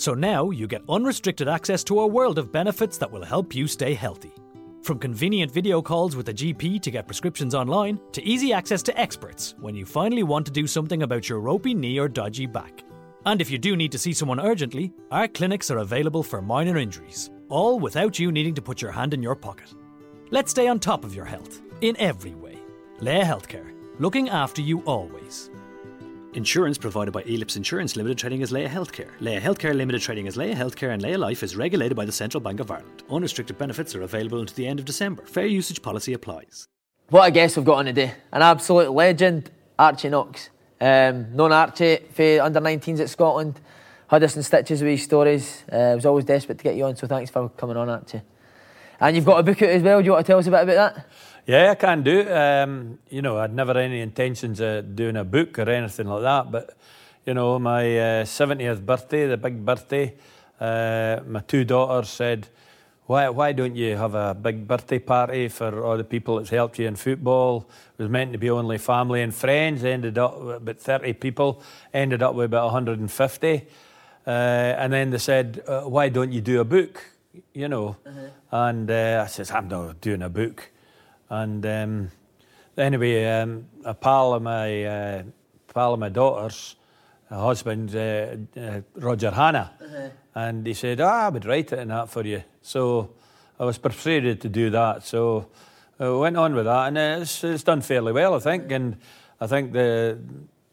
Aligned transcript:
So 0.00 0.14
now 0.14 0.48
you 0.48 0.66
get 0.66 0.80
unrestricted 0.88 1.46
access 1.46 1.84
to 1.84 2.00
a 2.00 2.06
world 2.06 2.38
of 2.38 2.50
benefits 2.50 2.96
that 2.96 3.12
will 3.12 3.22
help 3.22 3.54
you 3.54 3.66
stay 3.66 3.92
healthy. 3.92 4.32
From 4.82 4.98
convenient 4.98 5.52
video 5.52 5.82
calls 5.82 6.16
with 6.16 6.30
a 6.30 6.32
GP 6.32 6.80
to 6.80 6.90
get 6.90 7.06
prescriptions 7.06 7.54
online, 7.54 8.00
to 8.12 8.24
easy 8.24 8.50
access 8.50 8.82
to 8.84 8.98
experts 8.98 9.54
when 9.60 9.74
you 9.74 9.84
finally 9.84 10.22
want 10.22 10.46
to 10.46 10.52
do 10.52 10.66
something 10.66 11.02
about 11.02 11.28
your 11.28 11.40
ropey 11.40 11.74
knee 11.74 11.98
or 11.98 12.08
dodgy 12.08 12.46
back. 12.46 12.82
And 13.26 13.42
if 13.42 13.50
you 13.50 13.58
do 13.58 13.76
need 13.76 13.92
to 13.92 13.98
see 13.98 14.14
someone 14.14 14.40
urgently, 14.40 14.90
our 15.10 15.28
clinics 15.28 15.70
are 15.70 15.78
available 15.80 16.22
for 16.22 16.40
minor 16.40 16.78
injuries, 16.78 17.28
all 17.50 17.78
without 17.78 18.18
you 18.18 18.32
needing 18.32 18.54
to 18.54 18.62
put 18.62 18.80
your 18.80 18.92
hand 18.92 19.12
in 19.12 19.22
your 19.22 19.36
pocket. 19.36 19.74
Let's 20.30 20.52
stay 20.52 20.66
on 20.66 20.80
top 20.80 21.04
of 21.04 21.14
your 21.14 21.26
health 21.26 21.60
in 21.82 21.94
every 21.98 22.34
way. 22.34 22.56
Laya 23.00 23.22
Healthcare, 23.22 23.70
looking 23.98 24.30
after 24.30 24.62
you 24.62 24.80
always. 24.86 25.49
Insurance 26.34 26.78
provided 26.78 27.10
by 27.10 27.24
Elips 27.24 27.56
Insurance 27.56 27.96
Limited 27.96 28.16
trading 28.16 28.40
as 28.44 28.52
Laya 28.52 28.68
Healthcare. 28.68 29.10
Laya 29.18 29.40
Healthcare 29.40 29.74
Limited 29.74 30.00
trading 30.00 30.28
as 30.28 30.36
Laya 30.36 30.54
Healthcare 30.54 30.92
and 30.92 31.02
Laya 31.02 31.18
Life 31.18 31.42
is 31.42 31.56
regulated 31.56 31.96
by 31.96 32.04
the 32.04 32.12
Central 32.12 32.40
Bank 32.40 32.60
of 32.60 32.70
Ireland. 32.70 33.02
Unrestricted 33.10 33.58
benefits 33.58 33.96
are 33.96 34.02
available 34.02 34.38
until 34.38 34.54
the 34.54 34.68
end 34.68 34.78
of 34.78 34.84
December. 34.84 35.24
Fair 35.26 35.46
usage 35.46 35.82
policy 35.82 36.12
applies. 36.12 36.68
What 37.08 37.26
a 37.26 37.32
guest 37.32 37.56
we've 37.56 37.66
got 37.66 37.78
on 37.78 37.86
today. 37.86 38.14
An 38.30 38.42
absolute 38.42 38.92
legend, 38.92 39.50
Archie 39.76 40.08
Knox. 40.08 40.50
Um, 40.80 41.34
known 41.34 41.50
Archie 41.50 41.98
for 42.12 42.42
under 42.42 42.60
19s 42.60 43.00
at 43.00 43.10
Scotland. 43.10 43.60
Had 44.06 44.22
us 44.22 44.36
in 44.36 44.44
stitches 44.44 44.82
with 44.82 44.92
his 44.92 45.02
stories. 45.02 45.64
Uh, 45.70 45.76
I 45.76 45.94
was 45.96 46.06
always 46.06 46.24
desperate 46.24 46.58
to 46.58 46.64
get 46.64 46.76
you 46.76 46.84
on, 46.84 46.94
so 46.94 47.08
thanks 47.08 47.32
for 47.32 47.48
coming 47.48 47.76
on, 47.76 47.88
Archie. 47.88 48.22
And 49.00 49.16
you've 49.16 49.24
got 49.24 49.40
a 49.40 49.42
book 49.42 49.62
out 49.62 49.70
as 49.70 49.82
well. 49.82 50.00
Do 50.00 50.04
you 50.04 50.12
want 50.12 50.26
to 50.26 50.30
tell 50.30 50.38
us 50.38 50.46
a 50.46 50.50
bit 50.50 50.62
about 50.62 50.94
that? 50.94 51.06
Yeah, 51.46 51.70
I 51.70 51.74
can 51.74 52.02
do. 52.02 52.30
Um, 52.30 52.98
you 53.08 53.22
know, 53.22 53.38
I'd 53.38 53.54
never 53.54 53.76
any 53.78 54.02
intentions 54.02 54.60
of 54.60 54.94
doing 54.94 55.16
a 55.16 55.24
book 55.24 55.58
or 55.58 55.70
anything 55.70 56.06
like 56.06 56.20
that. 56.20 56.52
But 56.52 56.76
you 57.24 57.32
know, 57.32 57.58
my 57.58 57.80
uh, 57.98 58.24
70th 58.24 58.84
birthday, 58.84 59.26
the 59.26 59.38
big 59.38 59.64
birthday, 59.64 60.14
uh, 60.60 61.20
my 61.26 61.40
two 61.40 61.64
daughters 61.64 62.10
said, 62.10 62.48
"Why, 63.06 63.30
why 63.30 63.52
don't 63.52 63.74
you 63.74 63.96
have 63.96 64.14
a 64.14 64.34
big 64.34 64.68
birthday 64.68 64.98
party 64.98 65.48
for 65.48 65.82
all 65.82 65.96
the 65.96 66.04
people 66.04 66.36
that's 66.36 66.50
helped 66.50 66.78
you 66.78 66.86
in 66.86 66.96
football?" 66.96 67.70
It 67.98 68.02
was 68.02 68.10
meant 68.10 68.32
to 68.32 68.38
be 68.38 68.50
only 68.50 68.76
family 68.76 69.22
and 69.22 69.34
friends. 69.34 69.82
Ended 69.82 70.18
up 70.18 70.38
with 70.42 70.56
about 70.56 70.78
30 70.78 71.14
people. 71.14 71.62
Ended 71.94 72.22
up 72.22 72.34
with 72.34 72.44
about 72.44 72.64
150. 72.66 73.66
Uh, 74.26 74.30
and 74.30 74.92
then 74.92 75.08
they 75.08 75.18
said, 75.18 75.62
uh, 75.66 75.82
"Why 75.84 76.10
don't 76.10 76.32
you 76.32 76.42
do 76.42 76.60
a 76.60 76.64
book?" 76.64 77.02
You 77.54 77.68
know, 77.68 77.96
and 78.50 78.90
uh, 78.90 79.22
I 79.24 79.28
says, 79.28 79.50
"I'm 79.52 79.68
not 79.68 80.00
doing 80.00 80.22
a 80.22 80.28
book." 80.28 80.70
And 81.28 81.64
um, 81.64 82.10
anyway, 82.76 83.24
um, 83.26 83.66
a 83.84 83.94
pal 83.94 84.34
of 84.34 84.42
my 84.42 84.84
uh, 84.84 85.22
pal 85.72 85.94
of 85.94 86.00
my 86.00 86.08
daughter's 86.08 86.76
husband, 87.28 87.94
uh, 87.94 88.36
uh, 88.60 88.80
Roger 88.96 89.30
Hanna, 89.30 89.70
and 90.34 90.66
he 90.66 90.74
said, 90.74 91.00
"Ah, 91.00 91.26
I 91.26 91.28
would 91.28 91.44
write 91.44 91.72
it 91.72 91.78
and 91.78 91.90
that 91.92 92.08
for 92.10 92.24
you." 92.24 92.42
So 92.62 93.10
I 93.60 93.64
was 93.64 93.78
persuaded 93.78 94.40
to 94.40 94.48
do 94.48 94.70
that. 94.70 95.04
So 95.04 95.50
I 96.00 96.08
went 96.08 96.36
on 96.36 96.54
with 96.54 96.64
that, 96.64 96.88
and 96.88 96.98
it's, 96.98 97.44
it's 97.44 97.62
done 97.62 97.80
fairly 97.80 98.12
well, 98.12 98.34
I 98.34 98.40
think. 98.40 98.72
And 98.72 98.96
I 99.40 99.46
think 99.46 99.72
the 99.72 100.18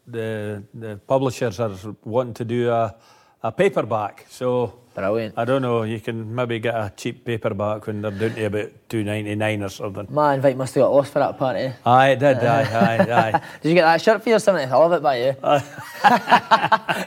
the 0.08 0.64
the 0.74 0.96
publishers 1.06 1.60
are 1.60 1.76
wanting 2.02 2.34
to 2.34 2.44
do 2.44 2.70
a 2.70 2.96
a 3.44 3.52
paperback. 3.52 4.26
So 4.28 4.80
Brilliant. 4.98 5.34
I 5.36 5.44
don't 5.44 5.62
know. 5.62 5.84
You 5.84 6.00
can 6.00 6.34
maybe 6.34 6.58
get 6.58 6.74
a 6.74 6.92
cheap 6.96 7.24
paperback 7.24 7.86
when 7.86 8.02
they're 8.02 8.10
down 8.10 8.34
to 8.34 8.44
about 8.44 8.70
two 8.88 9.04
ninety 9.04 9.34
nine 9.36 9.62
or 9.62 9.68
something. 9.68 10.08
My 10.10 10.34
invite 10.34 10.56
must 10.56 10.74
have 10.74 10.82
got 10.82 10.92
lost 10.92 11.12
for 11.12 11.20
that 11.20 11.38
party. 11.38 11.72
Aye, 11.86 12.08
it 12.10 12.18
did. 12.18 12.38
Aye, 12.38 12.62
aye, 12.62 13.32
aye. 13.32 13.42
Did 13.62 13.68
you 13.68 13.74
get 13.74 13.82
that 13.82 14.02
shirt 14.02 14.22
for 14.22 14.28
your 14.28 14.38
70th? 14.38 14.70
I 14.70 14.76
love 14.76 14.92
it 14.92 15.02
by 15.02 15.18
you. 15.18 15.28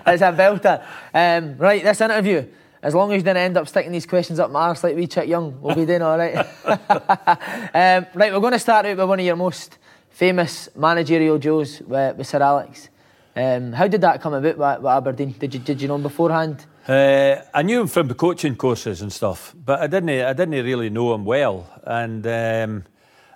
it's 0.07 0.21
a 0.21 0.31
belter. 0.31 0.85
Um, 1.13 1.57
right, 1.57 1.83
this 1.83 1.99
interview, 1.99 2.47
as 2.81 2.95
long 2.95 3.11
as 3.11 3.17
you 3.17 3.23
didn't 3.23 3.37
end 3.37 3.57
up 3.57 3.67
sticking 3.67 3.91
these 3.91 4.05
questions 4.05 4.39
up 4.39 4.49
my 4.51 4.61
arse 4.61 4.83
like 4.83 4.95
wee 4.95 5.07
Chick 5.07 5.27
Young, 5.27 5.59
we'll 5.61 5.75
be 5.75 5.85
doing 5.85 6.01
all 6.01 6.17
right. 6.17 6.37
um, 6.65 8.05
right, 8.13 8.31
we're 8.31 8.39
going 8.39 8.53
to 8.53 8.59
start 8.59 8.85
out 8.85 8.97
with 8.97 9.09
one 9.09 9.19
of 9.19 9.25
your 9.25 9.35
most 9.35 9.77
famous 10.09 10.69
managerial 10.75 11.37
duos 11.37 11.81
with, 11.81 12.15
with 12.15 12.27
Sir 12.27 12.41
Alex. 12.41 12.89
Um, 13.35 13.73
how 13.73 13.87
did 13.87 14.01
that 14.01 14.21
come 14.21 14.33
about 14.33 14.57
with, 14.57 14.81
with 14.83 14.91
Aberdeen? 14.91 15.31
Did 15.37 15.53
you, 15.53 15.59
did 15.59 15.81
you 15.81 15.87
know 15.87 15.95
him 15.95 16.03
beforehand? 16.03 16.65
Uh, 16.87 17.35
I 17.53 17.61
knew 17.61 17.81
him 17.81 17.87
from 17.87 18.07
the 18.07 18.15
coaching 18.15 18.55
courses 18.55 19.03
and 19.03 19.13
stuff, 19.13 19.53
but 19.55 19.81
I 19.81 19.87
didn't. 19.87 20.09
I 20.09 20.33
didn't 20.33 20.65
really 20.65 20.89
know 20.89 21.13
him 21.13 21.25
well. 21.25 21.67
And 21.83 22.25
um, 22.25 22.83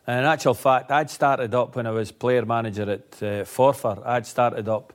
in 0.08 0.26
actual 0.26 0.56
fact, 0.56 0.92
I'd 0.92 1.12
started 1.12 1.54
up 1.54 1.76
when 1.76 1.86
I 1.86 1.92
was 1.92 2.12
player 2.12 2.44
manager 2.44 2.90
at 2.90 3.22
uh, 3.22 3.46
Forfar. 3.46 4.04
I'd 4.04 4.26
started 4.26 4.68
up 4.68 4.94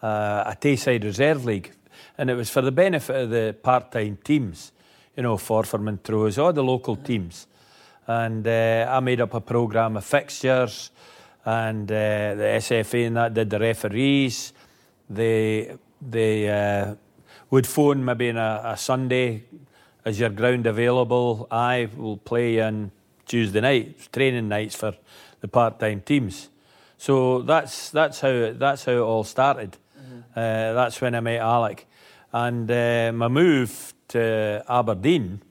uh, 0.00 0.44
a 0.46 0.56
Tayside 0.60 1.02
Reserve 1.02 1.44
League, 1.44 1.72
and 2.16 2.30
it 2.30 2.34
was 2.34 2.50
for 2.50 2.62
the 2.62 2.70
benefit 2.70 3.16
of 3.16 3.30
the 3.30 3.56
part-time 3.60 4.18
teams. 4.22 4.70
You 5.16 5.24
know, 5.24 5.36
Forfar, 5.36 5.80
Montrose, 5.80 6.38
all 6.38 6.52
the 6.52 6.62
local 6.62 6.94
teams. 6.94 7.48
And 8.06 8.46
uh, 8.46 8.86
I 8.88 9.00
made 9.00 9.20
up 9.20 9.34
a 9.34 9.40
programme 9.40 9.96
of 9.96 10.04
fixtures, 10.04 10.92
and 11.44 11.90
uh, 11.90 12.34
the 12.36 12.58
SFA 12.58 13.08
and 13.08 13.16
that 13.16 13.34
did 13.34 13.50
the 13.50 13.58
referees. 13.58 14.52
They 15.10 15.76
they 16.00 16.48
uh, 16.48 16.94
would 17.50 17.66
phone 17.66 18.04
maybe 18.04 18.30
on 18.30 18.36
a, 18.36 18.62
a 18.64 18.76
Sunday, 18.76 19.44
is 20.04 20.20
your 20.20 20.30
ground 20.30 20.66
available? 20.66 21.46
I 21.50 21.88
will 21.96 22.16
play 22.16 22.60
on 22.60 22.90
Tuesday 23.26 23.60
night, 23.60 24.12
training 24.12 24.48
nights 24.48 24.76
for 24.76 24.94
the 25.40 25.48
part-time 25.48 26.00
teams. 26.00 26.48
So 26.96 27.42
that's 27.42 27.90
that's 27.90 28.20
how 28.20 28.52
that's 28.54 28.84
how 28.84 28.92
it 28.92 28.98
all 28.98 29.24
started. 29.24 29.76
Uh, 30.34 30.72
that's 30.72 31.00
when 31.00 31.14
I 31.14 31.20
met 31.20 31.40
Alec, 31.40 31.86
and 32.32 32.70
uh, 32.70 33.12
my 33.14 33.28
move 33.28 33.94
to 34.08 34.64
Aberdeen, 34.68 35.42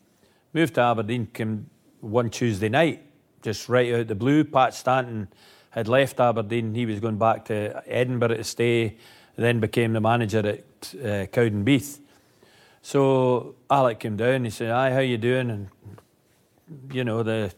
moved 0.53 0.75
to 0.75 0.81
Aberdeen 0.81 1.27
came 1.27 1.69
one 2.01 2.29
Tuesday 2.29 2.69
night, 2.69 3.03
just 3.41 3.69
right 3.69 3.93
out 3.93 4.07
the 4.07 4.15
blue. 4.15 4.43
Pat 4.43 4.73
Stanton 4.73 5.27
had 5.71 5.87
left 5.87 6.19
Aberdeen. 6.19 6.73
He 6.73 6.85
was 6.85 6.99
going 6.99 7.17
back 7.17 7.45
to 7.45 7.83
Edinburgh 7.85 8.37
to 8.37 8.43
stay. 8.43 8.97
Then 9.37 9.59
became 9.59 9.93
the 9.93 10.01
manager 10.01 10.39
at 10.39 10.59
uh, 10.93 11.27
Cowdenbeath. 11.31 11.99
So 12.81 13.55
Alec 13.69 13.99
came 13.99 14.17
down. 14.17 14.43
He 14.43 14.49
said, 14.49 14.71
"Hi, 14.71 14.91
how 14.91 14.99
you 14.99 15.17
doing?" 15.17 15.49
And 15.49 15.69
you 16.91 17.03
know 17.03 17.23
the 17.23 17.53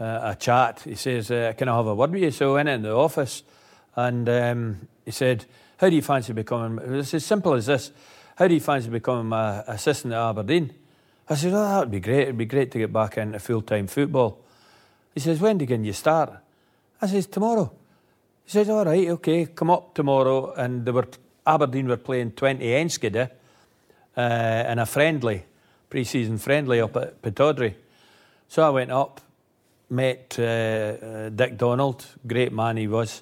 uh, 0.00 0.20
a 0.22 0.36
chat. 0.38 0.80
He 0.84 0.94
says, 0.94 1.30
uh, 1.30 1.52
"Can 1.58 1.68
I 1.68 1.76
have 1.76 1.86
a 1.86 1.94
word 1.94 2.12
with 2.12 2.22
you?" 2.22 2.30
So 2.30 2.54
went 2.54 2.68
in 2.68 2.82
the 2.82 2.94
office, 2.94 3.42
and 3.96 4.28
um, 4.28 4.88
he 5.04 5.10
said, 5.10 5.44
"How 5.78 5.90
do 5.90 5.96
you 5.96 6.02
fancy 6.02 6.32
becoming?" 6.32 6.78
It's 6.94 7.14
as 7.14 7.24
simple 7.24 7.54
as 7.54 7.66
this: 7.66 7.90
how 8.38 8.46
do 8.46 8.54
you 8.54 8.60
fancy 8.60 8.88
becoming 8.88 9.26
my 9.26 9.64
assistant 9.66 10.14
at 10.14 10.20
Aberdeen? 10.20 10.72
I 11.28 11.34
said, 11.34 11.52
oh, 11.52 11.60
that 11.60 11.80
would 11.80 11.90
be 11.90 11.98
great. 11.98 12.20
It'd 12.20 12.38
be 12.38 12.44
great 12.44 12.70
to 12.70 12.78
get 12.78 12.92
back 12.92 13.18
into 13.18 13.40
full-time 13.40 13.88
football. 13.88 14.38
He 15.12 15.18
says, 15.18 15.40
when 15.40 15.58
can 15.66 15.84
you 15.84 15.92
start? 15.92 16.34
I 17.02 17.08
says, 17.08 17.26
tomorrow. 17.26 17.72
He 18.48 18.52
says, 18.52 18.70
all 18.70 18.86
right, 18.86 19.06
okay, 19.10 19.44
come 19.44 19.68
up 19.68 19.92
tomorrow. 19.92 20.54
And 20.54 20.86
they 20.86 20.90
were 20.90 21.06
Aberdeen 21.46 21.86
were 21.86 21.98
playing 21.98 22.30
Twente 22.30 22.62
Enschede 22.62 23.28
uh, 24.16 24.64
in 24.72 24.78
a 24.78 24.86
friendly, 24.86 25.44
pre-season 25.90 26.38
friendly 26.38 26.80
up 26.80 26.96
at 26.96 27.20
Pittodrie. 27.20 27.74
So 28.48 28.66
I 28.66 28.70
went 28.70 28.90
up, 28.90 29.20
met 29.90 30.38
uh, 30.38 31.28
Dick 31.28 31.58
Donald, 31.58 32.06
great 32.26 32.50
man 32.50 32.78
he 32.78 32.88
was. 32.88 33.20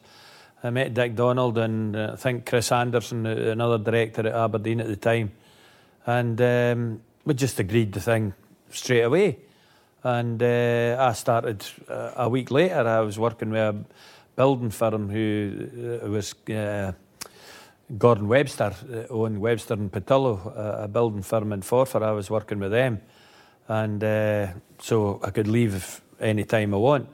I 0.63 0.71
met 0.71 0.95
Dick 0.95 1.17
Donald 1.17 1.59
and 1.59 1.97
uh, 1.97 2.11
I 2.13 2.17
think 2.17 2.47
Chris 2.47 2.71
Anderson, 2.71 3.27
uh, 3.27 3.31
another 3.31 3.79
director 3.79 4.29
at 4.29 4.33
Aberdeen 4.33 4.81
at 4.81 4.87
the 4.87 4.95
time. 4.95 5.33
And 6.07 6.41
um, 6.41 7.01
we 7.25 7.35
just 7.35 7.59
agreed 7.59 7.93
the 7.93 8.01
thing 8.01 8.33
straight 8.71 9.03
away. 9.03 9.39
And 10.05 10.41
uh, 10.41 10.97
I 11.01 11.15
started 11.15 11.67
uh, 11.89 12.13
a 12.15 12.29
week 12.29 12.53
later. 12.53 12.87
I 12.87 13.01
was 13.01 13.19
working 13.19 13.51
with 13.51 13.61
a 13.61 13.85
building 14.37 14.71
firm 14.71 15.09
who 15.09 16.01
uh, 16.05 16.09
was 16.09 16.35
uh, 16.51 16.93
Gordon 17.99 18.29
Webster, 18.29 18.73
uh, 18.93 19.13
owned 19.13 19.41
Webster 19.41 19.75
and 19.75 19.91
Patillo, 19.91 20.47
uh, 20.47 20.85
a 20.85 20.89
building 20.89 21.23
firm 21.23 21.53
in 21.53 21.63
Forfar. 21.63 22.03
I 22.03 22.13
was 22.13 22.31
working 22.31 22.61
with 22.61 22.73
them. 22.73 23.01
And 23.69 24.03
uh, 24.05 24.49
so 24.79 25.21
I 25.25 25.31
could 25.31 25.49
leave 25.49 26.01
any 26.21 26.45
time 26.45 26.75
I 26.75 26.77
want. 26.77 27.09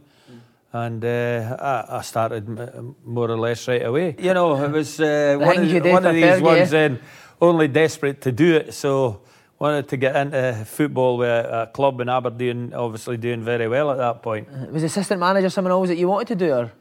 And 0.75 1.05
uh, 1.05 1.57
I, 1.61 1.99
I 1.99 2.03
started 2.03 2.49
m- 2.49 2.97
more 3.05 3.31
or 3.31 3.39
less 3.39 3.69
right 3.69 3.85
away. 3.85 4.17
You 4.19 4.33
know, 4.33 4.57
it 4.65 4.71
was 4.71 5.01
uh, 5.01 5.37
one, 5.39 5.59
of, 5.59 5.85
one 5.85 6.07
of 6.07 6.15
these 6.15 6.41
ones 6.41 6.71
then, 6.71 6.99
only 7.41 7.69
desperate 7.69 8.21
to 8.23 8.33
do 8.33 8.57
it. 8.57 8.73
So 8.73 9.21
wanted 9.59 9.89
to 9.89 9.97
get 9.97 10.17
into 10.17 10.65
football 10.65 11.19
with 11.19 11.29
a, 11.29 11.63
a 11.63 11.67
club 11.67 12.01
in 12.01 12.09
Aberdeen, 12.09 12.73
obviously 12.75 13.17
doing 13.19 13.45
very 13.45 13.69
well 13.69 13.91
at 13.91 13.99
that 13.99 14.23
point. 14.23 14.49
Was 14.73 14.83
assistant 14.83 15.21
manager 15.21 15.51
something 15.51 15.71
always 15.71 15.91
that 15.91 15.99
you 15.99 16.09
wanted 16.09 16.29
to 16.29 16.37
do, 16.47 16.53
or 16.53 16.73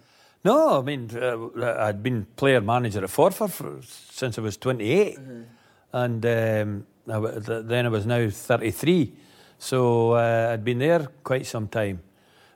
No, 0.44 0.80
I 0.80 0.82
mean, 0.82 1.10
uh, 1.16 1.76
I'd 1.80 2.02
been 2.02 2.26
player 2.36 2.62
manager 2.62 3.04
at 3.04 3.10
Forfar 3.12 3.50
for, 3.50 3.80
since 3.84 4.38
I 4.40 4.42
was 4.42 4.58
28. 4.58 5.20
And 5.94 6.26
um, 6.26 6.86
I 7.08 7.12
w- 7.14 7.40
then 7.40 7.86
I 7.86 7.90
was 7.90 8.06
now 8.06 8.28
33. 8.30 9.14
So 9.60 10.14
uh, 10.14 10.50
I'd 10.54 10.64
been 10.64 10.80
there 10.80 11.08
quite 11.24 11.46
some 11.46 11.68
time. 11.68 12.02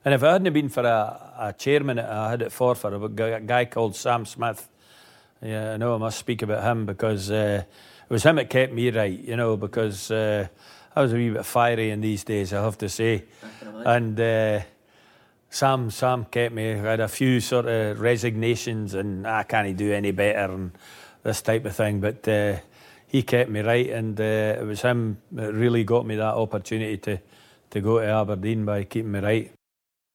And 0.03 0.13
if 0.13 0.23
it 0.23 0.25
hadn't 0.25 0.53
been 0.53 0.69
for 0.69 0.83
a, 0.83 1.33
a 1.39 1.53
chairman 1.53 1.97
that 1.97 2.09
I 2.09 2.31
had 2.31 2.41
at 2.41 2.51
Forfar, 2.51 2.93
a 3.05 3.09
g- 3.09 3.23
a 3.23 3.39
guy 3.41 3.65
called 3.65 3.95
Sam 3.95 4.25
Smith, 4.25 4.67
yeah, 5.41 5.73
I 5.73 5.77
know 5.77 5.93
I 5.95 5.97
must 5.97 6.17
speak 6.17 6.41
about 6.41 6.63
him 6.63 6.85
because 6.87 7.29
uh, 7.29 7.63
it 8.09 8.13
was 8.13 8.23
him 8.23 8.37
that 8.37 8.49
kept 8.49 8.73
me 8.73 8.89
right, 8.89 9.19
you 9.19 9.35
know, 9.35 9.57
because 9.57 10.09
uh, 10.09 10.47
I 10.95 11.01
was 11.01 11.13
a 11.13 11.17
wee 11.17 11.29
bit 11.29 11.45
fiery 11.45 11.91
in 11.91 12.01
these 12.01 12.23
days, 12.23 12.51
I 12.53 12.63
have 12.63 12.77
to 12.79 12.89
say. 12.89 13.25
And 13.85 14.19
uh, 14.19 14.61
Sam, 15.55 15.89
Sam 15.89 16.25
kept 16.25 16.53
me. 16.53 16.73
I 16.73 16.75
had 16.79 16.99
a 16.99 17.07
few 17.07 17.39
sort 17.39 17.65
of 17.65 18.01
resignations, 18.01 18.93
and 18.93 19.25
I 19.25 19.43
can't 19.43 19.77
do 19.77 19.93
any 19.93 20.11
better, 20.11 20.51
and 20.51 20.71
this 21.23 21.41
type 21.41 21.63
of 21.63 21.73
thing. 21.73 22.01
But 22.01 22.27
uh, 22.27 22.57
he 23.07 23.23
kept 23.23 23.49
me 23.49 23.61
right, 23.61 23.89
and 23.89 24.19
uh, 24.19 24.59
it 24.59 24.65
was 24.65 24.81
him 24.81 25.17
that 25.31 25.53
really 25.53 25.85
got 25.85 26.05
me 26.05 26.17
that 26.17 26.35
opportunity 26.35 26.97
to 26.97 27.21
to 27.69 27.79
go 27.79 28.01
to 28.01 28.05
Aberdeen 28.05 28.65
by 28.65 28.83
keeping 28.83 29.13
me 29.13 29.19
right. 29.19 29.51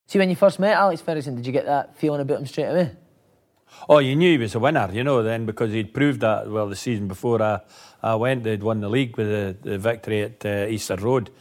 see 0.05 0.19
when 0.19 0.29
you 0.29 0.35
first 0.35 0.59
met 0.59 0.73
Alex 0.73 1.01
Ferguson, 1.01 1.35
did 1.35 1.47
you 1.47 1.51
get 1.51 1.65
that 1.65 1.97
feeling 1.97 2.21
about 2.21 2.37
him 2.37 2.45
straight 2.45 2.69
away? 2.69 2.91
Oh, 3.89 3.97
you 3.97 4.15
knew 4.15 4.33
he 4.33 4.37
was 4.37 4.53
a 4.53 4.59
winner, 4.59 4.91
you 4.93 5.03
know, 5.03 5.23
then 5.23 5.47
because 5.47 5.71
he'd 5.71 5.91
proved 5.91 6.19
that. 6.19 6.51
Well, 6.51 6.69
the 6.69 6.75
season 6.75 7.07
before 7.07 7.41
I, 7.41 7.61
I 8.03 8.13
went, 8.13 8.43
they'd 8.43 8.61
won 8.61 8.79
the 8.79 8.89
league 8.89 9.17
with 9.17 9.27
the, 9.27 9.69
the 9.71 9.77
victory 9.79 10.21
at 10.21 10.45
uh, 10.45 10.67
Easter 10.69 10.97
Road. 10.97 11.31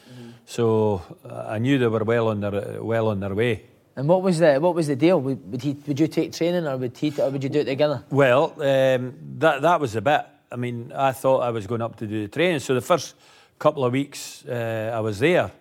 So 0.47 1.03
uh, 1.23 1.49
I 1.49 1.59
knew 1.59 1.79
they 1.79 1.87
were 1.87 2.05
well 2.05 2.29
on 2.29 2.41
their 2.41 2.83
well 2.83 3.09
on 3.09 3.21
their 3.21 3.35
way. 3.35 3.67
And 4.01 4.09
what 4.09 4.23
was 4.23 4.39
the 4.39 4.59
what 4.59 4.75
was 4.75 4.87
the 4.87 4.97
deal? 4.97 5.21
Would, 5.21 5.53
would 5.53 5.61
he 5.61 5.77
would 5.87 6.01
you 6.01 6.09
take 6.09 6.33
training, 6.33 6.67
or 6.67 6.79
would 6.79 6.97
he 6.97 7.13
or 7.21 7.29
would 7.29 7.45
you 7.45 7.51
do 7.51 7.61
it 7.61 7.67
together? 7.67 8.03
Well, 8.09 8.55
um, 8.55 9.15
that 9.41 9.61
that 9.61 9.79
was 9.79 9.95
a 9.95 10.01
bit. 10.01 10.25
I 10.51 10.57
mean, 10.57 10.91
I 10.97 11.13
thought 11.13 11.41
I 11.41 11.51
was 11.51 11.67
going 11.67 11.83
up 11.83 11.97
to 11.97 12.07
do 12.07 12.23
the 12.23 12.29
training. 12.29 12.61
So 12.61 12.75
the 12.75 12.81
first 12.81 13.15
couple 13.59 13.85
of 13.85 13.93
weeks 13.93 14.43
uh, 14.47 14.93
I 14.95 15.01
was 15.01 15.19
there, 15.19 15.53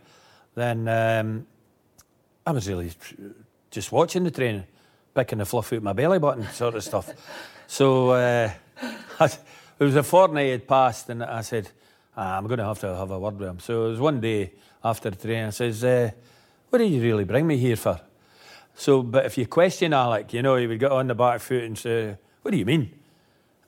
then 0.56 0.88
um, 0.88 1.48
I 2.48 2.52
was 2.52 2.70
really 2.70 2.94
just 3.72 3.92
watching 3.92 4.24
the 4.24 4.32
training, 4.32 4.64
picking 5.14 5.40
the 5.40 5.46
fluff 5.46 5.74
out 5.74 5.84
my 5.84 5.92
belly 5.92 6.20
button, 6.20 6.48
sort 6.54 6.76
of 6.76 6.84
stuff. 6.86 7.10
So 7.68 8.12
uh, 8.12 8.54
I, 9.20 9.26
it 9.26 9.84
was 9.84 9.98
a 9.98 10.04
fortnight 10.04 10.52
had 10.52 10.66
passed, 10.66 11.10
and 11.10 11.26
I 11.26 11.42
said, 11.42 11.70
ah, 12.16 12.38
I'm 12.38 12.48
going 12.48 12.60
to 12.60 12.66
have 12.66 12.80
to 12.80 12.96
have 12.96 13.12
a 13.12 13.20
word 13.20 13.38
with 13.38 13.50
him. 13.50 13.60
So 13.60 13.88
it 13.88 13.90
was 13.90 14.00
one 14.00 14.22
day 14.22 14.54
after 14.82 15.10
the 15.10 15.18
training. 15.18 15.48
I 15.48 15.50
says, 15.50 15.84
uh, 15.84 16.12
"What 16.70 16.80
did 16.80 16.90
you 16.90 17.02
really 17.02 17.26
bring 17.26 17.46
me 17.46 17.58
here 17.58 17.76
for?" 17.76 18.00
So, 18.80 19.04
but 19.04 19.26
if 19.26 19.38
you 19.38 19.46
question 19.46 19.92
Alec, 19.92 20.32
you 20.32 20.42
know, 20.42 20.56
he 20.56 20.66
would 20.66 20.80
get 20.80 20.94
on 20.94 21.08
the 21.08 21.14
back 21.14 21.42
foot 21.42 21.66
and 21.66 21.78
say, 21.78 22.16
What 22.42 22.52
do 22.52 22.58
you 22.58 22.64
mean? 22.64 22.98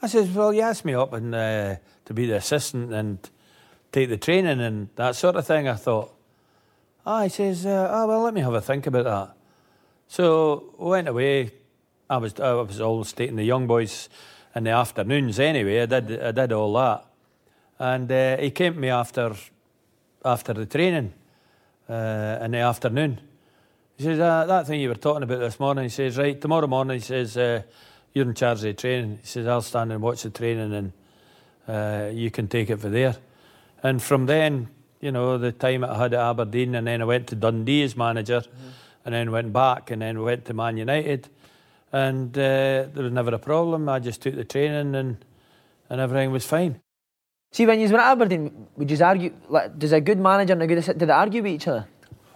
I 0.01 0.07
says, 0.07 0.29
Well, 0.29 0.53
you 0.53 0.61
asked 0.61 0.85
me 0.85 0.93
up 0.93 1.11
and 1.11 1.35
uh, 1.35 1.75
to 2.05 2.13
be 2.13 2.27
the 2.27 2.37
assistant 2.37 2.93
and 2.93 3.19
take 3.91 4.07
the 4.07 4.15
training 4.15 4.61
and 4.61 4.87
that 4.95 5.17
sort 5.17 5.35
of 5.35 5.45
thing. 5.45 5.67
I 5.67 5.73
thought, 5.73 6.13
Ah, 7.05 7.23
he 7.23 7.29
says, 7.29 7.65
uh, 7.65 7.89
Oh, 7.91 8.07
well, 8.07 8.21
let 8.21 8.33
me 8.33 8.39
have 8.39 8.53
a 8.53 8.61
think 8.61 8.87
about 8.87 9.03
that. 9.03 9.35
So, 10.07 10.75
I 10.79 10.83
went 10.85 11.09
away. 11.09 11.51
I 12.09 12.15
was, 12.15 12.39
I 12.39 12.53
was 12.53 12.79
always 12.79 13.11
taking 13.11 13.35
the 13.35 13.43
young 13.43 13.67
boys 13.67 14.07
in 14.55 14.63
the 14.63 14.71
afternoons 14.71 15.41
anyway. 15.41 15.81
I 15.81 15.87
did, 15.87 16.23
I 16.23 16.31
did 16.31 16.53
all 16.53 16.71
that. 16.75 17.05
And 17.79 18.09
uh, 18.09 18.37
he 18.37 18.49
came 18.51 18.75
to 18.75 18.79
me 18.79 18.87
after, 18.87 19.35
after 20.23 20.53
the 20.53 20.65
training 20.65 21.11
uh, 21.89 22.37
in 22.41 22.51
the 22.51 22.59
afternoon. 22.59 23.19
He 23.97 24.03
says, 24.03 24.19
uh, 24.19 24.45
that 24.45 24.67
thing 24.67 24.81
you 24.81 24.89
were 24.89 24.95
talking 24.95 25.23
about 25.23 25.39
this 25.39 25.59
morning, 25.59 25.83
he 25.83 25.89
says, 25.89 26.17
right, 26.17 26.39
tomorrow 26.39 26.67
morning, 26.67 26.97
he 26.97 27.05
says, 27.05 27.37
uh, 27.37 27.61
you're 28.13 28.25
in 28.25 28.33
charge 28.33 28.57
of 28.59 28.63
the 28.63 28.73
training. 28.73 29.19
He 29.21 29.27
says, 29.27 29.47
I'll 29.47 29.61
stand 29.61 29.91
and 29.91 30.01
watch 30.01 30.23
the 30.23 30.29
training 30.29 30.73
and 30.73 30.93
uh, 31.67 32.09
you 32.11 32.31
can 32.31 32.47
take 32.47 32.69
it 32.69 32.77
from 32.77 32.91
there. 32.91 33.15
And 33.83 34.01
from 34.01 34.25
then, 34.25 34.69
you 34.99 35.11
know, 35.11 35.37
the 35.37 35.51
time 35.51 35.83
I 35.83 35.97
had 35.97 36.13
at 36.13 36.19
Aberdeen 36.19 36.75
and 36.75 36.87
then 36.87 37.01
I 37.01 37.05
went 37.05 37.27
to 37.27 37.35
Dundee 37.35 37.83
as 37.83 37.95
manager 37.95 38.43
and 39.05 39.15
then 39.15 39.31
went 39.31 39.53
back 39.53 39.91
and 39.91 40.01
then 40.01 40.21
went 40.21 40.45
to 40.45 40.53
Man 40.53 40.77
United. 40.77 41.29
And 41.93 42.37
uh, 42.37 42.87
there 42.93 43.03
was 43.03 43.11
never 43.11 43.33
a 43.33 43.39
problem. 43.39 43.89
I 43.89 43.99
just 43.99 44.21
took 44.21 44.35
the 44.35 44.45
training 44.45 44.95
and, 44.95 45.17
and 45.89 46.01
everything 46.01 46.31
was 46.31 46.45
fine. 46.45 46.79
See, 47.51 47.65
when 47.65 47.79
you 47.79 47.89
were 47.89 47.99
at 47.99 48.11
Aberdeen, 48.11 48.67
would 48.77 48.89
you 48.89 49.03
argue? 49.03 49.33
Like, 49.49 49.77
does 49.77 49.91
a 49.91 49.99
good 49.99 50.19
manager 50.19 50.53
and 50.53 50.61
a 50.61 50.67
good 50.67 50.77
assistant 50.77 50.99
did 50.99 51.09
they 51.09 51.13
argue 51.13 51.43
with 51.43 51.51
each 51.51 51.67
other 51.67 51.85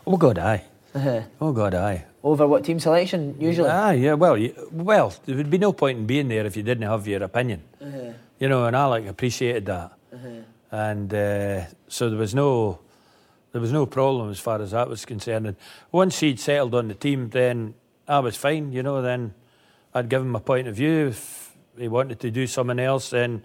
Oh, 0.06 0.18
God, 0.18 0.38
aye. 0.38 0.64
Uh 0.96 1.22
Oh, 1.42 1.52
God, 1.52 1.74
aye. 1.76 2.06
over 2.24 2.48
what 2.48 2.64
team 2.64 2.80
selection 2.80 3.36
usually? 3.40 3.70
Ah, 3.70 3.92
yeah. 3.92 4.14
Well, 4.14 4.38
you, 4.38 4.54
well, 4.72 5.14
there 5.26 5.36
would 5.36 5.50
be 5.50 5.58
no 5.58 5.74
point 5.74 6.00
in 6.00 6.06
being 6.06 6.28
there 6.30 6.46
if 6.46 6.56
you 6.58 6.64
didn't 6.64 6.88
have 6.88 7.08
your 7.08 7.24
opinion. 7.24 7.62
You 8.40 8.50
know, 8.50 8.66
and 8.66 8.76
Alec 8.76 9.08
appreciated 9.08 9.66
that, 9.68 9.92
and 10.72 11.14
uh, 11.14 11.66
so 11.88 12.10
there 12.10 12.20
was 12.20 12.34
no, 12.36 12.80
there 13.54 13.62
was 13.62 13.72
no 13.72 13.86
problem 13.86 14.30
as 14.30 14.40
far 14.40 14.62
as 14.62 14.72
that 14.72 14.90
was 14.90 15.06
concerned. 15.06 15.48
And 15.48 15.56
once 15.92 16.20
he'd 16.20 16.40
settled 16.40 16.76
on 16.76 16.88
the 16.90 16.96
team, 16.96 17.30
then 17.30 17.76
I 18.08 18.20
was 18.20 18.36
fine. 18.36 18.74
You 18.74 18.84
know, 18.84 19.02
then 19.02 19.34
I'd 19.94 20.10
give 20.10 20.22
him 20.22 20.36
a 20.36 20.42
point 20.42 20.68
of 20.68 20.76
view. 20.76 21.08
If 21.08 21.56
he 21.78 21.88
wanted 21.88 22.20
to 22.22 22.32
do 22.32 22.46
something 22.48 22.80
else, 22.80 23.12
then 23.12 23.44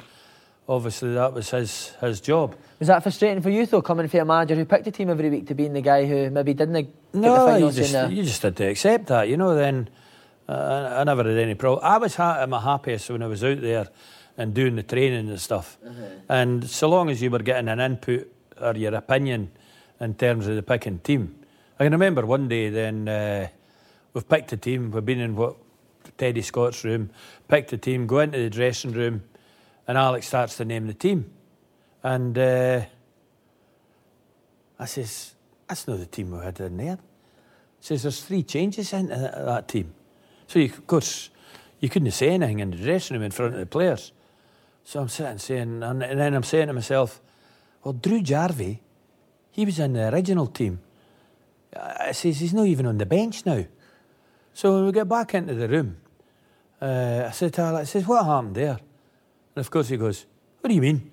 obviously 0.71 1.15
that 1.15 1.35
was 1.35 1.50
his 1.50 1.91
his 2.00 2.21
job. 2.21 2.55
Was 2.79 2.89
that 2.89 3.03
frustrating 3.03 3.43
for 3.43 3.50
you 3.50 3.67
though, 3.67 3.83
coming 3.83 4.09
from 4.09 4.21
a 4.21 4.25
manager 4.25 4.55
who 4.55 4.65
picked 4.65 4.87
a 4.87 4.91
team 4.91 5.11
every 5.11 5.29
week 5.29 5.47
to 5.49 5.55
being 5.55 5.73
the 5.73 5.83
guy 5.83 6.07
who 6.07 6.31
maybe 6.31 6.55
didn't 6.55 6.75
get 6.75 7.12
the 7.12 7.19
No, 7.19 7.57
you 7.57 7.71
just, 7.73 8.11
you 8.11 8.23
just 8.23 8.43
had 8.43 8.57
to 8.57 8.65
accept 8.69 9.09
that, 9.09 9.29
you 9.29 9.37
know. 9.37 9.55
Then 9.55 9.91
uh, 10.49 10.97
I 10.99 11.05
never 11.05 11.25
had 11.25 11.37
any 11.37 11.55
problem. 11.55 11.85
I 11.85 11.99
was 11.99 12.15
ha- 12.15 12.47
my 12.47 12.61
happiest 12.61 13.11
when 13.11 13.23
I 13.23 13.27
was 13.27 13.43
out 13.45 13.61
there 13.61 13.89
and 14.39 14.55
doing 14.55 14.77
the 14.77 14.83
training 14.83 15.29
and 15.29 15.41
stuff. 15.41 15.77
And 16.29 16.69
so 16.71 16.89
long 16.89 17.11
as 17.11 17.21
you 17.21 17.31
were 17.31 17.41
getting 17.41 17.69
an 17.69 17.81
input 17.81 18.33
or 18.61 18.75
your 18.75 18.95
opinion 18.95 19.50
in 20.00 20.15
terms 20.15 20.47
of 20.47 20.55
the 20.55 20.62
picking 20.62 21.00
team, 21.00 21.35
I 21.79 21.85
can 21.85 21.93
remember 21.93 22.25
one 22.25 22.49
day. 22.49 22.71
Then 22.71 23.09
uh, 23.09 23.49
we've 24.15 24.29
picked 24.29 24.53
a 24.53 24.57
team. 24.57 24.93
We've 24.93 25.05
been 25.05 25.21
in 25.21 25.37
what 25.37 25.57
Teddy 26.17 26.43
Scott's 26.43 26.85
room, 26.85 27.11
picked 27.49 27.73
a 27.73 27.79
team, 27.79 28.07
go 28.07 28.21
into 28.21 28.39
the 28.39 28.50
dressing 28.50 28.93
room, 28.93 29.23
and 29.87 29.99
Alex 29.99 30.29
starts 30.29 30.57
to 30.57 30.65
name 30.65 30.87
the 30.87 30.95
team, 30.95 31.31
and. 32.03 32.37
Uh, 32.39 32.83
I 34.81 34.87
says, 34.87 35.35
that's 35.69 35.87
not 35.87 35.99
the 35.99 36.07
team 36.07 36.31
we 36.31 36.43
had 36.43 36.59
in 36.59 36.79
there. 36.79 36.99
says, 37.81 38.03
there's 38.03 38.25
three 38.25 38.43
changes 38.43 38.95
in 38.95 39.09
that, 39.09 39.69
team. 39.69 39.93
So, 40.47 40.59
you, 40.59 40.67
of 40.67 40.87
course, 40.87 41.29
you 41.81 41.91
couldn't 41.91 42.11
say 42.13 42.31
anything 42.31 42.61
in 42.61 42.71
the 42.71 42.79
dressing 42.79 43.15
room 43.15 43.25
in 43.25 43.31
front 43.31 43.53
of 43.53 43.61
the 43.61 43.67
players. 43.67 44.13
So 44.83 45.01
I'm 45.01 45.09
sitting 45.09 45.37
saying, 45.37 45.83
and, 45.83 46.03
and 46.03 46.19
then 46.19 46.35
I'm 46.35 46.43
saying 46.43 46.69
to 46.69 46.73
myself, 46.73 47.21
well, 47.85 47.93
Drew 47.93 48.23
Jarvie, 48.23 48.81
he 49.51 49.67
was 49.67 49.79
in 49.79 49.93
the 49.93 50.09
original 50.09 50.47
team. 50.47 50.81
I 51.77 52.09
I 52.09 52.13
says, 52.13 52.41
he's 52.41 52.55
not 52.55 52.67
even 52.67 52.87
on 52.87 52.97
the 52.97 53.07
bench 53.07 53.45
now. 53.45 53.67
So 54.55 54.75
when 54.75 54.87
we 54.87 54.93
get 54.93 55.09
back 55.09 55.35
into 55.35 55.55
the 55.55 55.69
room, 55.69 55.99
uh, 56.81 57.25
I 57.29 57.31
said 57.33 57.53
to 57.55 57.63
Alex, 57.63 57.91
I 57.91 57.93
says, 57.93 58.09
what 58.09 58.25
happened 58.25 58.55
there? 58.55 58.79
And 59.54 59.64
of 59.64 59.71
course 59.71 59.88
he 59.88 59.97
goes, 59.97 60.26
what 60.61 60.69
do 60.69 60.75
you 60.75 60.80
mean? 60.80 61.11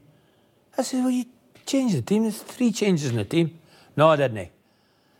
I 0.77 0.81
said, 0.83 1.01
well, 1.03 1.11
you 1.11 1.25
changed 1.65 1.95
the 1.97 2.01
team. 2.01 2.23
There's 2.23 2.41
three 2.41 2.71
changes 2.71 3.09
in 3.09 3.17
the 3.17 3.25
team. 3.25 3.57
No, 3.95 4.09
I 4.09 4.15
didn't. 4.15 4.49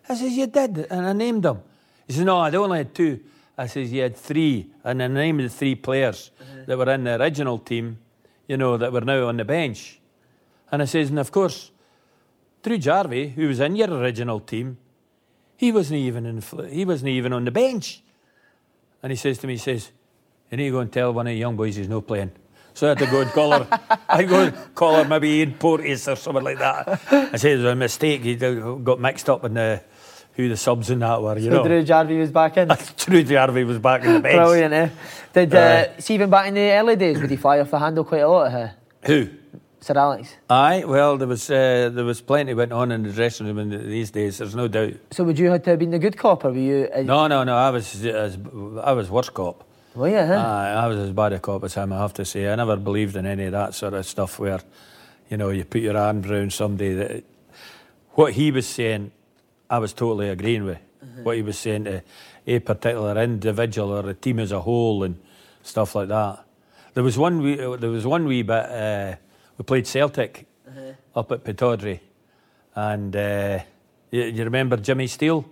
I 0.10 0.16
says, 0.16 0.32
you 0.38 0.48
did, 0.48 0.88
and 0.90 1.06
I 1.06 1.14
named 1.14 1.44
them. 1.44 1.62
He 2.06 2.14
says, 2.14 2.24
no, 2.24 2.38
I 2.38 2.52
only 2.52 2.78
had 2.80 2.94
two. 2.96 3.20
I 3.58 3.68
says, 3.68 3.92
you 3.92 4.04
had 4.04 4.16
three, 4.16 4.68
and 4.84 5.02
I 5.02 5.08
named 5.08 5.40
the 5.42 5.50
three 5.50 5.76
players 5.76 6.32
Uh-huh. 6.40 6.64
that 6.68 6.78
were 6.78 6.94
in 6.94 7.04
the 7.04 7.20
original 7.20 7.58
team, 7.58 7.98
you 8.48 8.56
know, 8.56 8.78
that 8.78 8.94
were 8.94 9.02
now 9.02 9.28
on 9.28 9.38
the 9.38 9.46
bench. 9.46 10.00
And 10.72 10.82
I 10.82 10.86
says, 10.86 11.10
and 11.10 11.20
of 11.20 11.32
course, 11.32 11.72
Drew 12.62 12.78
Jarvie, 12.78 13.30
who 13.30 13.48
was 13.48 13.60
in 13.60 13.76
your 13.76 13.90
original 13.90 14.40
team, 14.40 14.78
he 15.58 15.72
wasn't 15.72 16.00
even 16.00 16.26
in, 16.26 16.44
he 16.70 16.86
wasn't 16.86 17.10
even 17.10 17.34
on 17.34 17.46
the 17.46 17.52
bench. 17.52 18.04
And 19.02 19.12
he 19.12 19.16
says 19.16 19.40
to 19.40 19.48
me, 19.48 19.54
he 19.54 19.60
says, 19.60 19.92
you 20.52 20.58
need 20.58 20.66
to 20.66 20.72
go 20.72 20.80
and 20.80 20.92
tell 20.92 21.12
one 21.14 21.28
of 21.28 21.32
the 21.32 21.38
young 21.38 21.56
boys 21.56 21.76
he's 21.76 21.90
no 21.90 22.02
playing. 22.02 22.32
So 22.78 22.86
I 22.86 22.90
had 22.90 23.00
to 23.00 23.08
go 23.08 23.22
and 23.22 23.32
call 23.32 23.52
her. 23.54 23.80
I 24.08 24.22
go 24.22 24.44
and 24.44 24.76
call 24.76 24.98
her 24.98 25.04
maybe 25.04 25.30
Ian 25.30 25.54
Porteous 25.56 26.08
or 26.08 26.16
something 26.16 26.44
like 26.44 26.60
that. 26.60 26.88
I 27.12 27.36
said 27.38 27.54
it 27.54 27.56
was 27.56 27.66
a 27.66 27.76
mistake. 27.76 28.22
He 28.22 28.36
got 28.36 29.00
mixed 29.00 29.32
up 29.32 29.44
in 29.46 29.56
the, 29.56 29.82
who 30.34 30.48
the 30.48 30.58
subs 30.58 30.92
in 30.92 31.00
that 31.00 31.20
were, 31.20 31.40
you 31.40 31.50
So 31.50 31.58
know. 31.58 31.64
Drew 31.64 31.82
Jarvie 31.84 32.20
was 32.20 32.30
back 32.30 32.56
in. 32.56 32.68
Drew 32.98 33.24
Jarvie 33.24 33.64
was 33.64 33.80
back 33.80 34.04
in 34.04 34.14
the 34.14 34.20
bench. 34.20 34.36
Brilliant, 34.36 34.74
eh? 34.76 34.90
Did 35.34 35.56
uh, 35.56 36.00
see 36.00 36.14
even 36.14 36.30
back 36.30 36.50
in 36.50 36.54
the 36.54 36.70
early 36.70 36.96
days? 36.96 37.20
Would 37.20 37.32
he 37.32 37.36
fly 37.36 37.60
off 37.62 37.72
the 37.72 37.80
handle 37.80 38.04
quite 38.04 38.22
a 38.22 38.28
lot, 38.28 38.54
uh, 38.54 38.68
Who? 39.08 39.30
Sir 39.80 39.98
Alex? 39.98 40.36
Aye, 40.48 40.84
well, 40.86 41.18
there 41.18 41.28
was 41.28 41.50
uh, 41.50 41.90
there 41.92 42.04
was 42.06 42.22
plenty 42.22 42.54
went 42.54 42.74
on 42.74 42.92
in 42.92 43.02
the 43.04 43.12
dressing 43.12 43.48
room 43.48 43.58
in 43.58 43.70
these 43.90 44.12
days. 44.12 44.38
There's 44.38 44.56
no 44.56 44.68
doubt. 44.68 44.94
So 45.12 45.24
would 45.24 45.40
you 45.40 45.50
have 45.50 45.64
to 45.64 45.72
have 45.72 45.80
been 45.80 45.92
the 45.92 46.00
good 46.00 46.18
cop, 46.18 46.46
or 46.46 46.52
were 46.52 46.58
you? 46.58 46.90
Uh, 46.94 47.02
No, 47.02 47.26
no, 47.28 47.44
no. 47.44 47.56
I 47.56 47.70
was 47.72 48.06
as 48.06 48.38
I 48.84 48.92
was 48.92 49.10
worse 49.10 49.30
cop. 49.30 49.64
Were 49.98 50.10
you? 50.10 50.18
Huh? 50.18 50.36
Aye, 50.36 50.74
I 50.74 50.88
was 50.88 51.00
as 51.00 51.12
bad 51.12 51.34
a 51.34 51.40
cop 51.40 51.64
as 51.64 51.74
him. 51.74 51.92
I 51.92 51.98
have 51.98 52.14
to 52.14 52.26
say. 52.26 52.48
I 52.48 52.56
never 52.56 52.76
believed 52.78 53.16
in 53.16 53.26
any 53.26 53.46
of 53.46 53.54
that 53.54 53.74
sort 53.74 53.96
of 53.96 54.06
stuff 54.06 54.38
where, 54.38 54.60
you 55.28 55.38
know, 55.38 55.50
you 55.50 55.66
put 55.66 55.82
your 55.82 55.98
arm 55.98 56.24
around 56.24 56.54
somebody. 56.54 56.94
That 56.94 57.24
what 58.12 58.34
he 58.34 58.52
was 58.52 58.68
saying, 58.68 59.12
I 59.68 59.80
was 59.80 59.94
totally 59.94 60.30
agreeing 60.30 60.66
with. 60.66 60.78
What 61.24 61.36
he 61.36 61.42
was 61.42 61.58
saying 61.58 61.86
to 61.86 62.04
a 62.46 62.60
particular 62.60 63.20
individual 63.22 63.92
or 63.92 64.08
a 64.08 64.14
team 64.14 64.40
as 64.40 64.52
a 64.52 64.62
whole 64.62 65.04
and 65.04 65.20
stuff 65.64 65.96
like 65.96 66.10
that. 66.10 66.44
There 66.94 67.04
was 67.04 67.18
one. 67.18 67.42
Wee, 67.42 67.56
there 67.56 67.90
was 67.90 68.06
one 68.06 68.26
wee 68.26 68.44
bit. 68.44 68.66
Uh, 68.66 69.16
we 69.58 69.64
played 69.64 69.88
Celtic 69.88 70.46
up 71.16 71.32
at 71.32 71.44
Pittodrie, 71.44 72.02
and 72.76 73.16
uh, 73.16 73.60
you, 74.12 74.24
you 74.26 74.44
remember 74.44 74.78
Jimmy 74.78 75.08
Steele, 75.08 75.44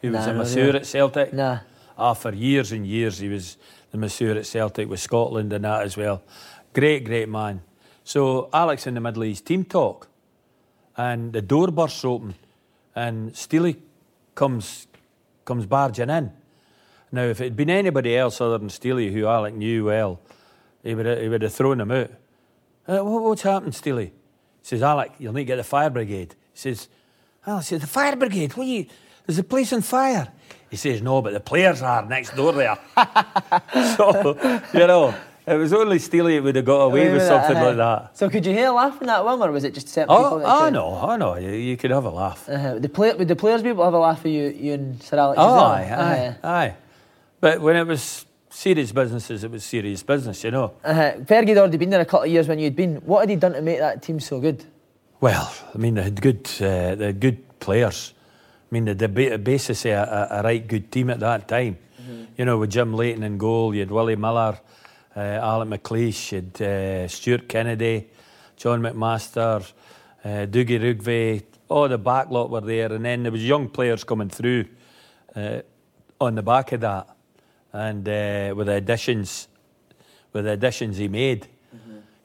who 0.00 0.10
was 0.10 0.26
Nah, 0.26 0.30
a 0.30 0.34
no, 0.34 0.38
masseur 0.40 0.76
at 0.76 0.86
Celtic. 0.86 1.32
Nah. 1.32 1.60
Ah, 1.96 2.14
for 2.14 2.32
years 2.32 2.72
and 2.72 2.84
years, 2.86 3.18
he 3.18 3.28
was 3.28 3.58
the 3.92 3.98
masseur 3.98 4.36
at 4.36 4.46
Celtic 4.46 4.88
with 4.88 5.00
Scotland 5.00 5.52
and 5.52 5.64
that 5.64 5.82
as 5.82 5.96
well. 5.96 6.22
Great, 6.72 7.04
great 7.04 7.28
man. 7.28 7.62
So 8.02 8.48
Alex 8.52 8.86
in 8.86 8.94
the 8.94 9.00
middle 9.00 9.22
his 9.22 9.40
team 9.40 9.64
talk, 9.64 10.08
and 10.96 11.32
the 11.32 11.42
door 11.42 11.68
bursts 11.68 12.04
open, 12.04 12.34
and 12.96 13.36
Steely 13.36 13.80
comes 14.34 14.88
comes 15.44 15.66
barging 15.66 16.10
in. 16.10 16.32
Now, 17.10 17.24
if 17.24 17.40
it 17.40 17.44
had 17.44 17.56
been 17.56 17.70
anybody 17.70 18.16
else 18.16 18.40
other 18.40 18.58
than 18.58 18.70
Steely, 18.70 19.12
who 19.12 19.26
Alec 19.26 19.54
knew 19.54 19.84
well, 19.84 20.20
he 20.82 20.94
would 20.94 21.06
have, 21.06 21.20
he 21.20 21.28
would 21.28 21.42
have 21.42 21.52
thrown 21.52 21.80
him 21.80 21.90
out. 21.90 22.10
Uh, 22.88 23.04
what, 23.04 23.22
what's 23.22 23.42
happened, 23.42 23.74
Steely? 23.74 24.06
He 24.06 24.12
says, 24.62 24.82
Alec, 24.82 25.12
you'll 25.18 25.32
need 25.32 25.42
to 25.42 25.46
get 25.46 25.56
the 25.56 25.64
fire 25.64 25.90
brigade. 25.90 26.34
He 26.52 26.58
says, 26.58 26.88
Alec 27.46 27.64
says, 27.64 27.80
the 27.82 27.86
fire 27.86 28.16
brigade? 28.16 28.56
What 28.56 28.66
are 28.66 28.70
you? 28.70 28.86
There's 29.26 29.38
a 29.38 29.44
place 29.44 29.72
on 29.72 29.82
fire. 29.82 30.28
He 30.70 30.76
says, 30.76 31.02
no, 31.02 31.20
but 31.20 31.32
the 31.32 31.40
players 31.40 31.82
are 31.82 32.04
next 32.06 32.34
door 32.34 32.52
there. 32.52 32.78
so, 33.96 34.36
you 34.72 34.86
know, 34.86 35.14
it 35.46 35.54
was 35.54 35.72
only 35.72 35.98
Steely 35.98 36.36
that 36.36 36.42
would 36.42 36.56
have 36.56 36.64
got 36.64 36.82
away 36.82 37.04
with 37.04 37.14
with 37.14 37.26
something 37.26 37.54
that, 37.54 37.76
like 37.76 37.78
uh, 37.78 37.98
that. 37.98 38.16
So 38.16 38.30
could 38.30 38.46
you 38.46 38.52
hear 38.52 38.70
laughing 38.70 39.08
at 39.08 39.24
one, 39.24 39.40
or 39.42 39.50
was 39.50 39.64
it 39.64 39.74
just 39.74 39.88
certain 39.88 40.08
people? 40.08 40.24
Oh, 40.24 40.38
that 40.38 40.46
oh 40.48 40.64
could- 40.64 40.72
no, 40.72 40.98
oh 41.02 41.16
no, 41.16 41.36
you, 41.36 41.50
you 41.50 41.76
could 41.76 41.90
have 41.90 42.04
a 42.04 42.10
laugh. 42.10 42.48
Uh-huh. 42.48 42.78
The 42.78 42.88
play, 42.88 43.12
would 43.12 43.28
the 43.28 43.36
players 43.36 43.62
be 43.62 43.68
able 43.70 43.82
to 43.82 43.84
have 43.86 43.94
a 43.94 43.98
laugh 43.98 44.22
with 44.22 44.32
you, 44.32 44.48
you 44.48 44.72
and 44.74 45.02
Sir 45.02 45.18
Alex? 45.18 45.38
Oh, 45.40 45.46
well? 45.46 45.60
aye, 45.60 46.36
aye, 46.42 46.48
aye. 46.48 46.74
But 47.40 47.60
when 47.60 47.76
it 47.76 47.86
was 47.86 48.24
serious 48.50 48.92
businesses, 48.92 49.44
it 49.44 49.50
was 49.50 49.64
serious 49.64 50.02
business, 50.02 50.44
you 50.44 50.52
know. 50.52 50.72
Uh-huh. 50.84 51.12
Fergie 51.24 51.48
had 51.48 51.58
already 51.58 51.76
been 51.76 51.90
there 51.90 52.00
a 52.00 52.04
couple 52.04 52.24
of 52.24 52.30
years 52.30 52.46
when 52.48 52.58
you'd 52.58 52.76
been. 52.76 52.96
What 52.96 53.20
had 53.20 53.30
he 53.30 53.36
done 53.36 53.52
to 53.54 53.62
make 53.62 53.78
that 53.78 54.02
team 54.02 54.20
so 54.20 54.40
good? 54.40 54.64
Well, 55.20 55.52
I 55.74 55.78
mean, 55.78 55.96
they 55.96 56.04
had 56.04 56.20
good, 56.22 56.48
uh, 56.60 56.94
they 56.94 57.06
had 57.06 57.20
good 57.20 57.58
players. 57.60 58.14
I 58.72 58.74
mean, 58.74 58.96
the 58.96 59.08
ba- 59.08 59.36
basis 59.36 59.84
of 59.84 59.90
a, 59.90 60.28
a, 60.30 60.42
right 60.42 60.66
good 60.66 60.90
team 60.90 61.10
at 61.10 61.20
that 61.20 61.46
time. 61.46 61.76
You 62.38 62.46
know, 62.46 62.56
with 62.56 62.70
Jim 62.70 62.94
Leighton 62.94 63.22
in 63.22 63.36
goal, 63.36 63.74
you 63.74 63.80
had 63.80 63.90
Willie 63.90 64.16
Miller, 64.16 64.58
uh, 65.14 65.20
Alec 65.20 65.68
McLeish, 65.68 66.32
you 66.32 66.38
had 66.40 66.62
uh, 66.62 67.06
Stuart 67.06 67.50
Kennedy, 67.50 68.08
John 68.56 68.80
McMaster, 68.80 69.70
uh, 70.24 70.28
Dougie 70.46 70.80
Rougvie. 70.80 71.42
All 71.68 71.86
the 71.86 71.98
back 71.98 72.30
lot 72.30 72.48
were 72.48 72.62
there, 72.62 72.90
and 72.94 73.04
then 73.04 73.24
there 73.24 73.32
was 73.32 73.46
young 73.46 73.68
players 73.68 74.04
coming 74.04 74.30
through 74.30 74.64
uh, 75.36 75.60
on 76.18 76.34
the 76.34 76.42
back 76.42 76.72
of 76.72 76.80
that, 76.80 77.14
and 77.74 78.08
uh, 78.08 78.54
with 78.56 78.68
the 78.68 78.76
additions, 78.76 79.48
with 80.32 80.46
the 80.46 80.52
additions 80.52 80.96
he 80.96 81.08
made. 81.08 81.46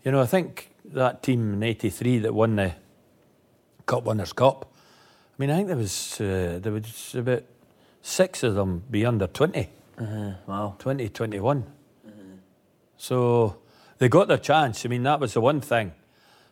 You 0.06 0.14
know, 0.14 0.22
I 0.22 0.26
think 0.26 0.70
that 0.94 1.24
team 1.24 1.56
in 1.56 1.64
'83 1.64 2.20
that 2.20 2.34
won 2.34 2.56
the 2.56 2.72
Cup 3.86 4.06
Winners' 4.06 4.32
Cup. 4.32 4.72
I 5.38 5.44
mean, 5.44 5.52
I 5.52 5.58
think 5.58 5.68
there 5.68 5.78
was 5.78 6.20
uh, 6.20 6.60
there 6.62 6.72
was 6.74 7.16
about 7.16 7.44
six 8.02 8.42
of 8.42 8.56
them 8.56 8.84
be 8.90 9.06
under 9.06 9.28
20. 9.28 9.70
Wow. 10.48 10.76
20, 10.80 11.10
21. 11.10 11.64
So 12.98 13.58
they 14.00 14.10
got 14.10 14.28
their 14.28 14.40
chance. 14.40 14.84
I 14.84 14.90
mean, 14.90 15.04
that 15.04 15.20
was 15.20 15.34
the 15.34 15.42
one 15.42 15.62
thing. 15.62 15.92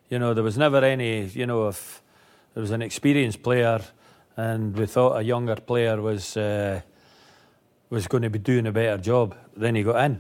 You 0.09 0.19
know, 0.19 0.35
there 0.35 0.43
was 0.43 0.55
never 0.57 0.77
any, 0.77 1.25
you 1.25 1.47
know, 1.47 1.67
if 1.67 2.03
there 2.53 2.61
was 2.61 2.69
an 2.69 2.83
experienced 2.83 3.41
player 3.41 3.81
and 4.37 4.77
we 4.77 4.85
thought 4.85 5.17
a 5.17 5.23
younger 5.23 5.55
player 5.55 5.99
was 5.99 6.37
uh, 6.37 6.81
was 7.89 8.07
going 8.07 8.23
to 8.23 8.29
be 8.29 8.39
doing 8.39 8.67
a 8.67 8.71
better 8.71 9.01
job, 9.01 9.35
then 9.57 9.73
he 9.73 9.81
got 9.81 10.03
in. 10.05 10.19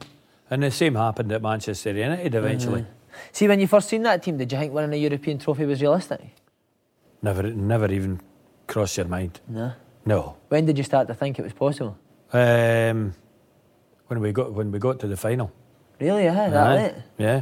And 0.49 0.63
the 0.63 0.71
same 0.71 0.95
happened 0.95 1.31
at 1.31 1.41
Manchester 1.41 1.91
United 1.91 2.33
eventually. 2.33 2.85
See, 3.31 3.47
when 3.47 3.59
you 3.59 3.67
first 3.67 3.89
seen 3.89 4.03
that 4.03 4.23
team, 4.23 4.37
did 4.37 4.51
you 4.51 4.57
think 4.57 4.73
winning 4.73 4.93
a 4.93 4.97
European 5.03 5.37
trophy 5.37 5.65
was 5.65 5.81
realistic? 5.81 6.21
Never, 7.21 7.43
never 7.43 7.91
even 7.91 8.21
crossed 8.67 8.97
your 8.97 9.07
mind. 9.07 9.39
No. 9.47 9.73
No. 10.05 10.37
When 10.49 10.65
did 10.65 10.77
you 10.77 10.83
start 10.83 11.07
to 11.07 11.13
think 11.13 11.39
it 11.39 11.43
was 11.43 11.53
possible? 11.53 11.97
Um, 12.31 13.13
when 14.07 14.19
we 14.19 14.31
got 14.31 14.53
when 14.53 14.71
we 14.71 14.79
got 14.79 14.99
to 14.99 15.07
the 15.07 15.17
final. 15.17 15.51
Really? 15.99 16.25
Yeah, 16.25 16.49
that 16.49 16.75
late? 16.75 16.95
Yeah. 17.17 17.41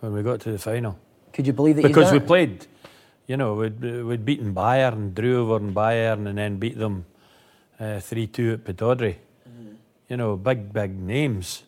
When 0.00 0.12
we 0.12 0.22
got 0.22 0.40
to 0.42 0.52
the 0.52 0.58
final. 0.58 0.98
Could 1.32 1.46
you 1.46 1.52
believe 1.52 1.76
that 1.76 1.82
Because 1.82 2.12
we 2.12 2.20
played, 2.20 2.66
you 3.26 3.36
know, 3.36 3.54
we'd, 3.54 3.80
we'd 3.80 4.24
beaten 4.24 4.54
Bayern, 4.54 5.14
drew 5.14 5.42
over 5.42 5.64
in 5.64 5.74
Bayern, 5.74 6.28
and 6.28 6.38
then 6.38 6.58
beat 6.58 6.78
them 6.78 7.06
uh, 7.80 8.00
3 8.00 8.26
2 8.28 8.52
at 8.52 8.64
Pittodrie. 8.64 9.16
You 10.08 10.16
know, 10.16 10.36
big, 10.36 10.72
big 10.72 10.98
names. 10.98 11.64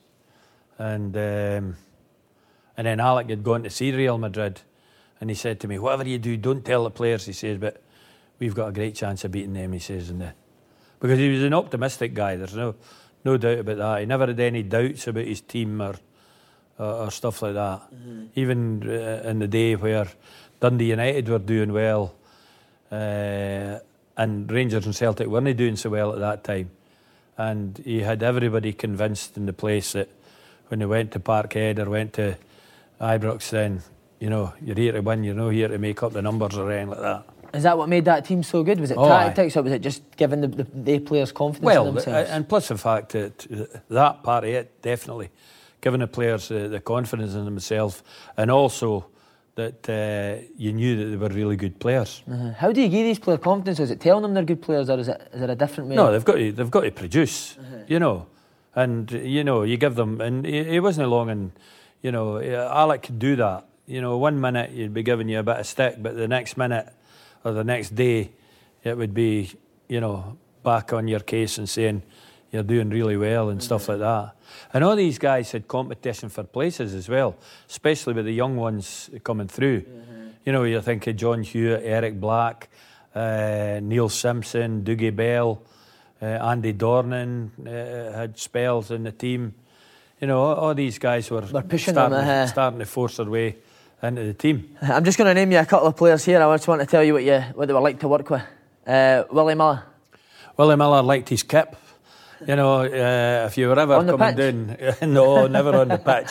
And 0.79 1.17
um, 1.17 1.77
and 2.77 2.87
then 2.87 3.01
Alec 3.01 3.31
had 3.31 3.43
gone 3.43 3.63
to 3.63 3.71
see 3.71 3.91
Real 3.93 4.19
Madrid, 4.19 4.61
and 5.21 5.31
he 5.31 5.35
said 5.35 5.59
to 5.61 5.69
me, 5.69 5.79
Whatever 5.79 6.07
you 6.07 6.19
do, 6.19 6.37
don't 6.37 6.65
tell 6.65 6.85
the 6.85 6.91
players, 6.91 7.25
he 7.25 7.33
says, 7.33 7.59
but 7.59 7.83
we've 8.39 8.55
got 8.55 8.69
a 8.69 8.73
great 8.73 8.95
chance 8.95 9.25
of 9.25 9.33
beating 9.33 9.55
them, 9.55 9.73
he 9.73 9.79
says. 9.79 10.11
And, 10.11 10.23
uh, 10.23 10.31
because 11.01 11.19
he 11.19 11.29
was 11.29 11.43
an 11.43 11.55
optimistic 11.55 12.15
guy, 12.15 12.37
there's 12.37 12.55
no, 12.57 12.75
no 13.25 13.37
doubt 13.37 13.59
about 13.59 13.77
that. 13.77 14.01
He 14.01 14.07
never 14.07 14.27
had 14.27 14.41
any 14.41 14.63
doubts 14.63 15.07
about 15.07 15.25
his 15.25 15.41
team 15.43 15.81
or 15.81 15.97
or, 16.79 16.93
or 16.93 17.11
stuff 17.11 17.43
like 17.43 17.55
that. 17.55 17.83
Even 18.35 18.83
uh, 18.89 19.29
in 19.29 19.39
the 19.39 19.49
day 19.49 19.77
where 19.77 20.07
Dundee 20.61 20.91
United 20.91 21.29
were 21.29 21.39
doing 21.39 21.73
well, 21.73 22.15
uh, 22.91 23.79
and 24.19 24.51
Rangers 24.51 24.87
and 24.87 24.95
Celtic 24.95 25.27
weren't 25.27 25.57
doing 25.57 25.77
so 25.77 25.91
well 25.91 26.13
at 26.13 26.21
that 26.21 26.45
time, 26.45 26.71
and 27.37 27.77
he 27.85 28.01
had 28.01 28.23
everybody 28.23 28.73
convinced 28.73 29.37
in 29.37 29.47
the 29.47 29.53
place 29.53 29.93
that 29.93 30.09
when 30.69 30.81
they 30.81 30.87
went 30.87 31.13
to 31.13 31.21
Parkhead 31.21 31.79
or 31.79 31.91
went 31.91 32.15
to 32.15 32.37
Ibrox, 33.01 33.51
then 33.51 33.83
you 34.19 34.31
know 34.31 34.55
you're 34.63 34.77
here 34.77 34.93
to 34.93 35.01
win. 35.01 35.25
You're 35.25 35.35
not 35.35 35.51
here 35.51 35.69
to 35.69 35.79
make 35.79 36.03
up 36.03 36.13
the 36.13 36.23
numbers 36.23 36.57
or 36.57 36.71
anything 36.71 36.91
like 36.91 37.01
that. 37.01 37.25
Is 37.57 37.63
that 37.63 37.77
what 37.79 37.89
made 37.89 38.05
that 38.05 38.25
team 38.25 38.43
so 38.43 38.63
good? 38.63 38.79
Was 38.81 38.91
it 38.91 38.97
Oh, 38.99 39.05
aye. 39.05 39.25
tactics 39.25 39.57
or 39.57 39.63
was 39.63 39.73
it 39.73 39.81
just 39.83 40.03
giving 40.17 40.41
the, 40.41 40.49
the, 40.49 40.65
the 40.75 40.99
players 41.01 41.33
confidence 41.33 41.65
Well, 41.65 41.89
in 41.89 41.95
themselves? 41.95 42.31
and 42.31 42.49
plus 42.49 42.69
the 42.69 42.79
fact 42.79 43.13
that 43.13 43.47
uh, 43.51 43.79
that 43.89 44.23
part 44.23 44.45
of 44.45 44.51
it 44.51 44.83
definitely 44.83 45.31
giving 45.81 46.01
the 46.01 46.07
players 46.07 46.51
uh, 46.51 46.69
the 46.69 46.81
confidence 46.81 47.35
in 47.35 47.45
themselves, 47.45 48.03
and 48.37 48.51
also 48.51 49.07
that 49.55 49.89
uh, 49.89 50.45
you 50.59 50.73
knew 50.73 50.97
that 50.97 51.05
they 51.11 51.17
were 51.17 51.29
really 51.35 51.57
good 51.57 51.79
players. 51.79 52.23
Uh-huh. 52.31 52.51
How 52.59 52.73
do 52.73 52.81
you 52.83 52.89
give 52.89 53.05
these 53.07 53.19
players 53.19 53.41
confidence? 53.41 53.81
Is 53.81 53.91
it 53.91 54.01
telling 54.01 54.23
them 54.23 54.35
they're 54.35 54.45
good 54.45 54.61
players 54.61 54.91
or 54.91 54.99
is 54.99 55.09
it, 55.09 55.31
is 55.33 55.41
it 55.43 55.49
a 55.49 55.55
different 55.55 55.89
way? 55.89 55.97
No, 55.97 56.13
they've 56.13 56.25
got 56.25 56.35
to, 56.37 56.53
they've 56.53 56.71
got 56.71 56.83
to 56.83 56.91
produce, 56.91 57.57
you 57.89 57.99
know, 57.99 58.27
and 58.75 59.11
you 59.11 59.45
know 59.45 59.63
you 59.63 59.77
give 59.79 59.95
them, 59.95 60.21
and 60.21 60.45
it 60.47 60.67
it 60.67 60.81
wasn't 60.81 61.09
long, 61.09 61.31
and 61.31 61.53
you 62.03 62.13
know 62.13 62.37
uh, 62.37 62.71
Alec 62.75 63.05
could 63.05 63.19
do 63.19 63.37
that. 63.37 63.65
You 63.87 64.01
know, 64.01 64.19
one 64.19 64.41
minute 64.41 64.73
you'd 64.73 64.93
be 64.93 65.03
giving 65.05 65.29
you 65.29 65.39
a 65.39 65.43
bit 65.45 65.57
of 65.59 65.67
stick, 65.67 65.95
but 66.03 66.17
the 66.17 66.27
next 66.29 66.57
minute 66.57 66.89
or 67.47 67.53
the 67.53 67.65
next 67.65 67.95
day 67.95 68.33
it 68.83 68.97
would 68.97 69.15
be, 69.15 69.53
you 69.89 70.01
know, 70.01 70.37
back 70.65 70.93
on 70.93 71.07
your 71.07 71.21
case 71.21 71.59
and 71.59 71.69
saying 71.69 72.03
you're 72.51 72.65
doing 72.65 72.91
really 72.91 73.17
well 73.17 73.51
and 73.51 73.63
stuff 73.63 73.89
like 73.89 74.01
that. 74.01 74.35
And 74.73 74.83
all 74.83 74.97
these 74.97 75.19
guys 75.19 75.53
had 75.53 75.69
competition 75.69 76.29
for 76.29 76.43
places 76.43 76.93
as 76.93 77.09
well, 77.09 77.37
especially 77.69 78.15
with 78.15 78.25
the 78.25 78.33
young 78.33 78.57
ones 78.57 79.11
coming 79.23 79.47
through. 79.47 79.85
You 80.45 80.53
know, 80.53 80.65
you 80.65 80.81
think 80.81 81.07
of 81.07 81.17
John 81.17 81.43
Hewitt, 81.45 81.83
Eric 81.85 82.21
Black, 82.21 82.69
uh, 83.15 83.79
Neil 83.81 84.09
Simpson, 84.09 84.83
Dougie 84.83 85.15
Bell, 85.15 85.63
uh, 86.21 86.25
Andy 86.25 86.73
Dornan 86.73 87.51
uh, 87.61 88.17
had 88.17 88.39
spells 88.39 88.91
in 88.91 89.05
the 89.05 89.13
team. 89.13 89.55
You 90.21 90.27
know, 90.27 90.41
all, 90.41 90.55
all 90.55 90.75
these 90.75 90.99
guys 90.99 91.31
were 91.31 91.47
starting, 91.47 91.95
them, 91.95 92.13
uh, 92.13 92.47
starting 92.47 92.79
to 92.81 92.87
force 92.87 93.19
their 93.19 93.27
way 93.27 93.57
into 94.03 94.25
the 94.25 94.35
team. 94.35 94.77
I'm 94.83 95.05
just 95.05 95.19
going 95.19 95.29
to 95.29 95.35
name 95.35 95.53
you 95.53 95.59
a 95.59 95.65
couple 95.67 95.89
of 95.89 95.97
players 95.97 96.25
here. 96.25 96.43
I 96.43 96.55
just 96.57 96.69
want 96.69 96.81
to 96.81 96.87
tell 96.87 97.03
you 97.03 97.15
what 97.15 97.25
you 97.25 97.41
what 97.55 97.67
they 97.67 97.75
were 97.75 97.81
like 97.81 97.99
to 98.01 98.09
work 98.09 98.29
with. 98.29 98.43
Uh, 98.87 99.25
Willie 99.31 99.55
Miller. 99.55 99.83
Willie 100.57 100.77
Miller 100.77 101.03
liked 101.03 101.29
his 101.29 101.43
kip. 101.43 101.77
You 102.47 102.57
know, 102.57 102.81
uh, 102.81 103.47
if 103.47 103.57
you 103.57 103.69
were 103.69 103.79
ever 103.79 103.95
On 103.95 104.07
coming 104.07 104.35
pitch? 104.35 104.99
down, 105.01 105.13
no, 105.13 105.47
never 105.47 105.75
on 105.77 105.89
the 105.89 105.99
pitch. 105.99 106.31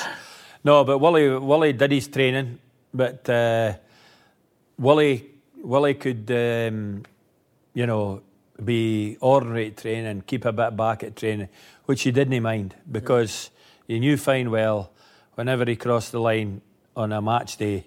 No, 0.64 0.84
but 0.84 1.00
Willie, 1.00 1.30
Willie 1.38 1.74
did 1.74 1.92
his 1.92 2.08
training, 2.08 2.60
but 2.94 3.28
uh, 3.30 3.74
Willie, 4.78 5.26
Willie 5.58 5.96
could, 5.96 6.30
um, 6.32 7.04
you 7.74 7.86
know, 7.88 8.22
be 8.64 9.18
ordinary 9.20 9.68
at 9.68 9.78
training, 9.78 10.24
keep 10.26 10.46
a 10.46 10.52
bit 10.52 10.78
back 10.78 11.04
at 11.04 11.16
training, 11.16 11.50
which 11.86 12.04
he 12.04 12.12
didn't 12.12 12.42
mind 12.42 12.76
because 12.90 13.50
he 13.88 14.00
knew 14.00 14.16
fine 14.16 14.50
well 14.52 14.92
whenever 15.34 15.66
he 15.66 15.76
crossed 15.76 16.12
the 16.12 16.20
line 16.20 16.62
on 16.96 17.12
a 17.12 17.22
match 17.22 17.58
day, 17.58 17.86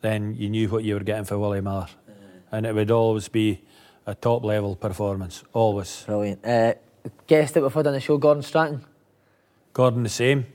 then 0.00 0.34
you 0.36 0.50
knew 0.50 0.68
what 0.68 0.84
you 0.84 0.94
were 0.94 1.00
getting 1.00 1.24
for 1.24 1.38
Willie 1.38 1.60
Miller, 1.60 1.88
and 2.52 2.66
it 2.66 2.74
would 2.74 2.90
always 2.90 3.28
be 3.28 3.62
a 4.06 4.14
top 4.14 4.44
level 4.44 4.76
performance, 4.76 5.44
always. 5.52 6.04
Brilliant. 6.04 6.44
Uh, 6.44 6.74
guest 7.26 7.54
that 7.54 7.62
we've 7.62 7.72
had 7.72 7.86
on 7.86 7.92
the 7.92 8.00
show, 8.00 8.18
Gordon 8.18 8.42
Strachan. 8.42 8.84
Gordon 9.72 10.02
the 10.02 10.08
same. 10.08 10.46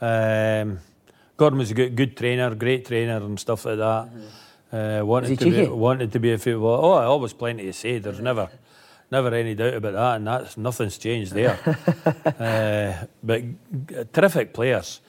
Um, 0.00 0.78
Gordon 1.36 1.58
was 1.58 1.70
a 1.70 1.74
good, 1.74 1.94
good 1.96 2.16
trainer, 2.16 2.54
great 2.54 2.86
trainer 2.86 3.16
and 3.16 3.38
stuff 3.38 3.64
like 3.64 3.78
that. 3.78 4.08
Uh, 4.70 5.04
wanted 5.04 5.38
to 5.38 5.44
be 5.44 5.50
cheeky? 5.50 5.68
wanted 5.68 6.12
to 6.12 6.18
be 6.18 6.32
a 6.32 6.38
football. 6.38 6.84
Oh, 6.84 6.92
I 6.92 7.04
always 7.04 7.32
plenty 7.32 7.64
to 7.64 7.72
say. 7.72 7.98
There's 7.98 8.20
never, 8.20 8.48
never 9.10 9.34
any 9.34 9.54
doubt 9.54 9.74
about 9.74 9.92
that, 9.94 10.16
and 10.16 10.26
that's 10.26 10.56
nothing's 10.56 10.98
changed 10.98 11.32
there. 11.32 11.58
uh, 12.38 13.06
but 13.22 14.12
terrific 14.12 14.52
players. 14.52 15.00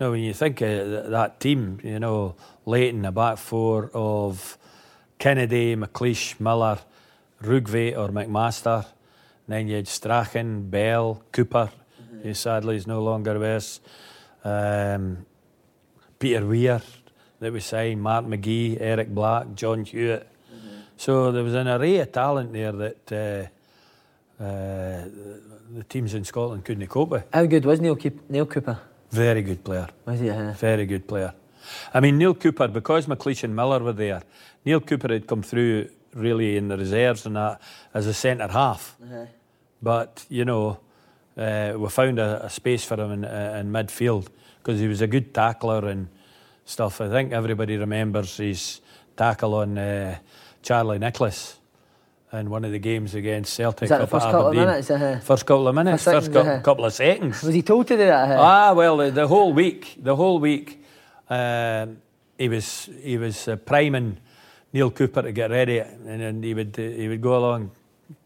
Now, 0.00 0.12
when 0.12 0.22
you 0.22 0.32
think 0.32 0.62
of 0.62 1.10
that 1.10 1.40
team, 1.40 1.78
you 1.84 2.00
know, 2.00 2.34
Leighton, 2.64 3.02
the 3.02 3.12
back 3.12 3.36
four 3.36 3.90
of 3.92 4.56
Kennedy, 5.18 5.76
McLeish, 5.76 6.40
Miller, 6.40 6.78
Rougvie 7.42 7.94
or 7.94 8.08
McMaster. 8.08 8.86
Then 9.46 9.68
you 9.68 9.76
had 9.76 9.86
Strachan, 9.86 10.70
Bell, 10.70 11.22
Cooper, 11.32 11.70
who 12.22 12.32
sadly 12.32 12.76
is 12.76 12.86
no 12.86 13.02
longer 13.02 13.38
with 13.38 13.42
us. 13.42 13.80
Um, 14.42 15.26
Peter 16.18 16.46
Weir, 16.46 16.80
that 17.40 17.52
we 17.52 17.60
signed, 17.60 18.00
Mark 18.00 18.24
McGee, 18.24 18.78
Eric 18.80 19.14
Black, 19.14 19.54
John 19.54 19.84
Hewitt. 19.84 20.26
So 20.96 21.30
there 21.30 21.44
was 21.44 21.54
an 21.54 21.68
array 21.68 21.98
of 21.98 22.10
talent 22.10 22.54
there 22.54 22.72
that 22.72 23.50
uh, 24.40 24.42
uh, 24.42 25.08
the 25.74 25.84
teams 25.90 26.14
in 26.14 26.24
Scotland 26.24 26.64
couldn't 26.64 26.86
cope 26.86 27.10
with. 27.10 27.24
How 27.34 27.44
good 27.44 27.66
was 27.66 27.82
Neale, 27.82 27.96
Keep- 27.96 28.30
Neale 28.30 28.46
Cooper? 28.46 28.80
Very 29.10 29.42
good 29.42 29.64
player. 29.64 29.88
Was 30.06 30.20
he? 30.20 30.30
Uh, 30.30 30.52
Very 30.52 30.86
good 30.86 31.06
player. 31.06 31.34
I 31.92 32.00
mean, 32.00 32.18
Neale 32.18 32.34
Cooper, 32.34 32.68
because 32.68 33.06
McLeish 33.06 33.44
and 33.44 33.54
Miller 33.54 33.80
were 33.80 33.92
there, 33.92 34.22
Neale 34.64 34.80
Cooper 34.80 35.12
had 35.12 35.26
come 35.26 35.42
through 35.42 35.88
really 36.14 36.56
in 36.56 36.68
the 36.68 36.76
reserves 36.76 37.26
and 37.26 37.36
that 37.36 37.60
as 37.94 38.06
a 38.06 38.14
centre 38.14 38.48
half. 38.48 38.96
Huh. 39.08 39.26
But, 39.82 40.26
you 40.28 40.44
know, 40.44 40.80
uh, 41.36 41.74
we 41.76 41.88
found 41.88 42.18
a, 42.18 42.44
a 42.46 42.50
space 42.50 42.84
for 42.84 43.00
him 43.00 43.12
in, 43.12 43.24
uh, 43.24 43.58
in 43.60 43.70
midfield 43.70 44.28
because 44.58 44.80
he 44.80 44.88
was 44.88 45.00
a 45.00 45.06
good 45.06 45.32
tackler 45.32 45.88
and 45.88 46.08
stuff. 46.64 47.00
I 47.00 47.08
think 47.08 47.32
everybody 47.32 47.76
remembers 47.76 48.36
his 48.36 48.80
tackle 49.16 49.54
on 49.54 49.78
uh, 49.78 50.18
Charlie 50.62 50.98
Nicholas 50.98 51.59
in 52.32 52.48
one 52.48 52.64
of 52.64 52.72
the 52.72 52.78
games 52.78 53.14
against 53.14 53.52
Celtic. 53.54 53.82
Was 53.82 53.90
that 53.90 54.00
the 54.00 54.06
first 54.06 54.26
couple 54.26 54.48
of 54.48 54.54
minutes, 54.54 54.90
uh-huh. 54.90 55.18
First 55.20 55.46
couple 55.46 55.68
of 55.68 55.74
minutes, 55.74 56.04
First 56.04 56.26
first, 56.32 56.36
uh-huh. 56.36 56.60
couple 56.60 56.84
of 56.84 56.92
seconds. 56.92 57.42
was 57.42 57.54
he 57.54 57.62
told 57.62 57.88
to 57.88 57.94
do 57.96 58.04
that? 58.04 58.38
Uh, 58.38 58.42
Ah, 58.42 58.72
well, 58.72 58.96
the, 58.98 59.10
the 59.10 59.26
whole 59.26 59.52
week, 59.52 59.96
the 60.00 60.14
whole 60.14 60.38
week, 60.38 60.82
um, 61.28 61.98
he 62.38 62.48
was 62.48 62.88
he 63.02 63.18
was 63.18 63.48
uh, 63.48 63.56
priming 63.56 64.18
Neale 64.72 64.90
Cooper 64.90 65.22
to 65.22 65.32
get 65.32 65.50
ready, 65.50 65.78
and 65.78 66.20
then 66.20 66.42
he 66.42 66.54
would 66.54 66.78
uh, 66.78 66.82
he 66.82 67.08
would 67.08 67.20
go 67.20 67.36
along. 67.36 67.70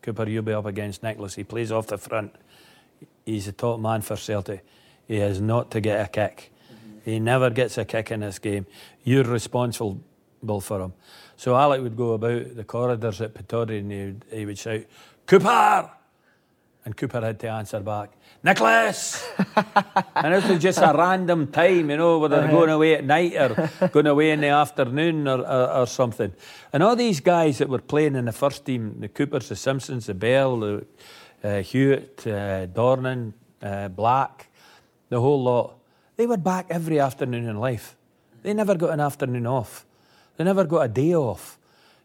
Cooper, 0.02 0.28
you'll 0.28 0.42
be 0.42 0.52
up 0.52 0.66
against 0.66 1.02
Nicholas. 1.02 1.34
He 1.34 1.44
plays 1.44 1.72
off 1.72 1.86
the 1.86 1.98
front. 1.98 2.34
He's 3.24 3.48
a 3.48 3.52
top 3.52 3.80
man 3.80 4.02
for 4.02 4.16
Celtic. 4.16 4.64
He 5.08 5.16
is 5.16 5.40
not 5.40 5.70
to 5.72 5.80
get 5.80 6.00
a 6.00 6.08
kick. 6.08 6.50
He 7.04 7.18
never 7.20 7.50
gets 7.50 7.76
a 7.76 7.84
kick 7.84 8.10
in 8.10 8.20
this 8.20 8.38
game. 8.38 8.66
You're 9.02 9.24
responsible 9.24 10.00
for 10.60 10.80
him. 10.80 10.92
So 11.36 11.56
Alec 11.56 11.82
would 11.82 11.96
go 11.96 12.12
about 12.12 12.56
the 12.56 12.64
corridors 12.64 13.20
at 13.20 13.34
Pittodrie 13.34 13.80
and 13.80 13.90
he 13.90 14.04
would, 14.04 14.24
he 14.30 14.46
would 14.46 14.58
shout, 14.58 14.82
Cooper! 15.26 15.90
And 16.86 16.94
Cooper 16.94 17.22
had 17.22 17.40
to 17.40 17.48
answer 17.48 17.80
back, 17.80 18.12
Nicholas! 18.42 19.26
and 20.14 20.34
this 20.34 20.46
was 20.46 20.60
just 20.60 20.78
a 20.80 20.92
random 20.94 21.46
time, 21.46 21.88
you 21.88 21.96
know, 21.96 22.18
whether 22.18 22.40
they're 22.40 22.50
going 22.50 22.68
away 22.68 22.94
at 22.94 23.04
night 23.04 23.34
or 23.36 23.70
going 23.88 24.06
away 24.06 24.32
in 24.32 24.42
the 24.42 24.48
afternoon 24.48 25.26
or, 25.26 25.40
or, 25.40 25.70
or 25.70 25.86
something. 25.86 26.30
And 26.74 26.82
all 26.82 26.94
these 26.94 27.20
guys 27.20 27.58
that 27.58 27.70
were 27.70 27.78
playing 27.78 28.16
in 28.16 28.26
the 28.26 28.32
first 28.32 28.66
team, 28.66 28.96
the 29.00 29.08
Coopers, 29.08 29.48
the 29.48 29.56
Simpsons, 29.56 30.06
the 30.06 30.14
Bell, 30.14 30.58
the 30.58 30.86
uh, 31.42 31.62
Hewitt, 31.62 32.26
uh, 32.26 32.66
Dornan, 32.66 33.32
uh, 33.62 33.88
Black, 33.88 34.50
the 35.08 35.20
whole 35.20 35.42
lot, 35.42 35.78
they 36.16 36.26
were 36.26 36.36
back 36.36 36.66
every 36.70 37.00
afternoon 37.00 37.48
in 37.48 37.58
life. 37.58 37.96
They 38.42 38.52
never 38.52 38.74
got 38.74 38.90
an 38.90 39.00
afternoon 39.00 39.46
off. 39.46 39.86
They 40.36 40.44
never 40.44 40.64
got 40.64 40.80
a 40.82 40.88
day 40.88 41.14
off. 41.14 41.58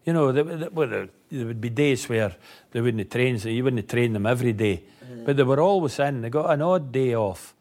You 0.06 0.14
know, 0.14 0.32
there, 0.32 0.44
there, 0.44 0.70
well, 0.70 0.88
there, 0.88 1.10
would 1.32 1.62
be 1.62 1.70
days 1.70 2.08
where 2.08 2.36
they 2.72 2.82
wouldn't 2.82 3.12
train, 3.12 3.38
so 3.40 3.50
you 3.50 3.64
wouldn't 3.64 3.88
train 3.90 4.14
them 4.14 4.26
every 4.26 4.54
day. 4.54 4.84
But 5.26 5.38
they 5.38 5.44
were 5.44 5.60
always 5.60 6.00
in. 6.00 6.22
They 6.22 6.30
got 6.30 6.50
an 6.52 6.62
odd 6.62 6.92
day 6.92 7.16
off. 7.16 7.56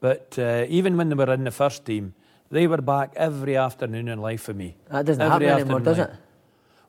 But 0.00 0.36
uh, 0.38 0.66
even 0.68 0.96
when 0.96 1.08
they 1.08 1.14
were 1.14 1.32
in 1.32 1.44
the 1.44 1.50
first 1.50 1.84
team, 1.84 2.14
they 2.50 2.66
were 2.66 2.82
back 2.82 3.12
every 3.16 3.56
afternoon 3.56 4.08
in 4.08 4.20
life 4.20 4.42
for 4.42 4.54
me. 4.54 4.76
that 4.90 5.06
doesn't 5.06 5.22
Every 5.22 5.46
happen 5.46 5.60
anymore, 5.62 5.80
does 5.80 5.98
it? 5.98 6.10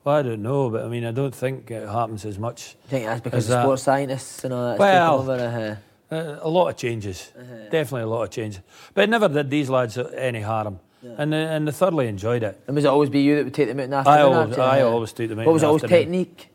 Well, 0.03 0.15
I 0.15 0.21
don't 0.21 0.41
know, 0.41 0.69
but 0.69 0.85
I 0.85 0.87
mean, 0.87 1.05
I 1.05 1.11
don't 1.11 1.35
think 1.35 1.69
it 1.71 1.87
happens 1.87 2.25
as 2.25 2.37
much. 2.39 2.75
I 2.85 2.89
think 2.89 3.05
that's 3.05 3.21
because 3.21 3.49
of 3.49 3.61
sports 3.61 3.83
scientists 3.83 4.43
and 4.43 4.53
all 4.53 4.69
that. 4.69 4.79
Well, 4.79 5.19
over, 5.19 5.31
uh, 5.33 5.75
Uh, 6.11 6.39
a 6.41 6.49
lot 6.49 6.69
of 6.69 6.75
changes, 6.75 7.31
definitely 7.69 8.01
a 8.01 8.07
lot 8.07 8.23
of 8.23 8.31
changes. 8.31 8.61
But 8.95 9.03
it 9.03 9.09
never 9.11 9.27
did 9.27 9.49
these 9.49 9.69
lads 9.69 9.95
any 9.97 10.41
harm, 10.41 10.79
and, 11.01 11.33
uh, 11.33 11.37
and 11.37 11.73
thoroughly 11.75 12.07
enjoyed 12.07 12.43
it. 12.43 12.61
and 12.67 12.75
was 12.75 12.85
it 12.85 12.89
always 12.89 13.09
be 13.09 13.21
you 13.21 13.35
that 13.37 13.45
would 13.45 13.53
take 13.53 13.67
them 13.67 13.79
out 13.79 13.83
in 13.83 13.89
the 13.91 13.97
I 13.97 14.21
always, 14.21 14.49
after, 14.51 14.61
I 14.61 14.81
always 14.81 15.13
took 15.13 15.29
them 15.29 15.39
out. 15.39 15.45
What 15.45 15.51
in 15.51 15.53
was 15.53 15.61
the 15.61 15.65
it 15.65 15.69
always 15.69 15.83
afternoon. 15.83 16.03
technique? 16.03 16.49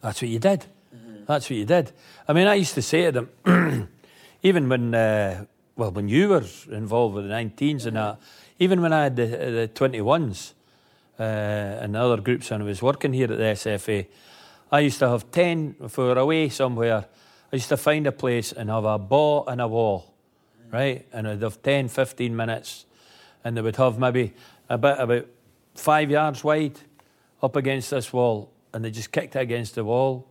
That's 0.00 0.20
what 0.20 0.28
you 0.28 0.38
did. 0.38 0.66
That's 1.26 1.48
what 1.48 1.56
you 1.56 1.64
did. 1.64 1.92
I 2.28 2.32
mean, 2.32 2.46
I 2.46 2.54
used 2.54 2.74
to 2.74 2.82
say 2.82 3.10
to 3.10 3.12
them, 3.12 3.88
even 4.42 4.68
when, 4.68 4.94
uh, 4.94 5.44
well, 5.76 5.90
when 5.90 6.08
you 6.08 6.28
were 6.28 6.44
involved 6.70 7.14
with 7.14 7.28
the 7.28 7.32
19s 7.32 7.86
and 7.86 7.96
that, 7.96 8.18
even 8.58 8.82
when 8.82 8.92
I 8.92 9.04
had 9.04 9.16
the, 9.16 9.26
the 9.26 9.70
21s 9.74 10.52
uh, 11.18 11.22
and 11.22 11.96
other 11.96 12.20
groups 12.20 12.50
and 12.50 12.62
I 12.62 12.66
was 12.66 12.82
working 12.82 13.12
here 13.12 13.30
at 13.32 13.38
the 13.38 13.44
SFA, 13.44 14.06
I 14.70 14.80
used 14.80 14.98
to 14.98 15.08
have 15.08 15.30
10, 15.30 15.76
if 15.84 15.98
we 15.98 16.04
were 16.04 16.18
away 16.18 16.48
somewhere, 16.48 17.06
I 17.52 17.56
used 17.56 17.68
to 17.68 17.76
find 17.76 18.06
a 18.06 18.12
place 18.12 18.52
and 18.52 18.70
have 18.70 18.84
a 18.84 18.98
ball 18.98 19.46
and 19.46 19.60
a 19.60 19.68
wall, 19.68 20.12
right? 20.70 21.06
And 21.12 21.28
I'd 21.28 21.42
have 21.42 21.62
10, 21.62 21.88
15 21.88 22.34
minutes 22.34 22.86
and 23.44 23.56
they 23.56 23.62
would 23.62 23.76
have 23.76 23.98
maybe 23.98 24.32
a 24.68 24.78
bit 24.78 24.96
about 24.98 25.26
five 25.74 26.10
yards 26.10 26.44
wide 26.44 26.78
up 27.42 27.56
against 27.56 27.90
this 27.90 28.12
wall 28.12 28.52
and 28.72 28.84
they 28.84 28.90
just 28.90 29.12
kicked 29.12 29.36
it 29.36 29.40
against 29.40 29.74
the 29.74 29.84
wall. 29.84 30.28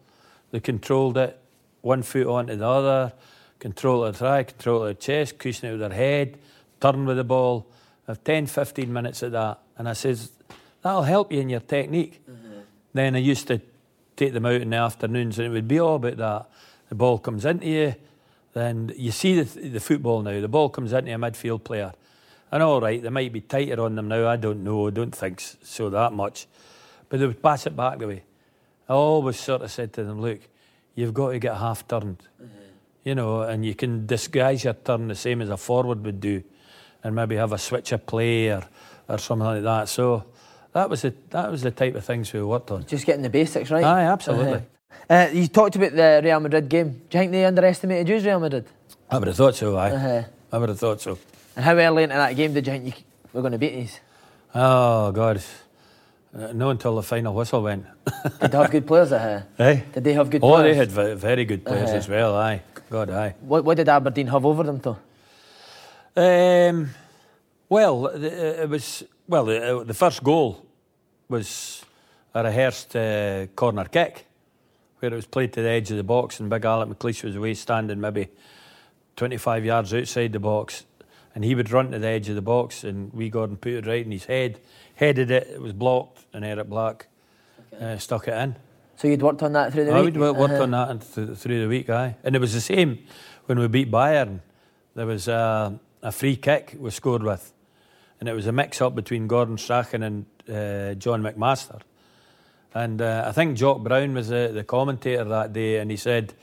They 0.51 0.59
controlled 0.59 1.17
it, 1.17 1.39
one 1.81 2.03
foot 2.03 2.27
onto 2.27 2.55
the 2.55 2.67
other, 2.67 3.13
control 3.59 4.03
it 4.03 4.07
with 4.07 4.17
the 4.17 4.25
thigh, 4.25 4.43
control 4.43 4.83
it 4.83 4.87
with 4.87 4.97
the 4.97 5.03
chest, 5.03 5.37
cushion 5.37 5.69
it 5.69 5.71
with 5.71 5.81
their 5.81 5.97
head, 5.97 6.37
turn 6.79 7.05
with 7.05 7.17
the 7.17 7.23
ball. 7.23 7.67
Have 8.07 8.23
10, 8.23 8.47
15 8.47 8.91
minutes 8.91 9.21
of 9.23 9.31
that. 9.33 9.59
And 9.77 9.87
I 9.87 9.93
says, 9.93 10.31
that'll 10.81 11.03
help 11.03 11.31
you 11.31 11.39
in 11.39 11.49
your 11.49 11.59
technique. 11.59 12.21
Mm-hmm. 12.29 12.59
Then 12.93 13.15
I 13.15 13.19
used 13.19 13.47
to 13.47 13.61
take 14.15 14.33
them 14.33 14.45
out 14.45 14.61
in 14.61 14.71
the 14.71 14.77
afternoons 14.77 15.37
and 15.39 15.47
it 15.47 15.51
would 15.51 15.67
be 15.67 15.79
all 15.79 15.95
about 15.95 16.17
that. 16.17 16.49
The 16.89 16.95
ball 16.95 17.19
comes 17.19 17.45
into 17.45 17.67
you, 17.67 17.95
then 18.53 18.91
you 18.97 19.11
see 19.11 19.41
the, 19.41 19.69
the 19.69 19.79
football 19.79 20.21
now. 20.21 20.41
The 20.41 20.47
ball 20.47 20.69
comes 20.69 20.91
into 20.91 21.13
a 21.13 21.17
midfield 21.17 21.63
player. 21.63 21.93
And 22.51 22.61
all 22.61 22.81
right, 22.81 23.01
they 23.01 23.09
might 23.09 23.31
be 23.31 23.41
tighter 23.41 23.81
on 23.81 23.95
them 23.95 24.07
now. 24.07 24.27
I 24.27 24.35
don't 24.35 24.63
know. 24.63 24.87
I 24.87 24.89
don't 24.91 25.15
think 25.15 25.39
so 25.39 25.89
that 25.89 26.11
much. 26.11 26.47
But 27.07 27.19
they 27.19 27.27
would 27.27 27.41
pass 27.41 27.65
it 27.65 27.75
back 27.75 27.99
the 27.99 28.07
way. 28.07 28.23
I 28.89 28.93
always 28.93 29.39
sort 29.39 29.61
of 29.61 29.71
said 29.71 29.93
to 29.93 30.03
them, 30.03 30.19
look, 30.21 30.39
you've 30.95 31.13
got 31.13 31.31
to 31.31 31.39
get 31.39 31.55
half 31.55 31.87
turned. 31.87 32.21
You 33.03 33.15
know, 33.15 33.41
and 33.41 33.65
you 33.65 33.73
can 33.73 34.05
disguise 34.05 34.63
your 34.63 34.73
turn 34.73 35.07
the 35.07 35.15
same 35.15 35.41
as 35.41 35.49
a 35.49 35.57
forward 35.57 36.03
would 36.05 36.19
do 36.19 36.43
and 37.03 37.15
maybe 37.15 37.35
have 37.35 37.51
a 37.51 37.57
switch 37.57 37.91
of 37.93 38.05
play 38.05 38.49
or, 38.49 38.63
or 39.07 39.17
something 39.17 39.45
like 39.45 39.63
that. 39.63 39.89
So 39.89 40.25
that 40.73 40.89
was, 40.89 41.01
the, 41.01 41.13
that 41.31 41.49
was 41.49 41.63
the 41.63 41.71
type 41.71 41.95
of 41.95 42.05
things 42.05 42.31
we 42.31 42.43
worked 42.43 42.69
on. 42.69 42.85
Just 42.85 43.05
getting 43.05 43.23
the 43.23 43.29
basics 43.29 43.71
right. 43.71 43.83
Aye, 43.83 44.03
absolutely. 44.03 44.61
Uh, 45.09 45.29
you 45.33 45.47
talked 45.47 45.75
about 45.77 45.95
the 45.95 46.21
Real 46.23 46.39
Madrid 46.39 46.69
game. 46.69 46.89
Do 47.09 47.17
you 47.17 47.21
think 47.21 47.31
they 47.31 47.45
underestimated 47.45 48.07
you, 48.07 48.19
Real 48.19 48.39
Madrid? 48.39 48.65
I 49.09 49.17
would 49.17 49.27
have 49.29 49.37
thought 49.37 49.55
so, 49.55 49.75
aye. 49.77 49.91
Uh-huh. 49.91 50.23
I 50.51 50.57
would 50.57 50.69
have 50.69 50.79
thought 50.79 51.01
so. 51.01 51.17
And 51.55 51.65
how 51.65 51.73
early 51.75 52.03
into 52.03 52.15
that 52.15 52.35
game 52.35 52.53
did 52.53 52.65
you 52.67 52.73
think 52.73 52.85
you 52.85 52.93
were 53.33 53.41
going 53.41 53.51
to 53.53 53.57
beat 53.57 53.73
these? 53.73 53.99
Oh 54.55 55.11
God, 55.11 55.41
Uh, 56.33 56.53
no, 56.53 56.69
until 56.69 56.95
the 56.95 57.03
final 57.03 57.33
whistle 57.33 57.61
went. 57.61 57.85
Did 58.39 58.51
they 58.51 58.57
have 58.57 58.71
good 58.71 58.87
players 58.87 59.11
at 59.11 59.21
here? 59.21 59.47
Eh? 59.59 59.81
Did 59.93 60.03
they 60.05 60.13
have 60.13 60.29
good 60.29 60.41
Oh, 60.43 60.55
players? 60.55 60.63
they 60.71 60.75
had 60.77 60.91
ve- 60.91 61.13
very 61.19 61.43
good 61.43 61.65
players 61.65 61.89
Uh-huh. 61.89 61.97
as 61.97 62.07
well. 62.07 62.35
Aye, 62.37 62.61
God, 62.89 63.09
aye. 63.09 63.35
What, 63.41 63.65
what 63.65 63.75
did 63.75 63.89
Aberdeen 63.89 64.27
have 64.27 64.45
over 64.45 64.63
them, 64.63 64.79
though? 64.79 64.97
Um, 66.15 66.91
well, 67.69 68.01
the- 68.03 68.63
it 68.63 68.69
was 68.69 69.03
well. 69.27 69.45
The, 69.45 69.83
the 69.85 69.93
first 69.93 70.23
goal 70.23 70.65
was 71.29 71.83
a 72.33 72.43
rehearsed 72.43 72.95
uh, 72.95 73.47
corner 73.55 73.85
kick, 73.85 74.25
where 74.99 75.11
it 75.11 75.15
was 75.15 75.25
played 75.25 75.51
to 75.53 75.61
the 75.61 75.69
edge 75.69 75.91
of 75.91 75.97
the 75.97 76.03
box, 76.03 76.39
and 76.39 76.49
Big 76.49 76.63
Alec 76.65 76.89
McLeish 76.89 77.23
was 77.23 77.35
away 77.35 77.53
standing 77.55 77.99
maybe 77.99 78.29
25 79.17 79.65
yards 79.65 79.93
outside 79.93 80.31
the 80.33 80.39
box, 80.39 80.85
and 81.35 81.43
he 81.43 81.55
would 81.55 81.71
run 81.71 81.91
to 81.91 81.99
the 81.99 82.07
edge 82.07 82.29
of 82.29 82.35
the 82.35 82.41
box, 82.41 82.83
and 82.83 83.13
wee 83.13 83.29
Gordon 83.29 83.57
put 83.57 83.71
it 83.73 83.87
right 83.87 84.05
in 84.05 84.11
his 84.11 84.25
head, 84.25 84.59
headed 84.95 85.31
it, 85.31 85.47
it 85.47 85.61
was 85.61 85.73
blocked, 85.73 86.25
and 86.33 86.43
Eric 86.45 86.69
Black 86.69 87.07
uh, 87.79 87.97
stuck 87.97 88.27
it 88.27 88.33
in. 88.33 88.55
So 88.97 89.07
you'd 89.07 89.21
worked 89.21 89.41
on 89.41 89.53
that 89.53 89.73
through 89.73 89.85
the 89.85 89.91
I 89.91 90.01
week? 90.01 90.15
I 90.15 90.19
would 90.19 90.37
worked 90.37 90.53
Uh-huh. 90.53 90.63
on 90.63 90.71
that 90.71 91.01
th- 91.15 91.37
through 91.37 91.61
the 91.61 91.67
week, 91.67 91.89
aye. 91.89 92.15
And 92.23 92.35
it 92.35 92.39
was 92.39 92.53
the 92.53 92.61
same 92.61 92.99
when 93.45 93.57
we 93.59 93.67
beat 93.67 93.89
Bayern. 93.89 94.41
There 94.93 95.05
was 95.07 95.27
a, 95.27 95.79
a 96.03 96.11
free 96.11 96.35
kick 96.35 96.75
we 96.77 96.89
scored 96.91 97.23
with, 97.23 97.51
and 98.19 98.27
it 98.29 98.33
was 98.33 98.45
a 98.45 98.51
mix-up 98.51 98.93
between 98.93 99.27
Gordon 99.27 99.57
Strachan 99.57 100.03
and 100.03 100.25
uh, 100.49 100.93
John 100.95 101.23
McMaster. 101.23 101.79
And 102.73 103.01
uh, 103.01 103.23
I 103.27 103.31
think 103.31 103.57
Jock 103.57 103.83
Brown 103.83 104.13
was 104.13 104.27
the, 104.29 104.51
the 104.53 104.63
commentator 104.63 105.23
that 105.23 105.51
day, 105.53 105.77
and 105.79 105.89
he 105.89 105.97
said, 105.97 106.33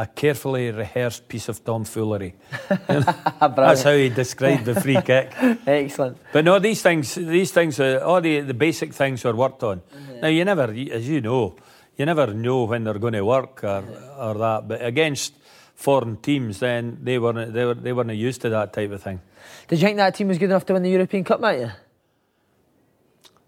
a 0.00 0.06
carefully 0.06 0.70
rehearsed 0.70 1.28
piece 1.28 1.50
of 1.50 1.62
tomfoolery. 1.62 2.34
That's 2.88 3.82
how 3.82 3.92
he 3.92 4.08
described 4.08 4.64
the 4.64 4.80
free 4.80 5.00
kick. 5.02 5.30
Excellent. 5.66 6.16
But 6.32 6.44
no, 6.46 6.58
these 6.58 6.80
things, 6.80 7.14
these 7.14 7.52
things, 7.52 7.78
uh, 7.78 8.00
all 8.02 8.22
the, 8.22 8.40
the 8.40 8.54
basic 8.54 8.94
things 8.94 9.26
are 9.26 9.36
worked 9.36 9.62
on. 9.62 9.82
Now 10.22 10.28
you 10.28 10.44
never, 10.46 10.72
as 10.90 11.06
you 11.06 11.20
know, 11.20 11.54
you 11.96 12.06
never 12.06 12.32
know 12.32 12.64
when 12.64 12.84
they're 12.84 12.98
going 12.98 13.12
to 13.12 13.24
work 13.24 13.62
or, 13.62 13.84
or 14.18 14.34
that. 14.34 14.68
But 14.68 14.82
against 14.82 15.34
foreign 15.74 16.16
teams, 16.16 16.60
then 16.60 16.98
they 17.02 17.18
weren't, 17.18 17.52
they 17.52 17.66
were, 17.66 17.74
they 17.74 17.92
weren't 17.92 18.10
used 18.12 18.40
to 18.40 18.48
that 18.48 18.72
type 18.72 18.90
of 18.92 19.02
thing. 19.02 19.20
Did 19.68 19.80
you 19.80 19.86
think 19.86 19.98
that 19.98 20.14
team 20.14 20.28
was 20.28 20.38
good 20.38 20.46
enough 20.46 20.64
to 20.66 20.72
win 20.72 20.82
the 20.82 20.90
European 20.90 21.24
Cup, 21.24 21.40
Matthew? 21.40 21.68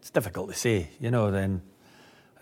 It's 0.01 0.11
difficult 0.11 0.51
to 0.51 0.55
say, 0.55 0.91
you 1.01 1.11
know. 1.11 1.31
Then 1.31 1.63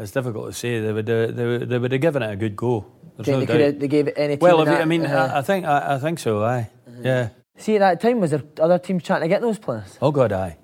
it's 0.01 0.13
difficult 0.13 0.47
to 0.47 0.53
say. 0.53 0.81
They 0.81 0.93
would, 0.93 1.09
uh, 1.09 1.27
they 1.27 1.47
would, 1.47 1.69
they 1.69 1.79
would 1.79 1.93
have 1.93 2.01
given 2.01 2.23
it 2.23 2.33
a 2.33 2.37
good 2.37 2.57
go. 2.57 2.87
There's 3.17 3.29
no 3.29 3.41
they, 3.41 3.47
doubt. 3.47 3.57
could 3.57 3.81
they 3.81 3.89
gave 3.89 4.09
it 4.09 4.15
any 4.17 4.37
Well, 4.37 4.63
in 4.63 4.69
I 4.69 4.71
mean, 4.71 4.75
that, 4.75 4.83
I, 4.83 4.85
mean 4.85 5.07
uh-huh. 5.07 5.39
I, 5.39 5.43
think, 5.43 5.67
I, 5.67 5.95
I 5.95 5.99
think 5.99 6.19
so. 6.19 6.43
Aye, 6.43 6.71
yeah. 7.03 7.29
See, 7.57 7.77
at 7.77 7.81
that 7.81 8.01
time, 8.01 8.21
was 8.21 8.31
there 8.31 8.43
other 8.59 8.79
teams 8.79 9.03
trying 9.03 9.21
to 9.21 9.29
get 9.29 9.43
those 9.43 9.59
players? 9.59 9.99
Oh 10.01 10.11
God, 10.11 10.33
aye. 10.33 10.57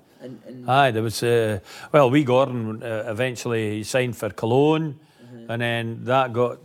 Aye, 0.67 0.91
there 0.91 1.03
was. 1.03 1.21
Uh, 1.21 1.59
well, 1.91 2.09
we 2.09 2.23
Gordon 2.23 2.81
uh, 2.81 3.03
eventually 3.07 3.83
signed 3.83 4.17
for 4.17 4.29
Cologne, 4.31 4.99
and 5.47 5.61
then 5.61 6.03
that 6.05 6.33
got 6.33 6.57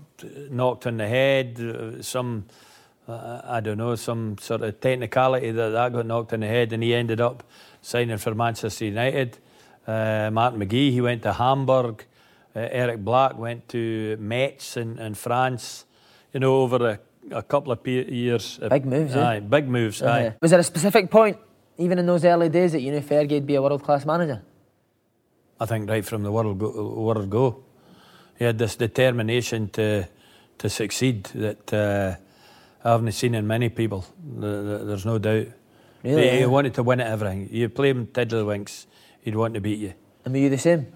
knocked 0.50 0.86
on 0.86 0.96
the 0.96 1.06
head. 1.06 1.60
Uh, 1.60 2.02
some, 2.02 2.46
uh, 3.06 3.42
I 3.44 3.60
don't 3.60 3.78
know, 3.78 3.94
some 3.94 4.38
sort 4.38 4.62
of 4.62 4.80
technicality 4.80 5.50
that 5.50 5.68
that 5.68 5.92
got 5.92 6.06
knocked 6.06 6.32
on 6.32 6.40
the 6.40 6.46
head, 6.46 6.72
and 6.72 6.82
he 6.82 6.94
ended 6.94 7.20
up 7.20 7.44
signing 7.82 8.16
for 8.16 8.34
Manchester 8.34 8.86
United. 8.86 9.38
Uh, 9.86 10.30
Martin 10.32 10.60
McGee, 10.60 10.90
he 10.90 11.00
went 11.00 11.22
to 11.22 11.32
Hamburg. 11.34 12.04
Uh, 12.54 12.68
Eric 12.70 13.04
Black 13.04 13.38
went 13.38 13.68
to 13.68 14.16
Metz 14.20 14.76
in, 14.76 14.98
in 14.98 15.14
France. 15.14 15.86
You 16.34 16.40
know, 16.40 16.56
over 16.62 16.76
a, 17.30 17.36
a 17.36 17.42
couple 17.42 17.72
of 17.72 17.82
pe- 17.82 18.10
years. 18.10 18.58
uh, 18.62 18.68
Big 18.68 18.84
moves, 18.86 19.14
eh? 19.16 19.20
Aye, 19.24 19.40
big 19.40 19.68
moves. 19.68 20.02
Aye. 20.02 20.26
Uh-huh. 20.26 20.36
Was 20.40 20.50
there 20.50 20.60
a 20.60 20.64
specific 20.64 21.10
point, 21.10 21.36
even 21.78 21.98
in 21.98 22.06
those 22.06 22.24
early 22.24 22.48
days, 22.48 22.72
that 22.72 22.80
you 22.80 22.90
knew 22.92 23.00
Fergie 23.00 23.32
would 23.32 23.46
be 23.46 23.54
a 23.54 23.62
world 23.62 23.82
class 23.82 24.04
manager? 24.04 24.42
I 25.60 25.66
think 25.66 25.88
right 25.88 26.04
from 26.04 26.22
the 26.22 26.32
world 26.32 26.58
go, 26.58 26.70
word 27.00 27.30
go, 27.30 27.64
he 28.38 28.44
had 28.44 28.58
this 28.58 28.76
determination 28.76 29.68
to 29.70 30.08
to 30.58 30.68
succeed 30.68 31.24
that 31.34 31.72
uh, 31.72 32.16
I 32.84 32.90
haven't 32.92 33.12
seen 33.12 33.34
in 33.34 33.46
many 33.46 33.68
people. 33.68 34.04
Th- 34.40 34.64
th- 34.64 34.80
There's 34.86 35.04
no 35.06 35.18
doubt. 35.18 35.46
Really, 36.04 36.30
he, 36.30 36.38
he 36.40 36.46
wanted 36.46 36.74
to 36.74 36.82
win 36.82 37.00
at 37.00 37.06
everything. 37.06 37.48
You 37.50 37.68
play 37.68 37.90
him 37.90 38.06
tiddlywinks, 38.06 38.86
he'd 39.22 39.36
want 39.36 39.54
to 39.54 39.60
beat 39.60 39.78
you. 39.78 39.94
And 40.24 40.34
were 40.34 40.40
you 40.40 40.50
the 40.50 40.58
same? 40.58 40.86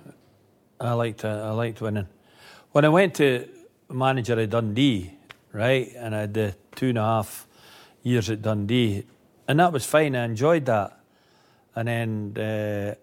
I 0.81 0.93
liked 0.93 1.25
uh, 1.25 1.29
I 1.29 1.51
liked 1.51 1.81
winning. 1.81 2.07
When 2.73 2.85
I 2.85 2.89
went 2.89 3.15
to 3.17 3.49
manager 3.89 4.39
at 4.39 4.51
Dundee, 4.51 5.13
right, 5.53 5.91
and 5.97 6.15
I 6.15 6.21
had 6.21 6.35
the 6.35 6.55
two 6.75 6.91
and 6.91 6.99
a 6.99 7.03
half 7.03 7.47
years 8.03 8.29
at 8.29 8.43
Dundee, 8.43 9.05
and 9.49 9.59
that 9.61 9.73
was 9.73 9.87
fine. 9.87 10.15
I 10.15 10.25
enjoyed 10.25 10.67
that. 10.67 11.01
And 11.75 11.89
then 11.89 12.37
uh, 12.39 12.95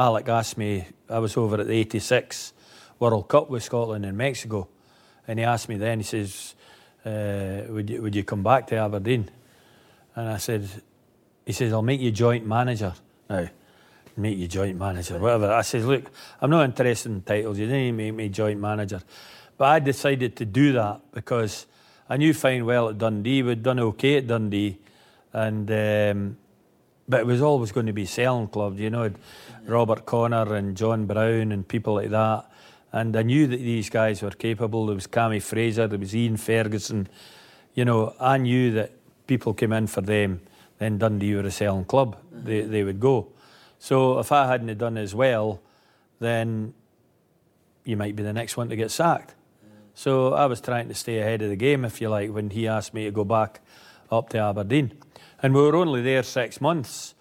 Alec 0.00 0.28
asked 0.28 0.58
me. 0.58 0.86
I 1.08 1.18
was 1.18 1.36
over 1.36 1.60
at 1.60 1.66
the 1.66 1.74
'86 1.74 2.52
World 2.98 3.28
Cup 3.28 3.48
with 3.50 3.62
Scotland 3.62 4.04
and 4.04 4.16
Mexico, 4.16 4.68
and 5.26 5.38
he 5.38 5.44
asked 5.44 5.68
me 5.68 5.76
then. 5.76 6.00
He 6.00 6.04
says, 6.04 6.54
uh, 7.06 7.62
"Would 7.68 7.88
you 7.88 8.02
would 8.02 8.14
you 8.14 8.24
come 8.24 8.42
back 8.42 8.66
to 8.68 8.76
Aberdeen?" 8.76 9.30
And 10.14 10.28
I 10.28 10.36
said, 10.36 10.68
"He 11.46 11.52
says 11.52 11.72
I'll 11.72 11.82
make 11.82 12.00
you 12.00 12.10
joint 12.10 12.46
manager 12.46 12.92
now." 13.30 13.48
Make 14.16 14.38
you 14.38 14.48
joint 14.48 14.78
manager, 14.78 15.18
whatever. 15.18 15.52
I 15.52 15.62
says, 15.62 15.84
look, 15.84 16.10
I'm 16.40 16.50
not 16.50 16.64
interested 16.64 17.10
in 17.10 17.22
titles. 17.22 17.58
You 17.58 17.66
didn't 17.66 17.96
make 17.96 18.14
me 18.14 18.28
joint 18.28 18.60
manager. 18.60 19.00
But 19.56 19.64
I 19.66 19.78
decided 19.78 20.36
to 20.36 20.44
do 20.44 20.72
that 20.72 21.00
because 21.12 21.66
I 22.08 22.16
knew 22.16 22.34
fine 22.34 22.64
well 22.64 22.88
at 22.88 22.98
Dundee. 22.98 23.42
We'd 23.42 23.62
done 23.62 23.78
okay 23.80 24.18
at 24.18 24.26
Dundee. 24.26 24.78
And, 25.32 25.70
um, 25.70 26.36
but 27.08 27.20
it 27.20 27.26
was 27.26 27.40
always 27.40 27.72
going 27.72 27.86
to 27.86 27.92
be 27.92 28.06
selling 28.06 28.48
clubs, 28.48 28.80
you 28.80 28.90
know, 28.90 29.10
Robert 29.66 30.04
Connor 30.04 30.54
and 30.54 30.76
John 30.76 31.06
Brown 31.06 31.52
and 31.52 31.66
people 31.66 31.94
like 31.94 32.10
that. 32.10 32.46
And 32.92 33.16
I 33.16 33.22
knew 33.22 33.46
that 33.46 33.56
these 33.56 33.88
guys 33.88 34.20
were 34.22 34.30
capable. 34.30 34.86
There 34.86 34.94
was 34.94 35.06
Cammy 35.06 35.40
Fraser, 35.40 35.88
there 35.88 35.98
was 35.98 36.14
Ian 36.14 36.36
Ferguson. 36.36 37.08
You 37.74 37.86
know, 37.86 38.14
I 38.20 38.36
knew 38.36 38.72
that 38.72 38.92
people 39.26 39.54
came 39.54 39.72
in 39.72 39.86
for 39.86 40.02
them, 40.02 40.42
then 40.78 40.98
Dundee 40.98 41.34
were 41.34 41.42
a 41.42 41.50
selling 41.50 41.86
club. 41.86 42.18
They, 42.30 42.62
they 42.62 42.82
would 42.82 43.00
go. 43.00 43.28
So 43.82 44.20
if 44.20 44.30
I 44.30 44.46
hadn't 44.46 44.78
done 44.78 44.96
as 44.96 45.12
well, 45.12 45.60
then 46.20 46.72
you 47.84 47.96
might 47.96 48.14
be 48.14 48.22
the 48.22 48.32
next 48.32 48.56
one 48.56 48.68
to 48.68 48.76
get 48.76 48.92
sacked. 48.92 49.34
So 49.92 50.34
I 50.34 50.46
was 50.46 50.60
trying 50.60 50.86
to 50.86 50.94
stay 50.94 51.18
ahead 51.18 51.42
of 51.42 51.48
the 51.48 51.56
game, 51.56 51.84
if 51.84 52.00
you 52.00 52.08
like, 52.08 52.30
when 52.30 52.50
he 52.50 52.68
asked 52.68 52.94
me 52.94 53.06
to 53.06 53.10
go 53.10 53.24
back 53.24 53.60
up 54.08 54.28
to 54.28 54.38
Aberdeen. 54.38 54.92
And 55.42 55.52
we 55.52 55.62
were 55.62 55.74
only 55.74 56.00
there 56.00 56.22
six 56.22 56.60
months 56.60 57.16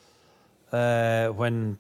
uh, 0.71 1.30
when 1.30 1.80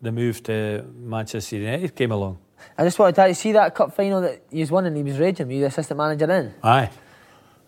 the 0.00 0.12
move 0.12 0.44
to 0.44 0.84
Manchester 0.96 1.56
United 1.56 1.96
came 1.96 2.12
along. 2.12 2.38
I 2.78 2.84
just 2.84 3.00
wanted 3.00 3.16
to 3.16 3.34
see 3.34 3.50
that 3.50 3.74
cup 3.74 3.96
final 3.96 4.20
that 4.20 4.44
you 4.52 4.64
won 4.66 4.86
and 4.86 4.96
he 4.96 5.02
was 5.02 5.18
raging. 5.18 5.48
Were 5.48 5.54
you 5.54 5.60
the 5.62 5.66
assistant 5.66 5.98
manager 5.98 6.30
in? 6.30 6.54
Aye. 6.62 6.88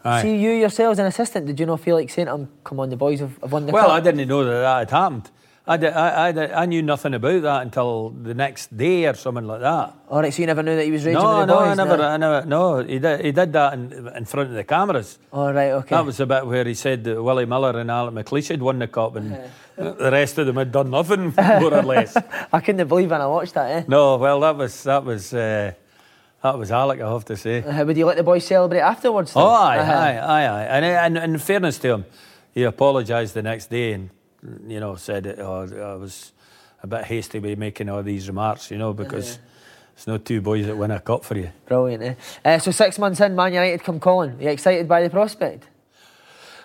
Aye. 0.05 0.23
See, 0.23 0.37
you 0.37 0.53
yourself 0.53 0.93
as 0.93 1.01
an 1.01 1.07
assistant, 1.07 1.47
did 1.47 1.59
you 1.59 1.67
not 1.67 1.81
feel 1.81 1.97
like 1.97 2.09
saying 2.09 2.27
to 2.27 2.35
him, 2.35 2.49
come 2.63 2.79
on, 2.79 2.89
the 2.89 2.97
boys 2.97 3.19
have, 3.19 3.37
have 3.39 3.51
won 3.51 3.67
the 3.67 3.73
well, 3.73 3.87
cup? 3.87 3.95
I 3.95 4.01
didn't 4.01 4.29
know 4.29 4.45
that 4.45 4.61
that 4.61 4.79
had 4.79 4.91
happened. 4.93 5.29
I, 5.65 5.77
did, 5.77 5.93
I, 5.93 6.29
I, 6.29 6.33
did- 6.33 6.51
I 6.51 6.67
knew 6.67 6.83
nothing 6.83 7.15
about 7.15 7.43
that 7.43 7.63
until 7.63 8.11
the 8.11 8.35
next 8.35 8.77
day 8.77 9.07
or 9.07 9.15
something 9.15 9.47
like 9.47 9.61
that. 9.61 9.95
All 10.09 10.21
right, 10.21 10.35
so 10.35 10.43
you 10.43 10.47
never 10.49 10.63
knew 10.63 10.75
that 10.75 10.85
he 10.85 10.91
was 10.91 11.05
raging 11.05 11.23
No, 11.23 11.39
with 11.39 11.47
the 11.47 11.55
no, 11.55 11.59
boys? 11.61 11.69
I 11.69 11.75
never, 11.75 11.97
no? 11.97 12.03
I 12.09 12.17
never, 12.17 12.47
no. 12.47 12.79
He 12.83 12.99
did, 12.99 13.25
he 13.25 13.31
did 13.33 13.53
that 13.53 13.75
in, 13.75 14.09
in 14.17 14.25
front 14.25 14.49
of 14.51 14.55
the 14.57 14.65
cameras. 14.65 15.19
All 15.33 15.53
right, 15.53 15.71
okay. 15.71 15.95
That 15.95 16.05
was 16.05 16.17
the 16.17 16.27
bit 16.27 16.47
where 16.47 16.65
he 16.65 16.75
said 16.75 17.05
that 17.05 17.23
Willie 17.23 17.47
Miller 17.47 17.79
and 17.79 17.91
Alec 17.93 18.15
McLeish 18.27 18.49
had 18.49 18.61
won 18.61 18.81
the 18.81 18.89
cup 18.89 19.15
and 19.15 19.39
the 19.77 20.11
rest 20.11 20.37
of 20.39 20.47
them 20.47 20.57
had 20.57 20.73
done 20.73 20.91
nothing, 20.91 21.33
more 21.37 21.73
or 21.75 21.83
less. 21.85 22.17
I 22.53 22.59
couldn't 22.61 22.89
believe 22.89 23.11
when 23.13 23.21
I 23.21 23.27
watched 23.29 23.55
that, 23.55 23.71
eh? 23.71 23.85
No, 23.87 24.17
well, 24.17 24.41
that 24.41 24.57
was 24.57 24.83
that 24.83 25.05
was 25.05 25.33
uh, 25.33 25.73
that 26.43 26.59
was 26.59 26.73
Alec, 26.73 27.01
I 27.01 27.09
have 27.09 27.25
to 27.27 27.37
say. 27.37 27.63
Uh, 27.63 27.85
would 27.85 27.97
you 27.97 28.05
let 28.07 28.17
the 28.17 28.25
boys 28.25 28.45
celebrate 28.45 28.81
afterwards? 28.81 29.33
Oh, 29.37 29.47
aye, 29.49 29.79
Uh-huh. 29.79 29.93
aye, 29.93 30.19
aye, 30.19 30.47
aye. 30.49 30.65
And, 30.65 30.85
and, 30.85 31.19
and 31.19 31.33
in 31.35 31.39
fairness 31.39 31.79
to 31.79 31.89
him, 31.95 32.05
he 32.53 32.65
apologised 32.65 33.35
the 33.35 33.43
next 33.43 33.71
day 33.71 33.93
and, 33.93 34.11
you 34.67 34.81
know, 34.81 34.97
said 34.97 35.27
it, 35.27 35.39
oh, 35.39 35.95
I 35.95 35.95
was 35.97 36.33
a 36.83 36.87
bit 36.87 37.05
hasty 37.05 37.39
by 37.39 37.55
making 37.55 37.89
all 37.89 38.03
these 38.03 38.29
remarks, 38.29 38.71
you 38.71 38.79
know, 38.79 38.93
because 38.93 39.39
it's 39.95 40.07
not 40.07 40.25
two 40.25 40.41
boys 40.41 40.67
that 40.67 40.77
win 40.77 40.91
a 40.91 41.01
cup 41.01 41.25
for 41.25 41.37
you. 41.37 41.51
Brilliant, 41.67 42.03
eh? 42.03 42.15
Uh, 42.45 42.59
so 42.59 42.71
six 42.71 42.99
months 42.99 43.21
in, 43.21 43.37
Man 43.37 43.53
United 43.53 43.85
come 43.85 44.01
calling. 44.01 44.33
Are 44.33 44.43
you 44.43 44.51
excited 44.51 44.89
by 44.89 45.03
the 45.03 45.11
prospect? 45.11 45.69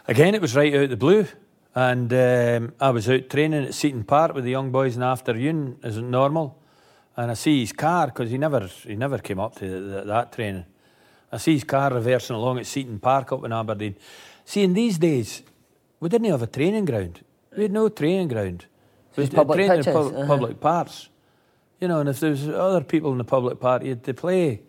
Again, 0.08 0.34
it 0.34 0.42
was 0.42 0.56
right 0.56 0.74
out 0.74 0.90
the 0.90 0.98
blue. 0.98 1.28
And 1.76 2.12
um, 2.12 2.74
I 2.80 2.90
was 2.90 3.08
out 3.08 3.30
training 3.30 3.66
at 3.66 3.74
Seaton 3.76 4.04
Park 4.04 4.34
with 4.34 4.46
the 4.46 4.50
young 4.50 4.72
boys 4.72 4.96
in 4.96 5.02
the 5.02 5.06
afternoon, 5.06 5.78
as 5.84 5.98
normal. 5.98 6.58
And 7.16 7.30
I 7.30 7.36
see 7.36 7.60
his 7.60 7.72
car, 7.72 8.08
because 8.08 8.32
he 8.32 8.40
never, 8.40 8.62
he 8.66 8.96
never 8.96 9.20
came 9.20 9.40
up 9.40 9.56
to 9.58 9.68
th 9.68 10.06
that 10.08 10.32
training. 10.32 10.66
I 11.32 11.38
see 11.38 11.54
his 11.54 11.66
car 11.66 11.94
reversing 11.94 12.36
along 12.36 12.58
at 12.58 12.66
Seaton 12.66 13.00
Park 13.00 13.32
up 13.32 13.46
in 13.46 13.54
Aberdeen. 13.54 13.96
See, 14.44 14.64
in 14.64 14.74
these 14.74 14.98
days, 14.98 15.44
we 16.00 16.10
didn't 16.10 16.32
have 16.32 16.42
a 16.42 16.48
training 16.48 16.86
ground. 16.86 17.22
We 17.58 17.64
had 17.64 17.74
no 17.74 17.90
training 17.90 18.28
ground. 18.30 18.66
We 19.16 19.24
Just 19.24 19.36
public 19.36 19.58
training 19.58 19.80
in 19.80 19.84
pub- 19.84 20.14
uh-huh. 20.14 20.28
public 20.28 20.60
parks. 20.60 21.10
You 21.82 21.88
know, 21.88 22.00
and 22.00 22.08
if 22.08 22.20
there 22.20 22.30
was 22.30 22.48
other 22.48 22.82
people 22.82 23.12
in 23.12 23.18
the 23.18 23.24
public 23.24 23.60
park, 23.60 23.84
you 23.84 23.90
had 23.90 24.04
to 24.04 24.14
play. 24.14 24.62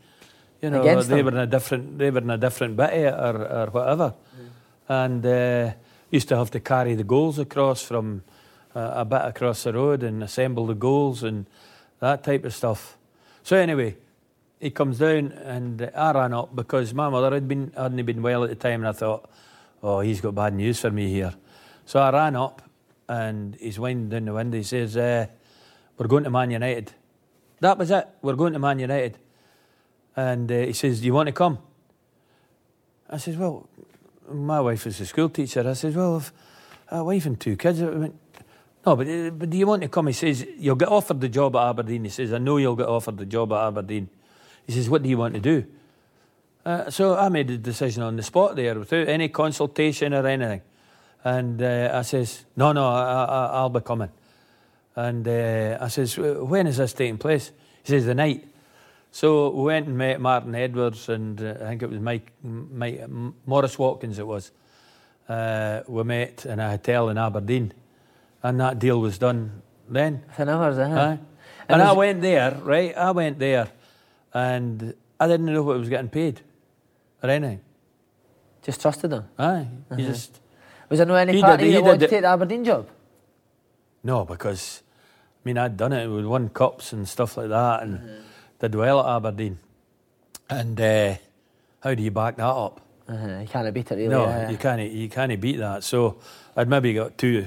You 0.62 0.70
know, 0.70 0.80
Against 0.80 1.08
they 1.08 1.16
them. 1.16 1.26
were 1.26 1.32
in 1.32 1.38
a 1.38 1.46
different, 1.46 1.98
they 1.98 2.10
were 2.10 2.20
in 2.20 2.30
a 2.30 2.38
different 2.38 2.76
bit 2.76 3.12
or, 3.12 3.46
or 3.46 3.66
whatever. 3.66 4.14
And 4.88 5.24
uh, 5.24 5.72
used 6.10 6.28
to 6.28 6.36
have 6.36 6.50
to 6.52 6.60
carry 6.60 6.94
the 6.94 7.04
goals 7.04 7.38
across 7.38 7.82
from 7.82 8.22
uh, 8.74 8.92
a 8.96 9.04
bit 9.04 9.22
across 9.22 9.64
the 9.64 9.72
road 9.72 10.02
and 10.02 10.22
assemble 10.22 10.66
the 10.66 10.74
goals 10.74 11.22
and 11.22 11.46
that 12.00 12.24
type 12.24 12.44
of 12.44 12.54
stuff. 12.54 12.96
So 13.42 13.56
anyway, 13.56 13.96
he 14.60 14.70
comes 14.70 14.98
down 14.98 15.32
and 15.32 15.90
I 15.94 16.12
ran 16.12 16.32
up 16.32 16.56
because 16.56 16.94
my 16.94 17.08
mother 17.08 17.34
had 17.34 17.46
been 17.46 17.72
hadn't 17.76 18.04
been 18.04 18.22
well 18.22 18.44
at 18.44 18.50
the 18.50 18.56
time, 18.56 18.80
and 18.80 18.88
I 18.88 18.92
thought, 18.92 19.30
oh, 19.82 20.00
he's 20.00 20.20
got 20.20 20.34
bad 20.34 20.54
news 20.54 20.80
for 20.80 20.90
me 20.90 21.10
here. 21.10 21.34
So 21.86 22.00
I 22.00 22.10
ran 22.10 22.36
up, 22.36 22.62
and 23.08 23.56
he's 23.56 23.78
winding 23.78 24.08
down 24.08 24.24
the 24.26 24.32
window. 24.32 24.58
He 24.58 24.64
says, 24.64 24.96
uh, 24.96 25.26
"We're 25.96 26.06
going 26.06 26.24
to 26.24 26.30
Man 26.30 26.50
United." 26.50 26.92
That 27.60 27.78
was 27.78 27.90
it. 27.90 28.08
We're 28.22 28.36
going 28.36 28.52
to 28.52 28.58
Man 28.58 28.78
United, 28.78 29.18
and 30.16 30.50
uh, 30.50 30.58
he 30.58 30.72
says, 30.72 31.00
"Do 31.00 31.06
you 31.06 31.14
want 31.14 31.26
to 31.28 31.32
come?" 31.32 31.58
I 33.10 33.16
says, 33.16 33.36
"Well, 33.36 33.68
my 34.30 34.60
wife 34.60 34.86
is 34.86 35.00
a 35.00 35.06
school 35.06 35.28
teacher." 35.28 35.68
I 35.68 35.72
says, 35.72 35.96
"Well, 35.96 36.16
I've 36.16 36.32
a 36.90 37.04
wife 37.04 37.26
and 37.26 37.38
two 37.38 37.56
kids." 37.56 37.82
I 37.82 37.86
went, 37.86 38.14
no, 38.88 38.96
but, 38.96 39.06
uh, 39.06 39.30
but 39.30 39.50
do 39.50 39.58
you 39.58 39.66
want 39.66 39.82
to 39.82 39.88
come? 39.88 40.06
He 40.06 40.14
says, 40.14 40.46
You'll 40.56 40.76
get 40.76 40.88
offered 40.88 41.20
the 41.20 41.28
job 41.28 41.56
at 41.56 41.68
Aberdeen. 41.68 42.04
He 42.04 42.10
says, 42.10 42.32
I 42.32 42.38
know 42.38 42.56
you'll 42.56 42.74
get 42.76 42.86
offered 42.86 43.18
the 43.18 43.26
job 43.26 43.52
at 43.52 43.66
Aberdeen. 43.66 44.08
He 44.66 44.72
says, 44.72 44.88
What 44.88 45.02
do 45.02 45.10
you 45.10 45.18
want 45.18 45.34
to 45.34 45.40
do? 45.40 45.66
Uh, 46.64 46.90
so 46.90 47.16
I 47.16 47.28
made 47.28 47.50
a 47.50 47.58
decision 47.58 48.02
on 48.02 48.16
the 48.16 48.22
spot 48.22 48.56
there 48.56 48.78
without 48.78 49.08
any 49.08 49.28
consultation 49.28 50.14
or 50.14 50.26
anything. 50.26 50.62
And 51.36 51.60
uh, 51.60 51.90
I 51.92 52.02
says, 52.02 52.46
No, 52.56 52.72
no, 52.72 52.88
I, 52.88 53.62
will 53.62 53.68
be 53.68 53.80
coming. 53.80 54.10
And 54.96 55.28
uh, 55.28 55.78
I 55.78 55.88
says, 55.88 56.16
When 56.16 56.66
is 56.66 56.78
this 56.78 56.94
taking 56.94 57.18
place? 57.18 57.52
He 57.82 57.92
says, 57.92 58.06
The 58.06 58.14
night. 58.14 58.48
So 59.10 59.50
we 59.50 59.64
went 59.64 59.88
and 59.88 59.98
met 59.98 60.20
Martin 60.20 60.54
Edwards 60.54 61.08
and 61.08 61.40
uh, 61.40 61.54
I 61.60 61.68
think 61.68 61.82
it 61.82 61.90
was 61.90 62.00
Mike, 62.00 62.32
Mike 62.42 63.04
Maurice 63.46 63.78
Watkins, 63.78 64.18
it 64.18 64.26
was. 64.26 64.52
Uh, 65.28 65.82
we 65.86 66.02
met 66.04 66.46
in 66.46 66.58
a 66.60 66.70
hotel 66.70 67.10
in 67.10 67.18
Aberdeen 67.18 67.74
and 68.42 68.60
that 68.60 68.78
deal 68.78 68.98
was 69.00 69.18
done 69.18 69.62
then. 69.88 70.24
For 70.34 70.48
hours, 70.48 70.78
uh 70.78 70.82
And, 70.82 71.20
and 71.68 71.82
I 71.82 71.92
went 71.92 72.22
there, 72.22 72.58
right? 72.62 72.96
I 72.96 73.10
went 73.10 73.38
there, 73.38 73.68
and 74.32 74.94
I 75.20 75.26
didn't 75.26 75.46
know 75.46 75.62
what 75.62 75.76
I 75.76 75.78
was 75.78 75.90
getting 75.90 76.08
paid 76.08 76.40
or 77.22 77.28
anything. 77.28 77.60
Just 78.62 78.80
trusted 78.80 79.10
them. 79.10 79.28
Aye, 79.38 79.68
uh-huh. 79.90 79.96
just. 79.96 80.40
Was 80.88 80.98
there 80.98 81.06
no 81.06 81.14
any 81.14 81.40
party 81.40 81.64
did, 81.64 81.74
that 81.76 81.82
wanted 81.82 82.00
to 82.00 82.08
take 82.08 82.22
the 82.22 82.28
Aberdeen 82.28 82.64
job? 82.64 82.88
No, 84.02 84.24
because 84.24 84.82
I 85.44 85.48
mean 85.48 85.58
I'd 85.58 85.76
done 85.76 85.92
it 85.92 86.06
with 86.08 86.24
won 86.24 86.48
cups 86.48 86.92
and 86.92 87.08
stuff 87.08 87.36
like 87.36 87.48
that, 87.48 87.82
and 87.82 87.98
uh-huh. 87.98 88.22
did 88.60 88.74
well 88.74 89.00
at 89.00 89.16
Aberdeen. 89.16 89.58
And 90.50 90.80
uh, 90.80 91.14
how 91.80 91.94
do 91.94 92.02
you 92.02 92.10
back 92.10 92.36
that 92.36 92.46
up? 92.46 92.80
Uh-huh. 93.08 93.40
You 93.40 93.46
can't 93.46 93.72
beat 93.72 93.90
it, 93.90 93.94
really. 93.94 94.08
No, 94.08 94.26
yeah. 94.26 94.50
you 94.50 94.56
can't. 94.56 94.92
You 94.92 95.08
can't 95.08 95.40
beat 95.40 95.58
that. 95.58 95.84
So 95.84 96.18
I'd 96.56 96.68
maybe 96.68 96.92
got 96.94 97.18
two 97.18 97.46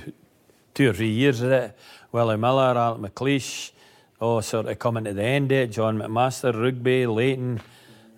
two 0.74 0.90
or 0.90 0.94
three 0.94 1.10
years 1.10 1.42
of 1.42 1.52
it. 1.52 1.78
Willie 2.12 2.38
Miller, 2.38 2.78
Alec 2.78 3.14
McLeish, 3.14 3.72
all 4.20 4.42
sort 4.42 4.68
of 4.68 4.80
coming 4.80 5.06
to 5.06 5.14
the 5.14 5.24
end 5.24 5.52
of 5.52 5.58
it. 5.58 5.68
John 5.72 5.98
McMaster, 5.98 6.54
Rougvie, 6.54 7.14
Leighton, 7.14 7.62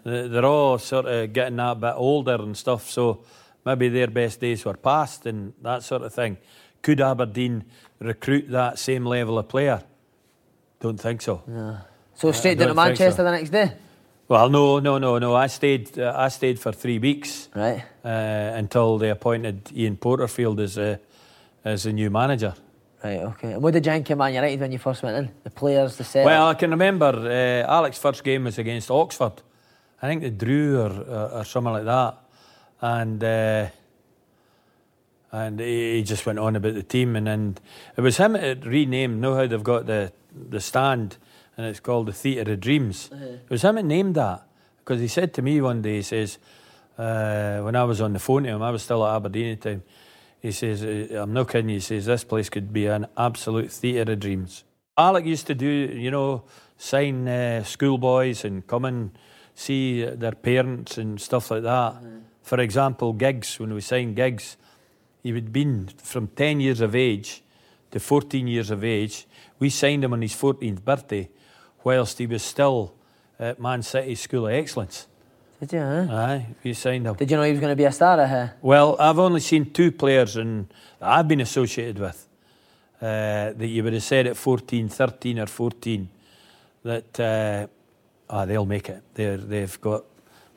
they're 0.04 0.46
all 0.46 0.78
sort 0.78 1.06
of 1.06 1.34
getting 1.34 1.58
that 1.58 1.80
bit 1.80 1.94
older 1.96 2.36
and 2.36 2.58
stuff. 2.58 2.90
So 2.90 3.24
maybe 3.66 3.90
their 3.90 4.08
best 4.08 4.40
days 4.40 4.66
were 4.66 4.76
past 4.76 5.26
and 5.26 5.54
that 5.62 5.84
sort 5.84 6.02
of 6.02 6.14
thing. 6.14 6.38
Could 6.82 7.02
Aberdeen 7.02 7.64
recruit 8.00 8.50
that 8.50 8.80
same 8.80 9.06
level 9.06 9.38
of 9.38 9.48
player? 9.48 9.84
Don't 10.80 11.00
think 11.00 11.22
so. 11.22 11.44
No. 11.48 11.78
So 12.16 12.32
straight 12.32 12.58
down 12.58 12.68
to 12.68 12.74
Manchester 12.74 13.18
so. 13.18 13.24
the 13.24 13.32
next 13.32 13.50
day. 13.50 13.72
Well, 14.28 14.50
no, 14.50 14.80
no, 14.80 14.98
no, 14.98 15.20
no. 15.20 15.36
I 15.36 15.48
stayed. 15.48 15.98
Uh, 16.00 16.14
I 16.16 16.30
stayed 16.30 16.60
for 16.60 16.72
three 16.72 17.00
weeks. 17.00 17.50
Right. 17.56 17.84
Uh, 18.04 18.08
until 18.08 18.98
they 18.98 19.10
appointed 19.10 19.72
Ian 19.76 19.98
Porterfield 19.98 20.60
as 20.60 20.78
a 20.78 21.00
as 21.64 21.86
a 21.86 21.94
new 21.94 22.10
manager. 22.10 22.54
Right, 23.04 23.20
okay. 23.20 23.54
And 23.54 23.62
what 23.62 23.74
did 23.74 23.86
you 23.86 23.92
think 23.92 24.10
of 24.12 24.18
Man 24.18 24.34
United 24.34 24.60
when 24.62 24.72
you 24.72 24.80
first 24.80 25.04
went 25.04 25.18
in? 25.18 25.30
The 25.44 25.50
players, 25.50 25.98
the 25.98 26.06
set? 26.06 26.26
Well, 26.26 26.48
I 26.48 26.54
can 26.54 26.72
remember 26.72 27.08
uh, 27.08 27.70
Alex's 27.70 28.02
first 28.02 28.24
game 28.24 28.46
was 28.46 28.58
against 28.58 28.90
Oxford. 28.90 29.42
I 30.02 30.08
think 30.08 30.22
they 30.22 30.30
drew 30.30 30.80
or, 30.80 30.92
or, 30.92 31.32
or 31.32 31.44
something 31.44 31.74
like 31.74 31.86
that. 31.86 32.18
And 32.84 33.24
uh, 33.24 33.68
and 35.34 35.60
he, 35.60 36.04
just 36.04 36.26
went 36.28 36.38
on 36.38 36.56
about 36.56 36.76
the 36.76 36.84
team. 36.84 37.16
And, 37.16 37.28
and 37.28 37.60
it 37.98 38.02
was 38.02 38.18
him 38.18 38.34
that 38.34 38.66
renamed, 38.66 39.20
know 39.20 39.36
how 39.36 39.48
they've 39.48 39.64
got 39.64 39.88
the, 39.88 40.14
the 40.32 40.60
stand 40.60 41.18
and 41.58 41.66
it's 41.66 41.80
called 41.80 42.08
the 42.08 42.14
Theatre 42.14 42.54
of 42.54 42.60
Dreams. 42.60 43.10
Uh-huh. 43.12 43.26
It 43.26 43.50
was 43.50 43.64
him 43.64 43.76
that 43.76 43.86
named 43.86 44.16
that 44.16 44.44
because 44.80 45.02
he 45.02 45.08
said 45.08 45.34
to 45.34 45.42
me 45.42 45.60
one 45.60 45.82
day, 45.82 45.96
he 45.96 46.02
says, 46.04 46.38
uh, 46.98 47.62
when 47.62 47.76
I 47.76 47.84
was 47.84 48.00
on 48.00 48.14
the 48.14 48.20
phone 48.20 48.44
to 48.44 48.50
him, 48.50 48.62
I 48.62 48.70
was 48.70 48.84
still 48.84 49.06
at 49.06 49.16
Aberdeen 49.16 49.54
at 49.54 49.62
the 49.62 49.70
time. 49.72 49.84
He 50.40 50.52
says, 50.52 50.84
uh, 50.84 51.22
I'm 51.22 51.34
not 51.34 51.50
kidding 51.50 51.70
you, 51.70 51.76
he 51.76 51.82
says, 51.82 52.06
this 52.06 52.24
place 52.24 52.50
could 52.50 52.72
be 52.72 52.86
an 52.86 53.08
absolute 53.18 53.72
theatre 53.72 54.14
of 54.14 54.20
dreams. 54.20 54.64
Alec 54.98 55.26
used 55.26 55.48
to 55.48 55.56
do, 55.56 55.68
you 55.68 56.12
know, 56.12 56.44
sign 56.78 57.28
uh, 57.28 57.64
schoolboys 57.64 58.46
and 58.46 58.68
come 58.68 58.86
and 58.86 59.18
see 59.56 60.06
their 60.06 60.34
parents 60.34 60.98
and 60.98 61.20
stuff 61.20 61.50
like 61.50 61.64
that. 61.64 61.94
Mm-hmm. 61.94 62.18
For 62.44 62.60
example, 62.60 63.14
Giggs, 63.14 63.60
when 63.60 63.74
we 63.74 63.82
signed 63.82 64.16
Giggs, 64.16 64.58
he 65.24 65.32
had 65.32 65.52
been 65.52 65.88
from 65.98 66.28
10 66.28 66.60
years 66.60 66.82
of 66.82 66.96
age 66.96 67.42
to 67.92 68.00
14 68.00 68.48
years 68.48 68.70
of 68.70 68.84
age. 68.84 69.26
We 69.60 69.70
signed 69.70 70.04
him 70.04 70.14
on 70.14 70.22
his 70.22 70.34
14th 70.34 70.84
birthday, 70.84 71.30
whilst 71.84 72.18
he 72.18 72.28
was 72.28 72.44
still 72.44 72.94
at 73.40 73.60
Man 73.60 73.82
City 73.82 74.16
School 74.16 74.48
of 74.48 74.54
Excellence. 74.54 75.08
Did 75.62 75.74
you? 75.74 75.80
Huh? 75.80 76.08
Aye, 76.10 76.48
you 76.64 76.74
signed 76.74 77.08
him. 77.08 77.16
Did 77.16 77.32
you 77.32 77.38
know 77.38 77.44
he 77.44 77.52
was 77.52 77.62
going 77.62 77.72
to 77.72 77.76
be 77.78 77.86
a 77.86 77.92
star? 77.92 78.28
Huh? 78.28 78.50
Well, 78.62 78.98
I've 79.00 79.20
only 79.20 79.40
seen 79.40 79.72
two 79.72 79.92
players 79.92 80.34
that 80.34 80.66
I've 81.02 81.28
been 81.28 81.40
associated 81.40 82.00
with 82.00 82.28
uh, 83.02 83.54
that 83.54 83.68
you 83.68 83.84
would 83.84 83.94
have 83.94 84.04
said 84.04 84.28
at 84.28 84.36
14, 84.36 84.90
13 84.90 85.40
or 85.40 85.46
14 85.46 86.10
that 86.84 87.20
uh, 87.20 87.68
oh, 88.30 88.46
they'll 88.46 88.66
make 88.66 88.90
it. 88.90 89.02
They're, 89.14 89.38
they've 89.38 89.80
got 89.80 90.04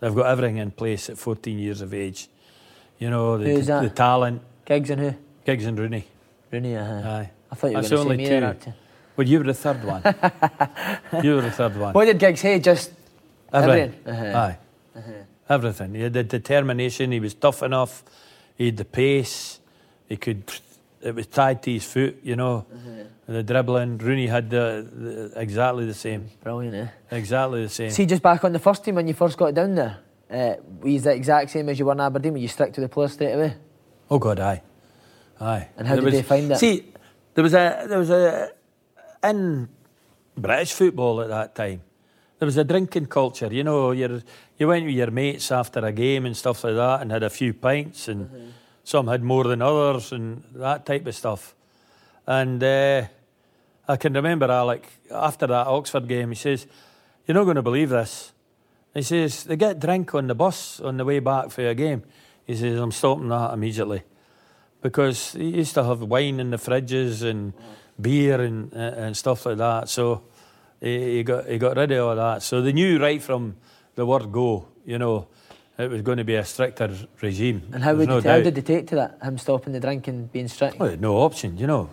they've 0.01 0.15
got 0.15 0.27
everything 0.27 0.59
in 0.59 0.71
place 0.71 1.11
at 1.11 1.19
14 1.19 1.59
years 1.59 1.81
of 1.81 1.95
age. 1.95 2.29
You 2.99 3.11
know 3.11 3.39
the, 3.39 3.45
Who's 3.45 3.67
that? 3.67 3.83
the 3.83 3.91
talent. 3.91 4.43
Giggs 4.65 4.91
and 4.91 5.01
who? 5.01 5.15
Giggs 5.45 5.65
and 5.65 5.79
Rooney. 5.79 6.07
Rooney, 6.51 6.77
uh-huh. 6.77 7.09
Aye. 7.09 7.31
I 7.51 7.55
thought 7.55 7.71
you 7.71 7.77
were 7.77 7.83
going 7.83 7.91
to 7.91 8.03
say 8.03 8.17
me 8.17 8.25
two. 8.25 8.41
There, 8.41 8.75
well, 9.17 9.27
you 9.27 9.39
were 9.39 9.45
the 9.45 9.55
third 9.55 9.85
one. 9.85 10.03
you 11.25 11.35
were 11.37 11.43
the 11.43 11.51
third 11.51 11.77
one. 11.77 11.95
What 11.95 12.07
did 12.07 12.19
Giggs 12.19 12.41
say? 12.41 12.59
Just 12.59 12.93
everything. 13.53 13.95
everything? 14.07 14.27
Uh-huh. 14.27 14.39
Aye. 14.39 14.59
Uh-huh. 14.97 15.13
Everything. 15.49 15.95
He 15.95 16.03
had 16.03 16.13
the 16.13 16.25
determination. 16.25 17.13
He 17.13 17.21
was 17.21 17.35
tough 17.35 17.63
enough. 17.63 18.03
He 18.57 18.67
had 18.67 18.77
the 18.77 18.85
pace. 18.85 19.61
He 20.09 20.17
could. 20.17 20.43
It 21.01 21.15
was 21.15 21.27
tied 21.27 21.63
to 21.63 21.73
his 21.73 21.85
foot, 21.85 22.19
you 22.23 22.37
know. 22.37 22.67
Uh-huh. 22.73 23.05
The 23.27 23.43
dribbling. 23.43 23.99
Rooney 23.99 24.29
had 24.29 24.51
the, 24.51 24.89
the, 24.93 25.41
exactly 25.41 25.85
the 25.85 25.95
same. 25.95 26.29
Brilliant, 26.43 26.75
eh? 26.75 27.17
Exactly 27.17 27.63
the 27.63 27.69
same. 27.69 27.91
See, 27.91 28.07
just 28.07 28.23
back 28.23 28.45
on 28.45 28.53
the 28.53 28.59
first 28.59 28.85
team 28.85 28.95
when 28.95 29.09
you 29.09 29.15
first 29.15 29.37
got 29.37 29.53
down 29.53 29.75
there, 29.75 29.99
uh, 30.31 30.55
was 30.81 31.03
the 31.03 31.13
exact 31.13 31.51
same 31.51 31.69
as 31.69 31.79
you 31.79 31.87
were 31.87 31.93
in 31.93 32.01
Aberdeen? 32.01 32.33
Were 32.33 32.39
you 32.39 32.49
stick 32.49 32.73
to 32.75 32.81
the 32.81 32.89
players 32.89 33.13
straight 33.13 33.33
away? 33.33 33.55
Oh 34.11 34.19
God, 34.19 34.39
aye, 34.39 34.63
aye. 35.41 35.69
And 35.77 35.89
how 35.89 35.95
there 35.95 36.05
did 36.05 36.13
was, 36.13 36.15
they 36.15 36.23
find 36.23 36.53
it? 36.53 36.59
See, 36.59 36.93
there 37.35 37.43
was 37.43 37.55
a 37.55 37.87
there 37.89 37.99
was 37.99 38.11
a 38.11 38.53
in 39.25 39.69
British 40.37 40.73
football 40.73 41.21
at 41.21 41.29
that 41.29 41.55
time 41.55 41.83
there 42.39 42.47
was 42.47 42.57
a 42.57 42.65
drinking 42.65 43.07
culture. 43.07 43.49
You 43.53 43.65
know, 43.65 43.93
you 43.93 44.23
you 44.59 44.69
went 44.69 44.85
with 44.85 44.95
your 44.95 45.11
mates 45.11 45.51
after 45.51 45.81
a 45.81 45.93
game 45.93 46.27
and 46.27 46.37
stuff 46.37 46.65
like 46.65 46.75
that, 46.75 47.03
and 47.03 47.11
had 47.11 47.23
a 47.23 47.31
few 47.31 47.55
pints, 47.55 48.09
and 48.09 48.27
mm-hmm. 48.27 48.49
Some 48.87 49.09
had 49.09 49.21
more 49.21 49.43
than 49.43 49.63
others, 49.63 50.13
and 50.13 50.45
that 50.55 50.87
type 50.87 51.09
of 51.09 51.15
stuff. 51.15 51.57
And 52.25 52.63
uh, 52.63 53.07
I 53.89 53.97
can 53.97 54.13
remember 54.13 54.49
Alec 54.49 54.87
after 55.11 55.49
that 55.49 55.67
Oxford 55.67 56.07
game. 56.07 56.29
He 56.29 56.37
says, 56.37 56.69
"You're 57.27 57.35
not 57.35 57.45
going 57.45 57.57
to 57.57 57.63
believe 57.63 57.89
this." 57.89 58.33
He 58.95 59.03
says 59.03 59.43
they 59.43 59.57
get 59.57 59.81
drink 59.81 60.15
on 60.15 60.29
the 60.29 60.37
bus 60.37 60.79
on 60.79 60.99
the 60.99 61.05
way 61.05 61.19
back 61.19 61.51
for 61.51 61.67
a 61.67 61.75
game. 61.75 62.05
He 62.45 62.55
says, 62.55 62.79
"I'm 62.79 62.93
stopping 62.93 63.29
that 63.29 63.53
immediately." 63.55 64.05
Because 64.81 65.33
he 65.33 65.57
used 65.57 65.75
to 65.75 65.83
have 65.83 66.03
wine 66.03 66.39
in 66.39 66.51
the 66.51 66.57
fridges 66.57 67.25
and 67.25 67.55
beer 68.01 68.41
and, 68.41 68.73
uh, 68.73 68.77
and 68.77 69.17
stuff 69.17 69.47
like 69.47 69.59
that. 69.59 69.89
So 69.89 70.23
he, 70.81 71.17
he, 71.17 71.23
got 71.25 71.49
he 71.49 71.59
got 71.59 71.77
rid 71.77 71.91
of 71.91 72.07
all 72.07 72.15
that. 72.15 72.45
So 72.45 72.63
they 72.63 72.73
knew 72.73 73.01
right 73.01 73.21
from 73.21 73.57
the 73.97 74.07
word 74.07 74.31
go, 74.31 74.69
you 74.85 74.99
know, 74.99 75.27
it 75.79 75.91
was 75.91 76.03
going 76.03 76.19
to 76.19 76.25
be 76.25 76.37
a 76.37 76.45
stricter 76.45 76.91
regime. 77.21 77.63
And 77.73 77.83
how, 77.83 77.95
would 77.95 78.09
no 78.09 78.21
how 78.21 78.41
did 78.41 78.55
they 78.55 78.63
take 78.63 78.87
to 78.89 78.95
that? 78.97 79.19
Him 79.23 79.39
stopping 79.39 79.73
the 79.73 79.81
drinking, 79.81 80.31
being 80.33 80.49
strict? 80.49 80.79
Well, 80.79 80.97
no 80.99 81.19
option, 81.19 81.59
you 81.59 81.67
know. 81.67 81.91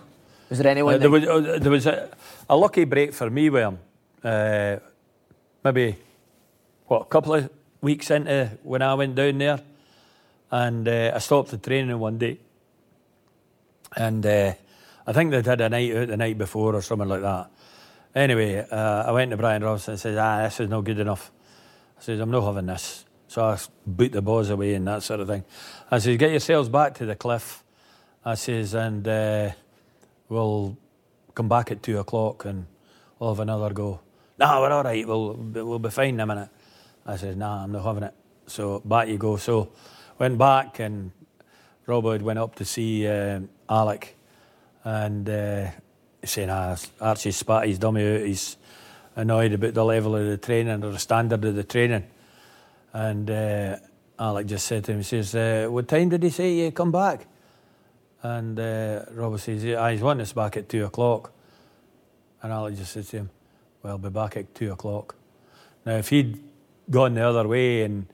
Was 0.49 0.59
there 0.59 0.71
anyone? 0.71 0.95
Uh, 0.95 0.97
there, 0.99 1.09
was, 1.09 1.25
uh, 1.25 1.59
there 1.59 1.71
was 1.71 1.85
a, 1.85 2.09
a, 2.49 2.55
lucky 2.55 2.85
break 2.85 3.13
for 3.13 3.29
me, 3.29 3.49
William. 3.49 3.79
Uh, 4.23 4.77
maybe 5.63 5.97
what 6.87 7.01
a 7.01 7.05
couple 7.05 7.33
of 7.33 7.49
weeks 7.81 8.11
into 8.11 8.51
when 8.63 8.81
I 8.81 8.93
went 8.93 9.15
down 9.15 9.37
there, 9.37 9.59
and 10.51 10.87
uh, 10.87 11.11
I 11.15 11.19
stopped 11.19 11.51
the 11.51 11.57
training 11.57 11.97
one 11.99 12.17
day, 12.17 12.39
and 13.97 14.25
uh, 14.25 14.53
I 15.05 15.13
think 15.13 15.31
they'd 15.31 15.45
had 15.45 15.59
a 15.61 15.69
night 15.69 15.95
out 15.95 16.07
the 16.07 16.17
night 16.17 16.37
before 16.37 16.75
or 16.75 16.81
something 16.81 17.07
like 17.07 17.21
that. 17.21 17.49
Anyway, 18.15 18.59
uh, 18.59 19.03
I 19.07 19.11
went 19.11 19.31
to 19.31 19.37
Brian 19.37 19.63
Robson 19.63 19.93
and 19.93 19.99
said, 19.99 20.17
ah, 20.17 20.43
this 20.43 20.59
is 20.59 20.69
not 20.69 20.81
good 20.83 20.99
enough. 20.99 21.31
I 21.97 22.01
says, 22.01 22.19
I'm 22.19 22.29
not 22.29 22.45
having 22.45 22.67
this. 22.67 23.05
So 23.33 23.43
I 23.43 23.57
boot 23.87 24.11
the 24.11 24.21
balls 24.21 24.51
away 24.51 24.75
and 24.75 24.87
that 24.87 25.01
sort 25.01 25.19
of 25.19 25.27
thing. 25.27 25.43
I 25.89 25.97
says, 25.97 26.17
get 26.17 26.29
yourselves 26.29 26.69
back 26.69 26.93
to 26.99 27.07
the 27.07 27.15
cliff. 27.15 27.63
I 28.23 28.35
says, 28.35 28.75
and 28.75 29.07
uh, 29.07 29.49
we'll 30.29 30.77
come 31.33 31.49
back 31.49 31.71
at 31.71 31.81
two 31.81 31.97
o'clock 31.97 32.45
and 32.45 32.67
we'll 33.17 33.31
have 33.31 33.39
another 33.39 33.73
go. 33.73 34.01
No, 34.37 34.61
we're 34.61 34.69
all 34.69 34.83
right. 34.83 35.07
We'll 35.07 35.33
we'll 35.33 35.79
be 35.79 35.89
fine 35.89 36.13
in 36.13 36.19
a 36.19 36.27
minute. 36.27 36.49
I 37.07 37.15
says, 37.15 37.35
Nah, 37.35 37.63
I'm 37.63 37.71
not 37.71 37.83
having 37.83 38.03
it. 38.03 38.13
So 38.45 38.81
back 38.85 39.07
you 39.07 39.17
go. 39.17 39.37
So 39.37 39.71
went 40.19 40.37
back 40.37 40.77
and 40.77 41.09
Robert 41.87 42.21
went 42.21 42.37
up 42.37 42.53
to 42.57 42.65
see 42.65 43.07
um, 43.07 43.49
Alec 43.67 44.15
and 44.83 45.27
uh, 45.27 45.71
saying, 46.23 46.51
ah, 46.51 46.77
Archie 47.01 47.31
spat 47.31 47.65
his 47.65 47.79
dummy 47.79 48.13
out. 48.13 48.27
He's 48.27 48.57
annoyed 49.15 49.53
about 49.53 49.73
the 49.73 49.83
level 49.83 50.15
of 50.15 50.27
the 50.27 50.37
training 50.37 50.83
or 50.83 50.91
the 50.91 50.99
standard 50.99 51.43
of 51.43 51.55
the 51.55 51.63
training. 51.63 52.03
And 52.93 53.29
uh, 53.29 53.77
Alec 54.19 54.45
just 54.47 54.67
said 54.67 54.83
to 54.85 54.91
him, 54.91 54.99
he 54.99 55.03
says, 55.03 55.33
uh, 55.35 55.67
what 55.69 55.87
time 55.87 56.09
did 56.09 56.21
he 56.21 56.29
say 56.29 56.53
you 56.53 56.71
come 56.71 56.91
back? 56.91 57.25
And 58.21 58.59
uh, 58.59 59.05
Robert 59.11 59.39
says, 59.39 59.63
yeah, 59.63 59.89
he's 59.91 60.01
wanting 60.01 60.21
us 60.21 60.31
back 60.31 60.55
at 60.55 60.69
two 60.69 60.85
o'clock. 60.85 61.33
And 62.41 62.53
Alec 62.53 62.77
just 62.77 62.93
said 62.93 63.05
to 63.05 63.17
him, 63.17 63.29
well, 63.81 63.93
I'll 63.93 63.97
be 63.97 64.09
back 64.09 64.37
at 64.37 64.53
two 64.53 64.71
o'clock. 64.71 65.15
Now, 65.85 65.97
if 65.97 66.09
he'd 66.09 66.39
gone 66.89 67.15
the 67.15 67.27
other 67.27 67.47
way 67.47 67.81
and 67.83 68.05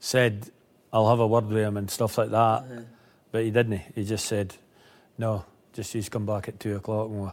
said, 0.00 0.50
I'll 0.92 1.08
have 1.08 1.20
a 1.20 1.26
word 1.26 1.46
with 1.46 1.56
him 1.56 1.76
and 1.76 1.90
stuff 1.90 2.18
like 2.18 2.30
that, 2.30 2.64
mm-hmm. 2.64 2.82
but 3.30 3.44
he 3.44 3.50
didn't. 3.50 3.80
He 3.94 4.04
just 4.04 4.26
said, 4.26 4.56
no, 5.16 5.44
just 5.72 5.92
he's 5.92 6.08
come 6.08 6.26
back 6.26 6.48
at 6.48 6.58
two 6.58 6.76
o'clock 6.76 7.08
and 7.08 7.32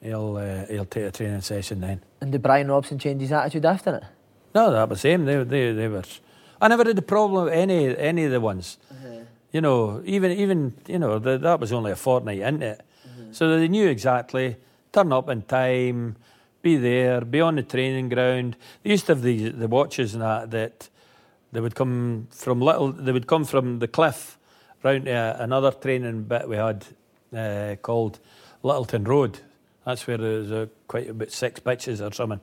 he'll 0.00 0.36
uh, 0.36 0.66
he'll 0.66 0.84
take 0.84 1.04
a 1.04 1.10
training 1.10 1.40
session 1.40 1.80
then. 1.80 2.02
And 2.20 2.32
did 2.32 2.42
Brian 2.42 2.68
Robson 2.68 2.98
change 2.98 3.20
his 3.20 3.32
attitude 3.32 3.66
after 3.66 3.96
it? 3.96 4.04
No, 4.54 4.70
that 4.70 4.88
was 4.88 4.98
the 4.98 5.08
same. 5.08 5.24
They 5.24 5.42
they 5.44 5.72
they 5.72 5.88
were. 5.88 6.02
I 6.60 6.68
never 6.68 6.84
had 6.84 6.98
a 6.98 7.02
problem 7.02 7.44
with 7.44 7.54
any 7.54 7.96
any 7.96 8.24
of 8.24 8.32
the 8.32 8.40
ones. 8.40 8.78
Uh-huh. 8.90 9.20
You 9.52 9.60
know, 9.60 10.02
even 10.04 10.32
even 10.32 10.74
you 10.86 10.98
know 10.98 11.18
the, 11.18 11.38
that 11.38 11.60
was 11.60 11.72
only 11.72 11.92
a 11.92 11.96
fortnight 11.96 12.40
into 12.40 12.66
it, 12.66 12.80
uh-huh. 13.04 13.32
so 13.32 13.58
they 13.58 13.68
knew 13.68 13.88
exactly 13.88 14.56
turn 14.96 15.12
up 15.12 15.28
in 15.28 15.42
time, 15.42 16.16
be 16.62 16.76
there, 16.76 17.20
be 17.20 17.40
on 17.40 17.56
the 17.56 17.62
training 17.62 18.08
ground. 18.08 18.56
They 18.82 18.90
used 18.90 19.06
to 19.06 19.14
have 19.14 19.22
the 19.22 19.50
the 19.50 19.68
watches 19.68 20.14
and 20.14 20.22
that 20.22 20.50
that 20.50 20.88
they 21.52 21.60
would 21.60 21.74
come 21.74 22.28
from 22.30 22.60
little. 22.60 22.92
They 22.92 23.12
would 23.12 23.26
come 23.26 23.44
from 23.44 23.78
the 23.78 23.88
cliff 23.88 24.38
round 24.82 25.04
to 25.04 25.42
another 25.42 25.70
training 25.70 26.22
bit 26.24 26.48
we 26.48 26.56
had 26.56 26.86
uh, 27.36 27.76
called 27.82 28.18
Littleton 28.62 29.04
Road. 29.04 29.40
That's 29.84 30.06
where 30.06 30.16
there's 30.16 30.50
uh, 30.50 30.66
quite 30.88 31.10
about 31.10 31.30
six 31.30 31.60
pitches 31.60 32.00
or 32.00 32.12
something. 32.12 32.40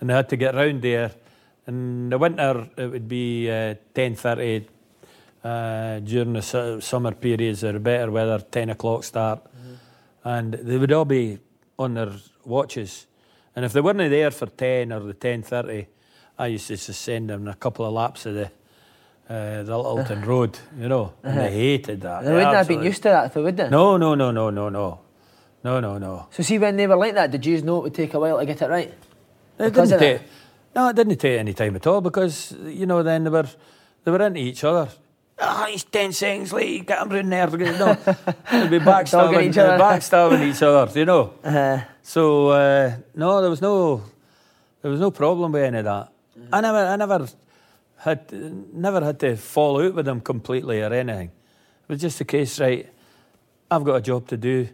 And 0.00 0.10
they 0.10 0.14
had 0.14 0.28
to 0.28 0.36
get 0.36 0.54
round 0.54 0.82
there. 0.82 1.10
In 1.70 2.10
the 2.10 2.18
winter, 2.18 2.68
it 2.76 2.86
would 2.90 3.06
be 3.06 3.48
uh, 3.48 3.76
10.30. 3.94 4.66
Uh, 5.42 6.00
during 6.00 6.32
the 6.32 6.42
su- 6.42 6.80
summer 6.80 7.12
periods, 7.12 7.62
or 7.62 7.78
better 7.78 8.10
weather, 8.10 8.40
10 8.40 8.70
o'clock 8.70 9.04
start. 9.04 9.44
Mm-hmm. 9.44 10.28
And 10.28 10.54
they 10.54 10.76
would 10.76 10.92
all 10.92 11.04
be 11.04 11.38
on 11.78 11.94
their 11.94 12.12
watches. 12.44 13.06
And 13.54 13.64
if 13.64 13.72
they 13.72 13.80
weren't 13.80 13.98
there 13.98 14.32
for 14.32 14.46
10 14.46 14.92
or 14.92 15.00
the 15.00 15.14
10.30, 15.14 15.86
I 16.38 16.46
used 16.48 16.66
to 16.66 16.76
just 16.76 17.00
send 17.00 17.30
them 17.30 17.46
a 17.46 17.54
couple 17.54 17.86
of 17.86 17.92
laps 17.92 18.26
of 18.26 18.34
the 18.34 18.50
uh, 19.28 19.62
the 19.62 19.78
Littleton 19.78 20.22
Road, 20.32 20.58
you 20.76 20.88
know, 20.88 21.12
and 21.22 21.38
they 21.38 21.50
hated 21.62 22.00
that. 22.00 22.22
They, 22.24 22.30
they 22.30 22.34
wouldn't 22.34 22.56
have 22.56 22.66
been 22.66 22.82
used 22.82 23.02
to 23.04 23.10
that, 23.10 23.32
though, 23.32 23.44
would 23.44 23.56
they? 23.56 23.70
No, 23.70 23.96
no, 23.96 24.16
no, 24.16 24.32
no, 24.32 24.50
no, 24.50 24.68
no. 24.68 25.00
No, 25.62 25.78
no, 25.78 25.98
no. 25.98 26.26
So, 26.32 26.42
see, 26.42 26.58
when 26.58 26.76
they 26.76 26.88
were 26.88 26.96
like 26.96 27.14
that, 27.14 27.30
did 27.30 27.46
you 27.46 27.62
know 27.62 27.78
it 27.78 27.82
would 27.84 27.94
take 27.94 28.12
a 28.14 28.18
while 28.18 28.40
to 28.40 28.44
get 28.44 28.60
it 28.60 28.68
right? 28.68 28.92
It 29.60 29.72
didn't 29.74 29.98
take, 30.00 30.22
no, 30.74 30.88
it 30.88 30.96
didn't 30.96 31.16
take 31.16 31.38
any 31.38 31.54
time 31.54 31.76
at 31.76 31.86
all 31.86 32.00
because, 32.00 32.52
you 32.64 32.86
know, 32.86 33.02
then 33.02 33.24
they 33.24 33.30
were, 33.30 33.48
they 34.04 34.10
were 34.10 34.22
into 34.22 34.40
each 34.40 34.64
other. 34.64 34.88
Oh, 35.42 35.64
he's 35.64 35.84
10 35.84 36.12
seconds 36.12 36.52
late, 36.52 36.86
get 36.86 37.02
him 37.02 37.12
in 37.12 37.30
there. 37.30 37.46
No, 37.48 37.94
they'd 38.52 38.70
be 38.70 38.78
backstabbing, 38.78 39.48
each 39.48 39.58
other. 39.58 39.82
backstabbing 39.82 40.42
each 40.42 40.62
other, 40.62 40.98
you 40.98 41.06
know. 41.06 41.34
Uh-huh. 41.44 41.84
So, 42.02 42.48
uh, 42.48 42.96
no, 43.14 43.40
there 43.40 43.50
was 43.50 43.62
no, 43.62 44.02
there 44.82 44.90
was 44.90 45.00
no 45.00 45.10
problem 45.10 45.52
with 45.52 45.62
any 45.62 45.78
of 45.78 45.84
that. 45.84 46.12
Mm-hmm. 46.38 46.54
I 46.54 46.60
never, 46.60 46.78
I 46.78 46.96
never 46.96 47.28
had 48.00 48.32
never 48.74 49.04
had 49.04 49.20
to 49.20 49.36
fall 49.36 49.80
out 49.80 49.94
with 49.94 50.06
them 50.06 50.20
completely 50.20 50.80
or 50.82 50.92
anything. 50.92 51.28
It 51.28 51.92
was 51.92 52.00
just 52.00 52.20
a 52.20 52.24
case, 52.24 52.58
right? 52.58 52.88
I've 53.70 53.84
got 53.84 53.96
a 53.96 54.00
job 54.00 54.26
to 54.28 54.36
do. 54.36 54.68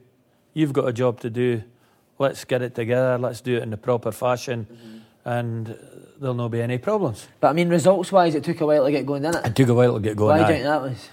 You've 0.54 0.72
got 0.72 0.88
a 0.88 0.92
job 0.92 1.20
to 1.20 1.30
do. 1.30 1.62
Let's 2.18 2.44
get 2.44 2.62
it 2.62 2.74
together. 2.74 3.18
Let's 3.18 3.40
do 3.40 3.56
it 3.56 3.62
in 3.62 3.70
the 3.70 3.76
proper 3.76 4.12
fashion, 4.12 4.66
mm-hmm. 4.70 4.95
And 5.26 5.76
there'll 6.20 6.34
not 6.34 6.52
be 6.52 6.62
any 6.62 6.78
problems. 6.78 7.26
But 7.40 7.48
I 7.48 7.52
mean, 7.52 7.68
results-wise, 7.68 8.36
it 8.36 8.44
took 8.44 8.60
a 8.60 8.66
while 8.66 8.84
to 8.84 8.92
get 8.92 9.04
going, 9.04 9.22
didn't 9.22 9.44
it? 9.44 9.46
It 9.48 9.56
took 9.56 9.68
a 9.68 9.74
while 9.74 9.94
to 9.94 10.00
get 10.00 10.16
going. 10.16 10.38
Why 10.40 10.46
do 10.46 10.52
you 10.54 10.60
think 10.60 10.64
that 10.64 10.82
was? 10.82 11.08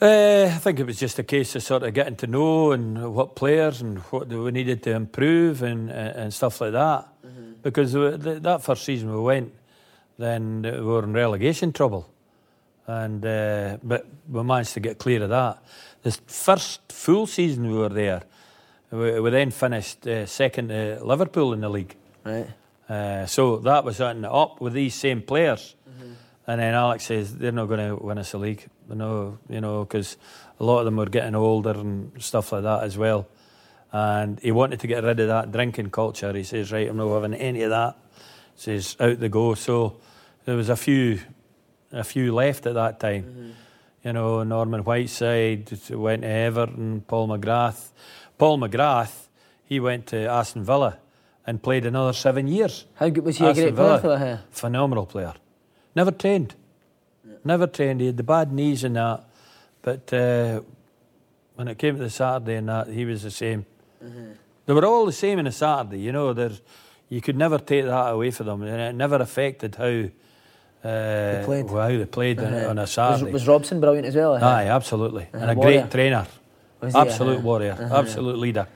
Uh, 0.00 0.54
I 0.54 0.58
think 0.58 0.78
it 0.78 0.86
was 0.86 0.98
just 0.98 1.18
a 1.18 1.24
case 1.24 1.56
of 1.56 1.62
sort 1.62 1.82
of 1.82 1.94
getting 1.94 2.16
to 2.16 2.26
know 2.26 2.70
and 2.72 3.14
what 3.14 3.34
players 3.34 3.80
and 3.80 3.98
what 4.10 4.28
we 4.28 4.50
needed 4.52 4.82
to 4.84 4.92
improve 4.92 5.62
and 5.62 5.90
and 5.90 6.32
stuff 6.32 6.60
like 6.60 6.72
that. 6.72 7.08
Mm-hmm. 7.26 7.52
Because 7.62 7.94
that 7.94 8.62
first 8.62 8.84
season 8.84 9.10
we 9.12 9.20
went, 9.20 9.52
then 10.18 10.62
we 10.62 10.80
were 10.82 11.02
in 11.02 11.14
relegation 11.14 11.72
trouble. 11.72 12.08
And 12.86 13.24
uh, 13.24 13.78
but 13.82 14.06
we 14.28 14.42
managed 14.42 14.74
to 14.74 14.80
get 14.80 14.98
clear 14.98 15.22
of 15.22 15.30
that. 15.30 15.62
The 16.02 16.12
first 16.26 16.92
full 16.92 17.26
season 17.26 17.66
we 17.68 17.76
were 17.76 17.88
there, 17.88 18.22
we, 18.90 19.18
we 19.18 19.30
then 19.30 19.50
finished 19.50 20.06
uh, 20.06 20.26
second 20.26 20.68
to 20.68 21.00
Liverpool 21.02 21.54
in 21.54 21.60
the 21.60 21.70
league. 21.70 21.96
Right. 22.24 22.48
Uh, 22.88 23.26
so 23.26 23.58
that 23.58 23.84
was 23.84 24.00
on 24.00 24.24
up 24.24 24.60
with 24.60 24.72
these 24.72 24.94
same 24.94 25.20
players. 25.20 25.74
Mm-hmm. 25.88 26.12
And 26.46 26.60
then 26.60 26.74
Alex 26.74 27.04
says 27.04 27.36
they're 27.36 27.52
not 27.52 27.66
going 27.66 27.86
to 27.86 27.96
win 28.02 28.18
us 28.18 28.32
a 28.32 28.38
league. 28.38 28.66
No, 28.88 29.38
you 29.48 29.60
know, 29.60 29.84
because 29.84 30.16
a 30.58 30.64
lot 30.64 30.78
of 30.78 30.86
them 30.86 30.96
were 30.96 31.06
getting 31.06 31.34
older 31.34 31.72
and 31.72 32.22
stuff 32.22 32.52
like 32.52 32.62
that 32.62 32.82
as 32.84 32.96
well. 32.96 33.28
And 33.92 34.40
he 34.40 34.50
wanted 34.52 34.80
to 34.80 34.86
get 34.86 35.04
rid 35.04 35.20
of 35.20 35.28
that 35.28 35.52
drinking 35.52 35.90
culture. 35.90 36.32
He 36.32 36.44
says, 36.44 36.72
right, 36.72 36.88
I'm 36.88 36.96
not 36.96 37.12
having 37.12 37.34
any 37.34 37.62
of 37.62 37.70
that. 37.70 37.96
He 38.54 38.62
says, 38.62 38.96
out 38.98 39.20
the 39.20 39.28
go. 39.28 39.54
So 39.54 39.98
there 40.46 40.56
was 40.56 40.70
a 40.70 40.76
few, 40.76 41.20
a 41.92 42.04
few 42.04 42.34
left 42.34 42.66
at 42.66 42.74
that 42.74 43.00
time. 43.00 43.24
Mm-hmm. 43.24 43.50
You 44.04 44.12
know, 44.14 44.42
Norman 44.42 44.84
Whiteside 44.84 45.70
went 45.90 46.22
to 46.22 46.28
Everton, 46.28 47.02
Paul 47.06 47.28
McGrath. 47.28 47.90
Paul 48.38 48.58
McGrath, 48.58 49.26
he 49.64 49.80
went 49.80 50.06
to 50.08 50.26
Aston 50.26 50.64
Villa 50.64 50.98
and 51.48 51.62
played 51.62 51.86
another 51.86 52.12
seven 52.12 52.46
years. 52.46 52.84
How 52.96 53.08
good 53.08 53.24
was 53.24 53.38
he 53.38 53.46
Aston 53.46 53.68
a 53.68 53.70
great 53.70 53.74
Villa. 53.74 53.98
player 54.00 54.40
for 54.50 54.58
Phenomenal 54.60 55.06
player. 55.06 55.32
Never 55.96 56.10
trained. 56.10 56.54
Yeah. 57.26 57.36
Never 57.42 57.66
trained. 57.66 58.02
He 58.02 58.08
had 58.08 58.18
the 58.18 58.22
bad 58.22 58.52
knees 58.52 58.84
and 58.84 58.96
that. 58.96 59.24
But 59.80 60.12
uh, 60.12 60.60
when 61.54 61.68
it 61.68 61.78
came 61.78 61.96
to 61.96 62.02
the 62.02 62.10
Saturday 62.10 62.56
and 62.56 62.68
that, 62.68 62.88
he 62.88 63.06
was 63.06 63.22
the 63.22 63.30
same. 63.30 63.64
Mm-hmm. 64.04 64.32
They 64.66 64.72
were 64.74 64.84
all 64.84 65.06
the 65.06 65.12
same 65.12 65.38
on 65.38 65.46
a 65.46 65.52
Saturday, 65.52 66.00
you 66.00 66.12
know. 66.12 66.34
There's, 66.34 66.60
you 67.08 67.22
could 67.22 67.38
never 67.38 67.56
take 67.56 67.86
that 67.86 68.12
away 68.12 68.30
from 68.30 68.44
them, 68.44 68.62
and 68.64 68.80
it 68.82 68.94
never 68.94 69.16
affected 69.16 69.76
how 69.76 69.86
uh, 69.86 70.10
they 70.82 71.42
played. 71.46 71.64
Wow, 71.64 71.88
they 71.88 72.04
played 72.04 72.40
uh-huh. 72.40 72.68
on, 72.68 72.78
a 72.78 72.86
Saturday. 72.86 73.32
Was, 73.32 73.32
was, 73.32 73.48
Robson 73.48 73.80
brilliant 73.80 74.06
as 74.06 74.14
well? 74.14 74.34
Uh-huh. 74.34 74.46
Aye, 74.46 74.66
absolutely. 74.66 75.22
Uh-huh. 75.32 75.38
And 75.38 75.50
a 75.52 75.54
warrior. 75.54 75.80
great 75.80 75.90
trainer. 75.90 76.26
Absolute 76.82 77.38
uh-huh. 77.38 77.40
warrior. 77.40 77.78
Uh-huh. 77.80 78.00
Absolute 78.00 78.36
leader. 78.36 78.68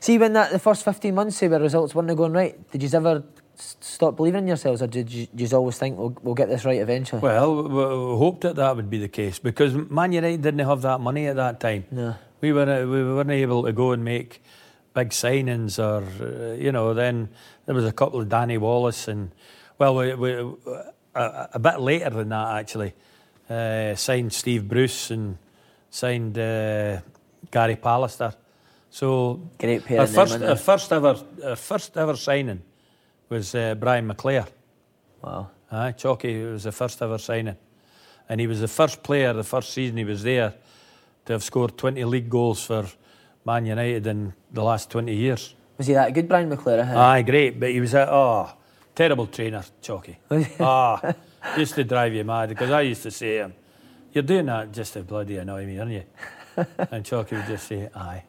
See, 0.00 0.16
when 0.16 0.32
that 0.32 0.50
the 0.50 0.58
first 0.58 0.84
15 0.84 1.14
months, 1.14 1.36
say, 1.36 1.48
where 1.48 1.60
results 1.60 1.94
weren't 1.94 2.16
going 2.16 2.32
right, 2.32 2.70
did 2.70 2.82
you 2.82 2.88
ever 2.94 3.22
stop 3.54 4.16
believing 4.16 4.44
in 4.44 4.48
yourselves, 4.48 4.80
or 4.80 4.86
did 4.86 5.12
you, 5.12 5.26
did 5.34 5.50
you 5.50 5.56
always 5.56 5.78
think 5.78 5.98
we'll, 5.98 6.16
we'll 6.22 6.34
get 6.34 6.48
this 6.48 6.64
right 6.64 6.80
eventually? 6.80 7.20
Well, 7.20 7.68
we 7.68 8.18
hoped 8.18 8.40
that 8.42 8.56
that 8.56 8.74
would 8.76 8.88
be 8.88 8.98
the 8.98 9.08
case 9.08 9.38
because 9.38 9.74
Man 9.74 10.12
United 10.12 10.40
didn't 10.40 10.66
have 10.66 10.80
that 10.82 11.00
money 11.00 11.26
at 11.26 11.36
that 11.36 11.60
time. 11.60 11.84
No. 11.90 12.16
We, 12.40 12.52
were, 12.52 12.86
we 12.86 13.04
weren't 13.04 13.30
able 13.30 13.64
to 13.64 13.72
go 13.72 13.92
and 13.92 14.02
make 14.02 14.42
big 14.94 15.10
signings, 15.10 15.78
or, 15.78 16.02
uh, 16.24 16.54
you 16.54 16.72
know, 16.72 16.94
then 16.94 17.28
there 17.66 17.74
was 17.74 17.84
a 17.84 17.92
couple 17.92 18.20
of 18.20 18.28
Danny 18.30 18.56
Wallace 18.56 19.06
and, 19.06 19.30
well, 19.78 19.96
we, 19.96 20.14
we 20.14 20.32
a, 21.14 21.48
a, 21.54 21.58
bit 21.58 21.80
later 21.80 22.10
than 22.10 22.30
that 22.30 22.56
actually. 22.56 22.94
Uh, 23.48 23.94
signed 23.96 24.32
Steve 24.32 24.68
Bruce 24.68 25.10
and 25.10 25.36
signed 25.90 26.38
uh, 26.38 27.00
Gary 27.50 27.76
Pallister. 27.76 28.34
So 28.90 29.40
great 29.58 29.84
pair. 29.84 30.00
Our 30.00 30.06
first, 30.06 30.42
our 30.42 30.56
first 30.56 30.92
ever, 30.92 31.16
our 31.44 31.56
first 31.56 31.96
ever 31.96 32.16
signing 32.16 32.62
was 33.28 33.54
uh, 33.54 33.74
Brian 33.76 34.08
McClair. 34.08 34.46
Wow. 35.22 35.50
Aye, 35.70 35.92
Chalky 35.92 36.42
was 36.44 36.64
the 36.64 36.72
first 36.72 37.00
ever 37.00 37.18
signing, 37.18 37.56
and 38.28 38.40
he 38.40 38.46
was 38.46 38.60
the 38.60 38.68
first 38.68 39.02
player 39.02 39.32
the 39.32 39.44
first 39.44 39.72
season 39.72 39.96
he 39.96 40.04
was 40.04 40.22
there 40.24 40.54
to 41.26 41.32
have 41.32 41.44
scored 41.44 41.78
20 41.78 42.04
league 42.04 42.28
goals 42.28 42.64
for 42.64 42.86
Man 43.44 43.66
United 43.66 44.06
in 44.06 44.34
the 44.52 44.62
last 44.62 44.90
20 44.90 45.14
years. 45.14 45.54
Was 45.78 45.86
he 45.86 45.94
that 45.94 46.12
good, 46.12 46.28
Brian 46.28 46.50
McClair? 46.50 46.84
Aye, 46.84 47.22
great, 47.22 47.60
but 47.60 47.70
he 47.70 47.80
was 47.80 47.94
a 47.94 48.10
oh 48.10 48.50
Terrible 48.94 49.28
trainer, 49.28 49.64
Chalky. 49.80 50.18
ah, 50.60 51.14
used 51.56 51.74
to 51.74 51.84
drive 51.84 52.12
you 52.12 52.24
mad 52.24 52.50
because 52.50 52.70
I 52.70 52.82
used 52.82 53.02
to 53.04 53.10
say 53.10 53.38
to 53.38 53.44
him, 53.44 53.54
You're 54.12 54.24
doing 54.24 54.46
that 54.46 54.72
just 54.72 54.92
to 54.94 55.02
bloody 55.02 55.36
annoy 55.36 55.64
me, 55.64 55.78
aren't 55.78 55.92
you? 55.92 56.04
and 56.90 57.04
Chalky 57.04 57.36
would 57.36 57.46
just 57.46 57.68
say, 57.68 57.88
Aye. 57.94 58.24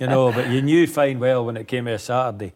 You 0.00 0.06
know, 0.06 0.32
but 0.32 0.48
you 0.48 0.62
knew 0.62 0.86
fine 0.86 1.18
well 1.18 1.44
when 1.44 1.56
it 1.56 1.66
came 1.68 1.84
to 1.86 1.92
a 1.92 1.98
Saturday 1.98 2.52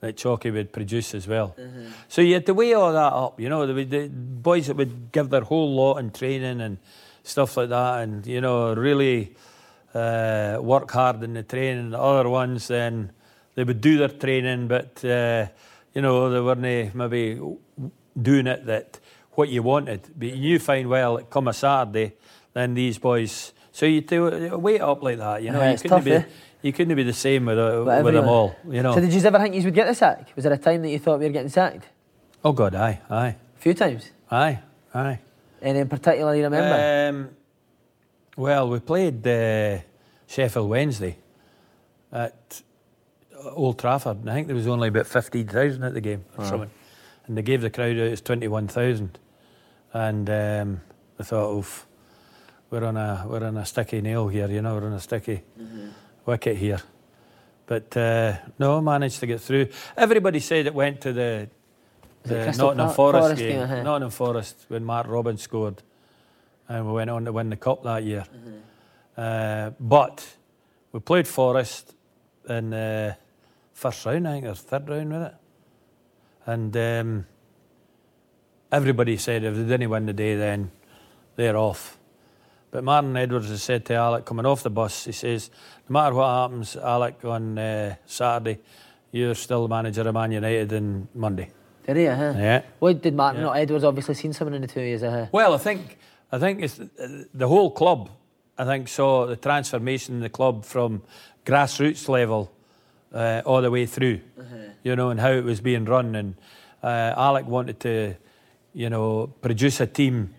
that 0.00 0.16
Chalky 0.16 0.50
would 0.50 0.72
produce 0.72 1.14
as 1.14 1.26
well. 1.26 1.54
Mm-hmm. 1.58 1.86
So 2.08 2.22
you 2.22 2.34
had 2.34 2.46
to 2.46 2.54
weigh 2.54 2.74
all 2.74 2.92
that 2.92 3.12
up, 3.12 3.40
you 3.40 3.48
know, 3.48 3.66
the, 3.66 3.84
the 3.84 4.08
boys 4.08 4.66
that 4.66 4.76
would 4.76 5.10
give 5.12 5.30
their 5.30 5.42
whole 5.42 5.74
lot 5.74 5.98
in 5.98 6.10
training 6.10 6.60
and 6.60 6.78
stuff 7.22 7.56
like 7.56 7.70
that, 7.70 8.02
and, 8.02 8.26
you 8.26 8.40
know, 8.40 8.74
really 8.74 9.34
uh, 9.94 10.58
work 10.60 10.90
hard 10.90 11.22
in 11.22 11.34
the 11.34 11.42
training. 11.42 11.90
The 11.90 12.00
other 12.00 12.28
ones, 12.28 12.68
then 12.68 13.12
they 13.54 13.64
would 13.64 13.80
do 13.80 13.98
their 13.98 14.08
training, 14.08 14.68
but. 14.68 15.04
Uh, 15.04 15.46
you 15.94 16.02
know, 16.02 16.28
they 16.28 16.40
weren't 16.42 16.94
maybe 16.94 17.40
doing 18.20 18.46
it 18.46 18.66
that 18.66 19.00
what 19.30 19.48
you 19.48 19.62
wanted. 19.62 20.02
But 20.14 20.28
you 20.28 20.36
knew 20.36 20.58
fine 20.58 20.90
well, 20.90 21.16
come 21.22 21.48
a 21.48 21.54
Saturday, 21.54 22.12
then 22.52 22.74
these 22.74 22.98
boys. 22.98 23.54
So 23.76 23.84
you 23.84 24.00
do 24.00 24.56
wait 24.56 24.80
up 24.80 25.02
like 25.02 25.18
that, 25.18 25.42
you 25.42 25.50
know. 25.50 25.60
Yeah, 25.60 25.66
you 25.68 25.72
it's 25.74 25.82
couldn't 25.82 25.98
tough, 25.98 26.04
be. 26.06 26.12
eh? 26.12 26.22
You 26.62 26.72
couldn't 26.72 26.96
be 26.96 27.02
the 27.02 27.12
same 27.12 27.44
with, 27.44 27.58
uh, 27.58 27.82
But 27.84 28.04
with 28.04 28.14
them 28.14 28.26
all, 28.26 28.56
you 28.70 28.82
know. 28.82 28.94
So 28.94 29.02
did 29.02 29.12
you 29.12 29.20
ever 29.20 29.38
think 29.38 29.54
you 29.54 29.62
would 29.64 29.74
get 29.74 29.86
the 29.86 29.94
sack? 29.94 30.32
Was 30.34 30.44
there 30.44 30.52
a 30.54 30.56
time 30.56 30.80
that 30.80 30.88
you 30.88 30.98
thought 30.98 31.18
we 31.18 31.26
were 31.26 31.30
getting 31.30 31.50
sacked? 31.50 31.86
oh 32.42 32.52
God, 32.52 32.74
aye, 32.74 33.02
aye, 33.10 33.36
A 33.56 33.58
few 33.58 33.74
times. 33.74 34.12
aye, 34.30 34.60
aye. 34.94 35.18
Any 35.60 35.80
in 35.80 35.88
particular 35.90 36.34
you 36.34 36.44
remember? 36.44 37.08
Um, 37.10 37.30
well, 38.34 38.66
we 38.70 38.78
played 38.80 39.26
uh, 39.26 39.80
Sheffield 40.26 40.70
Wednesday 40.70 41.18
at 42.10 42.62
Old 43.52 43.78
Trafford, 43.78 44.20
and 44.20 44.30
I 44.30 44.34
think 44.36 44.46
there 44.46 44.56
was 44.56 44.66
only 44.68 44.88
about 44.88 45.06
15,000 45.06 45.82
at 45.82 45.92
the 45.92 46.00
game 46.00 46.24
or 46.38 46.46
something. 46.46 46.70
And 47.26 47.36
they 47.36 47.42
gave 47.42 47.60
the 47.60 47.68
crowd 47.68 47.98
out 47.98 48.12
as 48.12 48.22
21,000. 48.22 49.18
And 49.92 50.30
um, 50.30 50.80
I 51.18 51.24
thought, 51.24 51.52
oof, 51.58 51.85
we're 52.70 52.84
on, 52.84 52.96
a, 52.96 53.24
we're 53.28 53.44
on 53.44 53.56
a 53.56 53.64
sticky 53.64 54.00
nail 54.00 54.28
here, 54.28 54.48
you 54.48 54.62
know, 54.62 54.74
we're 54.74 54.86
on 54.86 54.94
a 54.94 55.00
sticky 55.00 55.42
wicket 56.24 56.56
here. 56.56 56.80
But 57.66 57.96
uh, 57.96 58.36
no, 58.58 58.80
managed 58.80 59.20
to 59.20 59.26
get 59.26 59.40
through. 59.40 59.68
Everybody 59.96 60.40
said 60.40 60.66
it 60.66 60.74
went 60.74 61.00
to 61.00 61.12
the, 61.12 61.48
the 62.22 62.46
Nottingham 62.46 62.76
Park- 62.76 62.96
Forest, 62.96 63.22
Forest 63.22 63.40
game. 63.40 63.50
game, 63.52 63.62
uh-huh. 63.62 63.82
Nottingham 63.82 64.10
Forest 64.10 64.64
when 64.68 64.84
Mark 64.84 65.06
Robins 65.08 65.42
scored, 65.42 65.82
and 66.68 66.86
we 66.86 66.92
went 66.92 67.10
on 67.10 67.24
to 67.24 67.32
win 67.32 67.50
the 67.50 67.56
cup 67.56 67.82
that 67.82 68.04
year. 68.04 68.24
Uh, 69.16 69.70
but 69.80 70.36
we 70.92 71.00
played 71.00 71.26
Forest 71.26 71.94
in 72.48 72.70
the 72.70 73.16
first 73.72 74.04
round, 74.06 74.28
I 74.28 74.32
think, 74.32 74.46
or 74.46 74.54
third 74.54 74.88
round 74.88 75.12
with 75.12 75.22
it, 75.22 75.34
and 76.46 76.76
um, 76.76 77.26
everybody 78.70 79.16
said 79.16 79.42
if 79.42 79.56
they 79.56 79.64
didn't 79.64 79.90
win 79.90 80.06
the 80.06 80.12
day, 80.12 80.36
then 80.36 80.70
they're 81.34 81.56
off. 81.56 81.95
But 82.76 82.84
Martin 82.84 83.16
Edwards 83.16 83.48
has 83.48 83.62
said 83.62 83.86
to 83.86 83.94
Alec 83.94 84.26
coming 84.26 84.44
off 84.44 84.62
the 84.62 84.68
bus, 84.68 85.06
he 85.06 85.12
says, 85.12 85.48
no 85.88 85.94
matter 85.94 86.14
what 86.14 86.28
happens, 86.28 86.76
Alec, 86.76 87.24
on 87.24 87.56
uh, 87.56 87.94
Saturday, 88.04 88.60
you're 89.10 89.34
still 89.34 89.62
the 89.62 89.68
manager 89.74 90.02
of 90.02 90.12
Man 90.12 90.30
United 90.30 90.74
on 90.74 91.08
Monday. 91.14 91.50
did 91.86 91.96
he? 91.96 92.06
Uh-huh. 92.06 92.34
Yeah. 92.36 92.62
What 92.78 93.00
did 93.00 93.14
Martin? 93.14 93.40
Yeah. 93.40 93.46
Not 93.46 93.56
Edwards 93.56 93.82
obviously 93.82 94.14
seen 94.14 94.34
something 94.34 94.54
in 94.54 94.60
the 94.60 94.68
two 94.68 94.82
years. 94.82 95.02
Uh-huh. 95.02 95.24
Well, 95.32 95.54
I 95.54 95.56
think 95.56 95.96
I 96.30 96.38
think 96.38 96.62
it's 96.62 96.78
uh, 96.78 97.24
the 97.32 97.48
whole 97.48 97.70
club. 97.70 98.10
I 98.58 98.66
think 98.66 98.88
saw 98.88 99.24
the 99.24 99.36
transformation 99.36 100.16
in 100.16 100.20
the 100.20 100.28
club 100.28 100.66
from 100.66 101.00
grassroots 101.46 102.10
level 102.10 102.52
uh, 103.10 103.40
all 103.46 103.62
the 103.62 103.70
way 103.70 103.86
through. 103.86 104.20
You 104.82 104.96
know, 104.96 105.08
and 105.08 105.18
how 105.18 105.30
it 105.30 105.44
was 105.44 105.62
being 105.62 105.86
run. 105.86 106.14
And 106.14 106.34
uh, 106.82 107.14
Alec 107.16 107.46
wanted 107.46 107.80
to, 107.80 108.16
you 108.74 108.90
know, 108.90 109.28
produce 109.40 109.80
a 109.80 109.86
team 109.86 110.34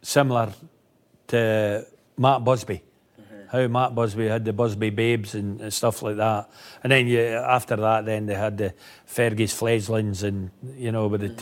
similar 0.00 0.54
Uh, 1.28 1.30
to 1.30 1.86
Matt 2.16 2.44
Busby. 2.44 2.82
How 3.50 3.68
Matt 3.68 3.94
Busby 3.94 4.26
had 4.26 4.44
the 4.44 4.52
Busby 4.52 4.90
Babes 4.90 5.34
and, 5.34 5.60
and 5.60 5.72
stuff 5.72 6.02
like 6.02 6.16
that, 6.16 6.50
and 6.82 6.90
then 6.90 7.06
you, 7.06 7.20
after 7.20 7.76
that, 7.76 8.04
then 8.04 8.26
they 8.26 8.34
had 8.34 8.58
the 8.58 8.74
Fergie's 9.06 9.52
Fledglings 9.52 10.24
and 10.24 10.50
you 10.76 10.90
know 10.90 11.06
with 11.06 11.20
the 11.20 11.28
mm. 11.28 11.40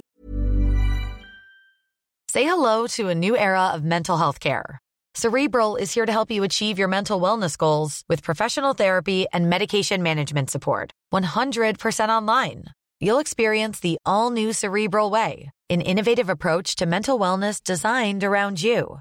Say 2.28 2.44
hello 2.44 2.86
to 2.88 3.08
a 3.08 3.14
new 3.14 3.36
era 3.36 3.68
of 3.74 3.82
mental 3.82 4.16
health 4.18 4.40
care. 4.40 4.78
Cerebral 5.14 5.76
is 5.76 5.92
here 5.92 6.06
to 6.06 6.12
help 6.12 6.30
you 6.30 6.42
achieve 6.42 6.78
your 6.78 6.88
mental 6.88 7.20
wellness 7.20 7.58
goals 7.58 8.02
with 8.08 8.22
professional 8.22 8.72
therapy 8.72 9.26
and 9.32 9.50
medication 9.50 10.02
management 10.02 10.50
support. 10.50 10.90
100% 11.12 12.08
online. 12.08 12.64
You'll 13.00 13.18
experience 13.18 13.80
the 13.80 13.98
all 14.06 14.30
new 14.30 14.54
Cerebral 14.54 15.10
Way, 15.10 15.50
an 15.68 15.82
innovative 15.82 16.30
approach 16.30 16.76
to 16.76 16.86
mental 16.86 17.18
wellness 17.18 17.62
designed 17.62 18.24
around 18.24 18.62
you. 18.62 19.00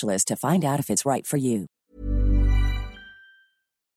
to 0.00 0.36
find 0.36 0.64
out 0.64 0.78
if 0.80 0.90
it's 0.90 1.04
right 1.06 1.26
for 1.26 1.36
you. 1.36 1.66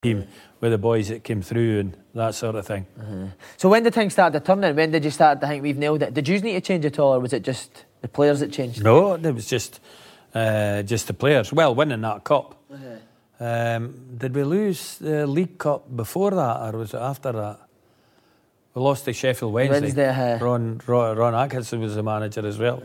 team 0.04 0.28
with 0.60 0.72
the 0.72 0.78
boys 0.80 1.10
that 1.10 1.24
came 1.24 1.44
through 1.44 1.80
and 1.80 1.98
that 2.16 2.34
sort 2.34 2.56
of 2.56 2.66
thing. 2.66 2.88
So 3.58 3.70
when 3.70 3.84
did 3.84 3.94
things 3.94 4.14
start 4.14 4.34
to 4.34 4.40
turn 4.40 4.62
then? 4.62 4.76
When 4.76 4.90
did 4.90 5.06
you 5.06 5.12
start 5.12 5.40
to 5.42 5.48
think 5.48 5.62
we've 5.62 5.78
nailed 5.78 6.02
it? 6.02 6.14
Did 6.16 6.28
you 6.28 6.40
need 6.40 6.54
to 6.54 6.62
change 6.62 6.86
at 6.86 6.98
all 6.98 7.14
or 7.14 7.20
was 7.20 7.34
it 7.34 7.44
just 7.44 7.86
the 8.02 8.08
players 8.08 8.40
that 8.40 8.52
changed? 8.52 8.84
No, 8.84 9.14
it 9.14 9.36
was 9.36 9.46
just 9.46 9.80
uh, 10.34 10.82
just 10.82 11.06
the 11.06 11.14
players. 11.14 11.54
Well, 11.54 11.76
winning 11.76 12.02
that 12.02 12.24
cup. 12.24 12.58
Um, 13.40 14.18
did 14.18 14.36
we 14.36 14.44
lose 14.44 14.98
the 14.98 15.28
League 15.28 15.58
Cup 15.58 15.96
before 15.96 16.32
that, 16.32 16.74
or 16.74 16.78
was 16.78 16.94
it 16.94 17.00
after 17.00 17.32
that? 17.32 17.60
We 18.74 18.82
lost 18.82 19.06
to 19.06 19.14
Sheffield 19.14 19.52
Wednesday. 19.52 19.82
Wednesday, 19.82 20.08
uh, 20.10 20.40
Ron, 20.40 20.80
Ron 20.86 21.18
Ron 21.18 21.36
Atkinson 21.36 21.80
was 21.80 21.96
the 21.96 22.04
manager 22.04 22.46
as 22.46 22.58
well. 22.58 22.84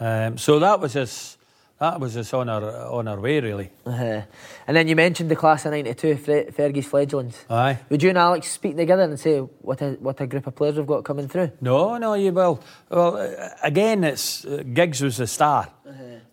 Um, 0.00 0.38
so 0.38 0.58
that 0.58 0.80
was 0.80 0.96
us. 0.96 1.38
That 1.80 1.98
was 1.98 2.14
us 2.18 2.34
on 2.34 2.50
our 2.50 2.62
on 2.88 3.08
our 3.08 3.18
way 3.18 3.40
really. 3.40 3.70
uh, 3.86 4.20
and 4.66 4.76
then 4.76 4.86
you 4.86 4.94
mentioned 4.94 5.30
the 5.30 5.36
class 5.36 5.64
of 5.64 5.72
'92, 5.72 6.16
Fer- 6.16 6.44
Fergie's 6.50 6.86
fledglings. 6.86 7.42
Aye. 7.48 7.78
Would 7.88 8.02
you 8.02 8.10
and 8.10 8.18
Alex 8.18 8.50
speak 8.50 8.76
together 8.76 9.02
and 9.04 9.18
say 9.18 9.38
what 9.38 9.80
a 9.80 9.92
what 9.92 10.20
a 10.20 10.26
group 10.26 10.46
of 10.46 10.54
players 10.54 10.76
we've 10.76 10.86
got 10.86 11.04
coming 11.04 11.26
through? 11.26 11.52
No, 11.62 11.96
no, 11.96 12.12
you 12.14 12.32
will. 12.32 12.60
Well, 12.90 13.16
again, 13.62 14.04
it's 14.04 14.44
uh, 14.44 14.62
Giggs 14.74 15.00
was 15.00 15.16
the 15.16 15.26
star. 15.26 15.70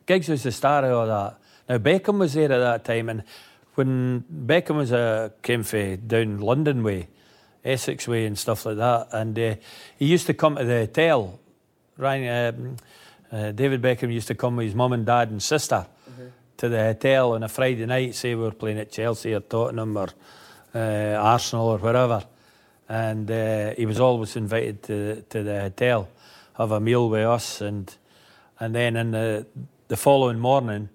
Giggs 0.06 0.28
was 0.28 0.44
the 0.44 0.52
star 0.52 0.84
of 0.84 0.92
all 0.92 1.08
that. 1.08 1.40
Now 1.70 1.78
Beckham 1.78 2.18
was 2.18 2.34
there 2.34 2.52
at 2.52 2.60
that 2.60 2.84
time, 2.84 3.08
and 3.08 3.24
when 3.76 4.26
Beckham 4.30 4.76
was 4.76 4.92
uh, 4.92 5.30
came 5.42 5.64
from 5.64 5.96
down 6.08 6.40
London 6.42 6.84
way, 6.84 7.08
Essex 7.64 8.06
way, 8.06 8.26
and 8.26 8.38
stuff 8.38 8.66
like 8.66 8.78
that, 8.78 9.08
and 9.14 9.40
uh, 9.40 9.56
he 9.98 10.08
used 10.08 10.28
to 10.28 10.34
come 10.34 10.58
to 10.58 10.66
the 10.66 10.80
hotel. 10.80 11.40
Ryan, 11.96 12.56
um, 12.56 12.78
uh, 13.32 13.52
David 13.52 13.82
Beckham 13.82 14.12
used 14.14 14.28
to 14.28 14.36
come 14.36 14.56
with 14.58 14.66
his 14.68 14.76
mum 14.76 14.94
and 14.94 15.06
dad 15.06 15.30
and 15.32 15.42
sister 15.42 15.86
to 16.58 16.70
the 16.70 16.80
hotel 16.80 17.34
on 17.34 17.44
a 17.44 17.48
Friday 17.50 17.86
night. 17.86 18.16
Say 18.16 18.34
we 18.36 18.42
were 18.44 18.52
playing 18.52 18.80
at 18.80 18.92
Chelsea 18.92 19.34
or 19.34 19.42
Tottenham 19.42 19.96
or 19.98 20.08
uh, 20.74 21.16
Arsenal 21.20 21.68
or 21.68 21.78
wherever, 21.78 22.24
and 22.90 23.30
uh, 23.30 23.74
he 23.76 23.86
was 23.86 24.00
always 24.00 24.36
invited 24.36 24.82
to 24.84 25.22
to 25.30 25.44
the 25.44 25.62
hotel, 25.62 26.08
have 26.58 26.72
a 26.72 26.80
meal 26.80 27.10
with 27.10 27.26
us, 27.26 27.62
and 27.62 27.96
and 28.60 28.74
then 28.74 28.96
in 28.96 29.12
the 29.12 29.46
the 29.88 29.98
following 29.98 30.40
morning, 30.40 30.90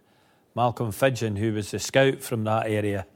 Malcolm 0.55 0.91
Fidgeon, 0.93 1.37
who 1.37 1.53
was 1.55 1.71
the 1.71 1.79
scout 1.79 2.21
from 2.23 2.45
that 2.45 2.67
area, 2.67 3.07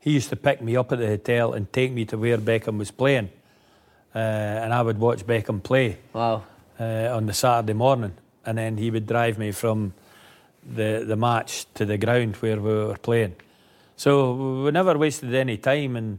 he 0.00 0.12
used 0.12 0.28
to 0.30 0.36
pick 0.36 0.60
me 0.60 0.76
up 0.76 0.92
at 0.92 0.98
the 0.98 1.06
hotel 1.06 1.52
and 1.54 1.72
take 1.72 1.92
me 1.92 2.04
to 2.06 2.18
where 2.18 2.38
Beckham 2.38 2.78
was 2.78 2.90
playing, 2.90 3.30
uh, 4.14 4.18
and 4.18 4.72
I 4.74 4.82
would 4.82 4.98
watch 4.98 5.24
Beckham 5.26 5.62
play 5.62 5.98
Wow. 6.12 6.42
uh, 6.80 7.14
on 7.16 7.26
the 7.26 7.32
Saturday 7.32 7.72
morning, 7.74 8.12
and 8.46 8.56
then 8.56 8.78
he 8.78 8.90
would 8.90 9.06
drive 9.06 9.38
me 9.38 9.52
from 9.52 9.92
the 10.74 11.04
the 11.06 11.16
match 11.16 11.66
to 11.74 11.84
the 11.84 11.98
ground 11.98 12.36
where 12.36 12.60
we 12.60 12.72
were 12.72 12.96
playing. 12.96 13.36
So 13.96 14.62
we 14.64 14.70
never 14.70 14.96
wasted 14.96 15.34
any 15.34 15.56
time, 15.58 15.96
and 15.96 16.18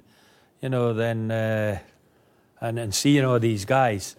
you 0.61 0.69
know 0.69 0.93
then 0.93 1.31
uh, 1.31 1.79
and 2.61 2.79
and 2.79 2.93
seeing 2.93 3.25
all 3.25 3.39
these 3.39 3.65
guys. 3.65 4.15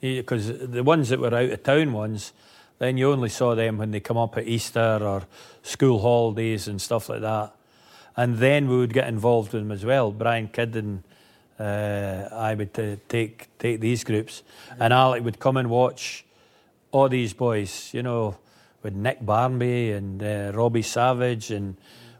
Because 0.00 0.58
the 0.58 0.82
ones 0.82 1.10
that 1.10 1.20
were 1.20 1.32
out 1.32 1.50
of 1.50 1.62
town 1.62 1.92
ones, 1.92 2.32
then 2.78 2.96
you 2.96 3.12
only 3.12 3.28
saw 3.28 3.54
them 3.54 3.78
when 3.78 3.92
they 3.92 4.00
come 4.00 4.16
up 4.16 4.36
at 4.36 4.48
Easter 4.48 4.98
or 5.00 5.22
school 5.62 6.00
holidays 6.00 6.66
and 6.66 6.80
stuff 6.80 7.08
like 7.08 7.20
that, 7.20 7.54
and 8.16 8.38
then 8.38 8.68
we 8.68 8.76
would 8.76 8.92
get 8.92 9.06
involved 9.06 9.52
with 9.52 9.62
them 9.62 9.70
as 9.70 9.84
well. 9.84 10.10
Brian 10.10 10.48
Kidd 10.48 10.74
and 10.74 11.04
uh, 11.60 12.28
I 12.32 12.54
would 12.54 12.76
uh, 12.78 12.96
take 13.08 13.46
take 13.58 13.80
these 13.80 14.02
groups, 14.02 14.42
and 14.80 14.92
Alec 14.92 15.22
would 15.22 15.38
come 15.38 15.56
and 15.56 15.70
watch 15.70 16.24
all 16.92 17.08
these 17.08 17.32
boys, 17.32 17.90
you 17.92 18.02
know, 18.02 18.36
with 18.82 18.94
Nick 18.94 19.24
Barmby 19.24 19.92
and 19.92 20.22
uh, 20.22 20.52
Robbie 20.54 20.82
Savage 20.82 21.50
and 21.50 21.76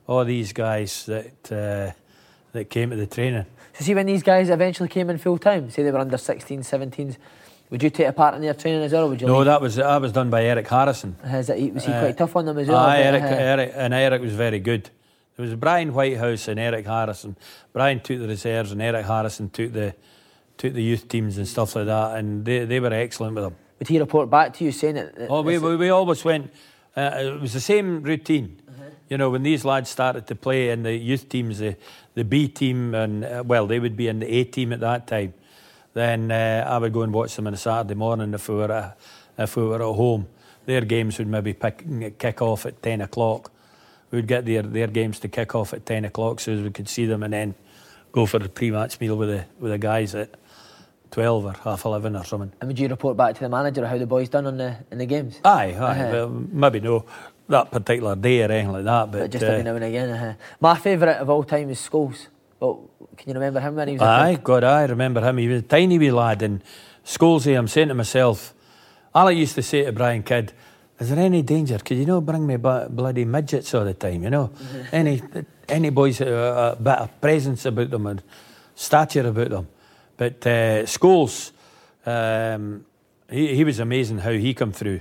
all 0.06 0.24
these 0.24 0.52
guys 0.52 1.06
that 1.06 1.52
uh, 1.52 1.92
that 2.52 2.68
came 2.70 2.90
to 2.90 2.96
the 2.96 3.06
training. 3.06 3.46
So 3.74 3.84
see 3.84 3.94
when 3.94 4.06
these 4.06 4.22
guys 4.22 4.50
eventually 4.50 4.88
came 4.88 5.08
in 5.10 5.18
full 5.18 5.38
time, 5.38 5.70
say 5.70 5.82
they 5.82 5.90
were 5.90 5.98
under 5.98 6.16
16s, 6.18 6.58
17s, 6.60 7.16
would 7.70 7.82
you 7.82 7.88
take 7.90 8.06
a 8.08 8.12
part 8.12 8.34
in 8.34 8.42
their 8.42 8.52
training 8.54 8.82
as 8.82 8.92
well? 8.92 9.04
Or 9.04 9.08
would 9.08 9.20
you 9.20 9.26
No, 9.26 9.38
leave? 9.38 9.46
that 9.46 9.60
was 9.62 9.76
that 9.76 10.00
was 10.00 10.12
done 10.12 10.28
by 10.30 10.44
Eric 10.44 10.68
Harrison. 10.68 11.16
Is 11.24 11.48
it, 11.48 11.72
was 11.74 11.84
he 11.84 11.92
Uh, 11.92 12.00
quite 12.00 12.18
tough 12.18 12.36
on 12.36 12.44
them 12.46 12.58
as 12.58 12.68
well? 12.68 12.76
Aye, 12.78 12.98
Eric, 12.98 13.22
uh, 13.22 13.26
Eric, 13.26 13.72
and 13.74 13.94
Eric 13.94 14.20
was 14.22 14.34
very 14.34 14.58
good. 14.58 14.90
There 15.36 15.46
was 15.46 15.54
Brian 15.54 15.94
Whitehouse 15.94 16.48
and 16.48 16.60
Eric 16.60 16.84
Harrison. 16.86 17.36
Brian 17.72 18.00
took 18.00 18.18
the 18.18 18.28
reserves, 18.28 18.72
and 18.72 18.82
Eric 18.82 19.06
Harrison 19.06 19.48
took 19.48 19.72
the 19.72 19.94
took 20.58 20.74
the 20.74 20.82
youth 20.82 21.08
teams 21.08 21.38
and 21.38 21.48
stuff 21.48 21.74
like 21.74 21.86
that, 21.86 22.18
and 22.18 22.44
they, 22.44 22.66
they 22.66 22.78
were 22.78 22.92
excellent 22.92 23.34
with 23.34 23.44
them. 23.44 23.56
Would 23.82 23.88
he 23.88 23.98
report 23.98 24.30
back 24.30 24.54
to 24.54 24.64
you 24.64 24.70
saying 24.70 24.96
it? 24.96 25.26
Oh, 25.28 25.42
we, 25.42 25.58
we, 25.58 25.74
we 25.74 25.88
always 25.88 26.24
went. 26.24 26.52
Uh, 26.96 27.14
it 27.16 27.40
was 27.40 27.52
the 27.52 27.58
same 27.58 28.04
routine. 28.04 28.62
You 29.08 29.18
know, 29.18 29.30
when 29.30 29.42
these 29.42 29.64
lads 29.64 29.90
started 29.90 30.28
to 30.28 30.36
play 30.36 30.68
in 30.68 30.84
the 30.84 30.94
youth 30.94 31.28
teams, 31.28 31.58
the, 31.58 31.74
the 32.14 32.22
B 32.22 32.46
team, 32.46 32.94
and 32.94 33.24
uh, 33.24 33.42
well, 33.44 33.66
they 33.66 33.80
would 33.80 33.96
be 33.96 34.06
in 34.06 34.20
the 34.20 34.28
A 34.28 34.44
team 34.44 34.72
at 34.72 34.78
that 34.78 35.08
time. 35.08 35.34
Then 35.94 36.30
uh, 36.30 36.64
I 36.64 36.78
would 36.78 36.92
go 36.92 37.02
and 37.02 37.12
watch 37.12 37.34
them 37.34 37.48
on 37.48 37.54
a 37.54 37.56
Saturday 37.56 37.96
morning 37.96 38.32
if 38.34 38.48
we 38.48 38.54
were 38.54 38.70
at, 38.70 38.96
if 39.36 39.56
we 39.56 39.64
were 39.64 39.82
at 39.82 39.96
home. 39.96 40.28
Their 40.64 40.82
games 40.82 41.18
would 41.18 41.26
maybe 41.26 41.52
pick, 41.52 41.84
kick 42.20 42.40
off 42.40 42.66
at 42.66 42.80
ten 42.84 43.00
o'clock. 43.00 43.50
We 44.12 44.18
would 44.18 44.28
get 44.28 44.44
their, 44.46 44.62
their 44.62 44.86
games 44.86 45.18
to 45.18 45.28
kick 45.28 45.56
off 45.56 45.74
at 45.74 45.84
ten 45.86 46.04
o'clock 46.04 46.38
so 46.38 46.52
as 46.52 46.62
we 46.62 46.70
could 46.70 46.88
see 46.88 47.06
them, 47.06 47.24
and 47.24 47.32
then 47.32 47.56
go 48.12 48.26
for 48.26 48.38
the 48.38 48.48
pre-match 48.48 49.00
meal 49.00 49.16
with 49.16 49.30
the 49.30 49.44
with 49.58 49.72
the 49.72 49.78
guys 49.78 50.14
at 50.14 50.36
twelve 51.12 51.44
or 51.44 51.52
half 51.62 51.84
eleven 51.84 52.16
or 52.16 52.24
something. 52.24 52.50
And 52.60 52.66
would 52.68 52.78
you 52.78 52.88
report 52.88 53.16
back 53.16 53.34
to 53.36 53.40
the 53.40 53.48
manager 53.48 53.86
how 53.86 53.98
the 53.98 54.06
boys 54.06 54.28
done 54.28 54.46
on 54.46 54.56
the 54.56 54.76
in 54.90 54.98
the 54.98 55.06
games? 55.06 55.38
Aye, 55.44 55.76
aye. 55.78 56.00
Uh-huh. 56.00 56.08
Well, 56.12 56.28
maybe 56.50 56.80
no 56.80 57.04
that 57.48 57.70
particular 57.70 58.16
day 58.16 58.42
or 58.42 58.50
anything 58.50 58.72
like 58.72 58.84
that, 58.84 59.12
but, 59.12 59.20
But 59.20 59.30
just 59.30 59.44
uh, 59.44 59.48
every 59.48 59.62
now 59.62 59.74
and 59.76 59.84
again. 59.84 60.10
Uh, 60.10 60.34
my 60.60 60.76
favourite 60.76 61.18
of 61.18 61.28
all 61.30 61.44
time 61.44 61.70
is 61.70 61.78
Scholes. 61.78 62.26
Well, 62.58 62.88
can 63.16 63.28
you 63.28 63.34
remember 63.34 63.60
him 63.60 63.74
when 63.76 63.88
he 63.88 63.94
was? 63.94 64.02
a 64.02 64.04
aye? 64.06 64.38
God, 64.42 64.64
I 64.64 64.84
remember 64.86 65.20
him. 65.20 65.36
He 65.38 65.48
was 65.48 65.60
a 65.60 65.62
tiny 65.66 65.98
wee 65.98 66.10
lad, 66.10 66.42
and 66.42 66.62
Scholesy, 67.04 67.56
I'm 67.58 67.68
saying 67.68 67.88
to 67.88 67.94
myself, 67.94 68.54
Alec 69.14 69.36
used 69.36 69.54
to 69.56 69.62
say 69.62 69.84
to 69.84 69.92
Brian 69.92 70.22
Kidd, 70.22 70.52
"Is 70.98 71.10
there 71.10 71.18
any 71.18 71.42
danger? 71.42 71.78
Could 71.78 71.98
you 71.98 72.06
know 72.06 72.20
bring 72.22 72.46
me 72.46 72.56
bu- 72.56 72.88
bloody 72.88 73.24
midgets 73.26 73.74
all 73.74 73.84
the 73.84 73.92
time? 73.92 74.22
You 74.22 74.30
know, 74.30 74.50
any 74.92 75.20
any 75.68 75.90
boys 75.90 76.18
that 76.18 76.28
are 76.28 76.72
a 76.72 76.76
bit 76.76 76.98
of 76.98 77.20
presence 77.20 77.66
about 77.66 77.90
them 77.90 78.06
and 78.06 78.22
stature 78.74 79.28
about 79.28 79.50
them." 79.50 79.68
But 80.22 80.46
uh, 80.46 80.86
Scholes, 80.86 81.50
um, 82.06 82.86
he, 83.28 83.56
he 83.56 83.64
was 83.64 83.80
amazing 83.80 84.18
how 84.18 84.30
he 84.30 84.54
come 84.54 84.70
through 84.70 85.00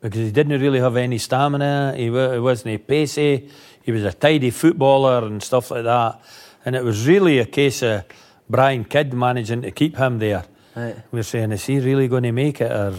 because 0.00 0.18
he 0.18 0.32
didn't 0.32 0.60
really 0.60 0.80
have 0.80 0.96
any 0.96 1.18
stamina. 1.18 1.94
He, 1.96 2.06
he 2.06 2.10
wasn't 2.10 2.74
a 2.74 2.78
pacey. 2.78 3.48
He 3.84 3.92
was 3.92 4.02
a 4.02 4.12
tidy 4.12 4.50
footballer 4.50 5.24
and 5.24 5.40
stuff 5.40 5.70
like 5.70 5.84
that. 5.84 6.20
And 6.64 6.74
it 6.74 6.82
was 6.82 7.06
really 7.06 7.38
a 7.38 7.44
case 7.44 7.84
of 7.84 8.02
Brian 8.50 8.84
Kidd 8.84 9.14
managing 9.14 9.62
to 9.62 9.70
keep 9.70 9.96
him 9.96 10.18
there. 10.18 10.44
Right. 10.74 10.96
We're 11.12 11.22
saying, 11.22 11.52
is 11.52 11.64
he 11.64 11.78
really 11.78 12.08
going 12.08 12.24
to 12.24 12.32
make 12.32 12.60
it? 12.60 12.72
Or, 12.72 12.96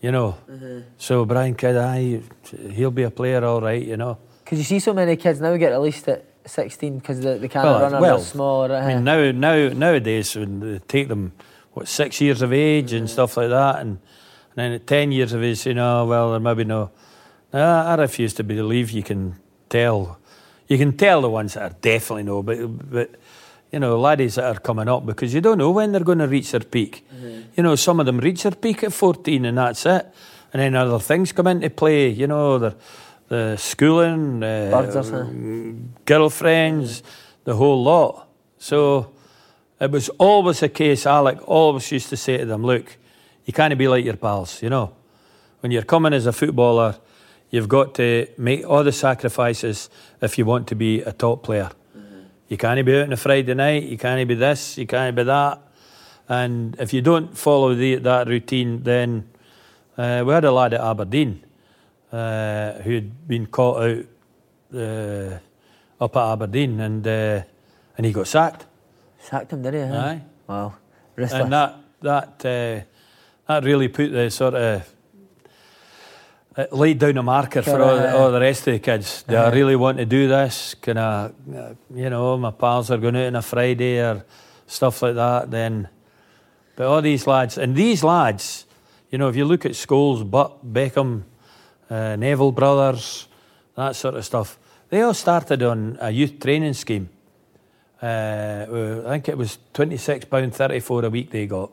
you 0.00 0.10
know. 0.10 0.36
So 0.98 1.24
Brian 1.24 1.54
Kidd, 1.54 1.76
aye, 1.76 2.22
he'll 2.72 2.90
be 2.90 3.04
a 3.04 3.10
player 3.12 3.44
all 3.44 3.60
right, 3.60 3.86
you 3.86 3.96
know. 3.96 4.18
Because 4.42 4.58
you 4.58 4.64
see 4.64 4.80
so 4.80 4.92
many 4.92 5.14
kids 5.14 5.40
now 5.40 5.56
get 5.56 5.70
released 5.70 6.08
at 6.08 6.24
16 6.46 6.98
because 6.98 7.20
they, 7.20 7.38
they 7.38 7.48
can't 7.48 7.64
Well, 7.64 7.80
run 7.80 7.94
or 7.94 8.00
well, 8.00 8.16
they're 8.16 8.26
small. 8.26 8.64
Or, 8.64 8.72
uh, 8.72 8.80
I 8.80 8.94
mean, 8.94 9.04
now, 9.04 9.30
now, 9.32 9.68
nowadays, 9.68 10.34
when 10.36 10.60
they 10.60 10.78
take 10.80 11.08
them, 11.08 11.32
what, 11.72 11.88
six 11.88 12.20
years 12.20 12.42
of 12.42 12.52
age 12.52 12.92
and 12.92 13.08
stuff 13.08 13.36
like 13.36 13.48
that, 13.48 13.76
and, 13.80 13.90
and 13.90 14.56
then 14.56 14.72
at 14.72 14.86
10 14.86 15.12
years 15.12 15.32
of 15.32 15.42
age, 15.42 15.66
you 15.66 15.74
know, 15.74 16.04
well, 16.06 16.30
there 16.30 16.40
maybe 16.40 16.64
no. 16.64 16.90
Now, 17.52 17.86
I 17.86 17.94
refuse 17.94 18.34
to 18.34 18.44
believe 18.44 18.90
you 18.90 19.02
can 19.02 19.36
tell. 19.68 20.18
You 20.68 20.78
can 20.78 20.96
tell 20.96 21.20
the 21.20 21.30
ones 21.30 21.54
that 21.54 21.62
are 21.62 21.76
definitely 21.80 22.24
no, 22.24 22.42
but, 22.42 22.90
but 22.90 23.10
you 23.72 23.78
know, 23.78 23.98
laddies 23.98 24.34
that 24.34 24.44
are 24.44 24.60
coming 24.60 24.88
up 24.88 25.06
because 25.06 25.32
you 25.32 25.40
don't 25.40 25.58
know 25.58 25.70
when 25.70 25.92
they're 25.92 26.04
going 26.04 26.18
to 26.18 26.28
reach 26.28 26.50
their 26.50 26.60
peak. 26.60 27.06
You 27.56 27.62
know, 27.62 27.74
some 27.74 28.00
of 28.00 28.06
them 28.06 28.18
reach 28.18 28.42
their 28.42 28.52
peak 28.52 28.84
at 28.84 28.92
14 28.92 29.44
and 29.46 29.58
that's 29.58 29.86
it. 29.86 30.06
And 30.52 30.60
then 30.60 30.74
other 30.76 30.98
things 30.98 31.32
come 31.32 31.46
into 31.46 31.70
play, 31.70 32.08
you 32.08 32.26
know, 32.26 32.58
the, 32.58 32.76
the 33.32 33.56
schooling, 33.56 34.42
uh, 34.42 34.68
girlfriends, 36.04 37.02
the 37.44 37.56
whole 37.56 37.82
lot. 37.82 38.28
So 38.58 39.14
it 39.80 39.90
was 39.90 40.10
always 40.18 40.62
a 40.62 40.68
case, 40.68 41.06
Alec 41.06 41.38
always 41.48 41.90
used 41.90 42.10
to 42.10 42.16
say 42.18 42.36
to 42.36 42.44
them, 42.44 42.62
look, 42.62 42.98
you 43.46 43.54
can't 43.54 43.78
be 43.78 43.88
like 43.88 44.04
your 44.04 44.16
pals, 44.16 44.62
you 44.62 44.68
know. 44.68 44.94
When 45.60 45.72
you're 45.72 45.88
coming 45.94 46.12
as 46.12 46.26
a 46.26 46.32
footballer, 46.32 46.96
you've 47.48 47.70
got 47.70 47.94
to 47.94 48.26
make 48.36 48.68
all 48.68 48.84
the 48.84 48.92
sacrifices 48.92 49.88
if 50.20 50.36
you 50.36 50.44
want 50.44 50.66
to 50.68 50.74
be 50.74 51.00
a 51.00 51.12
top 51.12 51.42
player. 51.42 51.70
You 52.48 52.58
can't 52.58 52.84
be 52.84 52.94
out 52.98 53.04
on 53.04 53.14
a 53.14 53.16
Friday 53.16 53.54
night, 53.54 53.84
you 53.84 53.96
can't 53.96 54.28
be 54.28 54.34
this, 54.34 54.76
you 54.76 54.86
can't 54.86 55.16
be 55.16 55.22
that. 55.22 55.58
And 56.28 56.76
if 56.78 56.92
you 56.92 57.00
don't 57.00 57.34
follow 57.34 57.74
the, 57.74 57.96
that 57.96 58.28
routine, 58.28 58.82
then 58.82 59.30
uh, 59.96 60.22
we 60.26 60.34
had 60.34 60.44
a 60.44 60.52
lad 60.52 60.74
at 60.74 60.82
Aberdeen 60.82 61.42
who'd 62.12 63.26
been 63.26 63.46
caught 63.46 63.82
out 63.82 64.04
uh, 64.74 65.38
up 66.00 66.16
at 66.16 66.32
Aberdeen 66.32 66.80
and 66.80 67.06
uh, 67.06 67.42
and 67.96 68.06
he 68.06 68.12
got 68.12 68.26
sacked. 68.26 68.66
Sacked 69.18 69.52
him, 69.52 69.62
did 69.62 69.74
he? 69.74 69.80
huh? 69.80 69.96
Aye. 69.96 70.22
Wow. 70.46 70.74
And 71.16 71.52
that 71.52 71.76
that 72.00 72.44
uh, 72.44 72.84
that 73.46 73.64
really 73.64 73.88
put 73.88 74.12
the 74.12 74.30
sort 74.30 74.54
of 74.54 74.94
it 76.56 76.72
laid 76.72 76.98
down 76.98 77.16
a 77.16 77.22
marker 77.22 77.62
for 77.62 77.80
all, 77.82 78.06
all 78.08 78.30
the 78.30 78.40
rest 78.40 78.66
of 78.66 78.74
the 78.74 78.78
kids. 78.78 79.22
Do 79.22 79.36
I 79.36 79.38
uh-huh. 79.38 79.56
really 79.56 79.76
want 79.76 79.98
to 79.98 80.04
do 80.04 80.28
this? 80.28 80.74
Can 80.74 80.98
I, 80.98 81.26
uh, 81.26 81.74
you 81.94 82.10
know, 82.10 82.36
my 82.36 82.50
pals 82.50 82.90
are 82.90 82.98
going 82.98 83.16
out 83.16 83.26
on 83.26 83.36
a 83.36 83.42
Friday 83.42 84.00
or 84.00 84.24
stuff 84.66 85.00
like 85.02 85.14
that. 85.14 85.50
Then, 85.50 85.88
but 86.76 86.86
all 86.86 87.00
these 87.00 87.26
lads 87.26 87.56
and 87.56 87.74
these 87.74 88.04
lads, 88.04 88.66
you 89.10 89.18
know, 89.18 89.28
if 89.28 89.36
you 89.36 89.44
look 89.44 89.64
at 89.64 89.72
Scholes, 89.72 90.28
Butt, 90.28 90.72
Beckham, 90.72 91.22
uh, 91.92 92.16
Neville 92.16 92.52
brothers, 92.52 93.28
that 93.76 93.96
sort 93.96 94.14
of 94.14 94.24
stuff, 94.24 94.58
They 94.90 95.00
all 95.02 95.14
started 95.14 95.62
on 95.62 95.96
a 96.00 96.10
youth 96.10 96.38
training 96.38 96.74
scheme. 96.74 97.08
Uh, 98.02 99.02
I 99.06 99.10
think 99.12 99.28
it 99.28 99.38
was 99.38 99.58
twenty 99.72 99.96
six 99.96 100.24
pound 100.24 100.54
thirty 100.54 100.80
four 100.80 101.04
a 101.04 101.08
week 101.10 101.30
they 101.30 101.46
got. 101.46 101.70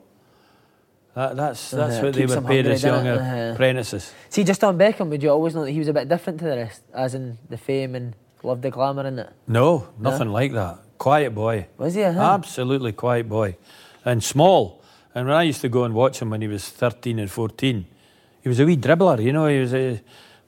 That, 1.14 1.36
that's 1.36 1.70
that's 1.70 1.94
Uh-huh. 1.96 2.04
what 2.06 2.14
they 2.14 2.26
were 2.26 2.40
paid 2.40 2.66
as 2.66 2.82
younger 2.82 3.14
Uh-huh. 3.20 3.52
apprentices. 3.54 4.12
See, 4.28 4.44
just 4.44 4.62
on 4.64 4.78
Beckham, 4.78 5.08
would 5.10 5.22
you 5.22 5.30
always 5.30 5.54
know 5.54 5.64
that 5.64 5.72
he 5.72 5.78
was 5.78 5.88
a 5.88 5.92
bit 5.92 6.08
different 6.08 6.38
to 6.38 6.44
the 6.46 6.56
rest, 6.56 6.82
as 6.94 7.14
in 7.14 7.38
the 7.48 7.56
fame 7.58 7.94
and 7.96 8.14
loved 8.42 8.62
the 8.62 8.70
glamour 8.70 9.06
in 9.06 9.18
it? 9.18 9.28
No, 9.48 9.88
nothing 9.98 10.30
like 10.32 10.52
that. 10.52 10.78
Quiet 10.98 11.34
boy. 11.34 11.66
Was 11.78 11.94
he? 11.94 12.04
Uh-huh. 12.04 12.20
Absolutely 12.20 12.92
quiet 12.92 13.28
boy. 13.28 13.56
And 14.04 14.22
small. 14.22 14.80
And 15.14 15.26
when 15.26 15.36
I 15.36 15.42
used 15.42 15.60
to 15.62 15.68
go 15.68 15.82
and 15.84 15.94
watch 15.94 16.20
him 16.22 16.30
when 16.30 16.40
he 16.42 16.48
was 16.48 16.68
13 16.68 17.18
and 17.18 17.28
14, 17.30 17.84
he 18.42 18.48
was 18.48 18.60
a 18.60 18.64
wee 18.66 18.76
dribbler, 18.76 19.22
you 19.22 19.32
know. 19.32 19.46
He 19.46 19.58
was 19.60 19.74
a, 19.74 20.00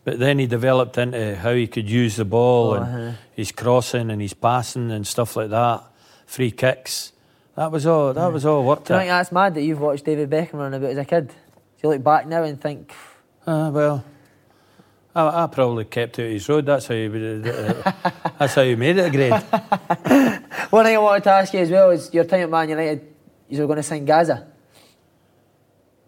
but 0.04 0.18
then 0.18 0.38
he 0.38 0.46
developed 0.46 0.98
into 0.98 1.36
how 1.36 1.52
he 1.54 1.66
could 1.66 1.88
use 1.88 2.16
the 2.16 2.24
ball 2.24 2.70
Oh, 2.70 2.74
and 2.74 2.84
uh-huh. 2.84 3.12
his 3.34 3.52
crossing 3.52 4.10
and 4.10 4.20
his 4.20 4.34
passing 4.34 4.90
and 4.90 5.06
stuff 5.06 5.36
like 5.36 5.50
that. 5.50 5.84
Free 6.26 6.50
kicks. 6.50 7.12
That 7.56 7.70
was 7.70 7.86
all. 7.86 8.12
That 8.14 8.32
was 8.32 8.46
all 8.46 8.64
worked 8.64 8.86
Do 8.86 8.94
you 8.94 9.00
think 9.00 9.10
that's 9.10 9.30
mad 9.32 9.54
that 9.54 9.62
you've 9.62 9.80
watched 9.80 10.04
David 10.04 10.30
Beckham 10.30 10.54
run 10.54 10.72
about 10.74 10.90
as 10.90 10.98
a 10.98 11.04
kid? 11.04 11.28
Do 11.28 11.34
you 11.82 11.88
look 11.90 12.02
back 12.02 12.26
now 12.26 12.42
and 12.44 12.60
think, 12.60 12.94
Uh, 13.46 13.70
well, 13.72 14.04
I, 15.14 15.44
I 15.44 15.46
probably 15.48 15.84
kept 15.84 16.18
out 16.18 16.30
his 16.30 16.48
road. 16.48 16.64
That's 16.64 16.86
how 16.86 16.94
you. 16.94 17.12
Uh, 17.12 17.92
that's 18.38 18.54
how 18.54 18.62
you 18.62 18.76
made 18.78 18.96
it 18.96 19.06
a 19.06 19.10
grade. 19.10 19.32
one 20.70 20.84
thing 20.86 20.96
I 20.96 20.98
wanted 20.98 21.24
to 21.24 21.30
ask 21.30 21.52
you 21.52 21.60
as 21.60 21.70
well 21.70 21.90
is 21.90 22.12
your 22.14 22.24
time 22.24 22.40
at 22.40 22.50
Man 22.50 22.70
United, 22.70 23.06
you 23.50 23.60
were 23.60 23.66
going 23.66 23.76
to 23.76 23.82
sign 23.82 24.06
Gaza. 24.06 24.46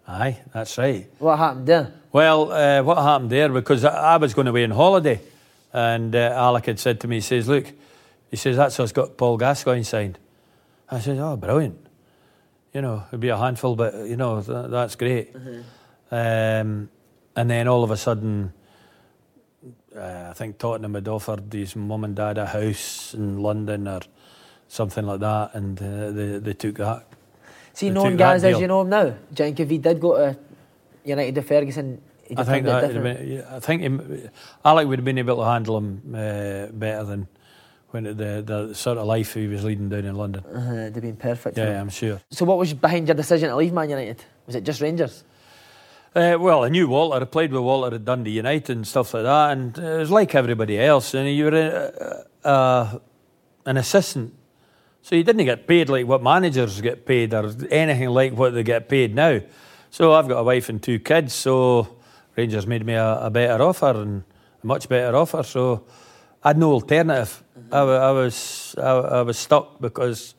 Aye, 0.07 0.39
that's 0.53 0.77
right. 0.77 1.09
What 1.19 1.37
happened 1.37 1.67
there? 1.67 1.93
Well, 2.11 2.51
uh, 2.51 2.83
what 2.83 2.97
happened 2.97 3.31
there? 3.31 3.49
Because 3.49 3.83
I, 3.83 4.13
I 4.13 4.17
was 4.17 4.33
going 4.33 4.47
away 4.47 4.63
on 4.63 4.71
holiday, 4.71 5.19
and 5.73 6.15
uh, 6.15 6.33
Alec 6.35 6.67
had 6.67 6.79
said 6.79 6.99
to 7.01 7.07
me, 7.07 7.15
he 7.17 7.21
says, 7.21 7.47
"Look," 7.47 7.65
he 8.29 8.37
says, 8.37 8.55
"That's 8.57 8.79
us 8.79 8.91
got 8.91 9.17
Paul 9.17 9.37
Gascoigne 9.37 9.83
signed." 9.83 10.19
I 10.89 10.99
said, 10.99 11.17
"Oh, 11.17 11.35
brilliant! 11.35 11.79
You 12.73 12.81
know, 12.81 13.03
it'd 13.09 13.19
be 13.19 13.29
a 13.29 13.37
handful, 13.37 13.75
but 13.75 13.95
you 14.07 14.15
know, 14.15 14.41
th- 14.41 14.69
that's 14.69 14.95
great." 14.95 15.35
Um, 16.11 16.89
and 17.35 17.49
then 17.49 17.67
all 17.67 17.83
of 17.83 17.89
a 17.91 17.97
sudden, 17.97 18.53
uh, 19.95 20.27
I 20.29 20.33
think 20.33 20.59
Tottenham 20.59 20.93
had 20.93 21.07
offered 21.07 21.51
his 21.51 21.75
mum 21.75 22.03
and 22.03 22.15
dad 22.15 22.37
a 22.37 22.45
house 22.45 23.13
in 23.15 23.41
London 23.41 23.87
or 23.87 24.01
something 24.67 25.05
like 25.05 25.19
that, 25.21 25.55
and 25.55 25.81
uh, 25.81 26.11
they 26.11 26.37
they 26.37 26.53
took 26.53 26.75
that. 26.75 27.07
See, 27.75 27.89
knowing 27.89 28.17
that 28.17 28.43
as 28.43 28.59
you 28.59 28.67
know 28.67 28.81
him 28.81 28.89
now, 28.89 29.03
do 29.03 29.13
you 29.13 29.35
think 29.35 29.59
if 29.59 29.69
he 29.69 29.77
did 29.77 29.99
go 29.99 30.17
to 30.17 30.37
United 31.03 31.35
with 31.35 31.47
Ferguson, 31.47 32.01
I 32.31 32.39
have 32.39 32.47
think 32.47 32.65
that 32.65 32.81
would 32.81 32.93
different? 32.93 33.19
have 33.19 33.27
been, 33.27 33.37
yeah, 33.37 33.55
I 33.55 33.59
think 33.59 34.31
Alec 34.63 34.87
would 34.87 34.99
have 34.99 35.05
been 35.05 35.17
able 35.19 35.37
to 35.37 35.43
handle 35.45 35.77
him 35.77 36.01
uh, 36.15 36.67
better 36.71 37.03
than 37.03 37.27
when 37.91 38.03
the 38.05 38.41
the 38.45 38.73
sort 38.73 38.97
of 38.97 39.05
life 39.05 39.33
he 39.35 39.47
was 39.47 39.63
leading 39.63 39.89
down 39.89 40.05
in 40.05 40.15
London. 40.15 40.43
Uh-huh, 40.45 40.73
it'd 40.73 40.95
have 40.95 41.03
been 41.03 41.15
perfect. 41.17 41.57
Yeah. 41.57 41.79
I'm 41.79 41.89
sure. 41.89 42.21
So 42.31 42.45
what 42.45 42.57
was 42.57 42.73
behind 42.73 43.07
your 43.07 43.15
decision 43.15 43.49
to 43.49 43.55
leave 43.55 43.73
Man 43.73 43.89
United? 43.89 44.23
Was 44.47 44.55
it 44.55 44.63
just 44.63 44.81
Rangers? 44.81 45.23
Uh, 46.15 46.37
well, 46.39 46.63
I 46.63 46.69
knew 46.69 46.87
Walter. 46.87 47.21
I 47.21 47.25
played 47.25 47.51
with 47.51 47.61
Walter 47.61 47.95
at 47.95 48.05
Dundee 48.05 48.31
United 48.31 48.75
and 48.77 48.87
stuff 48.87 49.13
like 49.13 49.23
that, 49.23 49.51
and 49.51 49.77
it 49.77 49.97
was 49.97 50.09
like 50.09 50.33
everybody 50.33 50.79
else. 50.79 51.13
And 51.13 51.27
you 51.29 51.45
were 51.45 52.25
uh, 52.43 52.47
uh, 52.47 52.99
an 53.65 53.75
assistant, 53.77 54.33
so 55.05 55.15
you 55.15 55.23
didn't 55.23 55.45
get 55.45 55.67
paid 55.67 55.87
like 55.87 56.07
what 56.07 56.23
managers 56.23 56.81
get 56.81 57.05
paid 57.05 57.31
or 57.31 57.53
anything 57.69 58.09
like 58.09 58.33
what 58.33 58.55
they 58.55 58.63
get 58.63 58.89
paid 58.89 59.13
now. 59.13 59.39
So 59.91 60.13
I've 60.13 60.27
got 60.27 60.39
a 60.39 60.43
wife 60.43 60.67
and 60.67 60.81
two 60.81 60.97
kids, 60.97 61.31
so 61.31 61.97
Rangers 62.35 62.65
made 62.65 62.83
me 62.83 62.93
a, 62.93 63.19
a 63.21 63.29
better 63.29 63.61
offer 63.61 64.01
and 64.01 64.23
a 64.63 64.65
much 64.65 64.89
better 64.89 65.15
offer. 65.15 65.43
So 65.43 65.85
I 66.43 66.49
had 66.49 66.57
no 66.57 66.71
alternative. 66.71 67.43
Mm-hmm. 67.55 67.73
I, 67.75 67.83
wa- 67.83 68.09
I 68.09 68.11
was 68.13 68.75
I, 68.79 68.89
I 68.89 69.21
was 69.21 69.37
stuck 69.37 69.79
because 69.79 70.33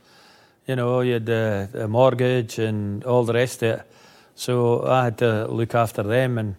you 0.66 0.74
know 0.74 1.00
you 1.00 1.12
had 1.12 1.26
the, 1.26 1.68
the 1.70 1.86
mortgage 1.86 2.58
and 2.58 3.04
all 3.04 3.22
the 3.22 3.34
rest 3.34 3.62
of 3.62 3.78
it. 3.78 3.90
So 4.34 4.84
I 4.84 5.04
had 5.04 5.18
to 5.18 5.46
look 5.46 5.76
after 5.76 6.02
them, 6.02 6.38
and 6.38 6.56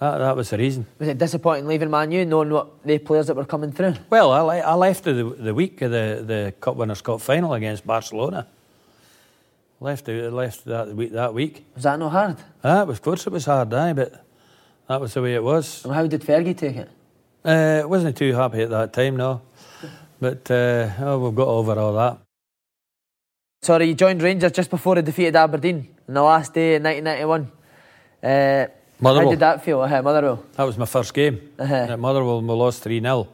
that, 0.00 0.18
that 0.18 0.36
was 0.36 0.50
the 0.50 0.58
reason. 0.58 0.86
Was 0.98 1.08
it 1.08 1.18
disappointing 1.18 1.66
leaving 1.66 1.90
Man 1.90 2.10
U, 2.10 2.24
knowing 2.24 2.50
what 2.50 2.82
the 2.84 2.98
players 2.98 3.26
that 3.26 3.36
were 3.36 3.44
coming 3.44 3.70
through? 3.70 3.94
Well, 4.08 4.32
I, 4.32 4.58
I 4.58 4.74
left 4.74 5.04
the, 5.04 5.12
the 5.12 5.54
week 5.54 5.82
of 5.82 5.90
the, 5.90 6.24
the 6.26 6.54
Cup 6.60 6.76
Winners' 6.76 7.02
Cup 7.02 7.20
final 7.20 7.52
against 7.54 7.86
Barcelona. 7.86 8.46
Left 9.78 10.08
left 10.08 10.64
that 10.66 10.94
week. 10.94 11.12
That 11.12 11.32
week. 11.32 11.64
Was 11.74 11.84
that 11.84 11.98
no 11.98 12.08
hard? 12.08 12.36
Ah, 12.62 12.82
of 12.82 13.00
course 13.00 13.26
it 13.26 13.32
was 13.32 13.46
hard, 13.46 13.72
aye, 13.72 13.94
but 13.94 14.24
that 14.88 15.00
was 15.00 15.14
the 15.14 15.22
way 15.22 15.34
it 15.34 15.42
was. 15.42 15.84
And 15.84 15.94
how 15.94 16.06
did 16.06 16.22
Fergie 16.22 16.56
take 16.56 16.76
it? 16.76 16.90
Uh, 17.44 17.88
wasn't 17.88 18.16
too 18.16 18.34
happy 18.34 18.62
at 18.62 18.70
that 18.70 18.92
time, 18.92 19.16
no. 19.16 19.40
But 20.20 20.50
uh, 20.50 20.90
oh, 21.00 21.18
we've 21.20 21.34
got 21.34 21.48
over 21.48 21.78
all 21.78 21.94
that. 21.94 22.18
Sorry, 23.62 23.88
you 23.88 23.94
joined 23.94 24.22
Rangers 24.22 24.52
just 24.52 24.68
before 24.68 24.94
they 24.96 25.02
defeated 25.02 25.36
Aberdeen 25.36 25.88
on 26.08 26.14
the 26.14 26.22
last 26.22 26.52
day 26.52 26.74
in 26.74 26.82
1991. 26.82 27.52
Uh, 28.22 28.66
how 29.02 29.30
did 29.30 29.40
that 29.40 29.64
feel? 29.64 29.80
Uh, 29.80 30.02
Motherwell. 30.02 30.44
That 30.56 30.64
was 30.64 30.76
my 30.76 30.86
first 30.86 31.14
game. 31.14 31.52
Uh-huh. 31.58 31.74
At 31.74 31.98
Motherwell, 31.98 32.42
we 32.42 32.48
lost 32.54 32.82
3 32.82 33.00
0. 33.00 33.28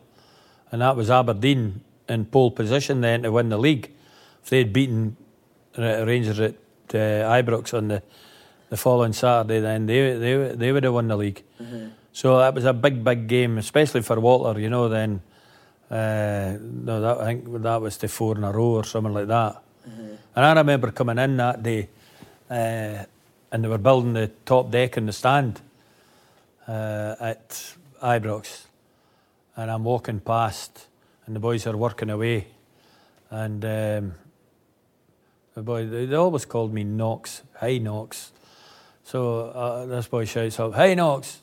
And 0.73 0.83
that 0.83 0.97
was 0.97 1.11
Aberdeen 1.11 1.81
in 2.09 2.25
pole 2.27 2.51
position 2.51 3.01
then 3.01 3.23
to 3.23 3.33
win 3.33 3.49
the 3.49 3.59
league. 3.59 3.91
If 4.43 4.51
they'd 4.51 4.73
beaten 4.73 5.17
Rangers 5.77 6.39
at 6.41 6.55
uh, 6.95 7.33
Ibrox 7.43 7.75
on 7.75 7.89
the, 7.89 8.03
the 8.71 8.77
following 8.77 9.13
Saturday, 9.13 9.61
then 9.61 9.87
they, 9.87 10.15
they, 10.15 10.55
they 10.55 10.73
would 10.73 10.85
have 10.85 10.95
won 10.95 11.09
the 11.09 11.17
league. 11.17 11.43
So 12.13 12.39
that 12.39 12.55
was 12.55 12.65
a 12.65 12.73
big, 12.73 13.05
big 13.05 13.27
game, 13.27 13.59
especially 13.59 14.03
for 14.03 14.19
Walter, 14.21 14.59
you 14.61 14.71
know, 14.71 14.89
then. 14.89 15.21
Uh, 15.91 16.57
no, 16.61 17.01
that, 17.01 17.21
I 17.21 17.25
think 17.27 17.63
that 17.63 17.81
was 17.81 17.97
the 17.99 18.09
four 18.09 18.37
in 18.37 18.43
a 18.43 18.51
row 18.51 18.71
or 18.71 18.85
something 18.85 19.13
like 19.15 19.29
that. 19.29 19.63
And 20.35 20.45
I 20.45 20.53
remember 20.53 20.91
coming 20.91 21.19
in 21.19 21.37
that 21.37 21.63
day, 21.63 21.89
uh, 22.51 23.05
and 23.51 23.65
they 23.65 23.69
were 23.69 23.79
building 23.79 24.13
the 24.13 24.31
top 24.45 24.71
deck 24.71 24.97
in 24.97 25.07
the 25.07 25.13
stand 25.13 25.61
uh, 26.69 27.15
at 27.21 27.75
Ibrox, 28.03 28.65
and 29.57 29.71
I'm 29.71 29.85
walking 29.85 30.21
past, 30.21 30.87
and 31.27 31.35
the 31.35 31.41
boys 31.41 31.67
are 31.67 31.77
working 31.77 32.11
away, 32.11 32.49
and 33.31 33.65
um, 33.65 34.15
the 35.55 35.63
boy 35.63 35.87
they, 35.87 36.15
always 36.15 36.45
called 36.45 36.73
me 36.73 36.85
Knox, 36.85 37.43
hey 37.61 37.79
Knox. 37.79 38.33
So 39.05 39.51
uh, 39.51 39.87
this 39.87 40.09
boy 40.09 40.25
shouts 40.25 40.59
up, 40.59 40.75
hey 40.75 40.95
Knox, 40.95 41.41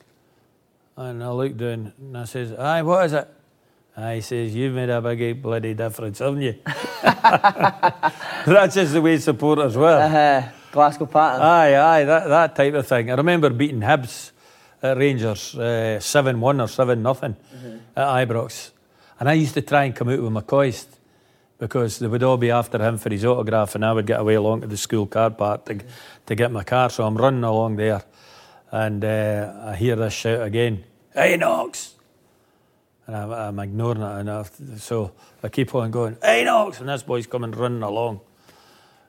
and 0.96 1.24
I 1.24 1.30
look 1.30 1.56
down 1.56 1.92
and 1.98 2.18
I 2.18 2.24
says, 2.24 2.52
aye, 2.52 2.82
what 2.82 3.06
is 3.06 3.12
it? 3.14 3.28
He 3.96 4.20
says, 4.22 4.54
you've 4.54 4.74
made 4.74 4.90
a 4.90 5.00
big 5.00 5.40
bloody 5.40 5.72
difference, 5.72 6.18
haven't 6.18 6.42
you? 6.42 6.58
That's 7.02 8.74
just 8.74 8.92
the 8.92 9.00
way 9.00 9.18
supporters 9.18 9.76
were. 9.76 9.86
Uh, 9.86 10.48
Glasgow 10.74 11.06
pattern. 11.06 11.40
Aye, 11.40 11.76
aye, 11.76 12.04
that, 12.04 12.28
that 12.28 12.56
type 12.56 12.74
of 12.74 12.86
thing. 12.86 13.08
I 13.10 13.14
remember 13.14 13.48
beating 13.50 13.80
Hibs 13.80 14.32
at 14.82 14.96
Rangers 14.96 15.54
uh, 15.54 16.00
7 16.00 16.40
1 16.40 16.60
or 16.60 16.66
7 16.68 17.00
nothing 17.00 17.36
at 17.96 18.06
Ibrox. 18.06 18.72
And 19.20 19.28
I 19.28 19.34
used 19.34 19.54
to 19.54 19.62
try 19.62 19.84
and 19.84 19.94
come 19.94 20.08
out 20.08 20.20
with 20.20 20.32
McCoist 20.32 20.86
because 21.58 22.00
they 22.00 22.08
would 22.08 22.24
all 22.24 22.36
be 22.36 22.50
after 22.50 22.82
him 22.82 22.98
for 22.98 23.08
his 23.08 23.24
autograph, 23.24 23.76
and 23.76 23.84
I 23.84 23.92
would 23.92 24.06
get 24.06 24.18
away 24.18 24.34
along 24.34 24.62
to 24.62 24.66
the 24.66 24.76
school 24.76 25.06
car 25.06 25.30
park 25.30 25.64
to, 25.66 25.78
to 26.26 26.34
get 26.34 26.50
my 26.50 26.64
car. 26.64 26.90
So 26.90 27.06
I'm 27.06 27.16
running 27.16 27.44
along 27.44 27.76
there, 27.76 28.02
and 28.72 29.04
uh, 29.04 29.52
I 29.66 29.76
hear 29.76 29.94
this 29.94 30.12
shout 30.12 30.42
again 30.42 30.84
Hey, 31.14 31.36
Knox! 31.36 31.94
And 33.06 33.14
I'm, 33.14 33.30
I'm 33.30 33.58
ignoring 33.60 34.02
it, 34.02 34.18
and 34.18 34.28
I, 34.28 34.44
so 34.78 35.12
I 35.40 35.48
keep 35.48 35.72
on 35.76 35.92
going, 35.92 36.16
Hey, 36.20 36.42
Knox! 36.42 36.80
And 36.80 36.88
this 36.88 37.04
boy's 37.04 37.28
coming 37.28 37.52
running 37.52 37.82
along. 37.84 38.20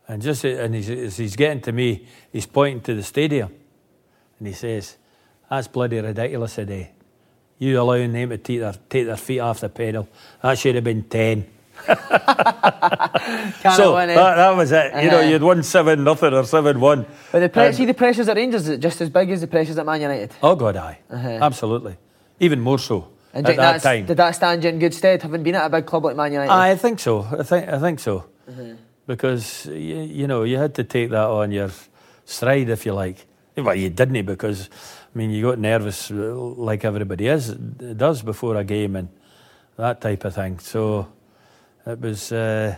And 0.08 0.22
just 0.22 0.44
and 0.46 0.76
he's, 0.76 0.90
as 0.90 1.18
he's 1.18 1.36
getting 1.36 1.62
to 1.62 1.72
me, 1.72 2.06
he's 2.32 2.46
pointing 2.46 2.82
to 2.82 2.94
the 2.94 3.04
stadium, 3.04 3.52
and 4.40 4.48
he 4.48 4.54
says, 4.54 4.98
"That's 5.50 5.68
bloody 5.68 6.00
ridiculous 6.00 6.56
today. 6.56 6.92
You 7.58 7.80
allowing 7.82 8.12
them 8.14 8.30
to 8.30 8.38
take 8.38 8.60
their, 8.60 8.74
take 8.90 9.06
their 9.08 9.18
feet 9.18 9.40
off 9.40 9.62
the 9.62 9.70
pedal? 9.70 10.08
That 10.44 10.60
should 10.60 10.76
have 10.76 10.84
been 10.84 11.04
ten. 11.04 11.48
So 13.76 13.96
that, 13.96 14.08
that 14.16 14.56
was 14.56 14.72
it. 14.72 14.94
You 15.04 15.10
know, 15.10 15.20
Uh-huh. 15.20 15.30
you'd 15.30 15.42
won 15.42 15.64
seven 15.64 16.04
nothing 16.04 16.34
or 16.34 16.44
seven 16.46 16.80
one. 16.80 17.06
But 17.32 17.40
the 17.40 17.50
pre- 17.50 17.66
And- 17.68 17.76
see 17.76 17.86
the 17.86 17.94
pressures 17.94 18.30
at 18.30 18.38
Rangers 18.38 18.68
is 18.68 18.78
just 18.80 19.02
as 19.02 19.10
big 19.10 19.30
as 19.32 19.42
the 19.42 19.48
pressures 19.48 19.78
at 19.78 19.86
Man 19.86 20.02
United. 20.02 20.32
Oh 20.44 20.56
God, 20.56 20.76
aye, 20.78 21.00
Uh-huh. 21.10 21.40
absolutely, 21.42 21.98
even 22.40 22.60
more 22.62 22.78
so 22.80 23.08
And 23.34 23.48
at 23.50 23.56
that 23.58 23.82
time. 23.82 24.06
did 24.06 24.18
that 24.18 24.32
stand 24.36 24.64
you 24.64 24.70
in 24.70 24.80
good 24.80 24.94
stead, 24.94 25.22
having 25.24 25.42
been 25.44 25.56
at 25.56 25.66
a 25.66 25.70
big 25.70 25.86
club 25.86 26.04
like 26.06 26.16
Man 26.16 26.32
United? 26.34 26.52
I 26.52 26.76
think 26.76 27.00
so. 27.00 27.22
I 27.40 27.44
think 27.44 27.68
I 27.68 27.80
think 27.80 28.00
so. 28.00 28.26
Mm-hmm. 28.50 28.76
Because 29.08 29.68
you, 29.68 30.02
you 30.02 30.28
know 30.28 30.44
you 30.44 30.58
had 30.58 30.74
to 30.76 30.84
take 30.84 31.10
that 31.12 31.28
on 31.28 31.52
your 31.52 31.70
stride, 32.26 32.70
if 32.70 32.86
you 32.86 32.94
like. 32.94 33.26
Well, 33.58 33.76
you 33.76 33.90
didn't 33.90 34.26
because 34.26 34.70
I 35.14 35.18
mean 35.18 35.30
you 35.30 35.44
got 35.44 35.60
nervous 35.60 36.12
uh, 36.12 36.36
like 36.36 36.84
everybody 36.84 37.28
is 37.28 37.54
does 37.54 38.22
before 38.22 38.58
a 38.58 38.64
game 38.64 38.96
and 38.96 39.10
that 39.78 40.02
type 40.02 40.26
of 40.26 40.36
thing. 40.36 40.60
So 40.60 41.08
it 41.86 42.00
was, 42.00 42.32
uh, 42.32 42.76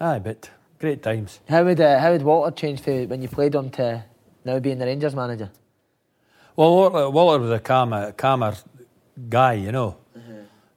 aye, 0.00 0.18
but 0.18 0.50
great 0.78 1.02
times. 1.02 1.40
How 1.48 1.64
would 1.64 1.80
uh, 1.80 1.98
how 1.98 2.12
would 2.12 2.22
Walter 2.22 2.54
change 2.54 2.82
to 2.82 3.06
when 3.06 3.22
you 3.22 3.28
played 3.28 3.54
him 3.54 3.70
to 3.70 4.04
now 4.44 4.58
being 4.58 4.78
the 4.78 4.86
Rangers 4.86 5.14
manager? 5.14 5.50
Well, 6.56 6.74
Walter, 6.74 7.10
Walter 7.10 7.38
was 7.38 7.50
a 7.52 7.60
calmer, 7.60 8.12
calmer 8.12 8.54
guy, 9.28 9.54
you 9.54 9.72
know. 9.72 9.96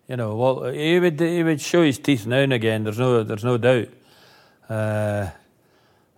You 0.08 0.18
know, 0.18 0.36
well, 0.36 0.66
he 0.66 1.00
would 1.00 1.20
he 1.22 1.42
would 1.42 1.62
show 1.62 1.84
his 1.84 1.98
teeth 1.98 2.28
now 2.28 2.40
and 2.40 2.52
again. 2.52 2.84
There's 2.84 3.00
no 3.00 3.24
there's 3.24 3.46
no 3.46 3.58
doubt. 3.58 3.88
Uh, 4.72 5.30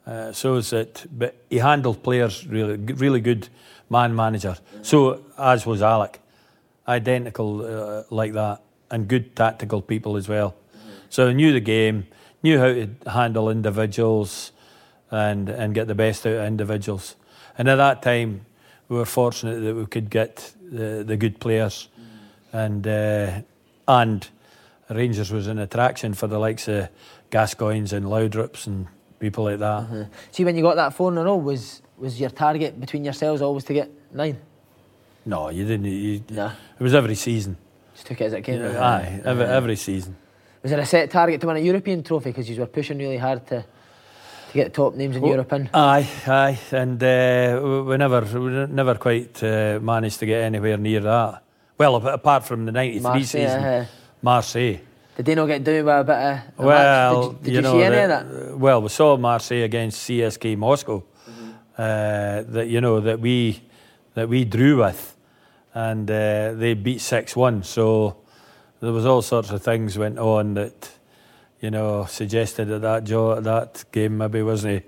uh, 0.06 0.32
so 0.32 0.56
is 0.58 0.74
it, 0.74 1.06
but 1.12 1.34
he 1.50 1.58
handled 1.58 2.04
players 2.04 2.46
really 2.46 2.76
really 2.76 3.20
good 3.22 3.50
man 3.90 4.16
manager. 4.16 4.56
So 4.84 5.24
as 5.38 5.66
was 5.66 5.82
Alec, 5.82 6.20
identical 6.88 7.66
uh, 7.66 8.04
like 8.12 8.34
that, 8.34 8.62
and 8.92 9.08
good 9.08 9.36
tactical 9.36 9.82
people 9.82 10.18
as 10.18 10.30
well. 10.30 10.54
So 11.10 11.32
knew 11.32 11.52
the 11.52 11.62
game, 11.62 12.06
knew 12.44 12.60
how 12.60 12.74
to 12.74 12.90
handle 13.10 13.50
individuals, 13.50 14.52
and 15.10 15.50
and 15.50 15.74
get 15.74 15.88
the 15.88 15.96
best 15.96 16.26
out 16.28 16.34
of 16.34 16.46
individuals. 16.46 17.16
And 17.58 17.68
at 17.68 17.78
that 17.78 18.02
time, 18.02 18.46
we 18.90 18.98
were 18.98 19.06
fortunate 19.06 19.62
that 19.62 19.76
we 19.76 19.86
could 19.88 20.10
get 20.12 20.54
the, 20.72 21.04
the 21.04 21.18
good 21.18 21.40
players, 21.40 21.88
and 22.52 22.86
uh, 22.86 23.42
and 23.88 24.30
Rangers 24.90 25.32
was 25.32 25.48
an 25.48 25.60
attraction 25.60 26.14
for 26.14 26.28
the 26.28 26.38
likes 26.38 26.68
of 26.68 26.90
Gascoignes 27.34 27.92
and 27.94 28.06
Laudrups 28.06 28.68
and 28.68 28.88
people 29.20 29.44
like 29.46 29.60
that. 29.60 29.66
Uh-huh. 29.84 30.06
See, 30.32 30.46
when 30.46 30.56
you 30.56 30.62
got 30.62 30.76
that 30.76 30.94
phone 30.94 31.14
in 31.14 31.20
a 31.20 31.24
row, 31.26 31.38
was 31.38 31.82
was 31.98 32.20
your 32.20 32.30
target 32.30 32.80
between 32.80 33.04
yourselves 33.04 33.42
always 33.42 33.64
to 33.66 33.74
get 33.74 33.90
nine? 34.14 34.38
No, 35.26 35.50
you 35.50 35.66
didn't. 35.66 35.86
You, 35.86 36.22
Nah. 36.30 36.52
It 36.80 36.84
was 36.84 36.94
every 36.94 37.16
season. 37.16 37.58
Just 37.96 38.08
took 38.08 38.22
it 38.22 38.26
as 38.26 38.34
it 38.34 38.42
came. 38.44 38.60
Yeah, 38.62 38.84
aye, 38.94 39.22
every, 39.26 39.46
every 39.46 39.76
season. 39.76 40.16
Was 40.62 40.72
there 40.72 40.80
a 40.80 40.86
set 40.86 41.10
target 41.12 41.42
to 41.42 41.48
win 41.48 41.58
a 41.58 41.60
European 41.60 42.04
trophy 42.04 42.30
because 42.30 42.50
you 42.50 42.60
were 42.60 42.66
pushing 42.68 42.98
really 42.98 43.18
hard 43.18 43.46
to 43.48 43.58
to 44.50 44.54
get 44.54 44.74
top 44.74 44.94
names 44.96 45.16
in 45.16 45.26
Europe 45.26 45.52
in? 45.54 45.70
Aye, 45.74 46.08
aye, 46.28 46.60
and 46.72 47.02
uh, 47.04 47.60
we- 47.64 47.82
we 47.90 47.98
never, 47.98 48.22
we 48.40 48.50
never 48.74 48.96
quite 48.96 49.42
uh, 49.44 49.80
managed 49.82 50.20
to 50.20 50.26
get 50.26 50.42
anywhere 50.44 50.78
near 50.78 51.00
that. 51.02 51.42
Well, 51.78 51.96
apart 51.96 52.44
from 52.46 52.66
the 52.66 52.72
'93 52.72 53.02
Marseille, 53.02 53.24
season, 53.26 53.64
uh-huh. 53.64 53.86
Marseille. 54.22 54.80
Did 55.16 55.26
they 55.26 55.36
not 55.36 55.46
get 55.46 55.64
down 55.64 55.86
with 55.86 55.96
a 56.00 56.04
bit 56.04 56.16
of? 56.16 56.22
a 56.22 56.34
match? 56.36 56.44
Well, 56.58 57.32
did, 57.34 57.44
did 57.44 57.50
you, 57.52 57.56
you, 57.56 57.62
know, 57.62 57.74
see 57.74 57.84
any 57.84 57.96
that- 57.96 58.26
of 58.26 58.30
that? 58.50 58.58
Well, 58.58 58.82
we 58.82 58.90
saw 58.90 59.18
Marseille 59.18 59.64
against 59.64 60.10
CSKA 60.10 60.58
Moscow. 60.58 61.04
Uh, 61.78 62.44
that 62.50 62.68
you 62.68 62.80
know 62.82 63.00
that 63.00 63.20
we 63.20 63.60
that 64.14 64.30
we 64.30 64.46
drew 64.46 64.78
with, 64.84 65.16
and 65.74 66.10
uh, 66.12 66.54
they 66.54 66.76
beat 66.76 67.02
six 67.02 67.36
one. 67.36 67.64
So 67.64 68.18
there 68.80 68.92
was 68.92 69.08
all 69.08 69.24
sorts 69.24 69.50
of 69.50 69.64
things 69.64 69.98
went 69.98 70.20
on 70.20 70.54
that 70.54 70.92
you 71.62 71.72
know 71.72 72.06
suggested 72.06 72.66
that 72.66 72.82
that 72.84 73.04
jo- 73.06 73.42
that 73.42 73.86
game 73.92 74.20
maybe 74.20 74.44
wasn't 74.44 74.84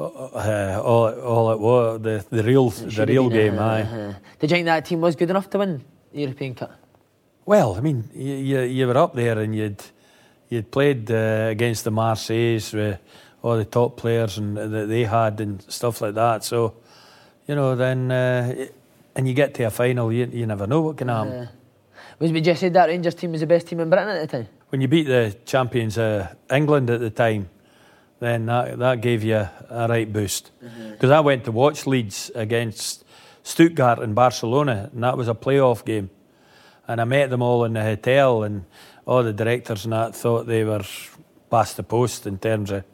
uh, 0.00 0.80
all 0.82 1.08
all 1.20 1.52
it 1.52 1.60
was 1.60 2.00
the 2.02 2.24
the 2.28 2.42
real 2.42 2.70
the 2.70 3.06
real 3.06 3.28
game. 3.30 3.56
uh, 3.58 3.62
Aye. 3.62 3.82
uh, 3.82 4.12
Did 4.40 4.50
you 4.50 4.56
think 4.56 4.66
that 4.66 4.84
team 4.84 5.00
was 5.00 5.14
good 5.14 5.30
enough 5.30 5.48
to 5.50 5.58
win 5.58 5.84
the 6.12 6.20
European 6.22 6.56
Cup? 6.56 6.72
Well, 7.46 7.74
I 7.74 7.80
mean, 7.80 8.08
you, 8.14 8.34
you, 8.34 8.60
you 8.60 8.86
were 8.86 8.96
up 8.96 9.14
there 9.14 9.38
and 9.38 9.54
you'd 9.54 9.82
you'd 10.48 10.70
played 10.70 11.10
uh, 11.10 11.48
against 11.50 11.84
the 11.84 11.90
Marseilles 11.90 12.72
with 12.72 12.98
all 13.42 13.56
the 13.56 13.64
top 13.64 13.96
players 13.96 14.38
and 14.38 14.56
that 14.56 14.88
they 14.88 15.04
had 15.04 15.40
and 15.40 15.62
stuff 15.68 16.00
like 16.00 16.14
that. 16.14 16.44
So, 16.44 16.74
you 17.46 17.54
know, 17.54 17.76
then 17.76 18.10
uh, 18.10 18.66
and 19.14 19.28
you 19.28 19.34
get 19.34 19.54
to 19.54 19.64
a 19.64 19.70
final, 19.70 20.12
you, 20.12 20.26
you 20.32 20.46
never 20.46 20.66
know 20.66 20.80
what 20.80 20.96
can 20.96 21.08
happen. 21.08 21.32
Uh, 21.32 21.46
was 22.18 22.32
would 22.32 22.46
you 22.46 22.54
say 22.54 22.68
that 22.70 22.88
Rangers 22.88 23.14
team 23.14 23.32
was 23.32 23.40
the 23.40 23.46
best 23.46 23.66
team 23.66 23.80
in 23.80 23.90
Britain 23.90 24.08
at 24.08 24.30
the 24.30 24.38
time? 24.38 24.48
When 24.70 24.80
you 24.80 24.88
beat 24.88 25.06
the 25.06 25.36
champions 25.44 25.98
uh, 25.98 26.34
England 26.50 26.88
at 26.90 27.00
the 27.00 27.10
time, 27.10 27.48
then 28.20 28.46
that 28.46 28.78
that 28.78 29.00
gave 29.00 29.22
you 29.22 29.36
a 29.36 29.86
right 29.88 30.10
boost. 30.10 30.50
Because 30.92 31.10
I 31.10 31.20
went 31.20 31.44
to 31.44 31.52
watch 31.52 31.86
Leeds 31.86 32.30
against 32.34 33.04
Stuttgart 33.42 33.98
and 33.98 34.14
Barcelona, 34.14 34.90
and 34.92 35.02
that 35.02 35.16
was 35.16 35.28
a 35.28 35.34
playoff 35.34 35.84
game. 35.84 36.10
And 36.86 37.00
I 37.00 37.04
met 37.04 37.30
them 37.30 37.42
all 37.42 37.64
in 37.64 37.72
the 37.72 37.82
hotel, 37.82 38.42
and 38.42 38.64
all 39.06 39.22
the 39.22 39.32
directors 39.32 39.84
and 39.84 39.92
that 39.92 40.14
thought 40.14 40.46
they 40.46 40.64
were 40.64 40.82
past 41.50 41.76
the 41.76 41.82
post 41.82 42.26
in 42.26 42.38
terms 42.38 42.70
of 42.70 42.84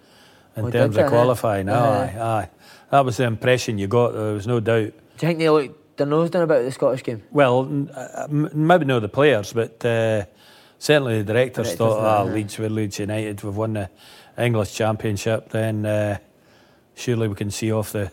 in 0.57 0.64
Oh, 0.66 0.70
terms 0.70 0.97
of 0.97 1.07
qualifying. 1.09 1.68
Uh-huh. 1.68 1.88
Aye, 1.91 2.20
aye. 2.20 2.49
That 2.91 3.05
was 3.05 3.16
the 3.16 3.24
impression 3.24 3.78
you 3.78 3.86
got. 3.86 4.12
There 4.12 4.32
was 4.34 4.47
no 4.47 4.59
doubt. 4.61 4.93
Do 4.93 5.26
you 5.26 5.28
think 5.28 5.38
they 5.38 5.49
looked 5.49 5.97
their 5.97 6.07
nose 6.07 6.30
down 6.30 6.43
about 6.43 6.64
the 6.64 6.72
Scottish 6.72 7.05
game? 7.05 7.22
Well, 7.30 7.61
uh, 7.95 8.24
m- 8.28 8.51
maybe 8.53 8.84
not 8.84 9.01
the 9.03 9.09
players, 9.09 9.53
but 9.53 9.84
uh, 9.84 10.24
certainly 10.78 11.18
the 11.22 11.32
directors, 11.32 11.68
Directors, 11.68 11.78
thought, 11.78 12.01
ah, 12.01 12.22
uh-huh. 12.22 12.34
Leeds, 12.34 12.59
we're 12.59 12.68
Leeds 12.68 12.99
United, 12.99 13.43
we've 13.45 13.57
won 13.57 13.74
the 13.74 13.91
English 14.36 14.74
Championship, 14.74 15.51
then 15.51 15.86
uh, 15.86 16.18
surely 16.95 17.28
we 17.28 17.34
can 17.36 17.51
see 17.51 17.70
off 17.72 17.93
the 17.93 18.11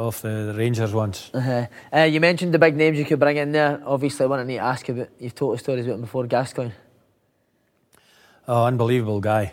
off 0.00 0.22
the 0.22 0.54
Rangers 0.56 0.92
ones. 0.92 1.30
Uh-huh. 1.34 1.66
Uh, 1.94 2.00
you 2.00 2.20
mentioned 2.20 2.54
the 2.54 2.58
big 2.58 2.76
names 2.76 2.98
you 2.98 3.04
could 3.04 3.20
bring 3.20 3.36
in 3.36 3.52
there. 3.52 3.80
Obviously, 3.84 4.24
I 4.24 4.28
want 4.28 4.40
to 4.40 4.44
need 4.46 4.56
to 4.56 4.62
ask 4.62 4.88
you 4.88 4.94
about. 4.94 5.08
You've 5.18 5.34
told 5.34 5.54
us 5.54 5.60
stories 5.60 5.84
about 5.86 5.96
him 5.96 6.00
before. 6.02 6.26
Gascoigne. 6.26 6.72
Oh, 8.48 8.64
unbelievable 8.64 9.20
guy. 9.20 9.52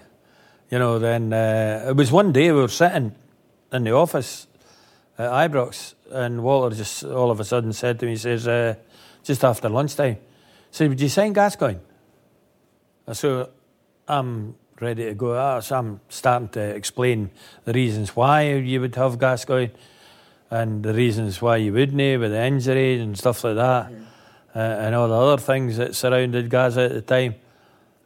You 0.72 0.80
know, 0.80 1.00
then 1.00 1.32
uh, 1.34 1.86
it 1.90 1.96
was 1.96 2.12
one 2.12 2.32
day 2.32 2.52
we 2.52 2.62
were 2.62 2.68
sitting 2.68 3.16
in 3.72 3.84
the 3.84 3.92
office 3.92 4.48
at 5.18 5.30
Ibrox, 5.30 5.94
and 6.12 6.44
Walter 6.44 6.76
just 6.76 7.04
all 7.04 7.32
of 7.32 7.40
a 7.40 7.46
sudden 7.46 7.74
said 7.74 8.00
to 8.00 8.06
me, 8.06 8.12
he 8.14 8.18
says, 8.18 8.48
uh, 8.48 8.76
just 9.24 9.44
after 9.44 9.70
lunchtime, 9.70 10.16
he 10.16 10.20
said, 10.72 10.90
Would 10.90 11.02
you 11.02 11.10
sign 11.10 11.34
Gascoigne? 11.34 11.80
So 13.14 13.50
I'm 14.08 14.56
ready 14.80 15.06
to 15.06 15.14
go. 15.14 15.38
Ah, 15.38 15.60
So 15.60 15.78
I'm 15.78 16.02
starting 16.10 16.50
to 16.50 16.62
explain 16.62 17.32
the 17.66 17.74
reasons 17.74 18.16
why 18.16 18.52
you 18.52 18.82
would 18.82 18.96
have 18.96 19.18
Gascoigne 19.18 19.72
and 20.50 20.84
the 20.84 20.94
reasons 20.94 21.42
why 21.42 21.58
you 21.58 21.74
wouldn't 21.74 22.20
with 22.20 22.32
the 22.32 22.44
injuries 22.44 23.02
and 23.02 23.18
stuff 23.18 23.44
like 23.44 23.56
that, 23.56 23.92
uh, 24.56 24.60
and 24.60 24.96
all 24.96 25.08
the 25.08 25.14
other 25.14 25.42
things 25.42 25.78
that 25.78 25.96
surrounded 25.96 26.50
Gaza 26.50 26.82
at 26.82 26.92
the 26.94 27.02
time. 27.02 27.36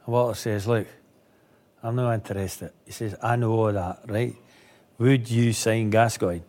And 0.04 0.12
Walter 0.12 0.34
says, 0.34 0.66
Look, 0.66 0.86
I'm 1.82 1.96
not 1.96 2.12
interested. 2.14 2.72
He 2.84 2.92
says, 2.92 3.14
I 3.22 3.36
know 3.36 3.52
all 3.52 3.72
that, 3.72 4.00
right? 4.06 4.34
Would 4.98 5.30
you 5.30 5.52
sign 5.52 5.90
Gascoigne? 5.90 6.42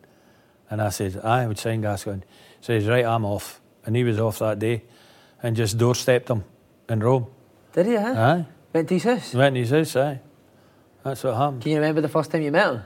And 0.69 0.81
I 0.81 0.89
said, 0.89 1.19
I 1.23 1.45
would 1.47 1.59
sign 1.59 1.81
Gascoigne. 1.81 2.21
He 2.59 2.65
says, 2.65 2.87
Right, 2.87 3.05
I'm 3.05 3.25
off. 3.25 3.61
And 3.85 3.95
he 3.95 4.03
was 4.03 4.19
off 4.19 4.39
that 4.39 4.59
day 4.59 4.83
and 5.41 5.55
just 5.55 5.77
doorstepped 5.77 6.29
him 6.29 6.43
in 6.89 6.99
Rome. 6.99 7.27
Did 7.73 7.85
he? 7.85 7.95
Huh? 7.95 8.13
Aye. 8.15 8.45
Went 8.73 8.87
to 8.87 8.93
his 8.95 9.03
house. 9.03 9.33
Went 9.33 9.57
in 9.57 9.63
his 9.63 9.71
house, 9.71 9.95
aye. 9.95 10.19
That's 11.03 11.23
what 11.23 11.35
happened. 11.35 11.61
Can 11.61 11.71
you 11.71 11.77
remember 11.77 12.01
the 12.01 12.09
first 12.09 12.31
time 12.31 12.41
you 12.41 12.51
met 12.51 12.73
him? 12.73 12.83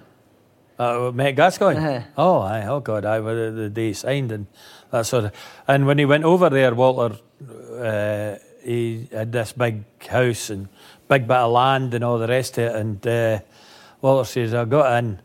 Uh, 0.79 1.11
met 1.13 1.35
Gascoigne. 1.35 1.77
Uh-huh. 1.77 2.01
Oh, 2.17 2.39
aye. 2.39 2.65
Oh, 2.67 2.79
God. 2.79 3.05
I 3.05 3.19
the, 3.19 3.51
the 3.51 3.69
day 3.69 3.87
he 3.87 3.93
signed 3.93 4.31
and 4.31 4.47
that 4.91 5.05
sort 5.05 5.25
of. 5.25 5.31
And 5.67 5.87
when 5.87 5.97
he 5.97 6.05
went 6.05 6.23
over 6.23 6.49
there, 6.49 6.75
Walter, 6.75 7.17
uh, 7.79 8.35
he 8.63 9.07
had 9.11 9.31
this 9.31 9.53
big 9.53 9.83
house 10.07 10.49
and 10.49 10.67
big 11.07 11.27
bit 11.27 11.37
of 11.37 11.51
land 11.51 11.93
and 11.93 12.03
all 12.03 12.19
the 12.19 12.27
rest 12.27 12.57
of 12.57 12.65
it. 12.65 12.75
And 12.75 13.07
uh, 13.07 13.39
Walter 14.01 14.27
says, 14.29 14.53
I 14.53 14.65
got 14.65 14.97
in 14.99 15.19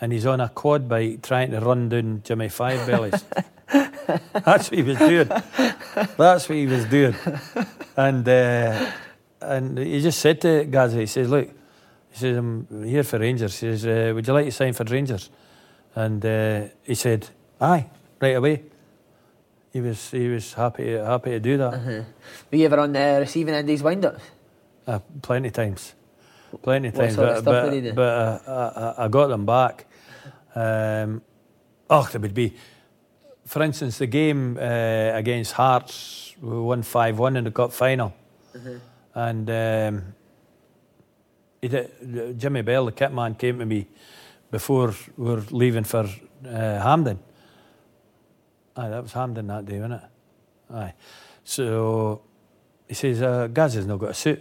and 0.00 0.12
he's 0.12 0.26
on 0.26 0.40
a 0.40 0.48
quad 0.48 0.88
bike 0.88 1.22
trying 1.22 1.52
to 1.52 1.60
run 1.60 1.88
down 1.88 2.22
Jimmy 2.24 2.48
Five 2.48 2.86
Bellies. 2.86 3.24
That's 4.32 4.70
what 4.70 4.72
he 4.72 4.82
was 4.82 4.98
doing. 4.98 5.28
That's 6.16 6.48
what 6.48 6.58
he 6.58 6.66
was 6.66 6.84
doing. 6.86 7.14
And 7.96 8.28
uh, 8.28 8.90
and 9.40 9.78
he 9.78 10.00
just 10.00 10.18
said 10.18 10.40
to 10.42 10.64
Gaza, 10.64 10.98
he 10.98 11.06
says, 11.06 11.30
look, 11.30 11.48
he 12.12 12.18
says, 12.18 12.36
I'm 12.36 12.84
here 12.84 13.02
for 13.02 13.18
Rangers. 13.18 13.58
He 13.58 13.76
says, 13.76 13.86
uh, 13.86 14.12
would 14.14 14.26
you 14.26 14.32
like 14.32 14.46
to 14.46 14.52
sign 14.52 14.72
for 14.72 14.84
Rangers? 14.84 15.30
And 15.94 16.24
uh, 16.24 16.64
he 16.82 16.94
said, 16.94 17.28
aye, 17.60 17.86
right 18.20 18.36
away. 18.36 18.62
He 19.72 19.80
was 19.80 20.10
he 20.10 20.28
was 20.28 20.52
happy 20.52 20.92
happy 20.92 21.30
to 21.30 21.40
do 21.40 21.56
that. 21.56 21.74
Uh-huh. 21.74 22.02
Were 22.50 22.58
you 22.58 22.66
ever 22.66 22.80
on 22.80 22.92
the 22.92 23.16
receiving 23.20 23.54
end 23.54 23.62
of 23.62 23.66
these 23.66 23.82
wind-ups? 23.82 24.22
Uh, 24.86 24.98
plenty 25.22 25.50
times. 25.50 25.94
Plenty 26.62 26.90
What 26.90 27.00
times. 27.00 27.14
sort 27.14 27.28
of 27.30 27.44
but 27.44 27.52
but, 27.52 27.70
did 27.70 27.72
he 27.82 27.88
do? 27.88 27.94
but 27.94 28.02
uh, 28.46 28.94
I, 28.98 29.04
I 29.04 29.08
got 29.08 29.28
them 29.28 29.46
back. 29.46 29.86
Um, 30.54 31.22
oh, 31.88 32.06
there 32.12 32.20
would 32.20 32.34
be, 32.34 32.54
for 33.46 33.62
instance, 33.62 33.96
the 33.96 34.06
game 34.06 34.58
uh, 34.58 35.16
against 35.16 35.52
Hearts, 35.52 36.34
we 36.42 36.60
won 36.60 36.82
5 36.82 37.18
1 37.18 37.36
in 37.36 37.44
the 37.44 37.50
cup 37.50 37.72
final. 37.72 38.12
Mm-hmm. 38.54 38.76
And 39.14 39.50
um, 39.50 40.14
he 41.62 41.68
Jimmy 42.36 42.62
Bell, 42.62 42.86
the 42.86 42.92
kit 42.92 43.12
man, 43.12 43.36
came 43.36 43.60
to 43.60 43.64
me 43.64 43.86
before 44.50 44.94
we 45.16 45.30
were 45.30 45.44
leaving 45.50 45.84
for 45.84 46.08
uh, 46.44 46.80
Hampden. 46.80 47.20
Aye, 48.76 48.88
that 48.88 49.02
was 49.02 49.12
Hampden 49.12 49.46
that 49.46 49.64
day, 49.64 49.78
wasn't 49.78 50.02
it? 50.02 50.74
Aye. 50.74 50.94
So 51.44 52.22
he 52.88 52.94
says, 52.94 53.22
uh, 53.22 53.46
Gaz 53.46 53.74
has 53.74 53.86
not 53.86 53.98
got 54.00 54.10
a 54.10 54.14
suit. 54.14 54.40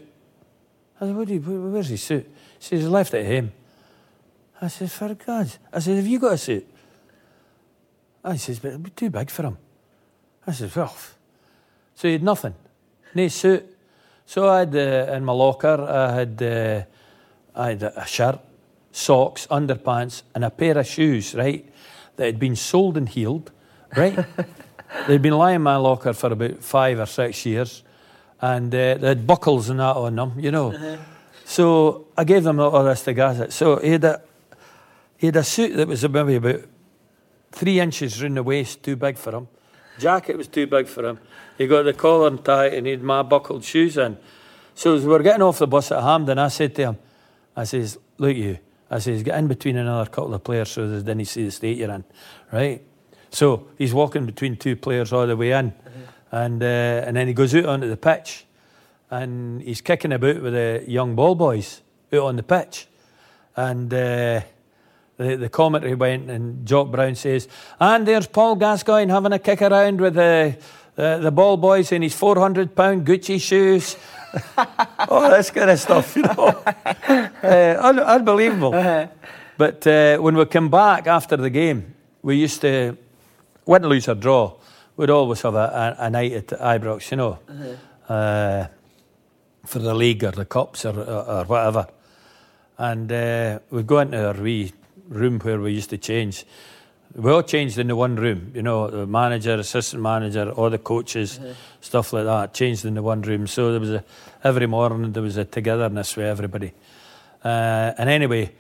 I 0.99 1.05
said, 1.05 1.15
what 1.15 1.29
you, 1.29 1.39
where's 1.39 1.89
his 1.89 2.01
suit? 2.01 2.25
He 2.57 2.65
says, 2.65 2.79
he's 2.81 2.89
left 2.89 3.13
it 3.13 3.25
at 3.25 3.31
him. 3.31 3.51
I 4.59 4.67
said, 4.67 4.91
for 4.91 5.13
God's. 5.13 5.59
I 5.71 5.79
said, 5.79 5.97
have 5.97 6.07
you 6.07 6.19
got 6.19 6.33
a 6.33 6.37
suit? 6.37 6.67
I 8.23 8.35
says, 8.37 8.59
but 8.59 8.69
it'd 8.69 8.83
be 8.83 8.89
too 8.91 9.09
big 9.09 9.29
for 9.29 9.43
him. 9.43 9.57
I 10.45 10.53
says, 10.53 10.75
well. 10.75 10.95
So 11.93 12.07
he 12.07 12.13
had 12.13 12.23
nothing. 12.23 12.55
No 13.13 13.27
suit. 13.27 13.65
So 14.25 14.49
I 14.49 14.59
had, 14.59 14.75
uh, 14.75 15.13
in 15.13 15.25
my 15.25 15.33
locker, 15.33 15.81
I 15.83 16.13
had, 16.13 16.41
uh, 16.41 16.83
I 17.55 17.69
had 17.69 17.83
a 17.83 18.05
shirt, 18.05 18.39
socks, 18.91 19.47
underpants, 19.47 20.23
and 20.33 20.43
a 20.43 20.49
pair 20.49 20.77
of 20.77 20.87
shoes, 20.87 21.35
right, 21.35 21.65
that 22.15 22.25
had 22.25 22.39
been 22.39 22.55
soled 22.55 22.97
and 22.97 23.07
heeled, 23.07 23.51
right? 23.95 24.25
They'd 25.07 25.21
been 25.21 25.37
lying 25.37 25.57
in 25.57 25.61
my 25.61 25.77
locker 25.77 26.13
for 26.13 26.31
about 26.31 26.63
five 26.63 26.99
or 26.99 27.05
six 27.05 27.45
years. 27.45 27.83
and 28.41 28.73
uh, 28.73 28.95
they 28.95 29.07
had 29.07 29.27
buckles 29.27 29.69
and 29.69 29.79
that 29.79 29.95
on 29.95 30.15
them, 30.15 30.33
you 30.37 30.51
know. 30.51 30.73
Uh-huh. 30.73 30.97
So 31.45 32.07
I 32.17 32.23
gave 32.23 32.43
them 32.43 32.59
all 32.59 32.83
this 32.83 33.03
to 33.03 33.13
gas 33.13 33.53
So 33.53 33.77
he 33.77 33.91
had 33.91 34.03
a 34.03 34.21
he 35.17 35.27
had 35.27 35.35
a 35.35 35.43
suit 35.43 35.75
that 35.75 35.87
was 35.87 36.07
maybe 36.07 36.35
about 36.35 36.61
three 37.51 37.79
inches 37.79 38.21
round 38.23 38.37
the 38.37 38.43
waist, 38.43 38.81
too 38.81 38.95
big 38.95 39.17
for 39.17 39.35
him. 39.35 39.47
Jacket 39.99 40.35
was 40.35 40.47
too 40.47 40.65
big 40.65 40.87
for 40.87 41.05
him. 41.05 41.19
He 41.57 41.67
got 41.67 41.83
the 41.83 41.93
collar 41.93 42.27
and 42.27 42.43
tie, 42.43 42.67
and 42.67 42.87
he 42.87 42.91
had 42.91 43.03
my 43.03 43.21
buckled 43.21 43.63
shoes 43.63 43.97
in. 43.97 44.17
So 44.73 44.95
as 44.95 45.03
we 45.03 45.09
were 45.09 45.21
getting 45.21 45.43
off 45.43 45.59
the 45.59 45.67
bus 45.67 45.91
at 45.91 46.01
Hampden, 46.01 46.39
I 46.39 46.47
said 46.47 46.73
to 46.75 46.81
him, 46.81 46.97
I 47.55 47.63
says, 47.65 47.97
look 48.17 48.35
you, 48.35 48.57
I 48.89 48.99
says, 48.99 49.23
get 49.23 49.37
in 49.37 49.47
between 49.47 49.77
another 49.77 50.09
couple 50.09 50.33
of 50.33 50.43
players 50.43 50.71
so 50.71 50.87
they 50.87 50.97
didn't 50.97 51.25
see 51.25 51.45
the 51.45 51.51
state 51.51 51.77
you're 51.77 51.91
in, 51.91 52.03
right? 52.51 52.81
So 53.29 53.67
he's 53.77 53.93
walking 53.93 54.25
between 54.25 54.57
two 54.57 54.75
players 54.75 55.13
all 55.13 55.27
the 55.27 55.37
way 55.37 55.51
in, 55.51 55.71
mm-hmm. 55.71 56.35
and 56.35 56.61
uh, 56.61 57.05
and 57.05 57.15
then 57.15 57.27
he 57.27 57.33
goes 57.33 57.55
out 57.55 57.65
onto 57.65 57.87
the 57.87 57.97
pitch, 57.97 58.45
and 59.09 59.61
he's 59.61 59.81
kicking 59.81 60.11
about 60.11 60.41
with 60.41 60.53
the 60.53 60.83
young 60.87 61.15
ball 61.15 61.35
boys 61.35 61.81
out 62.13 62.23
on 62.23 62.35
the 62.35 62.43
pitch, 62.43 62.87
and. 63.55 63.93
Uh, 63.93 64.41
the, 65.17 65.35
the 65.35 65.49
commentary 65.49 65.93
went 65.93 66.31
and 66.31 66.65
Jock 66.65 66.89
Brown 66.89 67.13
says, 67.13 67.47
and 67.79 68.07
there's 68.07 68.27
Paul 68.27 68.55
Gascoigne 68.55 69.11
having 69.11 69.33
a 69.33 69.39
kick 69.39 69.61
around 69.61 70.01
with 70.01 70.15
the, 70.15 70.57
the, 70.95 71.19
the 71.21 71.31
ball 71.31 71.57
boys 71.57 71.91
in 71.91 72.01
his 72.01 72.15
400 72.15 72.75
pound 72.75 73.05
Gucci 73.05 73.39
shoes 73.39 73.97
oh, 75.09 75.29
this 75.29 75.51
kind 75.51 75.69
of 75.69 75.79
stuff, 75.79 76.15
you 76.15 76.23
know. 76.23 76.63
uh, 76.65 77.77
un- 77.81 77.99
unbelievable. 77.99 78.73
Uh-huh. 78.73 79.07
But 79.57 79.85
uh, 79.85 80.17
when 80.17 80.35
we 80.35 80.45
come 80.45 80.69
back 80.69 81.07
after 81.07 81.37
the 81.37 81.49
game, 81.49 81.93
we 82.21 82.37
used 82.37 82.61
to 82.61 82.97
win, 83.65 83.83
lose, 83.83 84.07
or 84.07 84.15
draw. 84.15 84.53
We'd 84.97 85.09
always 85.09 85.41
have 85.41 85.55
a, 85.55 85.95
a, 85.99 86.05
a 86.05 86.09
night 86.09 86.31
at 86.33 86.47
Ibrox, 86.47 87.11
you 87.11 87.17
know, 87.17 87.39
uh-huh. 87.47 88.13
uh, 88.13 88.67
for 89.65 89.79
the 89.79 89.93
league 89.93 90.23
or 90.23 90.31
the 90.31 90.45
cups 90.45 90.85
or, 90.85 90.97
or, 90.97 91.29
or 91.29 91.43
whatever. 91.45 91.87
And 92.77 93.11
uh, 93.11 93.59
we'd 93.69 93.87
go 93.87 93.99
into 93.99 94.27
our 94.27 94.33
wee 94.33 94.73
room 95.07 95.39
where 95.39 95.59
we 95.59 95.73
used 95.73 95.89
to 95.91 95.97
change 95.97 96.45
we 97.15 97.31
all 97.31 97.43
changed 97.43 97.77
in 97.77 97.87
the 97.87 97.95
one 97.95 98.15
room, 98.15 98.51
you 98.55 98.61
know, 98.61 98.89
the 98.89 99.05
manager, 99.05 99.55
assistant 99.55 100.01
manager, 100.01 100.49
all 100.51 100.69
the 100.69 100.77
coaches, 100.77 101.39
mm-hmm. 101.39 101.51
stuff 101.81 102.13
like 102.13 102.25
that, 102.25 102.53
changed 102.53 102.85
in 102.85 102.93
the 102.93 103.01
one 103.01 103.21
room. 103.21 103.47
So 103.47 103.71
there 103.71 103.79
was 103.79 103.91
a, 103.91 104.03
every 104.43 104.67
morning 104.67 105.11
there 105.11 105.23
was 105.23 105.37
a 105.37 105.45
togetherness 105.45 106.15
with 106.15 106.25
everybody. 106.25 106.73
Uh, 107.43 107.93
and 107.97 108.09
anyway, 108.09 108.53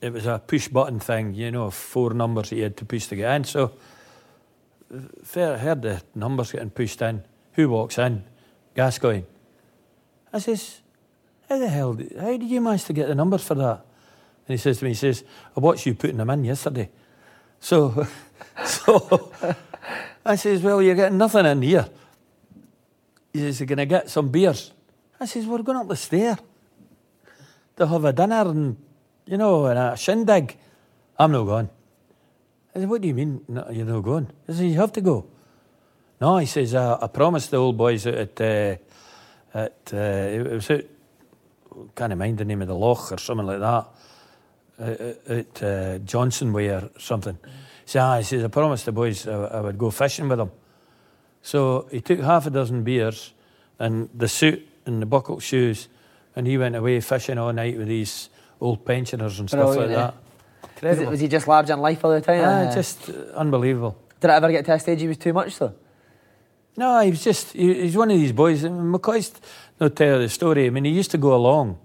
it 0.00 0.12
was 0.12 0.26
a 0.26 0.38
push 0.38 0.68
button 0.68 1.00
thing, 1.00 1.34
you 1.34 1.50
know, 1.50 1.70
four 1.70 2.12
numbers 2.12 2.50
that 2.50 2.56
you 2.56 2.64
had 2.64 2.76
to 2.76 2.84
push 2.84 3.06
to 3.06 3.16
get 3.16 3.34
in. 3.34 3.44
So 3.44 3.72
fair 5.24 5.58
heard 5.58 5.82
the 5.82 6.02
numbers 6.14 6.52
getting 6.52 6.70
pushed 6.70 7.00
in. 7.02 7.22
Who 7.52 7.70
walks 7.70 7.98
in? 7.98 8.24
Gascoigne. 8.74 9.24
I 10.32 10.38
says, 10.38 10.80
how 11.48 11.58
the 11.58 11.68
hell, 11.68 11.94
did, 11.94 12.14
how 12.18 12.26
did 12.26 12.42
you 12.42 12.60
manage 12.60 12.84
to 12.84 12.92
get 12.92 13.08
the 13.08 13.14
numbers 13.14 13.42
for 13.42 13.54
that? 13.54 13.86
And 14.48 14.54
he 14.54 14.58
says 14.58 14.78
to 14.78 14.84
me, 14.84 14.90
he 14.90 14.94
says, 14.94 15.24
I 15.56 15.60
watched 15.60 15.86
you 15.86 15.94
putting 15.94 16.18
them 16.18 16.30
in 16.30 16.44
yesterday. 16.44 16.90
So, 17.60 18.06
so 18.64 19.32
I 20.24 20.36
says, 20.36 20.62
Well, 20.62 20.82
you're 20.82 20.94
getting 20.94 21.18
nothing 21.18 21.46
in 21.46 21.62
here. 21.62 21.88
He 23.32 23.40
says, 23.40 23.60
You're 23.60 23.66
going 23.66 23.78
to 23.78 23.86
get 23.86 24.10
some 24.10 24.28
beers. 24.28 24.72
I 25.20 25.26
says, 25.26 25.46
We're 25.46 25.62
going 25.62 25.78
up 25.78 25.88
the 25.88 25.96
stair 25.96 26.38
to 27.76 27.86
have 27.86 28.04
a 28.04 28.12
dinner 28.12 28.48
and, 28.48 28.76
you 29.26 29.36
know, 29.36 29.66
and 29.66 29.78
a 29.78 29.96
shindig. 29.96 30.56
I'm 31.18 31.32
not 31.32 31.44
going. 31.44 31.70
I 32.74 32.80
said, 32.80 32.88
What 32.88 33.02
do 33.02 33.08
you 33.08 33.14
mean 33.14 33.44
no, 33.48 33.68
you're 33.70 33.86
not 33.86 34.00
going? 34.02 34.30
He 34.46 34.52
says, 34.52 34.62
You 34.62 34.80
have 34.80 34.92
to 34.92 35.00
go. 35.00 35.26
No, 36.20 36.38
he 36.38 36.46
says, 36.46 36.74
I, 36.74 36.98
I 37.02 37.06
promised 37.08 37.50
the 37.50 37.58
old 37.58 37.76
boys 37.76 38.06
at, 38.06 38.40
uh, 38.40 38.76
at 39.52 39.92
uh, 39.92 39.96
it 39.96 40.50
was 40.50 40.70
out, 40.70 40.84
can't 41.94 42.16
mind 42.16 42.38
the 42.38 42.44
name 42.44 42.62
of 42.62 42.68
the 42.68 42.74
loch 42.74 43.12
or 43.12 43.18
something 43.18 43.46
like 43.46 43.60
that 43.60 43.86
at 44.78 45.62
uh, 45.62 45.98
Johnson 45.98 46.52
Way 46.52 46.68
or 46.68 46.90
something. 46.98 47.34
Mm. 47.34 47.50
So 47.86 48.00
ah, 48.00 48.18
he 48.18 48.24
says, 48.24 48.44
I 48.44 48.48
promised 48.48 48.84
the 48.84 48.92
boys 48.92 49.26
I, 49.28 49.32
I, 49.32 49.60
would 49.60 49.78
go 49.78 49.90
fishing 49.90 50.28
with 50.28 50.38
them. 50.38 50.50
So 51.40 51.86
he 51.90 52.00
took 52.00 52.18
half 52.18 52.46
a 52.46 52.50
dozen 52.50 52.82
beers 52.82 53.32
and 53.78 54.10
the 54.12 54.28
suit 54.28 54.66
and 54.84 55.00
the 55.00 55.06
buckle 55.06 55.38
shoes, 55.38 55.88
and 56.34 56.46
he 56.46 56.58
went 56.58 56.74
away 56.74 57.00
fishing 57.00 57.38
all 57.38 57.52
night 57.52 57.78
with 57.78 57.86
these 57.86 58.28
old 58.60 58.84
pensioners 58.84 59.38
and 59.38 59.48
stuff 59.48 59.76
like 59.76 59.88
that. 59.90 60.14
Was, 60.82 60.98
it, 60.98 61.08
was, 61.08 61.20
he 61.20 61.28
just 61.28 61.46
large 61.46 61.70
in 61.70 61.78
life 61.78 62.04
all 62.04 62.10
the 62.10 62.20
time? 62.20 62.42
Ah, 62.44 62.68
uh, 62.68 62.74
just 62.74 63.08
unbelievable. 63.34 63.96
Did 64.20 64.30
it 64.30 64.34
ever 64.34 64.50
get 64.50 64.64
to 64.66 64.74
a 64.74 64.80
stage 64.80 65.00
he 65.00 65.08
was 65.08 65.16
too 65.16 65.32
much 65.32 65.56
though? 65.58 65.74
No, 66.76 67.00
he 67.00 67.10
was 67.10 67.22
just, 67.22 67.52
he, 67.52 67.82
he's 67.82 67.96
one 67.96 68.10
of 68.10 68.18
these 68.18 68.32
boys. 68.32 68.62
McCoy's 68.64 69.32
not 69.80 69.94
tell 69.96 70.18
the 70.18 70.28
story. 70.28 70.66
I 70.66 70.70
mean, 70.70 70.84
he 70.84 70.90
used 70.90 71.12
to 71.12 71.18
go 71.18 71.34
along 71.34 71.78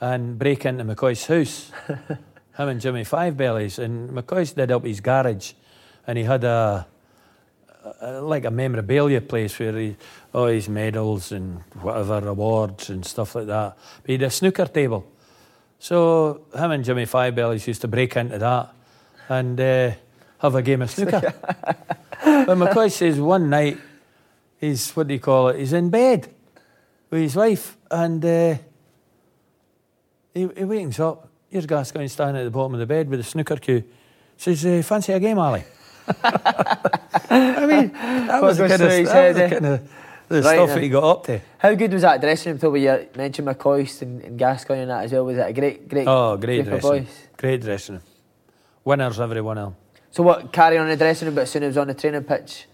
and 0.00 0.38
break 0.38 0.64
into 0.64 0.84
McCoist's 0.84 1.26
house. 1.26 1.70
him 2.56 2.68
and 2.68 2.80
Jimmy 2.80 3.04
Five 3.04 3.36
Bellies. 3.36 3.78
And 3.78 4.10
McCoist 4.10 4.54
did 4.54 4.70
up 4.70 4.84
his 4.84 5.00
garage 5.00 5.52
and 6.06 6.18
he 6.18 6.24
had 6.24 6.44
a, 6.44 6.86
a, 8.00 8.20
like 8.20 8.44
a 8.44 8.50
memorabilia 8.50 9.20
place 9.20 9.58
where 9.58 9.76
he 9.76 9.96
all 10.32 10.46
his 10.46 10.68
medals 10.68 11.32
and 11.32 11.60
whatever 11.80 12.28
awards 12.28 12.90
and 12.90 13.04
stuff 13.04 13.34
like 13.34 13.46
that. 13.46 13.76
But 14.02 14.06
he 14.06 14.12
had 14.14 14.22
a 14.22 14.30
snooker 14.30 14.66
table. 14.66 15.06
So 15.78 16.42
him 16.54 16.70
and 16.70 16.84
Jimmy 16.84 17.06
Five 17.06 17.34
Bellies 17.34 17.66
used 17.66 17.80
to 17.82 17.88
break 17.88 18.16
into 18.16 18.38
that 18.38 18.74
and 19.28 19.60
uh, 19.60 19.92
have 20.38 20.54
a 20.54 20.62
game 20.62 20.82
of 20.82 20.90
snooker. 20.90 21.34
but 22.24 22.56
McCoy 22.58 22.90
says 22.90 23.18
one 23.18 23.48
night 23.48 23.78
he's 24.58 24.90
what 24.92 25.08
do 25.08 25.14
you 25.14 25.20
call 25.20 25.48
it? 25.48 25.58
He's 25.58 25.72
in 25.72 25.90
bed 25.90 26.28
with 27.10 27.22
his 27.22 27.36
wife 27.36 27.76
and 27.90 28.24
uh, 28.24 28.56
he, 30.34 30.48
he 30.56 30.64
wakes 30.64 31.00
up. 31.00 31.28
Here's 31.48 31.66
Gascoigne 31.66 32.06
standing 32.08 32.42
at 32.42 32.44
the 32.44 32.50
bottom 32.50 32.74
of 32.74 32.80
the 32.80 32.86
bed 32.86 33.08
with 33.08 33.20
a 33.20 33.24
snooker 33.24 33.56
cue. 33.56 33.84
Says, 34.36 34.64
uh, 34.64 34.82
fancy 34.84 35.12
a 35.12 35.20
game, 35.20 35.38
Ally? 35.38 35.62
I 36.08 37.66
mean, 37.66 37.92
that 37.92 38.42
was, 38.42 38.58
the 38.58 38.68
kind, 38.68 38.82
of, 38.82 38.88
that 38.88 39.28
was 39.28 39.36
the 39.36 39.48
kind 39.48 39.66
of 39.66 39.90
the 40.28 40.42
right, 40.42 40.54
stuff 40.54 40.68
that 40.70 40.82
he 40.82 40.88
got 40.88 41.04
up 41.04 41.26
to. 41.26 41.40
How 41.58 41.74
good 41.74 41.92
was 41.92 42.02
that 42.02 42.20
dressing 42.20 42.52
room? 42.52 42.60
Till 42.60 42.70
we 42.70 42.84
mentioned 43.16 43.48
McCoist 43.48 44.02
and, 44.02 44.22
and 44.22 44.38
Gascoigne 44.38 44.82
and 44.82 44.90
that 44.90 45.04
as 45.04 45.12
well. 45.12 45.24
Was 45.24 45.36
it 45.36 45.48
a 45.48 45.52
great, 45.52 45.88
great? 45.88 46.06
Oh, 46.06 46.36
great 46.36 46.64
dressing 46.64 46.90
room. 46.90 47.06
Great 47.36 47.60
dressing 47.60 47.94
room. 47.96 48.04
Winners, 48.84 49.20
every 49.20 49.40
one 49.40 49.58
of 49.58 49.72
them. 49.72 49.76
So 50.12 50.22
what? 50.22 50.52
Carry 50.52 50.78
on 50.78 50.88
the 50.88 50.96
dressing 50.96 51.26
room, 51.26 51.34
but 51.34 51.42
as 51.42 51.50
soon 51.50 51.64
as 51.64 51.66
it 51.66 51.70
was 51.70 51.76
on 51.78 51.88
the 51.88 51.94
training 51.94 52.24
pitch. 52.24 52.66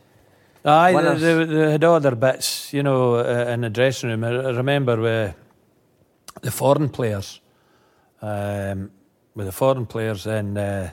Aye, 0.65 1.15
they, 1.15 1.45
they, 1.45 1.73
had 1.73 1.85
other 1.85 2.15
bits, 2.15 2.73
you 2.73 2.83
know, 2.83 3.17
uh, 3.17 3.51
in 3.51 3.63
the 3.63 3.71
dressing 3.71 4.11
room. 4.11 4.25
I 4.25 4.51
remember 4.51 5.01
with 5.01 5.35
the 6.43 6.51
foreign 6.51 6.89
players 6.89 7.41
um, 8.23 8.91
with 9.35 9.47
the 9.47 9.53
foreign 9.53 9.87
players, 9.87 10.27
and 10.27 10.57
uh, 10.57 10.89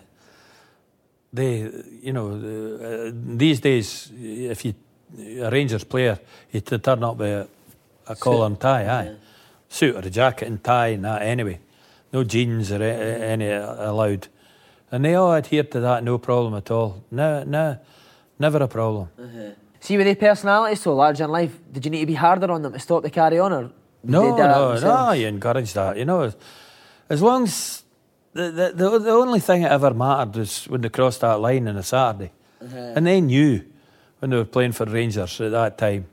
they, 1.31 1.69
you 2.01 2.13
know, 2.13 2.31
uh, 2.31 3.11
these 3.13 3.59
days, 3.59 4.11
if 4.15 4.65
you 4.65 4.75
a 5.17 5.49
Rangers 5.49 5.83
player, 5.83 6.19
he 6.49 6.61
to 6.61 6.79
turn 6.79 7.03
up 7.03 7.17
with 7.17 7.29
a, 7.29 7.47
a 8.11 8.15
collar 8.15 8.47
and 8.47 8.59
tie, 8.59 8.83
aye, 8.83 9.03
yeah. 9.05 9.13
suit 9.69 9.95
or 9.95 9.99
a 9.99 10.09
jacket 10.09 10.47
and 10.47 10.63
tie 10.63 10.87
and 10.87 11.05
that. 11.05 11.21
Anyway, 11.21 11.59
no 12.11 12.23
jeans 12.23 12.71
or 12.71 12.81
any 12.81 13.49
allowed, 13.49 14.27
and 14.91 15.05
they 15.05 15.15
all 15.15 15.33
adhered 15.33 15.71
to 15.71 15.79
that, 15.79 16.03
no 16.03 16.17
problem 16.17 16.55
at 16.55 16.69
all. 16.71 17.03
No, 17.11 17.43
no, 17.43 17.77
never 18.39 18.57
a 18.57 18.67
problem. 18.67 19.09
Uh-huh. 19.17 19.51
See, 19.79 19.97
with 19.97 20.05
their 20.05 20.15
personalities 20.15 20.81
so 20.81 20.95
large 20.95 21.19
in 21.19 21.29
life, 21.29 21.59
did 21.71 21.85
you 21.85 21.91
need 21.91 22.01
to 22.01 22.05
be 22.05 22.13
harder 22.13 22.51
on 22.51 22.61
them 22.61 22.73
to 22.73 22.79
stop 22.79 23.03
the 23.03 23.09
carry 23.09 23.39
on, 23.39 23.53
or 23.53 23.71
no, 24.03 24.35
no, 24.35 24.79
no, 24.79 25.11
you 25.11 25.27
encourage 25.27 25.73
that, 25.73 25.97
you 25.97 26.05
know 26.05 26.31
as 27.09 27.21
long 27.21 27.43
as 27.43 27.83
the, 28.33 28.51
the, 28.51 28.71
the, 28.75 28.99
the 28.99 29.11
only 29.11 29.39
thing 29.39 29.61
that 29.61 29.71
ever 29.71 29.93
mattered 29.93 30.35
was 30.35 30.65
when 30.65 30.81
they 30.81 30.89
crossed 30.89 31.21
that 31.21 31.39
line 31.39 31.67
on 31.67 31.77
a 31.77 31.83
Saturday. 31.83 32.31
Uh-huh. 32.61 32.93
And 32.95 33.05
they 33.05 33.21
knew 33.21 33.63
when 34.19 34.31
they 34.31 34.37
were 34.37 34.45
playing 34.45 34.71
for 34.71 34.85
Rangers 34.85 35.39
at 35.41 35.51
that 35.51 35.77
time 35.77 36.07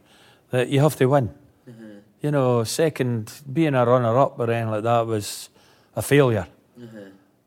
that 0.50 0.68
you 0.68 0.80
have 0.80 0.96
to 0.96 1.06
win. 1.06 1.30
Uh-huh. 1.68 1.84
You 2.20 2.30
know, 2.30 2.64
second, 2.64 3.32
being 3.50 3.74
a 3.74 3.86
runner 3.86 4.18
up 4.18 4.38
or 4.38 4.50
anything 4.50 4.70
like 4.70 4.82
that 4.82 5.06
was 5.06 5.48
a 5.96 6.02
failure. 6.02 6.46
Uh-huh. 6.76 6.98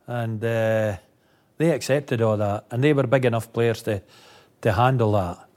And 0.08 0.44
uh, 0.44 0.98
they 1.58 1.72
accepted 1.72 2.22
all 2.22 2.38
that. 2.38 2.66
And 2.72 2.84
they 2.84 2.94
were 2.94 3.08
big 3.08 3.26
enough 3.26 3.54
players 3.54 3.84
to, 3.84 4.02
to 4.62 4.72
handle 4.72 5.12
that 5.12 5.48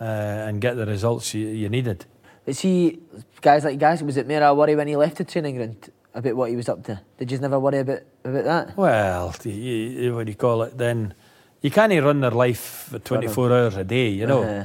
uh, 0.00 0.04
and 0.04 0.60
get 0.60 0.76
the 0.76 0.86
results 0.86 1.34
you, 1.34 1.46
you 1.46 1.68
needed. 1.68 2.06
Is 2.46 2.60
he, 2.60 2.98
guys 3.40 3.64
like 3.64 3.78
guys, 3.78 4.02
was 4.02 4.16
it 4.16 4.26
more 4.26 4.42
a 4.42 4.54
worry 4.54 4.74
when 4.74 4.88
he 4.88 4.96
left 4.96 5.18
the 5.18 5.24
training 5.24 5.56
ground? 5.56 5.90
About 6.14 6.34
what 6.36 6.50
he 6.50 6.56
was 6.56 6.68
up 6.68 6.82
to? 6.84 7.00
Did 7.18 7.30
you 7.32 7.38
never 7.38 7.58
worry 7.58 7.78
about, 7.78 8.00
about 8.24 8.44
that? 8.44 8.76
Well, 8.76 9.34
you, 9.44 10.14
what 10.14 10.26
do 10.26 10.32
you 10.32 10.36
call 10.36 10.62
it? 10.62 10.76
Then 10.76 11.14
you 11.62 11.70
can't 11.70 11.92
run 12.04 12.20
their 12.20 12.30
life 12.30 12.88
for 12.90 12.98
24 12.98 13.52
hours 13.52 13.76
a 13.76 13.84
day, 13.84 14.08
you 14.08 14.26
know. 14.26 14.42
Uh-huh. 14.42 14.64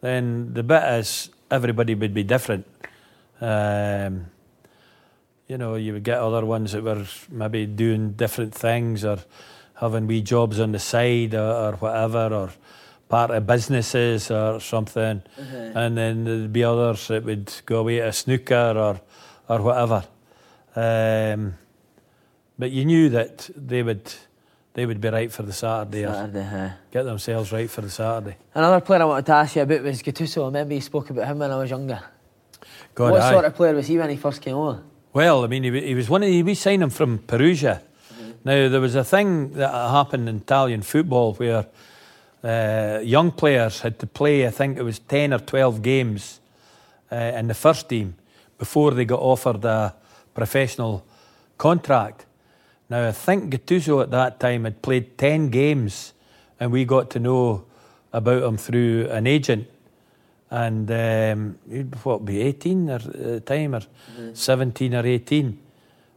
Then 0.00 0.54
the 0.54 0.62
bit 0.62 0.82
is 0.98 1.30
everybody 1.50 1.94
would 1.94 2.14
be 2.14 2.22
different. 2.24 2.66
Um, 3.40 4.26
you 5.46 5.58
know, 5.58 5.74
you 5.74 5.92
would 5.94 6.04
get 6.04 6.18
other 6.18 6.44
ones 6.46 6.72
that 6.72 6.82
were 6.82 7.04
maybe 7.30 7.66
doing 7.66 8.12
different 8.12 8.54
things 8.54 9.04
or 9.04 9.18
having 9.74 10.06
wee 10.06 10.22
jobs 10.22 10.60
on 10.60 10.72
the 10.72 10.78
side 10.78 11.34
or, 11.34 11.40
or 11.52 11.72
whatever, 11.72 12.28
or 12.32 12.50
part 13.08 13.30
of 13.32 13.46
businesses 13.46 14.30
or 14.30 14.60
something, 14.60 15.22
Mhm. 15.40 15.74
and 15.74 15.98
then 15.98 16.24
there'd 16.24 16.52
be 16.52 16.62
others 16.62 17.08
that 17.08 17.24
would 17.24 17.50
go 17.66 17.80
away 17.80 17.98
to 17.98 18.12
snooker 18.12 18.74
or 18.76 19.00
or 19.48 19.60
whatever. 19.62 20.04
Um, 20.76 21.54
but 22.58 22.70
you 22.70 22.84
knew 22.84 23.08
that 23.10 23.50
they 23.56 23.82
would 23.82 24.12
they 24.72 24.86
would 24.86 25.00
be 25.00 25.08
right 25.08 25.32
for 25.32 25.42
the 25.42 25.52
Saturday, 25.52 26.04
Saturday, 26.04 26.72
get 26.92 27.02
themselves 27.02 27.50
right 27.52 27.68
for 27.68 27.80
the 27.80 27.90
Saturday. 27.90 28.36
Another 28.54 28.80
player 28.80 29.02
I 29.02 29.04
wanted 29.04 29.26
to 29.26 29.32
ask 29.32 29.56
you 29.56 29.62
about 29.62 29.82
was 29.82 30.02
Gattuso. 30.02 30.42
I 30.42 30.46
remember 30.46 30.74
you 30.74 30.80
spoke 30.80 31.10
about 31.10 31.26
him 31.26 31.38
when 31.38 31.50
I 31.50 31.56
was 31.56 31.70
younger. 31.70 32.00
God, 32.94 33.12
what 33.12 33.20
aye. 33.22 33.32
sort 33.32 33.44
of 33.46 33.54
player 33.54 33.74
was 33.74 33.86
he 33.88 33.98
when 33.98 34.10
he 34.10 34.16
first 34.16 34.40
came 34.40 34.54
over? 34.54 34.82
Well, 35.12 35.44
I 35.44 35.48
mean, 35.48 35.64
he, 35.64 35.80
he 35.80 35.94
was 35.94 36.08
one 36.08 36.22
of 36.22 36.28
the, 36.28 36.42
we 36.44 36.54
signed 36.54 36.82
him 36.82 36.90
from 36.90 37.18
Perugia. 37.18 37.82
Mm-hmm. 38.12 38.30
Now, 38.44 38.68
there 38.68 38.80
was 38.80 38.94
a 38.94 39.02
thing 39.02 39.54
that 39.54 39.72
happened 39.72 40.28
in 40.28 40.36
Italian 40.36 40.82
football 40.82 41.34
where 41.34 41.66
uh, 42.44 43.00
young 43.02 43.32
players 43.32 43.80
had 43.80 43.98
to 43.98 44.06
play, 44.06 44.46
I 44.46 44.50
think 44.50 44.78
it 44.78 44.82
was 44.82 45.00
10 45.00 45.34
or 45.34 45.38
12 45.40 45.82
games 45.82 46.40
uh, 47.10 47.16
in 47.16 47.48
the 47.48 47.54
first 47.54 47.88
team 47.88 48.14
before 48.58 48.92
they 48.92 49.04
got 49.04 49.20
offered 49.20 49.64
a 49.64 49.94
professional 50.40 51.04
contract. 51.58 52.24
Now, 52.88 53.08
I 53.08 53.12
think 53.12 53.52
Gattuso 53.52 54.02
at 54.02 54.10
that 54.10 54.40
time 54.40 54.64
had 54.64 54.80
played 54.80 55.18
10 55.18 55.50
games 55.50 56.14
and 56.58 56.72
we 56.72 56.86
got 56.86 57.10
to 57.10 57.18
know 57.18 57.64
about 58.12 58.42
him 58.42 58.56
through 58.56 59.08
an 59.10 59.26
agent. 59.26 59.66
And 60.50 60.90
um, 60.90 61.58
he'd 61.70 61.94
what 62.04 62.24
be 62.24 62.40
18 62.40 62.90
or, 62.90 62.94
at 62.94 63.12
the 63.12 63.40
time, 63.40 63.74
or 63.74 63.82
17 64.32 64.94
or 64.94 65.06
18, 65.06 65.58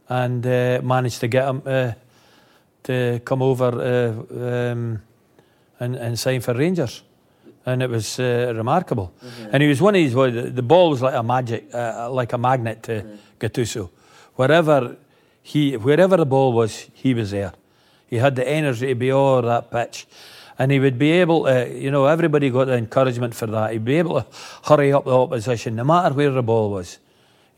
and 0.08 0.46
uh, 0.46 0.80
managed 0.82 1.20
to 1.20 1.28
get 1.28 1.48
him 1.48 1.62
uh, 1.66 1.92
to 2.82 3.20
come 3.24 3.42
over 3.42 3.70
uh, 3.70 4.72
um, 4.72 5.02
and, 5.78 5.96
and 5.96 6.18
sign 6.18 6.40
for 6.40 6.54
Rangers. 6.54 7.02
And 7.66 7.82
it 7.82 7.90
was 7.90 8.18
uh, 8.18 8.52
remarkable. 8.56 9.12
And 9.52 9.62
he 9.62 9.68
was 9.68 9.80
one 9.80 9.94
of 9.94 10.00
these. 10.00 10.14
Well, 10.14 10.32
the, 10.32 10.50
the 10.50 10.62
ball 10.62 10.90
was 10.90 11.00
like 11.00 11.14
a 11.14 11.22
magic, 11.22 11.72
uh, 11.72 12.10
like 12.10 12.32
a 12.32 12.38
magnet 12.38 12.82
to 12.84 13.04
Gattuso. 13.38 13.90
Wherever 14.36 14.96
he, 15.42 15.76
wherever 15.76 16.16
the 16.16 16.26
ball 16.26 16.52
was, 16.52 16.88
he 16.94 17.14
was 17.14 17.30
there. 17.30 17.52
He 18.06 18.16
had 18.16 18.36
the 18.36 18.48
energy 18.48 18.88
to 18.88 18.94
be 18.94 19.10
all 19.10 19.38
over 19.38 19.46
that 19.48 19.70
pitch. 19.70 20.06
And 20.58 20.70
he 20.70 20.78
would 20.78 20.98
be 20.98 21.10
able 21.12 21.44
to, 21.44 21.68
you 21.68 21.90
know, 21.90 22.06
everybody 22.06 22.48
got 22.48 22.66
the 22.66 22.74
encouragement 22.74 23.34
for 23.34 23.46
that. 23.46 23.72
He'd 23.72 23.84
be 23.84 23.96
able 23.96 24.20
to 24.20 24.26
hurry 24.64 24.92
up 24.92 25.04
the 25.04 25.16
opposition, 25.16 25.76
no 25.76 25.84
matter 25.84 26.14
where 26.14 26.30
the 26.30 26.42
ball 26.42 26.70
was. 26.70 26.98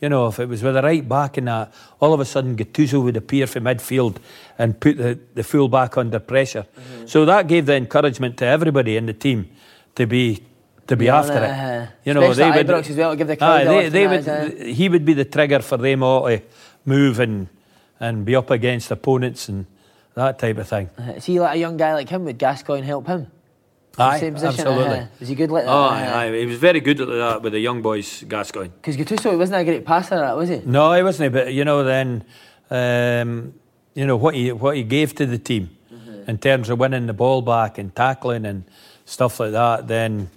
You 0.01 0.09
know, 0.09 0.27
if 0.29 0.39
it 0.39 0.49
was 0.49 0.62
with 0.62 0.74
the 0.74 0.83
right 0.83 1.07
back 1.07 1.37
and 1.37 1.49
that, 1.49 1.72
all 2.01 2.12
of 2.12 2.20
a 2.20 2.24
sudden 2.24 2.57
Gattuso 2.57 3.03
would 3.03 3.16
appear 3.16 3.47
from 3.47 3.64
midfield 3.64 4.16
and 4.59 4.79
put 4.79 4.97
the, 4.97 5.18
the 5.35 5.43
full 5.43 5.68
back 5.68 5.97
under 5.97 6.18
pressure. 6.18 6.66
Mm-hmm. 6.79 7.07
So 7.07 7.24
that 7.24 7.49
gave 7.49 7.66
the 7.66 7.74
encouragement 7.74 8.37
to 8.39 8.47
everybody 8.47 8.97
in 8.97 9.07
the 9.07 9.14
team 9.14 9.51
to 9.95 10.07
be 10.07 10.43
to 10.89 10.97
be 10.97 11.07
Yeah, 11.07 11.18
after 11.18 11.32
uh, 11.32 11.82
it. 11.82 11.89
You 12.05 12.14
know, 12.14 12.32
they 12.32 12.51
would. 12.51 12.66
Ibrox 12.66 12.91
as 12.91 12.97
well, 12.97 13.14
give 13.16 13.26
the 13.26 13.37
crowd 13.37 13.66
they, 13.66 13.89
they 13.89 14.07
would. 14.07 14.28
optimism, 14.28 14.68
He 14.68 14.89
would 14.89 15.05
be 15.05 15.14
the 15.14 15.24
trigger 15.24 15.61
for 15.61 15.76
them 15.76 16.03
all 16.03 16.26
to 16.28 16.41
move 16.84 17.20
and 17.20 17.49
and 17.99 18.24
be 18.24 18.37
up 18.37 18.51
against 18.51 18.91
opponents 18.91 19.49
and 19.49 19.66
that 20.14 20.39
type 20.39 20.59
of 20.59 20.68
thing. 20.68 20.91
Uh, 20.99 21.18
See, 21.20 21.41
like 21.41 21.57
a 21.57 21.59
young 21.59 21.76
guy 21.76 21.95
like 21.95 22.09
him, 22.09 22.24
would 22.24 22.39
Gascoigne 22.39 22.84
help 22.84 23.07
him? 23.07 23.26
Aye, 23.99 24.20
Same 24.20 24.34
position, 24.34 24.66
absolutely. 24.66 24.99
uh, 24.99 25.07
was 25.18 25.28
he 25.28 25.34
good 25.34 25.51
like 25.51 25.64
that? 25.64 25.70
Oh, 25.70 25.84
aye, 25.84 26.26
aye. 26.26 26.39
He 26.41 26.47
was 26.47 26.59
very 26.59 26.80
good 26.80 27.01
at 27.01 27.09
that 27.09 27.43
with 27.43 27.55
the 27.55 27.61
young 27.61 27.80
boys, 27.80 28.24
Gascoigne. 28.28 28.68
Because 28.68 28.97
Gattuso, 28.97 29.30
he 29.30 29.37
wasn't 29.37 29.62
a 29.62 29.64
great 29.64 29.87
passer, 29.87 30.16
that 30.16 30.37
was 30.37 30.51
he? 30.51 30.61
No, 30.66 30.93
he 30.93 31.03
wasn't. 31.03 31.32
But 31.32 31.55
you 31.55 31.64
know, 31.64 31.82
then, 31.82 32.24
um, 32.70 33.55
you 33.95 34.07
know 34.07 34.16
what 34.16 34.34
he 34.34 34.53
what 34.53 34.76
he 34.76 34.82
gave 34.82 35.14
to 35.14 35.24
the 35.24 35.39
team 35.39 35.70
in 36.26 36.37
terms 36.39 36.68
of 36.68 36.78
winning 36.78 37.07
the 37.07 37.14
ball 37.14 37.41
back 37.41 37.78
and 37.78 37.95
tackling 37.95 38.45
and 38.45 38.64
stuff 39.07 39.41
like 39.41 39.53
that. 39.53 39.89
Then 39.89 40.28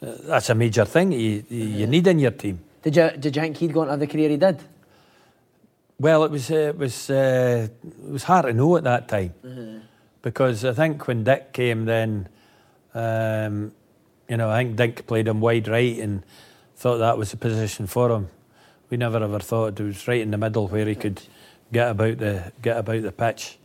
that's 0.00 0.50
a 0.50 0.54
major 0.54 0.84
thing 0.84 1.12
you, 1.12 1.44
you 1.48 1.64
you 1.64 1.86
need 1.86 2.06
in 2.06 2.18
your 2.18 2.30
team. 2.32 2.60
Did 2.82 2.96
you 2.96 3.10
did 3.18 3.36
you 3.36 3.42
think 3.42 3.56
he'd 3.56 3.72
go 3.72 3.80
on 3.80 3.86
to 3.86 3.92
have 3.92 4.00
the 4.00 4.06
career 4.06 4.28
he 4.28 4.36
did? 4.36 4.60
Well, 5.98 6.24
it 6.24 6.30
was 6.30 6.50
uh, 6.50 6.54
it 6.54 6.78
was 6.78 7.10
uh, 7.10 7.68
it 8.06 8.10
was 8.10 8.24
hard 8.24 8.46
to 8.46 8.52
know 8.52 8.76
at 8.76 8.84
that 8.84 9.08
time 9.08 9.34
because 10.22 10.64
I 10.64 10.72
think 10.72 11.06
when 11.06 11.24
Dick 11.24 11.52
came, 11.52 11.84
then 11.86 12.28
um, 12.94 13.72
you 14.28 14.36
know 14.36 14.50
I 14.50 14.62
think 14.62 14.76
Dick 14.76 15.06
played 15.06 15.28
him 15.28 15.40
wide 15.40 15.68
right 15.68 15.98
and 15.98 16.22
thought 16.76 16.98
that 16.98 17.16
was 17.16 17.30
the 17.30 17.38
position 17.38 17.86
for 17.86 18.10
him. 18.10 18.28
We 18.90 18.96
never 18.98 19.22
ever 19.22 19.40
thought 19.40 19.80
it 19.80 19.82
was 19.82 20.06
right 20.06 20.20
in 20.20 20.30
the 20.30 20.38
middle 20.38 20.68
where 20.68 20.86
he 20.86 20.94
could 20.94 21.22
get 21.72 21.90
about 21.90 22.18
the 22.18 22.52
get 22.60 22.76
about 22.76 23.02
the 23.02 23.12
pitch. 23.12 23.58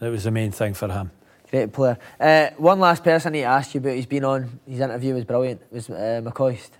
That 0.00 0.10
was 0.10 0.24
the 0.24 0.30
main 0.30 0.50
thing 0.50 0.74
for 0.74 0.88
him. 0.88 1.10
Great 1.50 1.72
player. 1.72 1.98
Uh, 2.20 2.48
one 2.58 2.78
last 2.78 3.02
person 3.02 3.32
I 3.32 3.32
need 3.32 3.42
to 3.42 3.46
ask 3.46 3.74
you 3.74 3.80
about. 3.80 3.94
He's 3.94 4.06
been 4.06 4.24
on. 4.24 4.60
His 4.66 4.80
interview 4.80 5.14
was 5.14 5.24
brilliant. 5.24 5.62
Was 5.72 5.88
uh, 5.88 6.20
McCoist. 6.24 6.70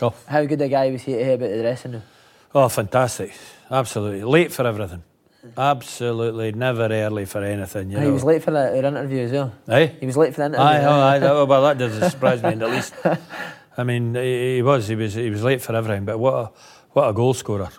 Oh. 0.00 0.14
How 0.26 0.44
good 0.44 0.60
a 0.60 0.68
guy 0.68 0.90
was 0.90 1.02
he 1.02 1.12
to 1.12 1.24
hear 1.24 1.34
about 1.34 1.50
the 1.50 1.62
dressing 1.62 1.92
room? 1.92 2.02
Oh, 2.54 2.68
fantastic! 2.68 3.32
Absolutely 3.70 4.24
late 4.24 4.52
for 4.52 4.66
everything. 4.66 5.02
Absolutely 5.56 6.52
never 6.52 6.84
early 6.84 7.24
for 7.24 7.42
anything. 7.42 7.90
You 7.90 7.98
he 7.98 8.04
know. 8.04 8.12
was 8.12 8.22
late 8.22 8.42
for 8.42 8.52
the, 8.52 8.76
our 8.76 8.84
interview 8.84 9.20
as 9.22 9.32
well. 9.32 9.52
Eh? 9.68 9.86
He 9.98 10.06
was 10.06 10.16
late 10.16 10.34
for 10.34 10.40
the 10.40 10.46
interview. 10.46 10.64
Aye, 10.64 10.84
oh, 10.84 11.00
aye, 11.00 11.18
that, 11.18 11.48
well, 11.48 11.62
that 11.62 11.78
doesn't 11.78 12.10
surprise 12.14 12.42
me 12.42 12.52
in 12.52 12.58
the 12.60 12.68
least. 12.68 12.94
I 13.76 13.82
mean, 13.82 14.14
he, 14.14 14.56
he 14.56 14.62
was, 14.62 14.86
he 14.86 14.94
was, 14.94 15.14
he 15.14 15.30
was 15.30 15.42
late 15.42 15.60
for 15.60 15.74
everything. 15.74 16.04
But 16.04 16.18
what 16.18 16.34
a, 16.34 16.50
what 16.90 17.08
a 17.08 17.12
goal 17.12 17.34
scorer! 17.34 17.70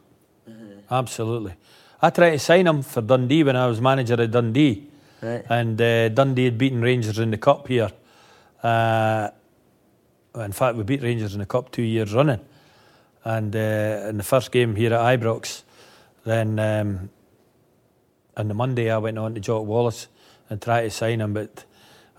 Absolutely. 0.91 1.53
I 2.01 2.09
tried 2.09 2.31
to 2.31 2.39
sign 2.39 2.67
him 2.67 2.81
for 2.81 3.01
Dundee 3.01 3.43
when 3.43 3.55
I 3.55 3.67
was 3.67 3.79
manager 3.79 4.21
at 4.21 4.29
Dundee, 4.31 4.89
Right. 5.23 5.45
and 5.49 5.81
uh, 5.81 6.09
Dundee 6.09 6.45
had 6.45 6.57
beaten 6.57 6.81
Rangers 6.81 7.17
in 7.17 7.31
the 7.31 7.37
cup 7.37 7.69
here. 7.69 7.91
Uh, 8.61 9.29
in 10.35 10.51
fact, 10.51 10.75
we 10.75 10.83
beat 10.83 11.01
Rangers 11.01 11.33
in 11.33 11.39
the 11.39 11.45
cup 11.45 11.71
two 11.71 11.81
years 11.81 12.13
running, 12.13 12.41
and 13.23 13.55
uh, 13.55 14.07
in 14.09 14.17
the 14.17 14.23
first 14.23 14.51
game 14.51 14.75
here 14.75 14.93
at 14.93 15.19
Ibrox, 15.19 15.63
then 16.25 16.59
um, 16.59 17.09
on 18.35 18.49
the 18.49 18.53
Monday 18.53 18.91
I 18.91 18.97
went 18.97 19.17
on 19.17 19.33
to 19.35 19.39
Jock 19.39 19.65
Wallace 19.65 20.07
and 20.49 20.61
tried 20.61 20.83
to 20.83 20.89
sign 20.89 21.21
him, 21.21 21.33
but 21.33 21.63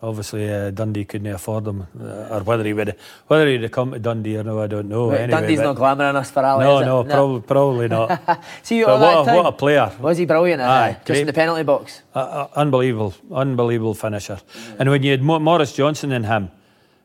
obviously 0.09 0.49
uh, 0.53 0.71
Dundee 0.71 1.05
couldn't 1.05 1.27
afford 1.35 1.67
him, 1.67 1.87
uh, 2.01 2.29
or 2.35 2.41
whether 2.43 2.65
he 2.65 2.73
would 2.73 2.95
whether 3.27 3.47
he'd 3.49 3.63
have 3.63 3.71
come 3.73 3.93
to 3.93 3.99
Dundee 3.99 4.37
or 4.39 4.45
no, 4.45 4.61
I 4.61 4.67
don't 4.67 4.89
know. 4.89 5.11
Right, 5.11 5.21
anyway, 5.21 5.41
Dundee's 5.41 5.61
not 5.61 5.77
glamouring 5.77 6.17
us 6.17 6.31
for 6.31 6.45
Ally. 6.45 6.63
no, 6.65 6.79
it? 6.81 6.85
no, 6.87 7.05
probably, 7.05 7.41
probably 7.41 7.89
not. 7.89 8.43
See 8.63 8.85
But 8.85 9.01
what, 9.01 9.23
a, 9.23 9.25
time. 9.25 9.37
what 9.37 9.47
a 9.47 9.53
player! 9.53 9.93
Was 10.01 10.19
he 10.19 10.27
brilliant? 10.27 10.61
uh, 10.63 10.67
Aye, 10.67 10.93
just 10.93 11.07
great. 11.07 11.21
in 11.23 11.27
the 11.27 11.33
penalty 11.33 11.63
box. 11.65 12.03
Uh, 12.15 12.19
uh, 12.19 12.49
unbelievable, 12.55 13.15
unbelievable 13.33 13.95
finisher. 13.95 14.39
And 14.79 14.89
when 14.91 15.03
you 15.03 15.11
had 15.13 15.23
Mo- 15.23 15.41
Maurice 15.41 15.73
Johnston 15.73 16.13
in 16.13 16.25
him, 16.25 16.51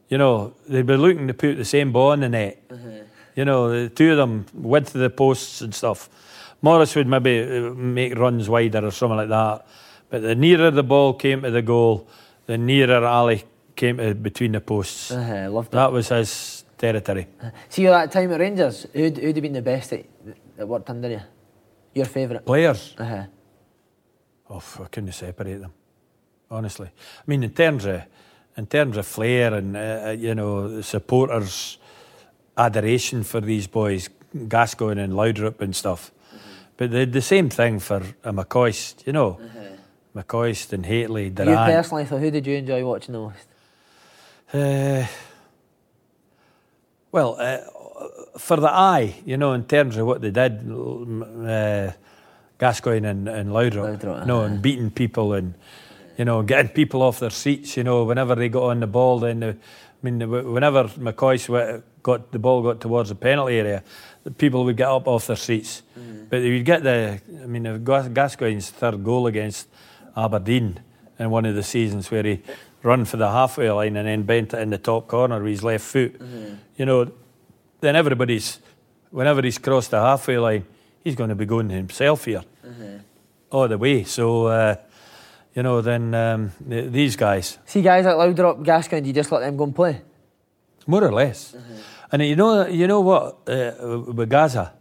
you 0.10 0.18
know 0.18 0.54
they'd 0.68 0.86
be 0.86 0.96
looking 0.98 1.28
to 1.28 1.34
put 1.34 1.56
the 1.58 1.66
same 1.66 1.92
ball 1.92 2.12
in 2.14 2.20
the 2.20 2.30
net. 2.30 2.62
You 3.36 3.46
know, 3.46 3.70
the 3.70 3.90
two 3.90 4.12
of 4.12 4.18
them 4.18 4.46
width 4.54 4.94
of 4.96 5.02
the 5.02 5.10
posts 5.10 5.62
and 5.62 5.74
stuff. 5.74 6.10
Morris 6.62 6.94
would 6.96 7.08
maybe 7.08 7.42
uh, 7.42 7.70
make 7.74 8.18
runs 8.20 8.50
wider 8.50 8.86
or 8.86 8.92
something 8.92 9.16
like 9.16 9.30
that, 9.30 9.66
but 10.10 10.22
the 10.22 10.36
nearer 10.36 10.72
the 10.72 10.84
ball 10.84 11.14
came 11.14 11.44
to 11.44 11.52
the 11.52 11.62
goal, 11.62 12.06
the 12.50 12.58
nearer 12.58 13.06
Ally 13.06 13.44
came 13.76 13.98
to 13.98 14.16
between 14.16 14.54
the 14.54 14.60
posts. 14.60 15.12
Uh, 15.12 15.48
loved 15.52 15.68
it. 15.68 15.78
That 15.78 15.92
was 15.92 16.10
his 16.10 16.66
territory. 16.76 17.28
See 17.70 17.84
you 17.84 17.90
that 17.90 18.12
time 18.12 18.32
at 18.32 18.40
Rangers. 18.40 18.88
Who'd, 18.92 19.18
who'd 19.18 19.36
have 19.36 19.44
been 19.44 19.54
the 19.54 19.62
best 19.62 19.92
that, 19.92 20.06
that 20.58 20.68
worked 20.68 20.90
under 20.90 21.10
you? 21.10 21.22
Your 21.94 22.06
favourite? 22.06 22.44
Players. 22.44 22.96
Uh-huh. 22.98 23.26
Oh, 24.50 24.64
I 24.84 24.88
couldn't 24.88 25.12
separate 25.12 25.62
them, 25.62 25.74
honestly. 26.50 26.88
I 26.88 27.24
mean, 27.28 27.44
in 27.44 27.52
terms 27.52 27.86
of 27.86 28.02
in 28.58 28.66
terms 28.66 28.98
of 28.98 29.06
flair 29.06 29.54
and 29.54 29.78
uh, 29.78 29.80
uh, 29.80 30.16
you 30.18 30.34
know 30.34 30.82
supporters' 30.82 31.78
adoration 32.58 33.24
for 33.24 33.42
these 33.42 33.68
boys, 33.68 34.10
Gascoigne 34.48 35.00
and 35.00 35.14
Laudrup 35.14 35.62
and 35.62 35.76
stuff. 35.76 36.12
But 36.78 36.90
the 36.90 37.06
the 37.06 37.22
same 37.22 37.50
thing 37.50 37.80
for 37.80 38.02
a 38.24 38.34
McCoist, 38.34 39.06
you 39.06 39.14
know, 39.14 39.38
McCoist 40.20 40.74
and 40.74 40.86
Hateley, 40.86 41.26
You 41.26 41.34
personally, 41.34 42.06
so 42.06 42.18
who 42.18 42.32
did 42.32 42.46
you 42.46 42.58
enjoy 42.58 42.86
watching 42.86 43.14
the 43.14 43.20
most? 43.20 43.48
Uh, 44.54 45.06
well, 47.12 47.38
uh, 47.40 47.60
for 48.38 48.58
the 48.58 48.70
eye, 48.70 49.16
you 49.26 49.38
know, 49.38 49.54
in 49.54 49.64
terms 49.66 49.98
of 49.98 50.06
what 50.06 50.22
they 50.22 50.32
did, 50.32 50.70
uh, 50.70 51.92
Gascoigne 52.58 53.08
and, 53.08 53.28
and 53.28 53.50
Laudrup, 53.52 54.04
you 54.22 54.26
know, 54.26 54.42
and 54.42 54.62
beating 54.62 54.92
people 54.92 55.34
and, 55.34 55.54
you 56.18 56.26
know, 56.26 56.42
getting 56.44 56.70
people 56.70 57.02
off 57.02 57.20
their 57.20 57.30
seats, 57.30 57.78
you 57.78 57.84
know, 57.84 58.04
whenever 58.04 58.36
they 58.36 58.50
got 58.50 58.64
on 58.64 58.80
the 58.80 58.88
ball, 58.88 59.20
then, 59.20 59.40
the, 59.40 59.50
I 59.50 59.56
mean, 60.02 60.30
whenever 60.30 60.86
McCoy 60.86 61.84
got 62.04 62.32
the 62.32 62.40
ball 62.40 62.62
got 62.62 62.82
towards 62.82 63.10
the 63.10 63.16
penalty 63.16 63.58
area, 63.58 63.84
the 64.24 64.32
people 64.32 64.64
would 64.66 64.78
get 64.78 64.88
up 64.88 65.08
off 65.08 65.28
their 65.28 65.36
seats. 65.36 65.84
But 66.30 66.42
they 66.42 66.52
would 66.52 66.66
get 66.66 66.84
the, 66.84 67.20
I 67.42 67.46
mean, 67.48 67.84
Gascoigne's 67.84 68.70
third 68.70 69.04
goal 69.04 69.28
against 69.28 69.68
Aberdeen 70.16 70.80
in 71.18 71.30
one 71.30 71.46
of 71.46 71.56
the 71.56 71.64
seasons 71.64 72.10
where 72.12 72.24
he 72.24 72.42
run 72.84 73.06
for 73.06 73.18
the 73.18 73.30
halfway 73.30 73.70
line 73.70 73.96
and 73.98 74.08
then 74.08 74.24
bent 74.24 74.54
it 74.54 74.60
in 74.60 74.70
the 74.70 74.78
top 74.78 75.08
corner 75.08 75.42
with 75.42 75.52
his 75.52 75.64
left 75.64 75.86
foot. 75.86 76.20
You 76.78 76.86
know, 76.86 77.12
then 77.82 77.96
everybody's, 77.96 78.60
whenever 79.12 79.42
he's 79.42 79.58
crossed 79.58 79.92
the 79.92 80.00
halfway 80.00 80.38
line, 80.38 80.66
he's 81.04 81.16
going 81.16 81.30
to 81.30 81.36
be 81.36 81.46
going 81.46 81.70
himself 81.70 82.26
here 82.26 82.44
all 83.52 83.68
the 83.68 83.78
way. 83.78 84.04
So, 84.04 84.46
uh, 84.48 84.76
you 85.56 85.64
know, 85.64 85.82
then 85.82 86.14
um, 86.14 86.52
th- 86.70 86.92
these 86.92 87.16
guys. 87.16 87.58
See 87.66 87.82
guys 87.82 88.06
like 88.06 88.16
Laudrup, 88.16 88.64
Gascoigne, 88.64 89.02
do 89.02 89.08
you 89.08 89.14
just 89.14 89.32
let 89.32 89.40
them 89.42 89.58
go 89.58 89.64
and 89.66 89.76
play? 89.76 90.02
more 90.90 91.04
or 91.04 91.12
less. 91.14 91.56
And 92.12 92.24
you 92.26 92.36
know, 92.36 92.66
you 92.66 92.88
know 92.88 93.02
what, 93.02 93.48
uh, 93.48 94.00
with 94.08 94.30
Gazza, 94.30 94.74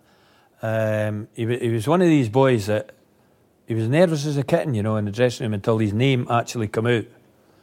um, 0.62 1.28
he, 1.34 1.44
he 1.58 1.68
was 1.68 1.86
one 1.86 2.00
of 2.00 2.08
these 2.08 2.30
boys 2.30 2.66
that 2.66 2.92
he 3.68 3.74
was 3.74 3.86
nervous 3.86 4.24
as 4.24 4.38
a 4.38 4.42
kitten, 4.42 4.72
you 4.72 4.82
know, 4.82 4.96
in 4.96 5.04
the 5.04 5.10
dressing 5.10 5.44
room 5.44 5.52
until 5.52 5.76
his 5.76 5.92
name 5.92 6.26
actually 6.30 6.68
come 6.68 6.86
out. 6.86 7.04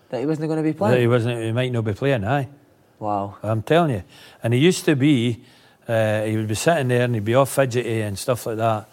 That 0.10 0.20
he 0.20 0.28
wasn't 0.28 0.50
going 0.50 0.58
to 0.58 0.64
be 0.64 0.72
playing. 0.72 0.94
That 0.94 1.02
he 1.02 1.08
wasn't, 1.08 1.42
he 1.44 1.52
might 1.52 1.72
not 1.72 1.84
be 1.84 1.94
playing. 1.94 2.24
Aye, 2.24 2.48
Wow. 3.00 3.38
I'm 3.42 3.64
telling 3.64 3.90
you. 3.90 4.04
And 4.44 4.54
he 4.54 4.60
used 4.60 4.86
to 4.86 4.96
be, 4.96 5.42
uh, 5.88 6.22
he 6.26 6.38
would 6.38 6.48
be 6.48 6.54
sitting 6.54 6.90
there 6.90 7.06
and 7.06 7.16
he'd 7.16 7.26
be 7.26 7.34
all 7.34 7.48
fidgety 7.48 8.02
and 8.02 8.20
stuff 8.20 8.46
like 8.46 8.58
that. 8.58 8.88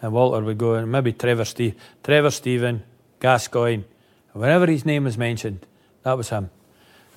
And 0.00 0.12
Walter 0.14 0.42
would 0.42 0.56
go 0.56 0.74
and 0.74 0.90
maybe 0.90 1.12
Trevor 1.12 1.44
Steve, 1.44 1.74
Trevor 2.02 2.30
Steven, 2.30 2.82
Gascoigne, 3.20 3.84
whenever 4.32 4.66
his 4.66 4.86
name 4.86 5.04
was 5.04 5.18
mentioned, 5.18 5.66
that 6.02 6.16
was 6.16 6.30
him. 6.30 6.48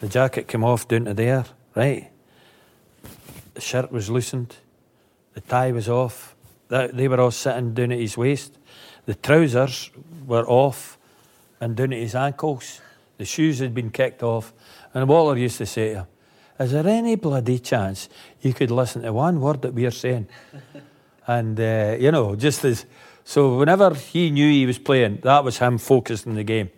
The 0.02 0.10
jacket 0.10 0.50
came 0.50 0.66
off 0.66 0.90
down 0.90 1.06
to 1.06 1.14
there, 1.14 1.46
right? 1.74 2.12
The 3.54 3.62
shirt 3.62 3.94
was 3.94 4.10
loosened, 4.10 4.58
the 5.36 5.42
tie 5.42 5.72
was 5.72 5.88
off. 5.88 6.36
That, 6.68 6.98
they 6.98 7.08
were 7.08 7.22
all 7.22 7.32
sitting 7.32 7.74
down 7.74 7.94
at 7.94 8.00
his 8.00 8.18
waist. 8.18 8.57
The 9.08 9.16
trousers 9.16 9.90
were 10.26 10.46
off 10.46 10.98
and 11.62 11.76
down 11.78 11.94
at 11.94 12.00
his 12.00 12.14
ankles. 12.14 12.82
The 13.18 13.24
shoes 13.24 13.60
had 13.60 13.74
been 13.74 13.90
kicked 13.90 14.22
off. 14.22 14.54
And 14.94 15.08
Walter 15.08 15.40
used 15.40 15.58
to 15.60 15.66
say 15.66 15.94
to 15.94 16.00
him, 16.00 16.08
Is 16.60 16.74
there 16.74 16.86
any 16.86 17.16
bloody 17.16 17.58
chance 17.60 18.10
you 18.42 18.54
could 18.54 18.70
listen 18.70 19.04
to 19.04 19.14
one 19.14 19.40
word 19.40 19.62
that 19.62 19.74
we're 19.74 19.92
saying? 19.92 20.28
and, 21.28 21.58
uh, 21.58 21.96
you 21.98 22.12
know, 22.12 22.36
just 22.36 22.66
as. 22.66 22.86
So 23.24 23.58
whenever 23.58 23.94
he 23.94 24.30
knew 24.30 24.50
he 24.52 24.66
was 24.66 24.78
playing, 24.78 25.20
that 25.24 25.44
was 25.44 25.58
him 25.58 25.78
focused 25.78 26.28
on 26.28 26.36
the 26.36 26.44
game. 26.44 26.70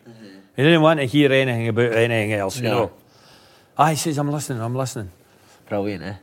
He 0.55 0.63
didn't 0.63 0.81
want 0.81 0.99
to 0.99 1.05
hear 1.05 1.31
anything 1.31 1.67
about 1.67 1.93
anything 1.93 2.33
else, 2.33 2.57
you 2.57 2.63
know. 2.63 2.91
He 3.87 3.95
says, 3.95 4.17
I'm 4.17 4.29
listening, 4.31 4.61
I'm 4.61 4.75
listening. 4.75 5.11
Brilliant, 5.67 6.03
eh? 6.03 6.15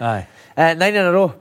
Aye. 0.00 0.26
Uh, 0.56 0.74
nine 0.74 0.94
in 0.94 1.04
a 1.04 1.12
row. 1.12 1.34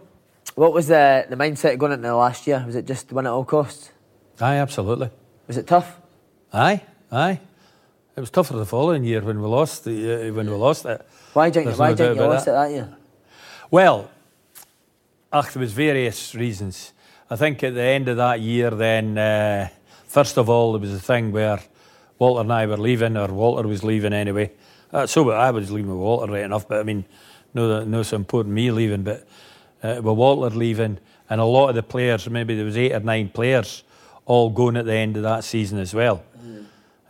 What 0.53 0.74
was 0.74 0.88
the, 0.88 1.26
the 1.30 1.36
mindset 1.36 1.78
going 1.78 1.93
into 1.93 2.07
the 2.07 2.16
last 2.16 2.45
year? 2.45 2.63
Was 2.66 2.76
it 2.76 2.86
just 2.86 3.11
win 3.11 3.26
at 3.26 3.32
all 3.32 3.45
costs? 3.45 3.91
Aye, 4.39 4.55
absolutely. 4.55 5.09
Was 5.47 5.57
it 5.57 5.67
tough? 5.67 5.97
Aye, 6.51 6.81
aye. 7.11 7.39
It 8.15 8.19
was 8.19 8.29
tougher 8.29 8.55
the 8.55 8.65
following 8.65 9.03
year 9.03 9.21
when 9.21 9.41
we 9.41 9.47
lost 9.47 9.83
the, 9.83 10.29
uh, 10.29 10.33
when 10.33 10.49
we 10.49 10.55
lost 10.55 10.86
it. 10.86 11.05
Why 11.33 11.49
didn't, 11.49 11.65
There's 11.65 11.77
why 11.79 11.89
no 11.89 11.95
didn't 11.95 12.15
you 12.17 12.23
lost 12.23 12.47
it 12.47 12.51
that 12.51 12.71
year? 12.71 12.95
Well, 13.69 14.09
ach, 15.33 15.53
there 15.53 15.59
was 15.61 15.73
various 15.73 16.33
reasons. 16.33 16.93
I 17.29 17.36
think 17.36 17.63
at 17.63 17.73
the 17.73 17.81
end 17.81 18.07
of 18.07 18.17
that 18.17 18.39
year, 18.39 18.69
then 18.69 19.17
uh, 19.17 19.69
first 20.05 20.38
of 20.38 20.49
all, 20.49 20.73
there 20.73 20.81
was 20.81 20.93
a 20.93 20.99
thing 20.99 21.31
where 21.31 21.59
Walter 22.19 22.41
and 22.41 22.53
I 22.53 22.65
were 22.67 22.77
leaving, 22.77 23.17
or 23.17 23.27
Walter 23.27 23.67
was 23.67 23.83
leaving 23.83 24.13
anyway. 24.13 24.51
Uh, 24.93 25.05
so 25.07 25.29
I 25.31 25.51
was 25.51 25.71
leaving 25.71 25.91
with 25.91 25.99
Walter 25.99 26.31
right 26.31 26.43
enough, 26.43 26.67
but 26.67 26.79
I 26.79 26.83
mean, 26.83 27.03
no, 27.53 27.83
no, 27.83 28.03
so 28.03 28.15
important 28.15 28.53
me 28.55 28.71
leaving, 28.71 29.03
but 29.03 29.27
uh, 29.83 29.95
with 30.01 30.15
Walter 30.15 30.55
leaving, 30.55 30.99
and 31.29 31.41
a 31.41 31.45
lot 31.45 31.69
of 31.69 31.75
the 31.75 31.83
players, 31.83 32.29
maybe 32.29 32.55
there 32.55 32.65
was 32.65 32.77
eight 32.77 32.93
or 32.93 32.99
nine 33.01 33.29
players, 33.29 33.83
all 34.26 34.49
going 34.49 34.76
at 34.78 34.86
the 34.86 34.93
end 34.93 35.17
of 35.17 35.23
that 35.23 35.43
season 35.43 35.80
as 35.80 35.93
well. 35.93 36.23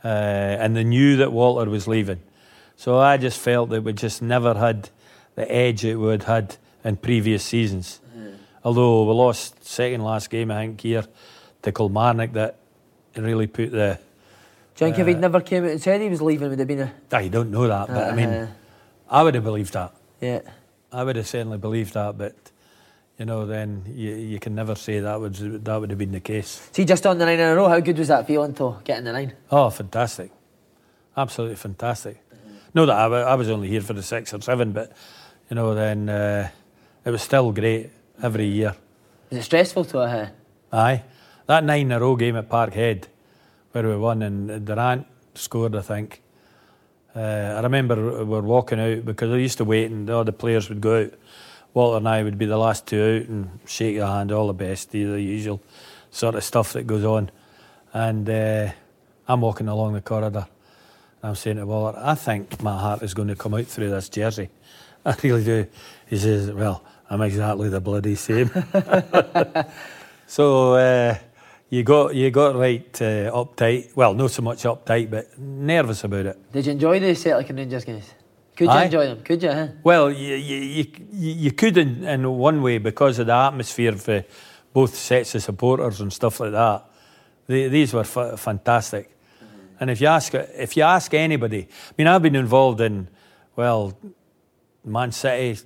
Uh, 0.04 0.08
and 0.08 0.76
they 0.76 0.84
knew 0.84 1.16
that 1.16 1.32
Walter 1.32 1.68
was 1.68 1.88
leaving. 1.88 2.20
So 2.76 2.98
I 2.98 3.16
just 3.16 3.40
felt 3.40 3.70
that 3.70 3.82
we 3.82 3.92
just 3.92 4.22
never 4.22 4.54
had 4.54 4.90
the 5.34 5.50
edge 5.50 5.82
that 5.82 5.98
we 5.98 6.10
had 6.10 6.24
had 6.24 6.56
in 6.84 6.96
previous 6.96 7.42
seasons. 7.42 8.00
Although 8.64 9.04
we 9.04 9.12
lost 9.14 9.64
second 9.64 10.02
last 10.02 10.28
game, 10.30 10.50
I 10.50 10.66
think, 10.66 10.80
here 10.80 11.04
to 11.62 11.72
Kilmarnock, 11.72 12.32
that 12.32 12.56
really 13.16 13.46
put 13.46 13.70
the. 13.70 13.98
Do 14.74 14.84
you 14.84 14.90
think 14.92 14.98
if 14.98 15.04
Uh, 15.04 15.08
he'd 15.08 15.20
never 15.20 15.40
came 15.40 15.64
out 15.64 15.70
and 15.70 15.80
said 15.82 16.00
he 16.00 16.08
was 16.08 16.20
leaving, 16.20 16.50
would 16.50 16.58
have 16.58 16.68
been 16.68 16.80
a. 16.80 16.92
I 17.12 17.28
don't 17.28 17.50
know 17.50 17.66
that, 17.66 17.86
but 17.88 18.12
I 18.12 18.14
mean, 18.14 18.28
Uh, 18.28 18.46
I 19.08 19.22
would 19.22 19.34
have 19.36 19.44
believed 19.44 19.72
that. 19.72 19.92
yeah. 20.20 20.40
I 20.92 21.02
would 21.04 21.16
have 21.16 21.26
certainly 21.26 21.58
believed 21.58 21.94
that, 21.94 22.16
but 22.18 22.34
you 23.18 23.24
know, 23.24 23.46
then 23.46 23.84
you, 23.88 24.14
you 24.14 24.38
can 24.38 24.54
never 24.54 24.74
say 24.74 25.00
that 25.00 25.20
would 25.20 25.34
that 25.64 25.80
would 25.80 25.90
have 25.90 25.98
been 25.98 26.12
the 26.12 26.20
case. 26.20 26.68
See, 26.72 26.84
just 26.84 27.06
on 27.06 27.18
the 27.18 27.24
nine 27.24 27.38
in 27.38 27.48
a 27.48 27.54
row, 27.54 27.68
how 27.68 27.80
good 27.80 27.98
was 27.98 28.08
that 28.08 28.26
feeling 28.26 28.54
to 28.54 28.76
get 28.84 28.98
in 28.98 29.04
the 29.04 29.12
nine? 29.12 29.32
Oh, 29.50 29.70
fantastic! 29.70 30.30
Absolutely 31.16 31.56
fantastic. 31.56 32.22
No, 32.74 32.84
that 32.84 32.94
I, 32.94 33.06
I 33.06 33.34
was 33.34 33.48
only 33.48 33.68
here 33.68 33.80
for 33.80 33.94
the 33.94 34.02
six 34.02 34.34
or 34.34 34.40
seven, 34.42 34.72
but 34.72 34.92
you 35.48 35.54
know, 35.54 35.74
then 35.74 36.08
uh, 36.08 36.50
it 37.04 37.10
was 37.10 37.22
still 37.22 37.52
great 37.52 37.90
every 38.22 38.46
year. 38.46 38.74
Was 39.30 39.38
it 39.38 39.42
stressful 39.42 39.84
to 39.86 40.00
uh, 40.00 40.28
Aye, 40.72 41.02
that 41.46 41.64
nine 41.64 41.86
in 41.86 41.92
a 41.92 42.00
row 42.00 42.16
game 42.16 42.36
at 42.36 42.50
Parkhead, 42.50 43.04
where 43.72 43.88
we 43.88 43.96
won 43.96 44.22
and 44.22 44.66
Durrant 44.66 45.06
scored, 45.34 45.74
I 45.74 45.80
think. 45.80 46.22
Uh, 47.14 47.54
I 47.56 47.60
remember 47.62 48.18
we 48.18 48.24
were 48.24 48.42
walking 48.42 48.78
out 48.78 49.06
because 49.06 49.30
I 49.32 49.36
used 49.36 49.56
to 49.58 49.64
wait 49.64 49.90
and 49.90 50.08
all 50.10 50.24
the 50.24 50.32
players 50.32 50.68
would 50.68 50.82
go 50.82 51.04
out. 51.04 51.14
Walter 51.76 51.98
and 51.98 52.08
I 52.08 52.22
would 52.22 52.38
be 52.38 52.46
the 52.46 52.56
last 52.56 52.86
two 52.86 53.02
out 53.02 53.28
and 53.28 53.58
shake 53.66 53.96
your 53.96 54.06
hand, 54.06 54.32
all 54.32 54.46
the 54.46 54.54
best, 54.54 54.92
the 54.92 54.98
usual 54.98 55.60
sort 56.10 56.34
of 56.34 56.42
stuff 56.42 56.72
that 56.72 56.86
goes 56.86 57.04
on. 57.04 57.30
And 57.92 58.30
uh, 58.30 58.72
I'm 59.28 59.42
walking 59.42 59.68
along 59.68 59.92
the 59.92 60.00
corridor. 60.00 60.46
I'm 61.22 61.34
saying 61.34 61.58
to 61.58 61.66
Walter, 61.66 61.98
I 62.02 62.14
think 62.14 62.62
my 62.62 62.80
heart 62.80 63.02
is 63.02 63.12
going 63.12 63.28
to 63.28 63.36
come 63.36 63.52
out 63.52 63.66
through 63.66 63.90
this 63.90 64.08
jersey. 64.08 64.48
I 65.04 65.14
really 65.22 65.44
do. 65.44 65.66
He 66.06 66.16
says, 66.16 66.50
Well, 66.50 66.82
I'm 67.10 67.20
exactly 67.20 67.68
the 67.68 67.82
bloody 67.82 68.14
same. 68.14 68.50
so 70.26 70.76
uh, 70.76 71.18
you 71.68 71.82
got 71.82 72.14
you 72.14 72.30
got 72.30 72.56
right 72.56 73.02
uh, 73.02 73.30
uptight. 73.32 73.94
Well, 73.94 74.14
not 74.14 74.30
so 74.30 74.40
much 74.40 74.62
uptight, 74.62 75.10
but 75.10 75.38
nervous 75.38 76.04
about 76.04 76.24
it. 76.24 76.52
Did 76.52 76.64
you 76.64 76.72
enjoy 76.72 77.00
the 77.00 77.14
Celtic 77.14 77.50
and 77.50 77.58
Rangers 77.58 77.84
games? 77.84 78.14
Could 78.56 78.64
you 78.64 78.70
Aye. 78.70 78.84
enjoy 78.84 79.06
them? 79.06 79.22
Could 79.22 79.42
you? 79.42 79.52
Huh? 79.52 79.68
Well, 79.84 80.10
you, 80.10 80.34
you, 80.34 80.86
you, 81.12 81.32
you 81.34 81.52
could 81.52 81.76
in, 81.76 82.04
in 82.04 82.28
one 82.38 82.62
way 82.62 82.78
because 82.78 83.18
of 83.18 83.26
the 83.26 83.34
atmosphere 83.34 83.92
for 83.92 84.24
both 84.72 84.94
sets 84.94 85.34
of 85.34 85.42
supporters 85.42 86.00
and 86.00 86.12
stuff 86.12 86.40
like 86.40 86.52
that. 86.52 86.84
They, 87.46 87.68
these 87.68 87.92
were 87.92 88.04
fa- 88.04 88.36
fantastic. 88.36 89.10
And 89.78 89.90
if 89.90 90.00
you 90.00 90.06
ask 90.06 90.34
if 90.34 90.76
you 90.76 90.84
ask 90.84 91.12
anybody, 91.12 91.68
I 91.90 91.94
mean, 91.98 92.06
I've 92.06 92.22
been 92.22 92.34
involved 92.36 92.80
in 92.80 93.08
well, 93.56 93.96
Man 94.84 95.12
City, 95.12 95.60